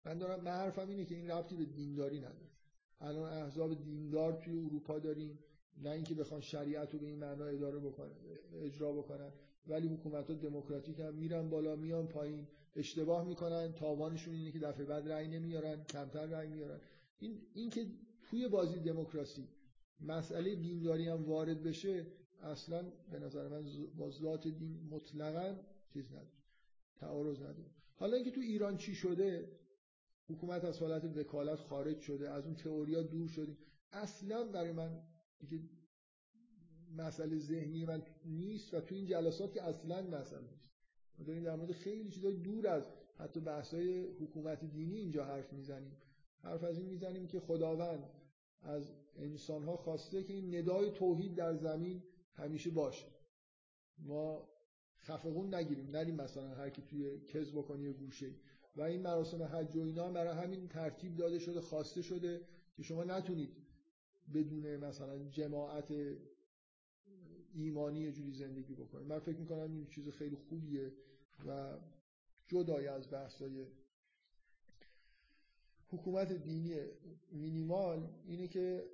من 0.04 0.18
دارم 0.18 0.44
من 0.44 0.50
حرفم 0.50 0.88
اینه 0.88 1.04
که 1.04 1.14
این 1.14 1.30
ربطی 1.30 1.56
به 1.56 1.64
دینداری 1.64 2.18
نداره. 2.18 2.50
الان 3.00 3.32
احزاب 3.32 3.82
دیندار 3.82 4.32
توی 4.32 4.58
اروپا 4.58 4.98
داریم 4.98 5.38
نه 5.82 5.90
اینکه 5.90 6.14
بخوان 6.14 6.40
شریعت 6.40 6.92
رو 6.94 6.98
به 6.98 7.06
این 7.06 7.18
معنا 7.18 7.44
اداره 7.44 7.78
بکنن 7.78 8.10
اجرا 8.52 8.92
بکنن 8.92 9.32
ولی 9.66 9.88
حکومت 9.88 10.30
ها 10.30 10.36
دموکراتیک 10.36 11.00
هم 11.00 11.14
میرن 11.14 11.48
بالا 11.48 11.76
میان 11.76 12.06
پایین 12.06 12.46
اشتباه 12.76 13.24
می‌کنن 13.24 13.72
تاوانشون 13.72 14.34
اینه 14.34 14.52
که 14.52 14.58
دفعه 14.58 14.84
بعد 14.84 15.08
رأی 15.08 15.28
نمیارن 15.28 15.84
کمتر 15.84 16.26
رأی 16.26 16.48
میارن. 16.48 16.80
این 17.18 17.42
اینکه 17.54 17.86
توی 18.22 18.48
بازی 18.48 18.78
دموکراسی 18.78 19.48
مسئله 20.00 20.54
دینداری 20.54 21.08
هم 21.08 21.24
وارد 21.24 21.62
بشه 21.62 22.06
اصلا 22.42 22.84
به 23.10 23.18
نظر 23.18 23.48
من 23.48 23.64
با 23.96 24.36
دین 24.36 24.88
مطلقا 24.90 25.56
چیز 25.92 26.10
نداره 26.10 26.26
تعارض 26.96 27.38
نداره. 27.40 27.70
حالا 27.96 28.16
اینکه 28.16 28.30
تو 28.30 28.40
ایران 28.40 28.76
چی 28.76 28.94
شده 28.94 29.48
حکومت 30.30 30.64
از 30.64 30.78
حالت 30.78 31.04
وکالت 31.04 31.58
خارج 31.58 32.00
شده 32.00 32.30
از 32.30 32.44
اون 32.44 32.54
تئوریا 32.54 33.02
دور 33.02 33.28
شدیم. 33.28 33.58
اصلا 33.92 34.44
برای 34.44 34.72
من 34.72 35.02
دیگه 35.38 35.60
مسئله 36.96 37.38
ذهنی 37.38 37.84
من 37.84 38.02
نیست 38.24 38.74
و 38.74 38.80
تو 38.80 38.94
این 38.94 39.06
جلسات 39.06 39.52
که 39.52 39.62
اصلا 39.62 40.02
مسئله 40.02 40.40
نیست. 40.40 40.70
ما 41.18 41.24
داریم 41.24 41.42
در 41.42 41.56
مورد 41.56 41.72
خیلی 41.72 42.10
چیزای 42.10 42.36
دور 42.36 42.68
از 42.68 42.84
حتی 43.18 43.40
بحثای 43.40 44.00
حکومت 44.00 44.64
دینی 44.64 44.96
اینجا 44.96 45.24
حرف 45.24 45.52
می‌زنیم. 45.52 45.96
حرف 46.42 46.64
از 46.64 46.78
این 46.78 46.86
می‌زنیم 46.86 47.26
که 47.26 47.40
خداوند 47.40 48.10
از 48.62 48.92
انسانها 49.16 49.76
خواسته 49.76 50.22
که 50.22 50.32
این 50.32 50.54
ندای 50.54 50.90
توحید 50.90 51.34
در 51.34 51.54
زمین 51.56 52.02
همیشه 52.34 52.70
باشه. 52.70 53.06
ما 53.98 54.48
خفقون 54.98 55.54
نگیریم. 55.54 55.90
نریم 55.90 56.14
مثلا 56.14 56.48
هر 56.48 56.70
کی 56.70 56.82
توی 56.82 57.20
کز 57.20 57.52
بکنی 57.52 57.92
گوشه 57.92 58.30
و 58.76 58.82
این 58.82 59.02
مراسم 59.02 59.42
حج 59.42 59.76
و 59.76 59.80
اینا 59.80 60.10
برای 60.10 60.36
همین 60.36 60.68
ترتیب 60.68 61.16
داده 61.16 61.38
شده 61.38 61.60
خواسته 61.60 62.02
شده 62.02 62.40
که 62.76 62.82
شما 62.82 63.04
نتونید 63.04 63.56
بدون 64.34 64.76
مثلا 64.76 65.28
جماعت 65.28 65.94
ایمانی 67.54 68.00
یه 68.00 68.12
جوری 68.12 68.32
زندگی 68.32 68.74
بکنید. 68.74 69.06
من 69.06 69.18
فکر 69.18 69.36
می‌کنم 69.36 69.72
این 69.72 69.86
چیز 69.86 70.08
خیلی 70.08 70.36
خوبیه 70.36 70.92
و 71.46 71.78
جدای 72.48 72.86
از 72.86 73.10
بحثای 73.10 73.66
حکومت 75.88 76.32
دینی 76.32 76.76
مینیمال 77.32 78.08
اینه 78.26 78.48
که 78.48 78.90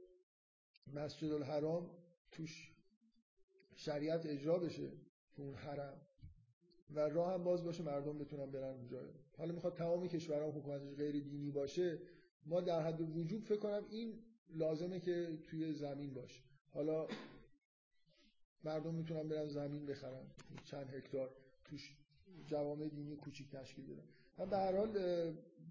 مسجد 0.95 1.33
الحرام 1.33 1.91
توش 2.33 2.73
شریعت 3.75 4.27
اجرا 4.27 4.59
بشه 4.59 4.93
تو 5.35 5.43
اون 5.43 5.55
حرم 5.55 6.01
و 6.91 7.01
راه 7.01 7.33
هم 7.33 7.45
باز 7.45 7.65
باشه 7.65 7.83
مردم 7.83 8.19
بتونن 8.19 8.51
برن 8.51 8.75
اونجا. 8.75 9.01
حالا 9.37 9.53
می‌خواد 9.53 9.75
تمام 9.75 10.09
کشورها 10.09 10.51
حکومتش 10.51 10.97
غیر 10.97 11.25
دینی 11.25 11.51
باشه 11.51 11.99
ما 12.47 12.61
در 12.61 12.83
حد 12.83 13.01
وجود 13.01 13.45
فکر 13.45 13.59
کنم 13.59 13.83
این 13.91 14.19
لازمه 14.51 15.01
که 15.01 15.39
توی 15.43 15.73
زمین 15.73 16.15
باشه. 16.15 16.43
حالا 16.75 17.09
مردم 18.65 18.95
می‌تونن 18.95 19.29
برن 19.29 19.49
زمین 19.49 19.87
بخرن 19.87 20.27
چند 20.65 20.91
هکتار 20.95 21.31
توش 21.65 21.97
جوامع 22.47 22.89
دینی 22.89 23.17
کوچیک 23.17 23.51
تشکیل 23.51 23.85
بدن. 23.87 24.05
من 24.39 24.51
به 24.51 24.57
هر 24.57 24.77
حال 24.77 24.93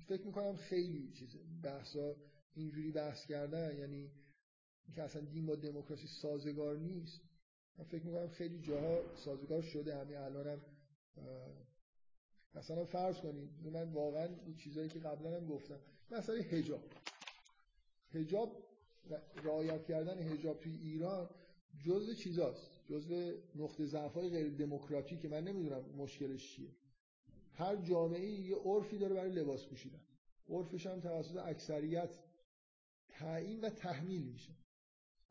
فکر 0.07 0.25
می‌کنم 0.25 0.55
خیلی 0.55 1.11
چیزه 1.11 1.39
بحثا 1.63 2.15
اینجوری 2.55 2.91
بحث 2.91 3.25
کردن 3.25 3.77
یعنی 3.77 4.11
که 4.95 5.03
اصلا 5.03 5.21
دین 5.21 5.45
با 5.45 5.55
دموکراسی 5.55 6.07
سازگار 6.07 6.77
نیست. 6.77 7.21
من 7.77 7.85
فکر 7.85 8.03
می‌کنم 8.03 8.27
خیلی 8.27 8.59
جاها 8.59 9.15
سازگار 9.15 9.61
شده 9.61 9.95
همین 9.95 10.17
الانم 10.17 10.61
مثلا 12.55 12.85
فرض 12.85 13.17
کنید 13.17 13.49
من 13.73 13.91
واقعا 13.91 14.29
این 14.45 14.55
چیزایی 14.55 14.89
که 14.89 14.99
قبلا 14.99 15.37
هم 15.37 15.47
گفتم 15.47 15.79
مثلا 16.11 16.35
حجاب. 16.35 16.83
حجاب 18.13 18.63
رعایت 19.43 19.85
کردن 19.85 20.19
حجاب 20.19 20.59
توی 20.59 20.75
ایران 20.75 21.29
جزء 21.85 22.13
چیزاست. 22.13 22.71
جزء 22.85 23.31
نقطه 23.55 23.85
ضعف 23.85 24.13
های 24.13 24.29
غیر 24.29 24.49
دموکراتیک 24.49 25.21
که 25.21 25.27
من 25.27 25.43
نمی‌دونم 25.43 25.85
مشکلش 25.97 26.55
چیه. 26.55 26.69
هر 27.53 27.75
جامعه 27.75 28.25
یه 28.25 28.55
عرفی 28.55 28.97
داره 28.97 29.15
برای 29.15 29.31
لباس 29.31 29.65
پوشیدن. 29.65 30.01
عرفش 30.49 30.87
هم 30.87 30.99
توسط 30.99 31.37
اکثریت 31.37 32.19
تعیین 33.09 33.61
و 33.61 33.69
تحمیل 33.69 34.23
میشه. 34.23 34.51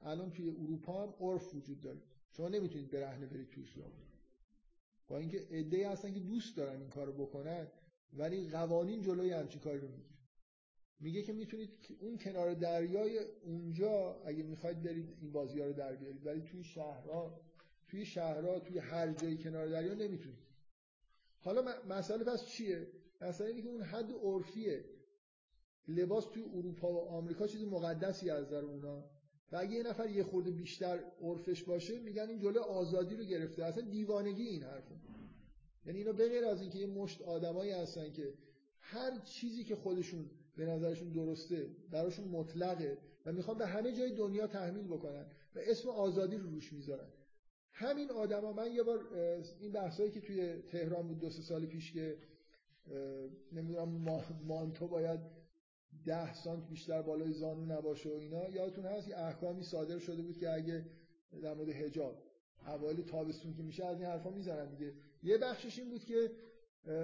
الان 0.00 0.30
توی 0.30 0.48
اروپا 0.48 1.02
هم 1.02 1.14
عرف 1.20 1.54
وجود 1.54 1.80
داره. 1.80 2.02
شما 2.30 2.48
نمی‌تونید 2.48 2.90
برهنه 2.90 3.26
برید 3.26 3.50
توی 3.50 3.64
خیابون. 3.64 4.13
با 5.08 5.18
اینکه 5.18 5.38
عده‌ای 5.50 5.84
هستن 5.84 6.14
که 6.14 6.20
دوست 6.20 6.56
دارن 6.56 6.80
این 6.80 6.90
کارو 6.90 7.12
بکنن 7.12 7.68
ولی 8.12 8.48
قوانین 8.48 9.02
جلوی 9.02 9.32
همچین 9.32 9.60
کاری 9.60 9.78
رو 9.78 9.88
می‌گیره 9.88 10.14
میگه 11.00 11.22
که 11.22 11.32
می‌تونید 11.32 11.70
اون 12.00 12.18
کنار 12.18 12.54
دریای 12.54 13.18
اونجا 13.18 14.22
اگه 14.24 14.42
می‌خواید 14.42 14.82
برید 14.82 15.16
این 15.20 15.32
بازی 15.32 15.60
ها 15.60 15.66
رو 15.66 15.72
در 15.72 15.96
بیارید. 15.96 16.26
ولی 16.26 16.42
توی 16.42 16.64
شهرها 16.64 17.40
توی 17.88 18.06
شهرها 18.06 18.58
توی 18.58 18.78
هر 18.78 19.12
جایی 19.12 19.38
کنار 19.38 19.68
دریا 19.68 19.94
نمی‌تونید. 19.94 20.38
حالا 21.40 21.74
مسئله 21.88 22.24
پس 22.24 22.46
چیه؟ 22.46 22.86
مسئله 23.20 23.48
اینه 23.48 23.62
که 23.62 23.68
اون 23.68 23.82
حد 23.82 24.12
عرفیه. 24.12 24.84
لباس 25.88 26.24
توی 26.24 26.42
اروپا 26.42 26.92
و 26.92 27.08
آمریکا 27.08 27.46
چیز 27.46 27.64
مقدسی 27.64 28.30
از 28.30 28.50
در 28.50 28.64
اونا 28.64 29.10
و 29.54 29.56
اگه 29.56 29.72
یه 29.72 29.82
نفر 29.82 30.10
یه 30.10 30.22
خورده 30.22 30.50
بیشتر 30.50 30.98
عرفش 31.22 31.62
باشه 31.62 31.98
میگن 31.98 32.28
این 32.28 32.38
جلو 32.38 32.60
آزادی 32.60 33.16
رو 33.16 33.24
گرفته. 33.24 33.64
اصلا 33.64 33.82
دیوانگی 33.82 34.42
این 34.42 34.62
حرفه 34.62 34.94
یعنی 35.86 35.98
اینا 35.98 36.12
به 36.12 36.28
غیر 36.28 36.44
از 36.44 36.60
اینکه 36.60 36.78
یه 36.78 36.86
مشت 36.86 37.22
آدمایی 37.22 37.70
هستن 37.70 38.12
که 38.12 38.34
هر 38.78 39.18
چیزی 39.24 39.64
که 39.64 39.76
خودشون 39.76 40.30
به 40.56 40.66
نظرشون 40.66 41.08
درسته 41.08 41.70
براشون 41.90 42.28
مطلقه 42.28 42.98
و 43.26 43.32
می‌خوان 43.32 43.58
به 43.58 43.66
همه 43.66 43.92
جای 43.92 44.14
دنیا 44.14 44.46
تحمیل 44.46 44.86
بکنن 44.86 45.26
و 45.54 45.58
اسم 45.58 45.88
آزادی 45.88 46.36
رو 46.36 46.50
روش 46.50 46.72
می‌ذارن. 46.72 47.08
همین 47.72 48.10
آدما 48.10 48.52
من 48.52 48.72
یه 48.72 48.82
بار 48.82 49.14
این 49.60 49.72
بحثایی 49.72 50.10
که 50.10 50.20
توی 50.20 50.62
تهران 50.62 51.08
بود 51.08 51.18
دو 51.18 51.30
سه 51.30 51.42
سال 51.42 51.66
پیش 51.66 51.92
که 51.92 52.18
نمی‌دونم 53.52 53.88
مانتو 54.44 54.88
باید 54.88 55.20
ده 56.04 56.34
سانت 56.34 56.68
بیشتر 56.68 57.02
بالای 57.02 57.32
زانو 57.32 57.66
نباشه 57.66 58.10
و 58.10 58.12
اینا 58.12 58.48
یادتون 58.48 58.84
هست 58.84 59.08
که 59.08 59.18
احکامی 59.18 59.62
صادر 59.62 59.98
شده 59.98 60.22
بود 60.22 60.38
که 60.38 60.50
اگه 60.50 60.86
در 61.42 61.54
مورد 61.54 61.68
حجاب 61.68 62.22
اوایل 62.66 63.02
تابستون 63.02 63.54
که 63.54 63.62
میشه 63.62 63.84
از 63.84 64.00
این 64.00 64.06
حرفا 64.06 64.30
می‌زنن 64.30 64.70
دیگه. 64.70 64.92
یه 65.22 65.38
بخشش 65.38 65.78
این 65.78 65.90
بود 65.90 66.04
که 66.04 66.30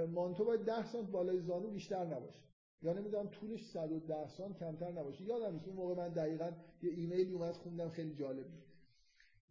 مانتو 0.07 0.45
باید 0.45 0.61
ده 0.61 0.93
سانت 0.93 1.11
بالای 1.11 1.41
زانو 1.41 1.71
بیشتر 1.71 2.05
نباشه. 2.05 2.41
یا 2.83 2.93
نمی‌دونم 2.93 3.27
طولش 3.29 3.67
110 3.67 4.29
سانت 4.29 4.59
کمتر 4.59 4.93
نباشه. 4.93 5.25
یادم 5.25 5.53
نیست 5.53 5.69
اون 5.69 5.77
موقع 5.77 5.95
من 5.95 6.09
دقیقا 6.09 6.53
یه 6.83 6.91
ایمیلی 6.91 7.33
اومد 7.33 7.55
خوندم 7.55 7.89
خیلی 7.89 8.15
جالب 8.15 8.49
بود. 8.49 8.65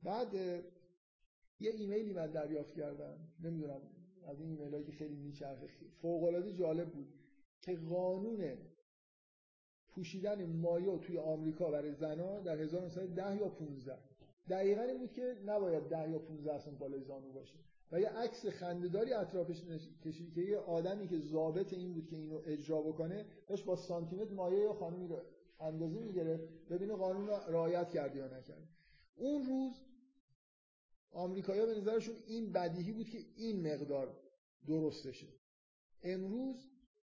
بعد 0.03 0.34
یه 1.59 1.71
ایمیلی 1.71 2.13
من 2.13 2.31
دریافت 2.31 2.73
کردم. 2.73 3.17
نمی‌دونم 3.43 3.81
از 4.27 4.39
این 4.39 4.59
ایمیل 4.59 4.84
که 4.84 4.91
خیلی 4.91 5.15
میچرخه 5.15 5.67
فوق 6.01 6.23
العاده 6.23 6.53
جالب 6.53 6.91
بود 6.91 7.07
که 7.61 7.76
قانون 7.76 8.57
پوشیدن 9.95 10.45
مایو 10.45 10.97
توی 10.97 11.17
آمریکا 11.17 11.71
برای 11.71 11.93
زنان 11.93 12.43
در 12.43 12.57
1910 12.57 13.37
یا 13.37 13.49
15 13.49 13.97
دقیقا 14.49 14.81
این 14.81 14.97
بود 14.97 15.11
که 15.11 15.35
نباید 15.45 15.89
10 15.89 16.09
یا 16.09 16.19
15 16.19 16.59
سانت 16.59 16.77
بالای 16.77 17.03
زانو 17.03 17.31
باشه. 17.31 17.55
و 17.91 17.99
یه 17.99 18.09
عکس 18.09 18.45
خندهداری 18.45 19.13
اطرافش 19.13 19.61
کشید 20.05 20.33
که 20.33 20.41
یه 20.41 20.57
آدمی 20.57 21.07
که 21.07 21.19
ضابط 21.19 21.73
این 21.73 21.93
بود 21.93 22.07
که 22.07 22.15
اینو 22.15 22.41
اجرا 22.45 22.81
بکنه 22.81 23.25
داشت 23.47 23.65
با 23.65 23.75
سانتیمتر 23.75 24.33
مایه 24.33 24.59
یا 24.59 24.73
خانمی 24.73 25.07
رو 25.07 25.21
اندازه 25.59 25.99
می‌گرفت 25.99 26.43
ببینه 26.69 26.93
قانون 26.93 27.27
رو 27.27 27.33
رعایت 27.33 27.89
کرد 27.89 28.15
یا 28.15 28.25
نکرد. 28.25 28.67
اون 29.15 29.45
روز 29.45 29.73
آمریکایی‌ها 31.11 31.65
به 31.65 31.75
نظرشون 31.75 32.15
این 32.27 32.51
بدیهی 32.51 32.91
بود 32.91 33.09
که 33.09 33.17
این 33.35 33.73
مقدار 33.73 34.17
درستشه 34.67 35.27
امروز 36.03 36.55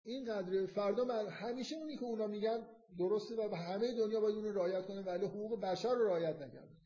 این 0.04 0.26
قدر 0.26 0.66
فردا 0.66 1.04
من 1.04 1.28
همیشه 1.28 1.76
اونی 1.76 1.98
که 1.98 2.04
اونا 2.04 2.28
میگن 2.28 2.68
درسته 2.98 3.36
و 3.36 3.56
همه 3.56 3.98
دنیا 3.98 4.20
باید 4.20 4.36
اون 4.36 4.46
رو 4.46 4.54
رعایت 4.54 4.86
کنه 4.86 5.02
ولی 5.02 5.26
حقوق 5.26 5.62
بشر 5.62 5.94
رو 5.94 6.06
رعایت 6.06 6.36
نکردن. 6.36 6.78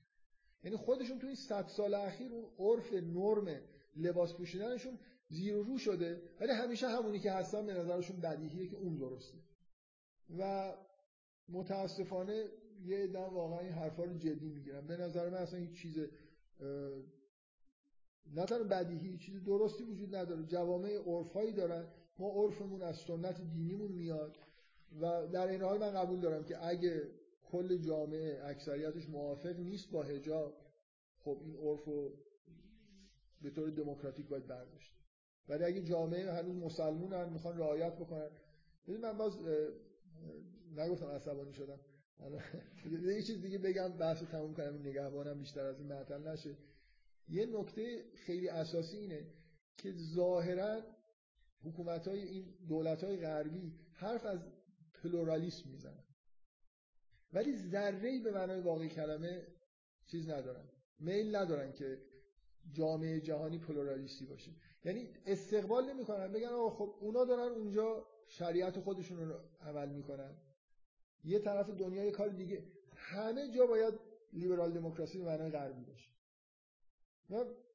یعنی 0.63 0.77
خودشون 0.77 1.19
تو 1.19 1.27
این 1.27 1.35
صد 1.35 1.67
سال 1.67 1.93
اخیر 1.93 2.31
اون 2.31 2.45
عرف 2.59 2.93
نرم 2.93 3.61
لباس 3.95 4.33
پوشیدنشون 4.33 4.99
زیر 5.29 5.55
و 5.55 5.63
رو 5.63 5.77
شده 5.77 6.21
ولی 6.39 6.51
همیشه 6.51 6.87
همونی 6.87 7.19
که 7.19 7.31
هستن 7.31 7.65
به 7.65 7.73
نظرشون 7.73 8.21
بدیهیه 8.21 8.67
که 8.67 8.75
اون 8.75 8.97
درسته. 8.97 9.37
و 10.39 10.73
متاسفانه 11.49 12.45
یه 12.85 12.97
عده 12.97 13.19
واقعا 13.19 13.59
این 13.59 13.71
حرفا 13.71 14.03
رو 14.03 14.17
جدی 14.17 14.49
می‌گیرن 14.49 14.87
به 14.87 14.97
نظر 14.97 15.29
من 15.29 15.37
اصلا 15.37 15.59
هیچ 15.59 15.81
چیز 15.81 15.97
نه 18.33 18.45
تنها 18.45 18.63
بدیهی 18.63 19.17
چیز 19.17 19.43
درستی 19.43 19.83
وجود 19.83 20.15
نداره. 20.15 20.43
جوامع 20.43 20.97
عرفایی 21.05 21.53
دارن 21.53 21.87
ما 22.19 22.29
عرفمون 22.29 22.81
از 22.81 22.95
سنت 23.07 23.41
دینیمون 23.41 23.91
میاد 23.91 24.37
و 25.01 25.27
در 25.27 25.47
این 25.47 25.61
حال 25.61 25.79
من 25.79 25.91
قبول 25.91 26.19
دارم 26.19 26.43
که 26.43 26.65
اگه 26.65 27.11
کل 27.43 27.77
جامعه 27.77 28.45
اکثریتش 28.45 29.09
موافق 29.09 29.59
نیست 29.59 29.91
با 29.91 30.03
حجاب 30.03 30.53
خب 31.19 31.39
این 31.41 31.55
عرف 31.55 31.83
رو 31.85 32.13
به 33.41 33.49
طور 33.49 33.69
دموکراتیک 33.69 34.27
باید 34.27 34.47
برداشت 34.47 34.97
ولی 35.49 35.63
اگه 35.63 35.81
جامعه 35.81 36.31
هنوز 36.31 36.55
مسلمونن 36.55 37.29
می‌خوان 37.29 37.57
رعایت 37.57 37.95
بکنن. 37.95 38.29
ببین 38.87 39.01
من 39.01 39.17
باز 39.17 39.33
نگفتم 40.75 41.05
عصبانی 41.07 41.53
شدم. 41.53 41.79
یه 43.05 43.23
چیز 43.23 43.41
دیگه 43.41 43.57
بگم 43.57 43.97
بحث 43.97 44.23
تموم 44.23 44.53
کنم 44.53 44.79
نگهبانم 44.79 45.39
بیشتر 45.39 45.65
از 45.65 45.79
این 45.79 45.87
معطل 45.87 46.27
نشه. 46.27 46.57
یه 47.29 47.45
نکته 47.45 48.03
خیلی 48.25 48.49
اساسی 48.49 48.97
اینه 48.97 49.27
که 49.77 49.93
ظاهرا 50.15 50.81
حکومت 51.63 52.07
های 52.07 52.21
این 52.21 52.53
دولت 52.67 53.03
های 53.03 53.17
غربی 53.17 53.79
حرف 53.93 54.25
از 54.25 54.39
پلورالیسم 54.93 55.69
می‌زنن. 55.69 56.03
ولی 57.33 57.57
ذره 57.57 58.19
به 58.23 58.31
معنای 58.31 58.61
واقعی 58.61 58.89
کلمه 58.89 59.47
چیز 60.05 60.29
ندارن. 60.29 60.69
میل 60.99 61.35
ندارن 61.35 61.71
که 61.73 62.01
جامعه 62.71 63.21
جهانی 63.21 63.57
پلورالیستی 63.59 64.25
باشه. 64.25 64.51
یعنی 64.83 65.09
استقبال 65.25 65.93
نمی‌کنن 65.93 66.31
بگن 66.31 66.47
آقا 66.47 66.69
خب 66.69 66.95
اونا 66.99 67.25
دارن 67.25 67.51
اونجا 67.51 68.07
شریعت 68.27 68.79
خودشون 68.79 69.29
رو 69.29 69.39
عمل 69.61 69.89
می‌کنن. 69.89 70.35
یه 71.23 71.39
طرف 71.39 71.69
دنیا 71.69 72.03
یه 72.05 72.11
کار 72.11 72.29
دیگه. 72.29 72.63
همه 72.95 73.51
جا 73.51 73.65
باید 73.65 73.93
لیبرال 74.33 74.73
دموکراسی 74.73 75.17
به 75.17 75.25
معنای 75.25 75.51
غربی 75.51 75.83
باشه. 75.83 76.09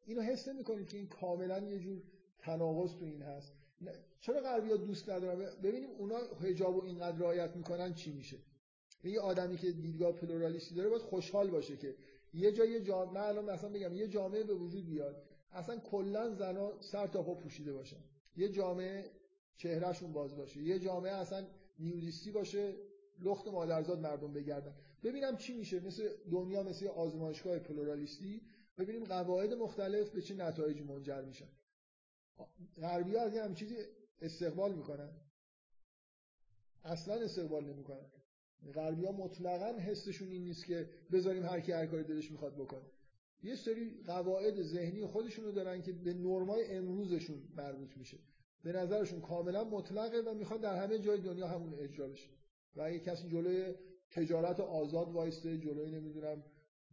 اینو 0.04 0.22
حس 0.22 0.48
نمی‌کنید 0.48 0.88
که 0.88 0.96
این 0.96 1.08
کاملا 1.08 1.58
یه 1.58 1.78
جور 1.78 2.02
تناقض 2.38 2.96
تو 2.96 3.04
این 3.04 3.22
هست. 3.22 3.61
چرا 4.20 4.40
غربی 4.40 4.70
ها 4.70 4.76
دوست 4.76 5.10
ندارن؟ 5.10 5.50
ببینیم 5.62 5.90
اونا 5.98 6.18
حجاب 6.40 6.76
و 6.76 6.84
اینقدر 6.84 7.18
رعایت 7.18 7.56
می‌کنن 7.56 7.94
چی 7.94 8.12
میشه. 8.12 8.36
یه 9.04 9.20
آدمی 9.20 9.56
که 9.56 9.72
دیدگاه 9.72 10.12
پلورالیستی 10.12 10.74
داره 10.74 10.88
باید 10.88 11.02
خوشحال 11.02 11.50
باشه 11.50 11.76
که 11.76 11.94
یه 12.34 12.52
جای 12.52 12.82
جامعه 12.82 13.14
من 13.14 13.20
الان 13.20 13.50
مثلا 13.50 13.70
بگم 13.70 13.94
یه 13.94 14.08
جامعه 14.08 14.44
به 14.44 14.54
وجود 14.54 14.86
بیاد 14.86 15.22
اصلا 15.52 15.76
کلا 15.76 16.34
زنا 16.34 16.80
سر 16.80 17.06
تا 17.06 17.22
پا 17.22 17.34
پوشیده 17.34 17.72
باشن 17.72 18.00
یه 18.36 18.48
جامعه 18.48 19.10
چهرهشون 19.56 20.12
باز 20.12 20.36
باشه. 20.36 20.62
یه 20.62 20.78
جامعه 20.78 21.12
اصلا 21.12 21.46
نیودیستی 21.78 22.30
باشه 22.30 22.74
لخت 23.20 23.48
مادرزاد 23.48 24.00
مردم 24.00 24.32
بگردن. 24.32 24.74
ببینم 25.02 25.36
چی 25.36 25.58
میشه. 25.58 25.80
مثل 25.80 26.08
دنیا 26.30 26.62
مثل 26.62 26.86
آزمایشگاه 26.86 27.58
پلورالیستی. 27.58 28.40
ببینیم 28.78 29.04
قواعد 29.04 29.54
مختلف 29.54 30.10
به 30.10 30.22
چه 30.22 30.34
نتایجی 30.34 30.82
منجر 30.82 31.22
میشن. 31.22 31.48
غربی 32.80 33.16
از 33.16 33.36
این 33.36 33.54
چیزی 33.54 33.76
استقبال 34.20 34.74
می‌کنن. 34.74 35.10
اصلا 36.84 37.14
استقبال 37.14 37.64
نمی‌کنن. 37.64 38.06
غربی 38.74 39.04
ها 39.04 39.12
مطلقا 39.12 39.78
حسشون 39.78 40.28
این 40.28 40.44
نیست 40.44 40.66
که 40.66 40.90
بذاریم 41.12 41.42
هر 41.42 41.60
کی 41.60 41.72
هر 41.72 41.86
کاری 41.86 42.04
دلش 42.04 42.30
می‌خواد 42.30 42.54
بکنه. 42.54 42.86
یه 43.42 43.56
سری 43.56 44.02
قواعد 44.06 44.62
ذهنی 44.62 45.06
خودشون 45.06 45.50
دارن 45.50 45.82
که 45.82 45.92
به 45.92 46.14
نرمای 46.14 46.76
امروزشون 46.76 47.42
مربوط 47.56 47.96
میشه. 47.96 48.18
به 48.62 48.72
نظرشون 48.72 49.20
کاملا 49.20 49.64
مطلقه 49.64 50.18
و 50.18 50.34
می‌خوان 50.34 50.60
در 50.60 50.84
همه 50.84 50.98
جای 50.98 51.20
دنیا 51.20 51.48
همون 51.48 51.74
اجرا 51.74 52.08
بشه. 52.08 52.30
و 52.76 52.82
اگه 52.82 52.98
کسی 52.98 53.28
جلوی 53.28 53.74
تجارت 54.10 54.60
آزاد 54.60 55.08
وایسته 55.08 55.58
جلوی 55.58 55.90
نمی‌دونم 55.90 56.44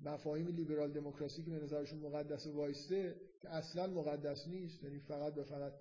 مفاهیم 0.01 0.47
لیبرال 0.47 0.91
دموکراسی 0.91 1.43
که 1.43 1.51
به 1.51 1.59
نظرشون 1.59 1.99
مقدس 1.99 2.47
وایسته 2.47 3.21
که 3.39 3.49
اصلا 3.49 3.87
مقدس 3.87 4.47
نیست 4.47 4.83
یعنی 4.83 4.99
فقط 4.99 5.33
به 5.33 5.43
فقط 5.43 5.73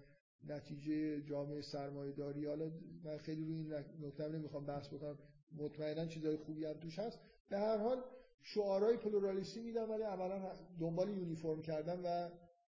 نتیجه 0.44 1.22
جامعه 1.22 1.62
سرمایه 1.62 2.12
داری. 2.12 2.46
حالا 2.46 2.70
من 3.04 3.18
خیلی 3.18 3.44
روی 3.44 3.56
این 3.56 3.72
نکته 4.00 4.28
نمی‌خوام 4.28 4.66
بحث 4.66 4.88
بکنم. 4.88 5.18
مطمئنا 5.52 6.06
چیزای 6.06 6.36
خوبی 6.36 6.64
هم 6.64 6.72
توش 6.72 6.98
هست. 6.98 7.18
به 7.48 7.58
هر 7.58 7.76
حال 7.76 8.04
شعارهای 8.42 8.96
پلورالیستی 8.96 9.60
میدن 9.60 9.84
ولی 9.84 10.02
عملا 10.02 10.52
دنبال 10.80 11.08
یونیفرم 11.08 11.62
کردن 11.62 12.00
و 12.00 12.30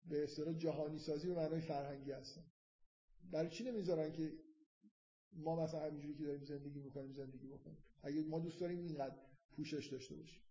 به 0.06 0.24
اصطلاح 0.24 0.54
جهانی 0.54 1.00
سازی 1.00 1.28
به 1.28 1.36
معنای 1.36 1.62
فرهنگی 1.62 2.12
هستن. 2.12 2.44
برای 3.32 3.50
چی 3.50 3.64
نمی‌ذارن 3.64 4.12
که 4.12 4.34
ما 5.34 5.56
مثلا 5.56 5.80
همینجوری 5.80 6.14
که 6.16 6.24
داریم 6.24 6.44
زندگی 6.44 6.80
می‌کنیم 6.80 7.14
زندگی 7.14 7.48
بکنیم؟ 7.48 7.78
اگه 8.04 8.24
ما 8.24 8.40
دوست 8.40 8.60
داریم 8.60 8.80
اینقدر 8.80 9.16
پوشش 9.56 9.88
داشته 9.88 10.16
باشیم. 10.16 10.42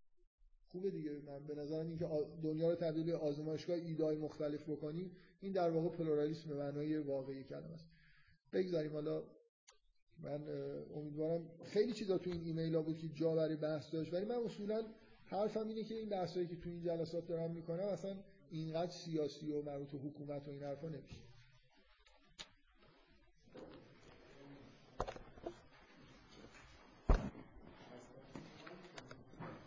خوبه 0.72 0.90
دیگه. 0.90 1.10
من 1.10 1.46
به 1.46 1.54
نظرم 1.54 1.86
اینکه 1.86 2.08
دنیا 2.42 2.70
رو 2.70 2.76
تبدیل 2.76 3.04
به 3.04 3.16
آزمایشگاه 3.16 3.76
ایدای 3.76 4.16
مختلف 4.16 4.70
بکنیم 4.70 5.10
این 5.40 5.52
در 5.52 5.70
واقع 5.70 5.88
پلورالیسم 5.96 6.48
به 6.48 6.54
معنای 6.54 6.98
واقعی 6.98 7.44
کلمه 7.44 7.74
است. 7.74 7.86
بگذاریم 8.52 8.92
حالا. 8.92 9.22
من 10.22 10.40
امیدوارم 10.94 11.50
خیلی 11.64 11.92
چیزا 11.92 12.18
تو 12.18 12.30
این 12.30 12.42
ایمیل 12.44 12.74
ها 12.74 12.82
بود 12.82 12.98
که 12.98 13.08
جا 13.08 13.34
برای 13.34 13.56
بحث 13.56 13.92
داشت 13.92 14.14
ولی 14.14 14.24
من 14.24 14.34
اصولا 14.34 14.82
حرفم 15.24 15.68
اینه 15.68 15.84
که 15.84 15.94
این 15.94 16.08
بحثایی 16.08 16.46
که 16.46 16.56
تو 16.56 16.70
این 16.70 16.82
جلسات 16.82 17.26
دارم 17.26 17.50
می‌کنم 17.50 17.84
اصلا 17.84 18.16
اینقدر 18.50 18.90
سیاسی 18.90 19.52
و 19.52 19.62
مربوط 19.62 19.94
حکومت 19.94 20.48
و 20.48 20.50
این 20.50 20.62
حرفا 20.62 20.88
نمیشه. 20.88 21.27